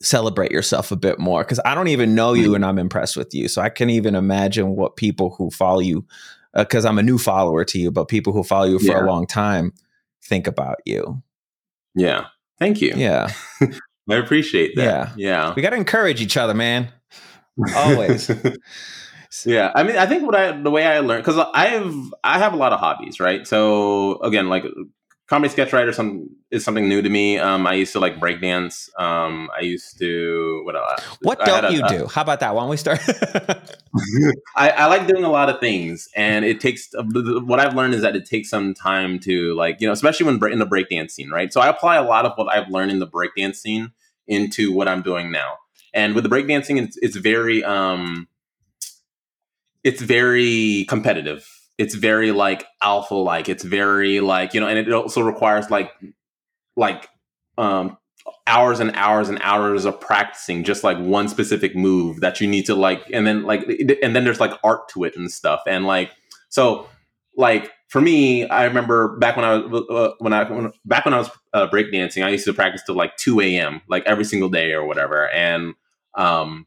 celebrate 0.00 0.52
yourself 0.52 0.90
a 0.92 0.96
bit 0.96 1.18
more 1.18 1.42
because 1.42 1.60
i 1.64 1.74
don't 1.74 1.88
even 1.88 2.14
know 2.14 2.32
you 2.32 2.46
mm-hmm. 2.46 2.56
and 2.56 2.66
i'm 2.66 2.78
impressed 2.78 3.16
with 3.16 3.34
you 3.34 3.48
so 3.48 3.60
i 3.60 3.68
can 3.68 3.90
even 3.90 4.14
imagine 4.14 4.76
what 4.76 4.96
people 4.96 5.30
who 5.30 5.50
follow 5.50 5.80
you 5.80 6.04
because 6.64 6.84
uh, 6.84 6.88
I'm 6.88 6.98
a 6.98 7.02
new 7.02 7.18
follower 7.18 7.64
to 7.64 7.78
you, 7.78 7.90
but 7.90 8.08
people 8.08 8.32
who 8.32 8.42
follow 8.42 8.66
you 8.66 8.78
for 8.78 8.92
yeah. 8.92 9.02
a 9.02 9.06
long 9.06 9.26
time 9.26 9.72
think 10.22 10.46
about 10.46 10.76
you. 10.84 11.22
Yeah. 11.94 12.26
Thank 12.58 12.80
you. 12.80 12.92
Yeah. 12.96 13.30
I 14.10 14.14
appreciate 14.14 14.74
that. 14.76 14.82
Yeah. 14.82 15.12
Yeah. 15.16 15.54
We 15.54 15.62
got 15.62 15.70
to 15.70 15.76
encourage 15.76 16.20
each 16.20 16.36
other, 16.36 16.54
man. 16.54 16.88
Always. 17.76 18.30
yeah. 19.46 19.70
I 19.74 19.82
mean, 19.82 19.96
I 19.96 20.06
think 20.06 20.24
what 20.24 20.34
I, 20.34 20.52
the 20.52 20.70
way 20.70 20.86
I 20.86 21.00
learned, 21.00 21.24
cause 21.24 21.38
I 21.54 21.66
have, 21.66 21.94
I 22.24 22.38
have 22.38 22.52
a 22.52 22.56
lot 22.56 22.72
of 22.72 22.80
hobbies, 22.80 23.20
right? 23.20 23.46
So 23.46 24.20
again, 24.20 24.48
like 24.48 24.64
comedy 25.28 25.50
sketch 25.52 25.72
writer 25.72 25.92
some 25.92 26.30
is 26.50 26.64
something 26.64 26.88
new 26.88 27.02
to 27.02 27.08
me. 27.08 27.38
Um, 27.38 27.66
I 27.66 27.74
used 27.74 27.92
to 27.92 28.00
like 28.00 28.18
breakdance. 28.18 28.88
Um, 28.98 29.50
I 29.56 29.60
used 29.60 29.98
to 29.98 30.62
what 30.64 30.74
else? 30.74 31.02
What 31.22 31.38
don't 31.44 31.66
a, 31.66 31.72
you 31.72 31.86
do? 31.88 32.06
How 32.06 32.22
about 32.22 32.40
that? 32.40 32.54
Why 32.54 32.62
don't 32.62 32.70
we 32.70 32.76
start? 32.76 33.00
I, 34.56 34.70
I, 34.70 34.86
like 34.86 35.06
doing 35.06 35.24
a 35.24 35.30
lot 35.30 35.50
of 35.50 35.60
things, 35.60 36.08
and 36.16 36.44
it 36.44 36.60
takes 36.60 36.88
what 36.94 37.60
I've 37.60 37.74
learned 37.74 37.94
is 37.94 38.02
that 38.02 38.16
it 38.16 38.24
takes 38.24 38.48
some 38.48 38.74
time 38.74 39.18
to 39.20 39.54
like 39.54 39.80
you 39.80 39.86
know, 39.86 39.92
especially 39.92 40.26
when 40.26 40.52
in 40.52 40.58
the 40.58 40.66
breakdance 40.66 41.12
scene, 41.12 41.30
right? 41.30 41.52
So 41.52 41.60
I 41.60 41.68
apply 41.68 41.96
a 41.96 42.04
lot 42.04 42.24
of 42.24 42.32
what 42.36 42.54
I've 42.54 42.68
learned 42.70 42.90
in 42.90 42.98
the 42.98 43.06
breakdance 43.06 43.56
scene 43.56 43.92
into 44.26 44.72
what 44.72 44.88
I'm 44.88 45.02
doing 45.02 45.30
now. 45.30 45.54
And 45.94 46.14
with 46.14 46.24
the 46.24 46.30
breakdancing, 46.30 46.82
it's, 46.82 46.98
it's 46.98 47.16
very 47.16 47.64
um, 47.64 48.28
it's 49.84 50.00
very 50.02 50.84
competitive 50.88 51.46
it's 51.78 51.94
very 51.94 52.32
like 52.32 52.64
alpha 52.82 53.14
like 53.14 53.48
it's 53.48 53.64
very 53.64 54.20
like 54.20 54.54
you 54.54 54.60
know 54.60 54.68
and 54.68 54.78
it 54.78 54.92
also 54.92 55.22
requires 55.22 55.70
like 55.70 55.92
like 56.76 57.08
um 57.56 57.96
hours 58.46 58.80
and 58.80 58.94
hours 58.94 59.28
and 59.28 59.38
hours 59.42 59.84
of 59.84 60.00
practicing 60.00 60.64
just 60.64 60.84
like 60.84 60.98
one 60.98 61.28
specific 61.28 61.74
move 61.74 62.20
that 62.20 62.40
you 62.40 62.46
need 62.46 62.66
to 62.66 62.74
like 62.74 63.02
and 63.12 63.26
then 63.26 63.44
like 63.44 63.62
and 64.02 64.14
then 64.14 64.24
there's 64.24 64.40
like 64.40 64.52
art 64.62 64.88
to 64.88 65.04
it 65.04 65.16
and 65.16 65.30
stuff 65.30 65.62
and 65.66 65.86
like 65.86 66.12
so 66.50 66.88
like 67.36 67.70
for 67.88 68.02
me, 68.02 68.46
I 68.46 68.64
remember 68.64 69.16
back 69.16 69.36
when 69.36 69.44
I 69.46 69.56
was 69.56 69.82
uh, 69.88 70.14
when 70.18 70.32
I 70.34 70.44
when, 70.50 70.72
back 70.84 71.04
when 71.06 71.14
I 71.14 71.18
was 71.18 71.30
uh, 71.54 71.68
breakdancing, 71.68 72.22
I 72.22 72.28
used 72.28 72.44
to 72.44 72.52
practice 72.52 72.82
till 72.84 72.94
like 72.94 73.16
two 73.16 73.40
a.m. 73.40 73.80
like 73.88 74.04
every 74.06 74.24
single 74.24 74.50
day 74.50 74.72
or 74.72 74.84
whatever, 74.84 75.28
and 75.30 75.74
um, 76.14 76.66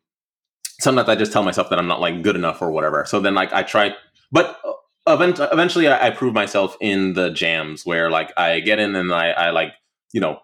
sometimes 0.79 1.09
I 1.09 1.15
just 1.15 1.31
tell 1.31 1.43
myself 1.43 1.69
that 1.69 1.77
I'm 1.77 1.87
not 1.87 2.01
like 2.01 2.23
good 2.23 2.35
enough 2.35 2.61
or 2.61 2.71
whatever. 2.71 3.05
So 3.05 3.19
then 3.19 3.35
like 3.35 3.53
I 3.53 3.61
try, 3.61 3.93
but 4.31 4.59
uh, 4.65 4.73
eventually 5.07 5.87
I, 5.87 6.07
I 6.07 6.09
prove 6.11 6.33
myself 6.33 6.77
in 6.79 7.13
the 7.13 7.29
jams 7.31 7.85
where 7.85 8.09
like 8.09 8.31
I 8.37 8.59
get 8.59 8.79
in 8.79 8.95
and 8.95 9.13
I, 9.13 9.31
I 9.31 9.49
like 9.51 9.73
you 10.13 10.21
know 10.21 10.39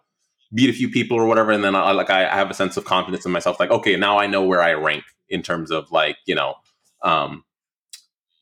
beat 0.53 0.69
a 0.69 0.73
few 0.73 0.89
people 0.89 1.17
or 1.17 1.25
whatever, 1.25 1.51
and 1.51 1.63
then 1.63 1.75
I 1.75 1.91
like 1.91 2.09
I 2.09 2.35
have 2.35 2.49
a 2.49 2.53
sense 2.53 2.77
of 2.77 2.85
confidence 2.85 3.25
in 3.25 3.31
myself. 3.31 3.59
Like 3.59 3.71
okay, 3.71 3.95
now 3.95 4.17
I 4.19 4.27
know 4.27 4.43
where 4.43 4.61
I 4.61 4.73
rank 4.73 5.03
in 5.29 5.41
terms 5.41 5.71
of 5.71 5.91
like 5.91 6.17
you 6.25 6.35
know 6.35 6.55
um 7.03 7.43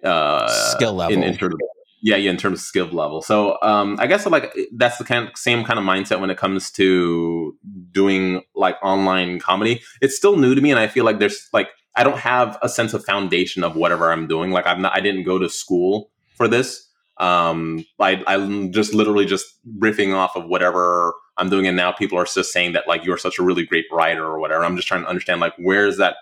uh 0.03 0.47
skill 0.71 0.93
level 0.93 1.15
in, 1.15 1.23
in 1.23 1.35
terms 1.35 1.55
of, 1.55 1.59
yeah 2.01 2.15
yeah 2.15 2.29
in 2.29 2.37
terms 2.37 2.59
of 2.59 2.63
skill 2.63 2.85
level 2.87 3.21
so 3.21 3.57
um 3.61 3.97
i 3.99 4.07
guess 4.07 4.25
like 4.27 4.55
that's 4.75 4.97
the 4.97 5.03
kind 5.03 5.27
of, 5.27 5.35
same 5.35 5.63
kind 5.63 5.79
of 5.79 5.85
mindset 5.85 6.19
when 6.19 6.29
it 6.29 6.37
comes 6.37 6.71
to 6.71 7.57
doing 7.91 8.41
like 8.55 8.77
online 8.83 9.39
comedy 9.39 9.81
it's 10.01 10.15
still 10.15 10.37
new 10.37 10.53
to 10.53 10.61
me 10.61 10.71
and 10.71 10.79
i 10.79 10.87
feel 10.87 11.03
like 11.03 11.19
there's 11.19 11.49
like 11.51 11.69
i 11.95 12.03
don't 12.03 12.17
have 12.17 12.57
a 12.61 12.69
sense 12.69 12.93
of 12.93 13.03
foundation 13.05 13.63
of 13.63 13.75
whatever 13.75 14.11
i'm 14.11 14.27
doing 14.27 14.51
like 14.51 14.65
i'm 14.67 14.81
not 14.81 14.95
i 14.95 14.99
didn't 14.99 15.23
go 15.23 15.37
to 15.37 15.49
school 15.49 16.09
for 16.35 16.47
this 16.47 16.89
um 17.17 17.85
i 17.99 18.21
i'm 18.27 18.71
just 18.71 18.93
literally 18.93 19.25
just 19.25 19.45
riffing 19.79 20.13
off 20.13 20.35
of 20.35 20.45
whatever 20.45 21.13
i'm 21.37 21.49
doing 21.49 21.67
and 21.67 21.77
now 21.77 21.91
people 21.91 22.17
are 22.17 22.25
just 22.25 22.51
saying 22.51 22.73
that 22.73 22.87
like 22.87 23.05
you're 23.05 23.17
such 23.17 23.39
a 23.39 23.43
really 23.43 23.65
great 23.65 23.85
writer 23.91 24.25
or 24.25 24.39
whatever 24.39 24.63
i'm 24.63 24.75
just 24.75 24.87
trying 24.87 25.01
to 25.01 25.09
understand 25.09 25.39
like 25.39 25.53
where 25.57 25.87
is 25.87 25.97
that 25.97 26.15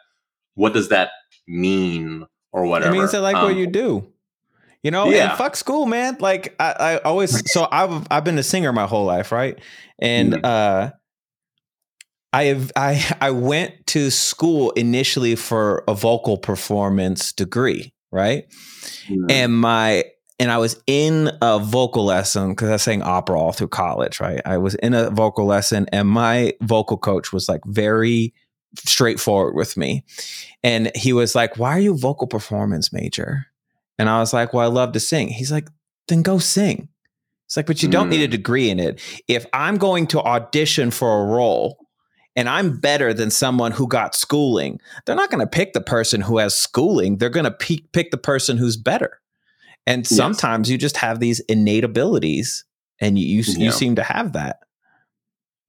what 0.55 0.74
does 0.74 0.89
that 0.89 1.09
mean 1.47 2.26
or 2.51 2.65
whatever 2.65 2.93
it 2.93 2.97
means 2.97 3.11
that 3.11 3.21
like 3.21 3.36
um, 3.36 3.45
what 3.45 3.55
you 3.55 3.67
do 3.67 4.07
you 4.84 4.91
know, 4.91 5.05
yeah. 5.05 5.30
and 5.30 5.38
fuck 5.38 5.55
school, 5.55 5.86
man. 5.86 6.17
Like 6.19 6.55
I, 6.59 6.74
I 6.78 6.97
always 6.99 7.49
so 7.51 7.67
I've 7.71 8.05
I've 8.11 8.26
been 8.26 8.38
a 8.38 8.43
singer 8.43 8.74
my 8.74 8.86
whole 8.86 9.05
life, 9.05 9.32
right? 9.32 9.57
And 9.97 10.34
mm-hmm. 10.34 10.43
uh 10.43 10.89
I 12.34 12.45
have 12.45 12.71
I 12.75 13.15
I 13.21 13.31
went 13.31 13.88
to 13.88 14.09
school 14.09 14.71
initially 14.71 15.36
for 15.36 15.84
a 15.88 15.93
vocal 15.93 16.38
performance 16.38 17.31
degree, 17.31 17.93
right? 18.11 18.49
Mm-hmm. 19.07 19.25
And 19.29 19.57
my 19.57 20.05
and 20.39 20.51
I 20.51 20.57
was 20.57 20.81
in 20.88 21.31
a 21.41 21.59
vocal 21.59 22.05
lesson 22.05 22.49
because 22.49 22.69
I 22.69 22.77
sang 22.77 23.03
opera 23.03 23.39
all 23.39 23.53
through 23.53 23.67
college, 23.69 24.19
right? 24.19 24.41
I 24.45 24.57
was 24.57 24.75
in 24.75 24.93
a 24.93 25.11
vocal 25.11 25.45
lesson 25.45 25.86
and 25.91 26.09
my 26.09 26.53
vocal 26.61 26.97
coach 26.97 27.31
was 27.31 27.47
like 27.47 27.61
very 27.65 28.34
straightforward 28.77 29.53
with 29.55 29.77
me. 29.77 30.03
And 30.63 30.91
he 30.95 31.13
was 31.13 31.36
like, 31.36 31.57
Why 31.57 31.77
are 31.77 31.79
you 31.79 31.95
vocal 31.95 32.27
performance 32.27 32.91
major? 32.91 33.45
And 33.99 34.09
I 34.09 34.19
was 34.19 34.34
like, 34.34 34.53
well, 34.53 34.63
I 34.63 34.73
love 34.73 34.93
to 34.93 34.99
sing. 34.99 35.29
He's 35.29 35.51
like, 35.51 35.69
then 36.07 36.21
go 36.23 36.39
sing. 36.39 36.89
It's 37.45 37.57
like, 37.57 37.67
but 37.67 37.84
you 37.84 37.89
don't 37.89 38.07
mm. 38.07 38.11
need 38.11 38.23
a 38.23 38.27
mm. 38.27 38.31
degree 38.31 38.69
in 38.69 38.79
it. 38.79 38.99
If 39.27 39.45
I'm 39.53 39.77
going 39.77 40.07
to 40.07 40.19
audition 40.21 40.91
for 40.91 41.21
a 41.21 41.25
role 41.25 41.82
and 42.36 42.49
I'm 42.49 42.77
better 42.77 43.13
than 43.13 43.29
someone 43.29 43.71
who 43.71 43.88
got 43.88 44.15
schooling, 44.15 44.79
they're 45.05 45.15
not 45.15 45.29
going 45.29 45.39
to 45.39 45.49
pick 45.49 45.73
the 45.73 45.81
person 45.81 46.21
who 46.21 46.38
has 46.39 46.55
schooling. 46.55 47.17
They're 47.17 47.29
going 47.29 47.45
to 47.45 47.51
pick, 47.51 47.91
pick 47.91 48.11
the 48.11 48.17
person 48.17 48.57
who's 48.57 48.77
better. 48.77 49.19
And 49.86 50.07
sometimes 50.07 50.67
yes. 50.67 50.71
you 50.71 50.77
just 50.77 50.97
have 50.97 51.19
these 51.19 51.39
innate 51.41 51.84
abilities 51.84 52.65
and 52.99 53.19
you, 53.19 53.25
you, 53.25 53.43
yeah. 53.47 53.65
you 53.65 53.71
seem 53.71 53.95
to 53.95 54.03
have 54.03 54.34
that. 54.34 54.59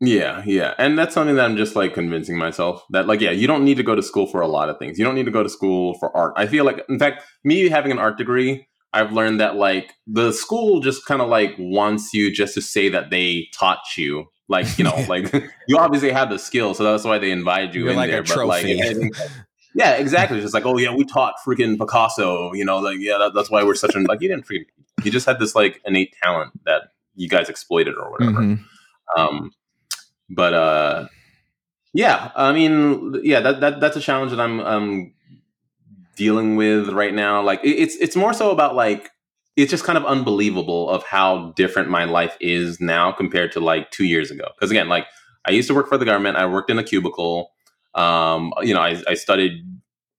Yeah, 0.00 0.42
yeah. 0.44 0.74
And 0.78 0.98
that's 0.98 1.14
something 1.14 1.36
that 1.36 1.44
I'm 1.44 1.56
just 1.56 1.76
like 1.76 1.94
convincing 1.94 2.36
myself 2.36 2.84
that 2.90 3.06
like 3.06 3.20
yeah, 3.20 3.30
you 3.30 3.46
don't 3.46 3.64
need 3.64 3.76
to 3.76 3.82
go 3.82 3.94
to 3.94 4.02
school 4.02 4.26
for 4.26 4.40
a 4.40 4.46
lot 4.46 4.68
of 4.68 4.78
things. 4.78 4.98
You 4.98 5.04
don't 5.04 5.14
need 5.14 5.24
to 5.24 5.30
go 5.30 5.42
to 5.42 5.48
school 5.48 5.94
for 5.94 6.14
art. 6.16 6.34
I 6.36 6.46
feel 6.46 6.64
like 6.64 6.84
in 6.88 6.98
fact, 6.98 7.24
me 7.42 7.68
having 7.68 7.92
an 7.92 7.98
art 7.98 8.18
degree, 8.18 8.66
I've 8.92 9.12
learned 9.12 9.40
that 9.40 9.56
like 9.56 9.94
the 10.06 10.32
school 10.32 10.80
just 10.80 11.06
kind 11.06 11.22
of 11.22 11.28
like 11.28 11.54
wants 11.58 12.12
you 12.12 12.32
just 12.32 12.54
to 12.54 12.62
say 12.62 12.88
that 12.90 13.10
they 13.10 13.48
taught 13.52 13.96
you. 13.96 14.26
Like, 14.48 14.78
you 14.78 14.84
know, 14.84 15.04
like 15.08 15.32
you 15.68 15.78
obviously 15.78 16.10
have 16.10 16.30
the 16.30 16.38
skill, 16.38 16.74
so 16.74 16.84
that's 16.84 17.04
why 17.04 17.18
they 17.18 17.30
invite 17.30 17.74
you 17.74 17.82
You're 17.82 17.90
in 17.90 17.96
like 17.96 18.10
there. 18.10 18.22
But 18.22 18.46
like 18.46 18.66
Yeah, 19.76 19.94
exactly. 19.94 20.38
It's 20.38 20.44
just 20.44 20.54
like, 20.54 20.66
oh 20.66 20.78
yeah, 20.78 20.94
we 20.94 21.04
taught 21.04 21.34
freaking 21.44 21.76
Picasso, 21.76 22.52
you 22.52 22.64
know, 22.64 22.78
like 22.78 22.98
yeah, 23.00 23.18
that, 23.18 23.34
that's 23.34 23.50
why 23.50 23.64
we're 23.64 23.74
such 23.74 23.96
an 23.96 24.04
like 24.04 24.20
you 24.20 24.28
didn't 24.28 24.46
freaking 24.46 24.66
you 25.02 25.10
just 25.10 25.26
had 25.26 25.40
this 25.40 25.54
like 25.54 25.80
innate 25.84 26.14
talent 26.22 26.52
that 26.64 26.92
you 27.16 27.28
guys 27.28 27.48
exploited 27.48 27.96
or 27.96 28.10
whatever. 28.10 28.40
Mm-hmm. 28.40 29.20
Um 29.20 29.50
but 30.30 30.54
uh, 30.54 31.08
yeah, 31.92 32.30
I 32.34 32.52
mean, 32.52 33.20
yeah, 33.22 33.40
that, 33.40 33.60
that 33.60 33.80
that's 33.80 33.96
a 33.96 34.00
challenge 34.00 34.30
that 34.30 34.40
I'm 34.40 34.60
um 34.60 35.14
dealing 36.16 36.56
with 36.56 36.88
right 36.90 37.14
now. 37.14 37.42
Like, 37.42 37.62
it, 37.64 37.70
it's 37.70 37.96
it's 37.96 38.16
more 38.16 38.32
so 38.32 38.50
about 38.50 38.74
like 38.74 39.10
it's 39.56 39.70
just 39.70 39.84
kind 39.84 39.96
of 39.96 40.04
unbelievable 40.04 40.90
of 40.90 41.04
how 41.04 41.52
different 41.56 41.88
my 41.88 42.04
life 42.04 42.36
is 42.40 42.80
now 42.80 43.12
compared 43.12 43.52
to 43.52 43.60
like 43.60 43.90
two 43.90 44.04
years 44.04 44.30
ago. 44.30 44.44
Because 44.54 44.70
again, 44.70 44.88
like 44.88 45.06
I 45.44 45.52
used 45.52 45.68
to 45.68 45.74
work 45.74 45.88
for 45.88 45.98
the 45.98 46.04
government. 46.04 46.36
I 46.36 46.46
worked 46.46 46.70
in 46.70 46.78
a 46.78 46.84
cubicle. 46.84 47.52
Um, 47.94 48.52
you 48.62 48.74
know, 48.74 48.80
I, 48.80 49.00
I 49.06 49.14
studied 49.14 49.64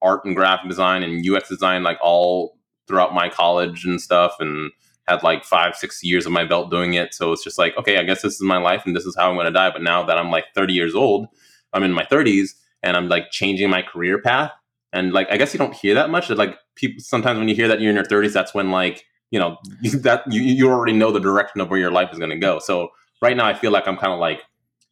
art 0.01 0.23
and 0.23 0.35
graphic 0.35 0.69
design 0.69 1.03
and 1.03 1.27
UX 1.27 1.49
design 1.49 1.83
like 1.83 1.97
all 2.01 2.57
throughout 2.87 3.13
my 3.13 3.27
college 3.27 3.83
and 3.83 3.99
stuff, 3.99 4.35
and 4.39 4.71
had 5.07 5.23
like 5.23 5.43
five, 5.43 5.75
six 5.75 6.03
years 6.03 6.25
of 6.25 6.31
my 6.31 6.45
belt 6.45 6.71
doing 6.71 6.93
it. 6.93 7.13
So 7.13 7.31
it's 7.31 7.43
just 7.43 7.57
like, 7.57 7.77
okay, 7.77 7.97
I 7.97 8.03
guess 8.03 8.21
this 8.21 8.35
is 8.35 8.41
my 8.41 8.57
life 8.57 8.83
and 8.85 8.95
this 8.95 9.05
is 9.05 9.15
how 9.15 9.29
I'm 9.29 9.35
going 9.35 9.45
to 9.45 9.51
die. 9.51 9.69
But 9.69 9.83
now 9.83 10.03
that 10.03 10.17
I'm 10.17 10.31
like 10.31 10.45
30 10.55 10.73
years 10.73 10.95
old, 10.95 11.27
I'm 11.73 11.83
in 11.83 11.91
my 11.91 12.05
30s 12.05 12.51
and 12.81 12.97
I'm 12.97 13.07
like 13.07 13.31
changing 13.31 13.69
my 13.69 13.81
career 13.81 14.19
path. 14.21 14.51
And 14.93 15.13
like, 15.13 15.27
I 15.29 15.37
guess 15.37 15.53
you 15.53 15.57
don't 15.57 15.73
hear 15.73 15.93
that 15.95 16.09
much. 16.09 16.29
That 16.29 16.37
like 16.37 16.57
people 16.75 17.03
sometimes 17.03 17.37
when 17.37 17.47
you 17.47 17.55
hear 17.55 17.67
that 17.67 17.81
you're 17.81 17.89
in 17.89 17.95
your 17.95 18.05
30s, 18.05 18.33
that's 18.33 18.53
when 18.53 18.71
like 18.71 19.05
you 19.31 19.39
know 19.39 19.57
that 20.01 20.23
you, 20.27 20.41
you 20.41 20.69
already 20.69 20.93
know 20.93 21.11
the 21.11 21.19
direction 21.19 21.61
of 21.61 21.69
where 21.69 21.79
your 21.79 21.91
life 21.91 22.09
is 22.11 22.19
going 22.19 22.31
to 22.31 22.37
go. 22.37 22.59
So 22.59 22.89
right 23.21 23.35
now, 23.35 23.45
I 23.45 23.53
feel 23.53 23.71
like 23.71 23.87
I'm 23.87 23.97
kind 23.97 24.13
of 24.13 24.19
like 24.19 24.41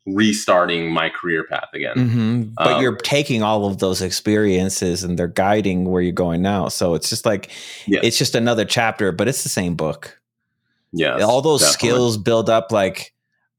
restarting 0.06 0.92
my 0.92 1.10
career 1.10 1.46
path 1.46 1.70
again. 1.74 1.96
Mm-hmm. 1.96 2.42
But 2.58 2.74
um, 2.74 2.82
you're 2.82 2.96
taking 2.98 3.42
all 3.42 3.66
of 3.66 3.80
those 3.80 4.02
experiences 4.02 5.04
and 5.04 5.18
they're 5.18 5.28
guiding 5.28 5.86
where 5.86 6.02
you're 6.02 6.12
going 6.12 6.42
now. 6.42 6.68
So 6.68 6.94
it's 6.94 7.10
just 7.10 7.26
like 7.26 7.50
yes. 7.88 8.02
it's 8.04 8.18
just 8.18 8.36
another 8.36 8.66
chapter, 8.66 9.12
but 9.12 9.28
it's 9.28 9.44
the 9.44 9.50
same 9.50 9.76
book. 9.76 10.20
Yeah. 10.92 11.20
All 11.20 11.42
those 11.42 11.62
definitely. 11.62 11.90
skills 11.90 12.18
build 12.18 12.50
up 12.50 12.72
like 12.72 13.13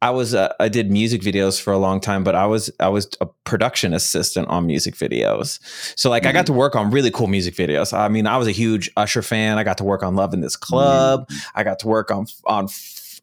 I 0.04 0.10
was 0.10 0.34
uh, 0.34 0.52
I 0.60 0.68
did 0.68 0.90
music 0.90 1.22
videos 1.22 1.58
for 1.58 1.72
a 1.72 1.78
long 1.78 1.98
time, 1.98 2.24
but 2.24 2.34
I 2.34 2.44
was 2.44 2.70
I 2.78 2.90
was 2.90 3.08
a 3.22 3.26
production 3.44 3.94
assistant 3.94 4.48
on 4.48 4.66
music 4.66 4.96
videos. 4.96 5.60
So 5.98 6.10
like 6.10 6.24
mm-hmm. 6.24 6.28
I 6.28 6.32
got 6.32 6.38
mm-hmm. 6.40 6.52
to 6.52 6.58
work 6.58 6.76
on 6.76 6.90
really 6.90 7.10
cool 7.10 7.26
music 7.26 7.54
videos. 7.54 7.96
I 7.96 8.08
mean, 8.08 8.26
I 8.26 8.36
was 8.36 8.46
a 8.46 8.50
huge 8.52 8.90
Usher 8.98 9.22
fan. 9.22 9.56
I 9.56 9.64
got 9.64 9.78
to 9.78 9.84
work 9.84 10.02
on 10.02 10.14
Love 10.14 10.34
in 10.34 10.42
This 10.42 10.56
Club. 10.56 11.26
Mm-hmm. 11.26 11.58
I 11.58 11.64
got 11.64 11.78
to 11.78 11.88
work 11.88 12.10
on 12.10 12.26
on 12.44 12.68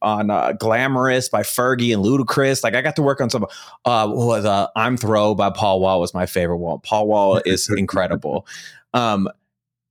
on 0.01 0.31
uh, 0.31 0.53
Glamorous 0.53 1.29
by 1.29 1.43
Fergie 1.43 1.93
and 1.93 2.03
Ludacris. 2.03 2.63
Like 2.63 2.73
I 2.73 2.81
got 2.81 2.95
to 2.95 3.03
work 3.03 3.21
on 3.21 3.29
some. 3.29 3.43
Uh, 3.85 4.07
was 4.09 4.45
uh, 4.45 4.65
I'm 4.75 4.97
Throwed 4.97 5.37
by 5.37 5.51
Paul 5.51 5.81
Wall 5.81 5.99
was 5.99 6.15
my 6.15 6.25
favorite 6.25 6.57
one. 6.57 6.79
Paul 6.79 7.07
Wall 7.07 7.41
is 7.45 7.69
incredible. 7.77 8.47
Um, 8.95 9.29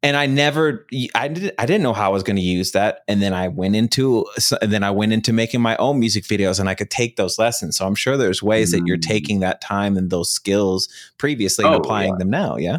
and 0.02 0.16
I 0.16 0.26
never, 0.26 0.86
I 1.14 1.28
didn't, 1.28 1.54
I 1.58 1.66
didn't 1.66 1.82
know 1.82 1.92
how 1.92 2.06
I 2.06 2.08
was 2.12 2.22
going 2.22 2.36
to 2.36 2.42
use 2.42 2.72
that. 2.72 3.00
And 3.06 3.20
then 3.20 3.34
I 3.34 3.48
went 3.48 3.76
into, 3.76 4.26
and 4.62 4.72
then 4.72 4.82
I 4.82 4.90
went 4.90 5.12
into 5.12 5.32
making 5.32 5.60
my 5.60 5.76
own 5.76 6.00
music 6.00 6.24
videos, 6.24 6.58
and 6.58 6.68
I 6.68 6.74
could 6.74 6.90
take 6.90 7.16
those 7.16 7.38
lessons. 7.38 7.76
So 7.76 7.86
I'm 7.86 7.94
sure 7.94 8.16
there's 8.16 8.42
ways 8.42 8.70
mm. 8.70 8.78
that 8.78 8.86
you're 8.86 8.96
mm. 8.96 9.02
taking 9.02 9.40
that 9.40 9.60
time 9.60 9.96
and 9.96 10.10
those 10.10 10.30
skills 10.30 10.88
previously 11.18 11.64
oh, 11.64 11.68
and 11.68 11.76
applying 11.76 12.12
yeah. 12.12 12.18
them 12.18 12.30
now. 12.30 12.56
Yeah. 12.56 12.78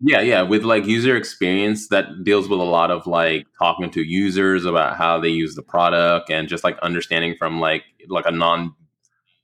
Yeah, 0.00 0.20
yeah, 0.20 0.42
with 0.42 0.62
like 0.62 0.86
user 0.86 1.16
experience 1.16 1.88
that 1.88 2.22
deals 2.22 2.48
with 2.48 2.60
a 2.60 2.64
lot 2.64 2.92
of 2.92 3.08
like 3.08 3.46
talking 3.58 3.90
to 3.90 4.02
users 4.02 4.64
about 4.64 4.96
how 4.96 5.18
they 5.18 5.28
use 5.28 5.56
the 5.56 5.62
product 5.62 6.30
and 6.30 6.48
just 6.48 6.62
like 6.62 6.78
understanding 6.78 7.34
from 7.36 7.58
like 7.58 7.82
like 8.08 8.24
a 8.24 8.30
non 8.30 8.74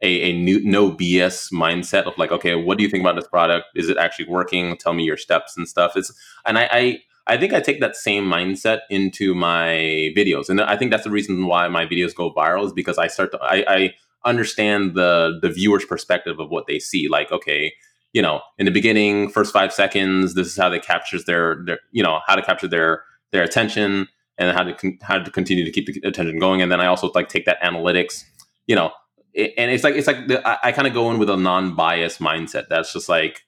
a, 0.03 0.31
a 0.31 0.33
new, 0.33 0.63
no 0.65 0.91
BS 0.91 1.53
mindset 1.53 2.05
of 2.05 2.17
like, 2.19 2.33
okay, 2.33 2.55
what 2.55 2.79
do 2.79 2.85
you 2.85 2.91
think 2.91 3.03
about 3.03 3.17
this 3.17 3.29
product? 3.29 3.67
Is 3.75 3.89
it 3.89 3.97
actually 3.97 4.27
working? 4.27 4.77
Tell 4.77 4.93
me 4.93 5.05
your 5.05 5.17
steps 5.17 5.57
and 5.57 5.69
stuff. 5.69 5.97
It's 5.97 6.13
and 6.45 6.59
I, 6.59 6.69
I 6.71 6.99
I 7.27 7.37
think 7.39 7.55
I 7.55 7.61
take 7.61 7.81
that 7.81 7.97
same 7.97 8.25
mindset 8.25 8.81
into 8.91 9.35
my 9.35 10.13
videos, 10.17 10.49
and 10.49 10.61
I 10.61 10.77
think 10.77 10.91
that's 10.91 11.05
the 11.05 11.11
reason 11.11 11.47
why 11.47 11.69
my 11.69 11.87
videos 11.87 12.15
go 12.15 12.33
viral 12.33 12.67
is 12.67 12.73
because 12.73 12.99
I 12.99 13.07
start 13.07 13.33
to 13.33 13.39
I, 13.43 13.65
I 13.67 13.95
understand 14.25 14.95
the 14.95 15.39
the 15.41 15.49
viewer's 15.49 15.85
perspective 15.85 16.39
of 16.39 16.51
what 16.51 16.67
they 16.67 16.79
see. 16.79 17.09
Like, 17.09 17.33
okay, 17.33 17.73
you 18.13 18.23
know, 18.23 18.41
in 18.59 18.65
the 18.65 18.73
beginning, 18.73 19.29
first 19.29 19.53
five 19.53 19.73
seconds, 19.73 20.35
this 20.35 20.47
is 20.47 20.57
how 20.57 20.69
they 20.69 20.79
captures 20.79 21.25
their, 21.25 21.63
their 21.67 21.81
you 21.91 22.03
know, 22.03 22.21
how 22.27 22.37
to 22.37 22.43
capture 22.43 22.69
their 22.69 23.05
their 23.33 23.43
attention 23.43 24.07
and 24.39 24.57
how 24.57 24.63
to 24.63 24.75
con- 24.75 24.99
how 25.03 25.19
to 25.19 25.31
continue 25.31 25.65
to 25.65 25.71
keep 25.71 25.87
the 25.87 26.09
attention 26.09 26.39
going. 26.39 26.63
And 26.63 26.71
then 26.71 26.81
I 26.81 26.87
also 26.87 27.11
like 27.15 27.29
take 27.29 27.45
that 27.47 27.61
analytics, 27.61 28.23
you 28.67 28.77
know, 28.77 28.93
it, 29.35 29.53
and 29.59 29.71
it's 29.71 29.85
like 29.85 29.95
it's 29.95 30.07
like 30.07 30.29
the, 30.29 30.47
I, 30.47 30.69
I 30.69 30.73
kind 30.73 30.87
of 30.87 30.95
go 30.95 31.11
in 31.11 31.19
with 31.19 31.29
a 31.29 31.37
non-biased 31.37 32.21
mindset. 32.21 32.69
That's 32.69 32.93
just 32.93 33.09
like, 33.09 33.43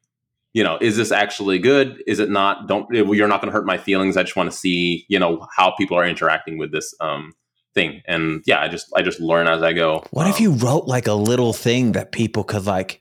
you 0.52 0.64
know, 0.64 0.78
is 0.80 0.96
this 0.96 1.12
actually 1.12 1.58
good? 1.58 2.02
Is 2.06 2.18
it 2.18 2.28
not? 2.28 2.68
Don't 2.68 2.86
you're 2.92 3.28
not 3.28 3.40
going 3.40 3.50
to 3.50 3.56
hurt 3.56 3.66
my 3.66 3.78
feelings. 3.78 4.16
I 4.16 4.22
just 4.22 4.36
want 4.36 4.50
to 4.50 4.56
see, 4.56 5.06
you 5.08 5.18
know, 5.18 5.46
how 5.56 5.70
people 5.70 5.96
are 5.96 6.04
interacting 6.04 6.58
with 6.58 6.72
this 6.72 6.94
um 7.00 7.32
thing. 7.74 8.02
And 8.06 8.42
yeah, 8.46 8.60
I 8.60 8.68
just 8.68 8.86
I 8.96 9.02
just 9.02 9.20
learn 9.20 9.46
as 9.46 9.62
I 9.62 9.72
go. 9.72 10.04
What 10.10 10.26
um, 10.26 10.32
if 10.32 10.40
you 10.40 10.52
wrote 10.52 10.86
like 10.86 11.06
a 11.06 11.14
little 11.14 11.52
thing 11.52 11.92
that 11.92 12.12
people 12.12 12.44
could 12.44 12.66
like 12.66 13.00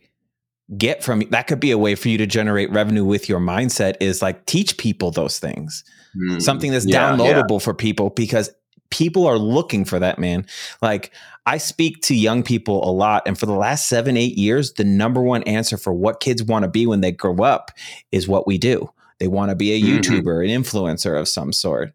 get 0.77 1.03
from 1.03 1.21
that 1.31 1.47
could 1.47 1.59
be 1.59 1.71
a 1.71 1.77
way 1.77 1.95
for 1.95 2.09
you 2.09 2.17
to 2.17 2.25
generate 2.25 2.71
revenue 2.71 3.05
with 3.05 3.29
your 3.29 3.39
mindset 3.39 3.95
is 3.99 4.23
like 4.23 4.47
teach 4.47 4.77
people 4.77 5.11
those 5.11 5.38
things 5.38 5.83
mm, 6.17 6.41
something 6.41 6.71
that's 6.71 6.88
yeah, 6.88 7.11
downloadable 7.11 7.59
yeah. 7.59 7.59
for 7.59 7.73
people 7.75 8.09
because 8.09 8.49
people 8.89 9.27
are 9.27 9.38
looking 9.38 9.86
for 9.86 9.99
that, 9.99 10.19
man. 10.19 10.45
Like 10.81 11.11
I 11.45 11.57
speak 11.57 12.01
to 12.03 12.15
young 12.15 12.41
people 12.41 12.87
a 12.89 12.91
lot, 12.91 13.23
and 13.27 13.37
for 13.37 13.45
the 13.45 13.53
last 13.53 13.87
seven, 13.87 14.17
eight 14.17 14.37
years, 14.37 14.73
the 14.73 14.83
number 14.83 15.21
one 15.21 15.43
answer 15.43 15.77
for 15.77 15.93
what 15.93 16.19
kids 16.19 16.43
want 16.43 16.63
to 16.63 16.69
be 16.69 16.87
when 16.87 17.01
they 17.01 17.11
grow 17.11 17.37
up 17.37 17.71
is 18.11 18.27
what 18.27 18.47
we 18.47 18.57
do. 18.57 18.89
They 19.19 19.27
want 19.27 19.51
to 19.51 19.55
be 19.55 19.71
a 19.71 19.81
mm-hmm. 19.81 19.99
YouTuber, 19.99 20.43
an 20.43 20.63
influencer 20.63 21.19
of 21.19 21.27
some 21.27 21.53
sort. 21.53 21.93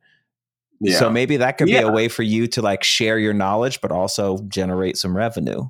Yeah. 0.80 0.98
So 0.98 1.10
maybe 1.10 1.36
that 1.38 1.58
could 1.58 1.68
yeah. 1.68 1.80
be 1.80 1.88
a 1.88 1.92
way 1.92 2.08
for 2.08 2.22
you 2.22 2.46
to 2.48 2.62
like 2.62 2.82
share 2.82 3.18
your 3.18 3.34
knowledge, 3.34 3.80
but 3.80 3.92
also 3.92 4.38
generate 4.48 4.96
some 4.96 5.16
revenue. 5.16 5.68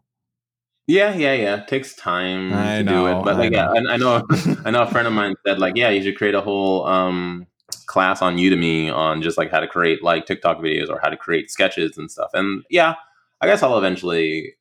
Yeah, 0.86 1.14
yeah, 1.14 1.34
yeah. 1.34 1.56
It 1.56 1.68
takes 1.68 1.94
time 1.94 2.52
I 2.52 2.78
to 2.78 2.82
know, 2.82 3.06
do 3.06 3.18
it, 3.18 3.24
but 3.24 3.36
like, 3.36 3.52
I 3.52 3.56
yeah, 3.56 3.70
I, 3.70 3.94
I 3.94 3.96
know, 3.96 4.26
I 4.64 4.70
know 4.70 4.82
a 4.82 4.90
friend 4.90 5.06
of 5.06 5.12
mine 5.12 5.34
said 5.46 5.58
like, 5.58 5.76
yeah, 5.76 5.88
you 5.90 6.02
should 6.02 6.16
create 6.16 6.34
a 6.34 6.40
whole 6.40 6.84
um, 6.86 7.46
class 7.86 8.22
on 8.22 8.36
Udemy 8.36 8.92
on 8.92 9.22
just 9.22 9.38
like 9.38 9.50
how 9.50 9.60
to 9.60 9.66
create 9.66 10.02
like 10.02 10.26
TikTok 10.26 10.58
videos 10.58 10.88
or 10.88 11.00
how 11.02 11.08
to 11.08 11.16
create 11.16 11.50
sketches 11.50 11.96
and 11.96 12.10
stuff. 12.10 12.30
And 12.34 12.64
yeah, 12.70 12.94
I 13.41 13.47
guess 13.47 13.62
I'll 13.62 13.78
eventually. 13.78 14.55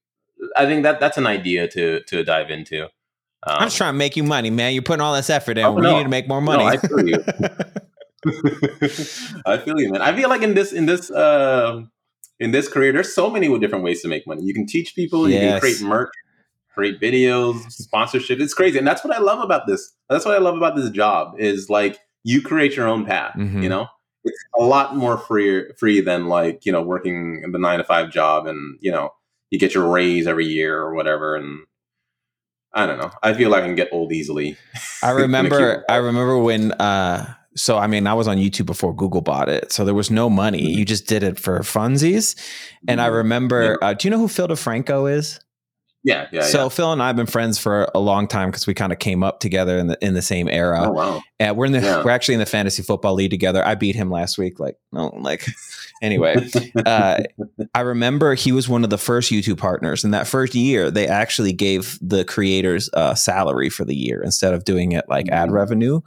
I 0.56 0.66
think 0.66 0.84
that 0.84 1.00
that's 1.00 1.18
an 1.18 1.28
idea 1.28 1.68
to 1.70 2.02
to 2.04 2.24
dive 2.24 2.50
into. 2.50 2.86
Um, 3.44 3.56
I'm 3.60 3.68
just 3.68 3.78
trying 3.78 3.94
to 3.94 3.98
make 3.98 4.18
you 4.18 4.24
money, 4.24 4.50
man. 4.50 4.74
You're 4.74 4.84
putting 4.84 5.02
all 5.02 5.14
this 5.14 5.30
effort 5.30 5.58
in. 5.58 5.66
Oh, 5.66 5.74
we 5.74 5.82
no. 5.82 5.98
need 5.98 6.04
to 6.04 6.10
make 6.10 6.28
more 6.28 6.42
money. 6.42 6.64
No, 6.64 6.70
I 6.70 6.78
feel 6.78 7.08
you. 7.08 7.18
I 9.46 9.58
feel 9.58 9.80
you, 9.80 9.92
man. 9.92 10.02
I 10.02 10.16
feel 10.16 10.30
like 10.30 10.42
in 10.42 10.54
this 10.54 10.74
in 10.74 10.86
this 10.86 11.10
uh, 11.10 11.82
in 12.40 12.52
this 12.52 12.68
career, 12.68 12.92
there's 12.92 13.14
so 13.14 13.30
many 13.30 13.48
different 13.60 13.84
ways 13.84 14.02
to 14.02 14.08
make 14.08 14.28
money. 14.28 14.44
You 14.44 14.54
can 14.54 14.66
teach 14.66 14.96
people. 14.96 15.30
Yes. 15.30 15.42
You 15.42 15.50
can 15.50 15.60
create 15.60 15.82
merch, 15.82 16.10
create 16.74 17.00
videos, 17.00 17.72
sponsorship. 17.72 18.40
It's 18.40 18.54
crazy, 18.54 18.78
and 18.78 18.88
that's 18.88 19.04
what 19.04 19.16
I 19.16 19.20
love 19.20 19.40
about 19.40 19.68
this. 19.68 19.94
That's 20.10 20.26
what 20.26 20.36
I 20.36 20.40
love 20.40 20.58
about 20.58 20.76
this 20.76 20.90
job. 20.90 21.36
Is 21.38 21.70
like 21.70 22.00
you 22.24 22.42
create 22.42 22.76
your 22.76 22.88
own 22.88 23.06
path. 23.06 23.36
Mm-hmm. 23.38 23.64
You 23.64 23.70
know, 23.70 23.88
it's 24.24 24.44
a 24.60 24.64
lot 24.64 24.96
more 24.96 25.18
free 25.18 25.66
free 25.78 26.02
than 26.02 26.28
like 26.28 26.66
you 26.66 26.72
know 26.72 26.82
working 26.82 27.44
the 27.52 27.60
nine 27.60 27.80
to 27.80 27.84
five 27.84 28.12
job, 28.12 28.48
and 28.48 28.78
you 28.82 28.92
know 28.92 29.14
you 29.50 29.60
get 29.60 29.74
your 29.74 29.90
raise 29.90 30.28
every 30.28 30.46
year 30.46 30.80
or 30.80 30.94
whatever, 30.94 31.36
and 31.36 31.66
I 32.74 32.86
don't 32.86 33.00
know. 33.00 33.12
I 33.24 33.34
feel 33.34 33.50
like 33.50 33.64
I 33.64 33.68
can 33.68 33.76
get 33.76 33.90
old 33.92 34.12
easily. 34.12 34.58
I 35.04 35.12
remember. 35.12 35.86
I 35.90 35.98
remember 35.98 36.38
when. 36.38 36.72
uh 36.74 37.36
so 37.56 37.78
I 37.78 37.88
mean, 37.88 38.08
I 38.08 38.14
was 38.14 38.28
on 38.28 38.38
YouTube 38.38 38.68
before 38.68 38.96
Google 38.96 39.22
bought 39.22 39.50
it, 39.50 39.72
so 39.72 39.84
there 39.84 39.96
was 39.96 40.10
no 40.10 40.30
money. 40.30 40.62
Mm-hmm. 40.62 40.80
You 40.80 40.86
just 40.86 41.08
did 41.08 41.24
it 41.24 41.38
for 41.40 41.60
funsies. 41.60 42.40
And 42.88 43.02
I 43.02 43.08
mm-hmm. 43.08 43.16
remember, 43.16 43.78
yeah. 43.82 43.88
uh, 43.88 43.94
do 43.94 44.08
you 44.08 44.12
know 44.12 44.20
who 44.20 44.28
Phil 44.28 44.48
DeFranco 44.48 45.12
is? 45.12 45.40
Yeah, 46.04 46.28
yeah. 46.32 46.42
So 46.44 46.64
yeah. 46.64 46.70
Phil 46.70 46.94
and 46.94 47.04
I 47.04 47.08
have 47.08 47.18
been 47.18 47.26
friends 47.26 47.58
for 47.58 47.90
a 47.94 48.00
long 48.00 48.28
time 48.28 48.50
because 48.50 48.66
we 48.66 48.74
kind 48.74 48.94
of 48.94 49.00
came 49.00 49.22
up 49.22 49.42
together 49.42 49.78
in 49.78 49.88
the 49.88 49.98
in 50.02 50.14
the 50.14 50.22
same 50.22 50.48
era. 50.48 50.84
Oh 50.86 50.92
wow! 50.92 51.22
And 51.40 51.58
we're 51.58 51.66
in 51.66 51.74
the 51.74 51.82
yeah. 51.82 52.04
we're 52.04 52.12
actually 52.12 52.36
in 52.36 52.40
the 52.40 52.46
fantasy 52.46 52.84
football 52.84 53.16
league 53.16 53.32
together. 53.32 53.66
I 53.66 53.76
beat 53.76 53.96
him 53.96 54.10
last 54.10 54.38
week. 54.38 54.60
Like 54.60 54.78
no, 54.94 55.08
like 55.08 55.46
anyway. 56.02 56.36
uh, 56.86 57.18
I 57.74 57.82
remember 57.82 58.34
he 58.34 58.54
was 58.54 58.70
one 58.70 58.86
of 58.86 58.90
the 58.90 58.98
first 58.98 59.30
YouTube 59.30 59.58
partners. 59.58 60.06
In 60.06 60.12
that 60.12 60.26
first 60.26 60.56
year, 60.56 60.90
they 60.90 61.08
actually 61.08 61.52
gave 61.52 62.00
the 62.02 62.24
creators 62.24 62.90
a 62.94 63.16
salary 63.18 63.70
for 63.70 63.84
the 63.84 63.96
year 63.96 64.22
instead 64.24 64.54
of 64.54 64.64
doing 64.64 64.94
it 64.94 65.06
like 65.10 65.28
ad 65.30 65.48
mm-hmm. 65.48 65.56
revenue. 65.56 66.02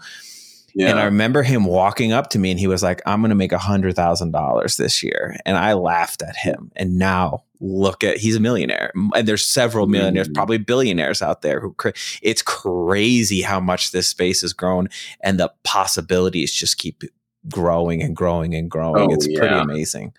Yeah. 0.75 0.89
And 0.89 0.99
I 0.99 1.05
remember 1.05 1.43
him 1.43 1.65
walking 1.65 2.13
up 2.13 2.31
to 2.31 2.39
me 2.39 2.51
and 2.51 2.59
he 2.59 2.67
was 2.67 2.83
like, 2.83 3.03
I'm 3.05 3.21
going 3.21 3.29
to 3.29 3.35
make 3.35 3.53
a 3.53 3.59
hundred 3.59 3.95
thousand 3.95 4.31
dollars 4.31 4.79
this 4.79 5.03
year. 5.03 5.37
And 5.45 5.59
I 5.59 5.75
laughed 5.75 6.23
at 6.23 6.35
him. 6.35 6.73
And 6.77 6.99
now 6.99 7.45
look 7.63 8.03
at, 8.03 8.19
he's 8.19 8.37
a 8.37 8.41
millionaire. 8.41 8.93
And 9.15 9.27
there's 9.27 9.47
several 9.47 9.87
millionaires, 9.87 10.29
mm. 10.29 10.35
probably 10.35 10.59
billionaires 10.59 11.23
out 11.23 11.43
there 11.43 11.61
who, 11.61 11.75
it's 12.21 12.43
crazy 12.43 13.41
how 13.41 13.61
much 13.61 13.93
this 13.93 14.09
space 14.09 14.41
has 14.41 14.53
grown 14.53 14.89
and 15.21 15.39
the 15.39 15.51
possibilities 15.63 16.53
just 16.53 16.77
keep 16.77 17.05
growing 17.49 18.03
and 18.03 18.17
growing 18.17 18.55
and 18.55 18.71
growing. 18.71 19.11
Oh, 19.11 19.15
it's 19.15 19.29
yeah. 19.29 19.39
pretty 19.39 19.55
amazing. 19.55 20.13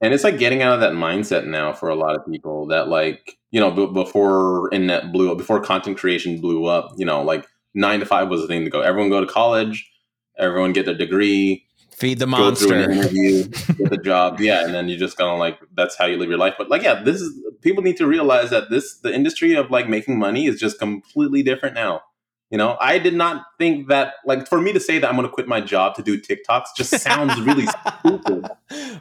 And 0.00 0.12
it's 0.12 0.24
like 0.24 0.38
getting 0.38 0.62
out 0.62 0.74
of 0.74 0.80
that 0.80 0.92
mindset 0.92 1.46
now 1.46 1.72
for 1.72 1.88
a 1.90 1.94
lot 1.94 2.16
of 2.16 2.26
people 2.26 2.66
that 2.66 2.88
like, 2.88 3.38
you 3.50 3.60
know, 3.60 3.70
b- 3.70 3.92
before 3.92 4.72
internet 4.72 5.12
blew 5.12 5.30
up, 5.30 5.38
before 5.38 5.60
content 5.60 5.96
creation 5.96 6.40
blew 6.40 6.66
up, 6.66 6.92
you 6.96 7.04
know, 7.04 7.22
like 7.22 7.46
nine 7.74 8.00
to 8.00 8.06
five 8.06 8.28
was 8.28 8.40
the 8.40 8.48
thing 8.48 8.64
to 8.64 8.70
go. 8.70 8.80
Everyone 8.80 9.10
go 9.10 9.20
to 9.20 9.30
college, 9.30 9.90
everyone 10.38 10.72
get 10.72 10.86
their 10.86 10.94
degree, 10.94 11.66
feed 12.00 12.18
the 12.18 12.26
monster, 12.26 12.74
interview, 12.74 13.44
get 13.76 13.90
the 13.90 14.00
job, 14.02 14.40
yeah, 14.40 14.64
and 14.64 14.74
then 14.74 14.88
you 14.88 14.96
just 14.96 15.16
kind 15.16 15.30
of 15.30 15.38
like 15.38 15.58
that's 15.74 15.96
how 15.96 16.06
you 16.06 16.16
live 16.16 16.30
your 16.30 16.38
life. 16.38 16.54
But 16.56 16.70
like, 16.70 16.82
yeah, 16.82 17.02
this 17.02 17.20
is 17.20 17.38
people 17.60 17.82
need 17.82 17.98
to 17.98 18.06
realize 18.06 18.50
that 18.50 18.70
this 18.70 18.98
the 18.98 19.14
industry 19.14 19.54
of 19.54 19.70
like 19.70 19.88
making 19.88 20.18
money 20.18 20.46
is 20.46 20.58
just 20.58 20.78
completely 20.78 21.42
different 21.42 21.74
now. 21.74 22.02
You 22.50 22.58
know, 22.58 22.76
I 22.80 22.98
did 22.98 23.14
not 23.14 23.44
think 23.58 23.88
that 23.90 24.14
like 24.24 24.48
for 24.48 24.60
me 24.60 24.72
to 24.72 24.80
say 24.80 24.98
that 24.98 25.08
I'm 25.08 25.14
going 25.14 25.28
to 25.28 25.32
quit 25.32 25.46
my 25.46 25.60
job 25.60 25.94
to 25.96 26.02
do 26.02 26.20
TikToks 26.20 26.74
just 26.76 26.90
sounds 27.00 27.40
really 27.42 27.66
stupid. 28.00 28.48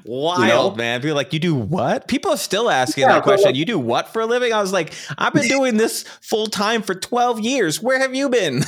Wild, 0.06 0.40
you 0.42 0.48
know? 0.48 0.76
man. 0.76 1.02
People 1.02 1.16
like, 1.16 1.34
you 1.34 1.40
do 1.40 1.56
what? 1.56 2.08
People 2.08 2.30
are 2.32 2.38
still 2.38 2.70
asking 2.70 3.04
yeah, 3.04 3.14
that 3.14 3.24
question. 3.24 3.48
Like, 3.48 3.56
you 3.56 3.66
do 3.66 3.80
what 3.80 4.08
for 4.10 4.22
a 4.22 4.28
living? 4.28 4.54
I 4.54 4.62
was 4.62 4.72
like, 4.72 4.94
I've 5.18 5.34
been 5.34 5.48
doing 5.48 5.78
this 5.78 6.04
full 6.22 6.46
time 6.46 6.84
for 6.84 6.94
12 6.94 7.40
years. 7.40 7.82
Where 7.82 7.98
have 7.98 8.14
you 8.14 8.30
been? 8.30 8.64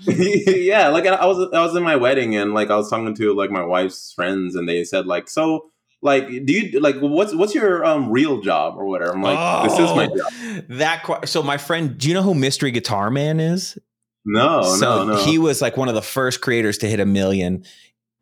yeah, 0.06 0.88
like 0.88 1.06
I 1.06 1.26
was 1.26 1.48
I 1.52 1.60
was 1.62 1.74
in 1.76 1.82
my 1.82 1.96
wedding 1.96 2.36
and 2.36 2.54
like 2.54 2.70
I 2.70 2.76
was 2.76 2.90
talking 2.90 3.14
to 3.14 3.34
like 3.34 3.50
my 3.50 3.64
wife's 3.64 4.12
friends 4.12 4.54
and 4.54 4.68
they 4.68 4.84
said 4.84 5.06
like 5.06 5.28
so 5.28 5.70
like 6.02 6.28
do 6.28 6.52
you 6.52 6.80
like 6.80 6.96
what's 7.00 7.34
what's 7.34 7.54
your 7.54 7.84
um 7.84 8.10
real 8.10 8.40
job 8.40 8.76
or 8.76 8.84
whatever 8.84 9.12
i'm 9.12 9.22
like 9.22 9.38
oh, 9.38 9.68
this 9.68 9.78
is 9.78 9.96
my 9.96 10.06
job 10.06 10.64
that 10.68 11.28
so 11.28 11.42
my 11.42 11.56
friend 11.56 11.98
do 11.98 12.08
you 12.08 12.14
know 12.14 12.22
who 12.22 12.34
mystery 12.34 12.70
guitar 12.70 13.10
man 13.10 13.40
is 13.40 13.78
no 14.24 14.62
so 14.62 15.04
no, 15.04 15.14
no. 15.14 15.24
he 15.24 15.38
was 15.38 15.62
like 15.62 15.76
one 15.76 15.88
of 15.88 15.94
the 15.94 16.02
first 16.02 16.40
creators 16.40 16.78
to 16.78 16.88
hit 16.88 17.00
a 17.00 17.06
million 17.06 17.64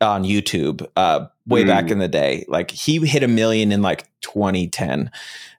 on 0.01 0.23
youtube 0.23 0.85
uh 0.95 1.25
way 1.47 1.63
mm. 1.63 1.67
back 1.67 1.91
in 1.91 1.99
the 1.99 2.07
day 2.07 2.45
like 2.47 2.71
he 2.71 3.05
hit 3.05 3.23
a 3.23 3.27
million 3.27 3.71
in 3.71 3.81
like 3.81 4.07
2010 4.21 5.11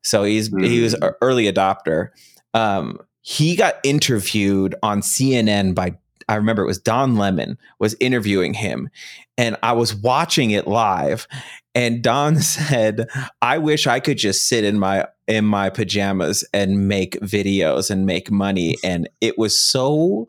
so 0.03 0.25
he's 0.25 0.49
mm. 0.49 0.67
he 0.67 0.81
was 0.81 0.95
an 0.95 1.13
early 1.21 1.51
adopter 1.51 2.11
um 2.55 2.99
he 3.21 3.57
got 3.57 3.75
interviewed 3.83 4.75
on 4.83 5.01
cnn 5.01 5.75
by 5.75 5.97
I 6.29 6.35
remember 6.35 6.63
it 6.63 6.67
was 6.67 6.79
Don 6.79 7.17
Lemon 7.17 7.59
was 7.79 7.97
interviewing 8.01 8.55
him 8.55 8.89
and 9.39 9.57
I 9.63 9.73
was 9.73 9.95
watching 9.95 10.51
it 10.51 10.67
live 10.67 11.29
and 11.77 12.03
Don 12.03 12.37
said, 12.41 13.09
"I 13.41 13.59
wish 13.59 13.87
I 13.87 14.01
could 14.01 14.19
just 14.19 14.49
sit 14.49 14.65
in 14.65 14.81
my 14.81 15.07
in 15.29 15.45
my 15.45 15.71
pajamas 15.71 16.45
and 16.53 16.89
make 16.89 17.21
videos 17.21 17.91
and 17.91 18.07
make 18.07 18.33
money." 18.33 18.77
And 18.83 19.09
it 19.21 19.39
was 19.39 19.57
so 19.57 20.27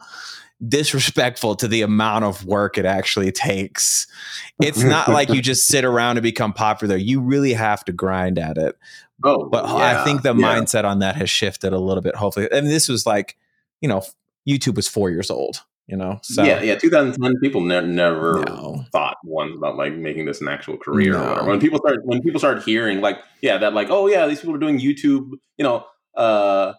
disrespectful 0.68 1.56
to 1.56 1.68
the 1.68 1.84
amount 1.84 2.26
of 2.26 2.46
work 2.46 2.78
it 2.78 2.86
actually 2.86 3.32
takes. 3.32 4.08
It's 4.60 4.84
not 4.84 5.08
like 5.08 5.30
you 5.30 5.42
just 5.42 5.68
sit 5.68 5.86
around 5.86 6.18
and 6.18 6.24
become 6.24 6.52
popular. 6.52 6.98
You 6.98 7.22
really 7.22 7.54
have 7.54 7.86
to 7.86 7.94
grind 7.94 8.38
at 8.38 8.58
it. 8.58 8.76
Oh, 9.24 9.46
but 9.50 9.66
yeah, 9.66 10.02
I 10.02 10.04
think 10.04 10.24
the 10.24 10.36
yeah. 10.36 10.60
mindset 10.60 10.84
on 10.84 11.00
that 11.00 11.16
has 11.16 11.30
shifted 11.30 11.74
a 11.74 11.80
little 11.80 12.02
bit. 12.02 12.16
Hopefully, 12.16 12.50
and 12.52 12.68
this 12.68 12.90
was 12.90 13.06
like, 13.06 13.38
you 13.82 13.88
know, 13.88 14.04
YouTube 14.48 14.76
was 14.76 14.88
four 14.88 15.10
years 15.10 15.32
old 15.32 15.64
you 15.88 15.96
know 15.96 16.20
so 16.22 16.44
yeah 16.44 16.62
yeah 16.62 16.76
2010 16.76 17.40
people 17.40 17.62
ne- 17.62 17.86
never 17.86 18.44
no. 18.46 18.84
thought 18.92 19.18
once 19.24 19.56
about 19.56 19.78
like 19.78 19.94
making 19.94 20.26
this 20.26 20.42
an 20.42 20.48
actual 20.48 20.78
career 20.78 21.14
no. 21.14 21.46
when 21.46 21.60
people 21.60 21.80
start 21.80 22.06
when 22.06 22.22
people 22.22 22.40
start 22.40 22.62
hearing 22.64 23.00
like 23.02 23.18
yeah 23.42 23.58
that 23.58 23.74
like 23.74 23.88
oh 23.90 24.08
yeah 24.08 24.28
these 24.28 24.40
people 24.40 24.54
are 24.54 24.60
doing 24.60 24.80
youtube 24.80 25.30
you 25.58 25.64
know 25.64 25.86
uh 26.16 26.74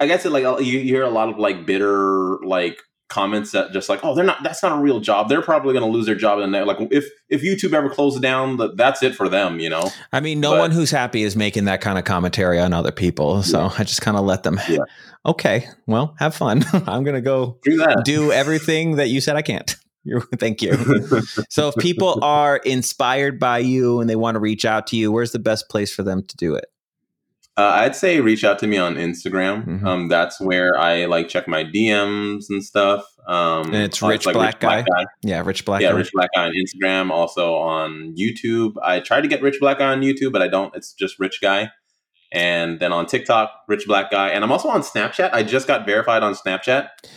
i 0.00 0.06
guess 0.06 0.24
it 0.24 0.32
like 0.32 0.42
you, 0.64 0.78
you 0.78 0.84
hear 0.84 1.02
a 1.02 1.10
lot 1.10 1.28
of 1.28 1.38
like 1.38 1.66
bitter 1.66 2.38
like 2.38 2.78
comments 3.10 3.50
that 3.50 3.72
just 3.72 3.88
like 3.88 4.00
oh 4.02 4.14
they're 4.14 4.24
not 4.24 4.42
that's 4.42 4.62
not 4.62 4.72
a 4.72 4.80
real 4.80 5.00
job 5.00 5.28
they're 5.28 5.42
probably 5.42 5.74
going 5.74 5.84
to 5.84 5.90
lose 5.90 6.06
their 6.06 6.14
job 6.14 6.38
in 6.38 6.54
and 6.54 6.66
like 6.66 6.78
if 6.90 7.06
if 7.28 7.42
youtube 7.42 7.74
ever 7.74 7.90
closes 7.90 8.20
down 8.20 8.56
that 8.56 8.76
that's 8.76 9.02
it 9.02 9.14
for 9.14 9.28
them 9.28 9.60
you 9.60 9.68
know 9.68 9.90
i 10.12 10.20
mean 10.20 10.40
no 10.40 10.52
but, 10.52 10.60
one 10.60 10.70
who's 10.70 10.90
happy 10.90 11.22
is 11.22 11.36
making 11.36 11.64
that 11.66 11.80
kind 11.80 11.98
of 11.98 12.04
commentary 12.04 12.58
on 12.58 12.72
other 12.72 12.92
people 12.92 13.42
so 13.42 13.62
yeah. 13.62 13.72
i 13.78 13.84
just 13.84 14.00
kind 14.00 14.16
of 14.16 14.24
let 14.24 14.44
them 14.44 14.58
yeah 14.68 14.78
okay, 15.24 15.68
well, 15.86 16.14
have 16.18 16.34
fun. 16.34 16.64
I'm 16.86 17.04
going 17.04 17.14
to 17.14 17.20
go 17.20 17.58
do, 17.62 17.84
do 18.04 18.32
everything 18.32 18.96
that 18.96 19.08
you 19.08 19.20
said 19.20 19.36
I 19.36 19.42
can't. 19.42 19.76
Thank 20.38 20.62
you. 20.62 20.72
so, 21.50 21.68
if 21.68 21.74
people 21.76 22.18
are 22.24 22.56
inspired 22.58 23.38
by 23.38 23.58
you 23.58 24.00
and 24.00 24.08
they 24.08 24.16
want 24.16 24.36
to 24.36 24.40
reach 24.40 24.64
out 24.64 24.86
to 24.88 24.96
you, 24.96 25.12
where's 25.12 25.32
the 25.32 25.38
best 25.38 25.68
place 25.68 25.94
for 25.94 26.02
them 26.02 26.24
to 26.24 26.36
do 26.36 26.54
it? 26.54 26.66
Uh, 27.60 27.72
I'd 27.74 27.94
say 27.94 28.20
reach 28.20 28.42
out 28.42 28.58
to 28.60 28.66
me 28.66 28.78
on 28.78 28.94
Instagram. 28.94 29.66
Mm-hmm. 29.66 29.86
Um, 29.86 30.08
that's 30.08 30.40
where 30.40 30.78
I 30.78 31.04
like 31.04 31.28
check 31.28 31.46
my 31.46 31.62
DMs 31.62 32.46
and 32.48 32.64
stuff. 32.64 33.04
Um, 33.28 33.66
and 33.66 33.76
it's 33.76 34.00
Rich, 34.00 34.24
like 34.24 34.32
Black, 34.32 34.54
Rich 34.54 34.60
Black, 34.60 34.86
Guy. 34.86 35.04
Yeah, 35.22 35.42
Rich 35.44 35.64
Black. 35.66 35.82
Yeah, 35.82 35.90
Guy. 35.90 35.96
Rich 35.98 36.12
Black 36.12 36.30
Guy 36.34 36.46
on 36.46 36.52
Instagram. 36.52 37.10
Also 37.10 37.54
on 37.54 38.14
YouTube. 38.16 38.74
I 38.82 39.00
try 39.00 39.20
to 39.20 39.28
get 39.28 39.42
Rich 39.42 39.56
Black 39.60 39.78
Guy 39.78 39.92
on 39.92 40.00
YouTube, 40.00 40.32
but 40.32 40.40
I 40.40 40.48
don't. 40.48 40.74
It's 40.74 40.94
just 40.94 41.18
Rich 41.18 41.40
Guy 41.42 41.70
and 42.32 42.78
then 42.80 42.92
on 42.92 43.06
TikTok, 43.06 43.50
Rich 43.68 43.86
Black 43.86 44.10
Guy, 44.10 44.28
and 44.28 44.44
I'm 44.44 44.52
also 44.52 44.68
on 44.68 44.82
Snapchat. 44.82 45.30
I 45.32 45.42
just 45.42 45.66
got 45.66 45.84
verified 45.84 46.22
on 46.22 46.34
Snapchat. 46.34 46.88
Is 47.04 47.10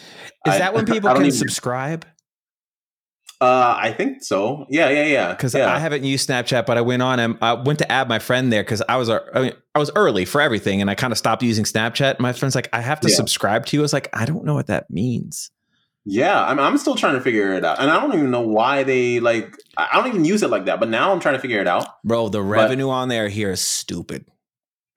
I, 0.45 0.57
that 0.59 0.73
when 0.73 0.85
people 0.87 1.09
can 1.09 1.21
even, 1.25 1.31
subscribe? 1.31 2.05
Uh, 3.43 3.75
I 3.77 3.91
think 3.91 4.23
so. 4.23 4.65
Yeah, 4.69 4.89
yeah, 4.89 5.05
yeah. 5.05 5.31
Because 5.33 5.53
yeah. 5.53 5.69
I 5.69 5.77
haven't 5.77 6.05
used 6.05 6.29
Snapchat, 6.29 6.65
but 6.65 6.77
I 6.77 6.81
went 6.81 7.01
on 7.01 7.19
and 7.19 7.37
I 7.41 7.51
went 7.53 7.77
to 7.79 7.91
add 7.91 8.07
my 8.07 8.17
friend 8.19 8.53
there 8.53 8.63
because 8.63 8.81
I 8.87 8.95
was 8.95 9.09
I 9.09 9.19
mean 9.35 9.51
I 9.75 9.79
was 9.79 9.91
early 9.97 10.23
for 10.23 10.39
everything, 10.39 10.79
and 10.79 10.89
I 10.89 10.95
kind 10.95 11.11
of 11.11 11.17
stopped 11.17 11.43
using 11.43 11.65
Snapchat. 11.65 12.21
My 12.21 12.31
friend's 12.31 12.55
like, 12.55 12.69
I 12.71 12.79
have 12.79 13.01
to 13.01 13.09
yeah. 13.09 13.15
subscribe 13.17 13.65
to 13.65 13.75
you. 13.75 13.81
I 13.81 13.83
was 13.83 13.91
like, 13.91 14.07
I 14.13 14.23
don't 14.23 14.45
know 14.45 14.53
what 14.53 14.67
that 14.67 14.89
means. 14.89 15.51
Yeah, 16.05 16.41
I'm, 16.41 16.57
I'm 16.57 16.77
still 16.77 16.95
trying 16.95 17.15
to 17.15 17.21
figure 17.21 17.53
it 17.53 17.65
out, 17.65 17.81
and 17.81 17.91
I 17.91 17.99
don't 17.99 18.13
even 18.13 18.31
know 18.31 18.47
why 18.47 18.83
they 18.83 19.19
like. 19.19 19.57
I 19.75 19.97
don't 19.97 20.07
even 20.07 20.23
use 20.23 20.41
it 20.41 20.49
like 20.49 20.63
that, 20.65 20.79
but 20.79 20.87
now 20.87 21.11
I'm 21.11 21.19
trying 21.19 21.35
to 21.35 21.41
figure 21.41 21.59
it 21.59 21.67
out. 21.67 21.85
Bro, 22.05 22.29
the 22.29 22.41
revenue 22.41 22.85
but 22.85 22.91
on 22.91 23.09
there 23.09 23.27
here 23.27 23.51
is 23.51 23.59
stupid. 23.59 24.25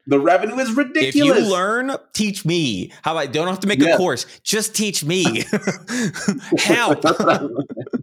The 0.06 0.20
revenue 0.20 0.56
is 0.58 0.72
ridiculous. 0.72 1.36
If 1.36 1.44
you 1.44 1.50
learn, 1.52 1.96
teach 2.12 2.44
me. 2.44 2.92
How 3.02 3.10
about 3.16 3.32
don't 3.32 3.48
have 3.48 3.58
to 3.60 3.66
make 3.66 3.80
yeah. 3.80 3.94
a 3.94 3.96
course? 3.96 4.24
Just 4.44 4.76
teach 4.76 5.04
me. 5.04 5.44
Help. 6.58 7.04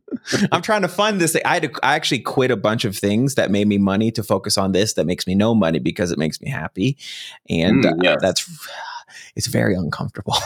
I'm 0.52 0.62
trying 0.62 0.82
to 0.84 0.88
fund 0.88 1.20
this. 1.22 1.36
I 1.46 1.54
had 1.56 1.64
to, 1.64 1.72
I 1.84 1.96
actually 1.96 2.20
quit 2.20 2.52
a 2.52 2.58
bunch 2.58 2.86
of 2.86 2.98
things 2.98 3.36
that 3.36 3.52
made 3.52 3.68
me 3.68 3.78
money 3.78 4.12
to 4.12 4.24
focus 4.24 4.58
on 4.58 4.72
this 4.72 4.94
that 4.94 5.06
makes 5.06 5.28
me 5.28 5.36
no 5.36 5.54
money 5.54 5.80
because 5.80 6.12
it 6.12 6.18
makes 6.18 6.42
me 6.42 6.50
happy, 6.50 6.98
and 7.50 7.84
mm, 7.84 8.04
yes. 8.04 8.18
uh, 8.18 8.20
that's 8.22 8.68
it's 9.36 9.48
very 9.48 9.76
uncomfortable. 9.76 10.36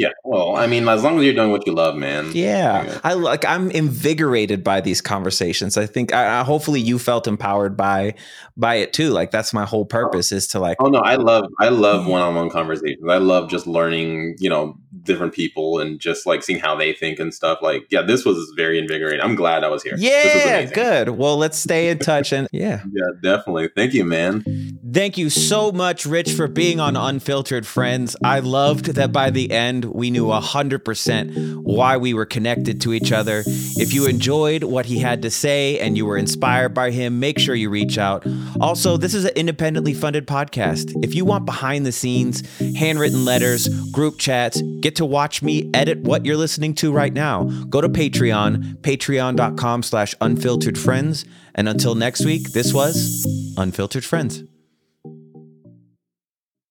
Yeah, 0.00 0.12
well, 0.24 0.56
I 0.56 0.66
mean, 0.66 0.88
as 0.88 1.02
long 1.02 1.18
as 1.18 1.24
you're 1.26 1.34
doing 1.34 1.50
what 1.50 1.66
you 1.66 1.74
love, 1.74 1.94
man. 1.94 2.30
Yeah, 2.32 3.00
I 3.04 3.12
like. 3.12 3.44
I'm 3.44 3.70
invigorated 3.70 4.64
by 4.64 4.80
these 4.80 5.02
conversations. 5.02 5.76
I 5.76 5.84
think. 5.84 6.14
I, 6.14 6.42
hopefully, 6.42 6.80
you 6.80 6.98
felt 6.98 7.26
empowered 7.26 7.76
by 7.76 8.14
by 8.56 8.76
it 8.76 8.94
too. 8.94 9.10
Like 9.10 9.30
that's 9.30 9.52
my 9.52 9.66
whole 9.66 9.84
purpose 9.84 10.32
is 10.32 10.46
to 10.48 10.58
like. 10.58 10.78
Oh 10.80 10.88
no, 10.88 11.00
I 11.00 11.16
love 11.16 11.44
I 11.58 11.68
love 11.68 12.06
one 12.06 12.22
on 12.22 12.34
one 12.34 12.48
conversations. 12.48 13.04
I 13.10 13.18
love 13.18 13.50
just 13.50 13.66
learning. 13.66 14.36
You 14.38 14.48
know, 14.48 14.78
different 15.04 15.32
people 15.32 15.78
and 15.78 16.00
just 16.00 16.26
like 16.26 16.42
seeing 16.42 16.58
how 16.58 16.76
they 16.76 16.92
think 16.92 17.18
and 17.18 17.32
stuff. 17.32 17.58
Like, 17.62 17.86
yeah, 17.90 18.02
this 18.02 18.24
was 18.24 18.52
very 18.56 18.78
invigorating. 18.78 19.20
I'm 19.20 19.34
glad 19.34 19.64
I 19.64 19.68
was 19.68 19.82
here. 19.82 19.94
Yeah, 19.96 20.62
was 20.62 20.70
good. 20.70 21.10
Well, 21.10 21.36
let's 21.36 21.58
stay 21.58 21.88
in 21.88 21.98
touch 21.98 22.32
and 22.32 22.48
yeah. 22.52 22.82
yeah, 22.92 23.06
definitely. 23.22 23.70
Thank 23.74 23.94
you, 23.94 24.04
man. 24.04 24.44
Thank 24.92 25.18
you 25.18 25.30
so 25.30 25.72
much, 25.72 26.06
Rich, 26.06 26.32
for 26.32 26.48
being 26.48 26.80
on 26.80 26.96
Unfiltered 26.96 27.66
Friends. 27.66 28.16
I 28.24 28.40
loved 28.40 28.86
that 28.94 29.12
by 29.12 29.30
the 29.30 29.50
end 29.50 29.84
we 29.84 30.10
knew 30.10 30.26
100% 30.26 31.56
why 31.62 31.96
we 31.96 32.14
were 32.14 32.26
connected 32.26 32.80
to 32.82 32.92
each 32.92 33.12
other. 33.12 33.42
If 33.46 33.92
you 33.92 34.06
enjoyed 34.06 34.64
what 34.64 34.86
he 34.86 34.98
had 34.98 35.22
to 35.22 35.30
say 35.30 35.78
and 35.78 35.96
you 35.96 36.06
were 36.06 36.16
inspired 36.16 36.74
by 36.74 36.90
him, 36.90 37.20
make 37.20 37.38
sure 37.38 37.54
you 37.54 37.70
reach 37.70 37.98
out. 37.98 38.26
Also, 38.60 38.96
this 38.96 39.14
is 39.14 39.24
an 39.24 39.32
independently 39.36 39.94
funded 39.94 40.26
podcast. 40.26 40.92
If 41.04 41.14
you 41.14 41.24
want 41.24 41.46
behind 41.46 41.86
the 41.86 41.92
scenes, 41.92 42.42
handwritten 42.76 43.24
letters, 43.24 43.68
group 43.90 44.18
chats, 44.18 44.60
get 44.90 44.96
to 44.96 45.04
watch 45.04 45.40
me 45.40 45.70
edit 45.72 46.00
what 46.00 46.26
you're 46.26 46.36
listening 46.36 46.74
to 46.74 46.92
right 46.92 47.12
now, 47.12 47.44
go 47.68 47.80
to 47.80 47.88
Patreon, 47.88 48.78
patreon.com 48.78 49.84
slash 49.84 50.16
unfiltered 50.20 50.76
friends. 50.76 51.24
And 51.54 51.68
until 51.68 51.94
next 51.94 52.24
week, 52.24 52.50
this 52.50 52.74
was 52.74 53.24
Unfiltered 53.56 54.04
Friends. 54.04 54.42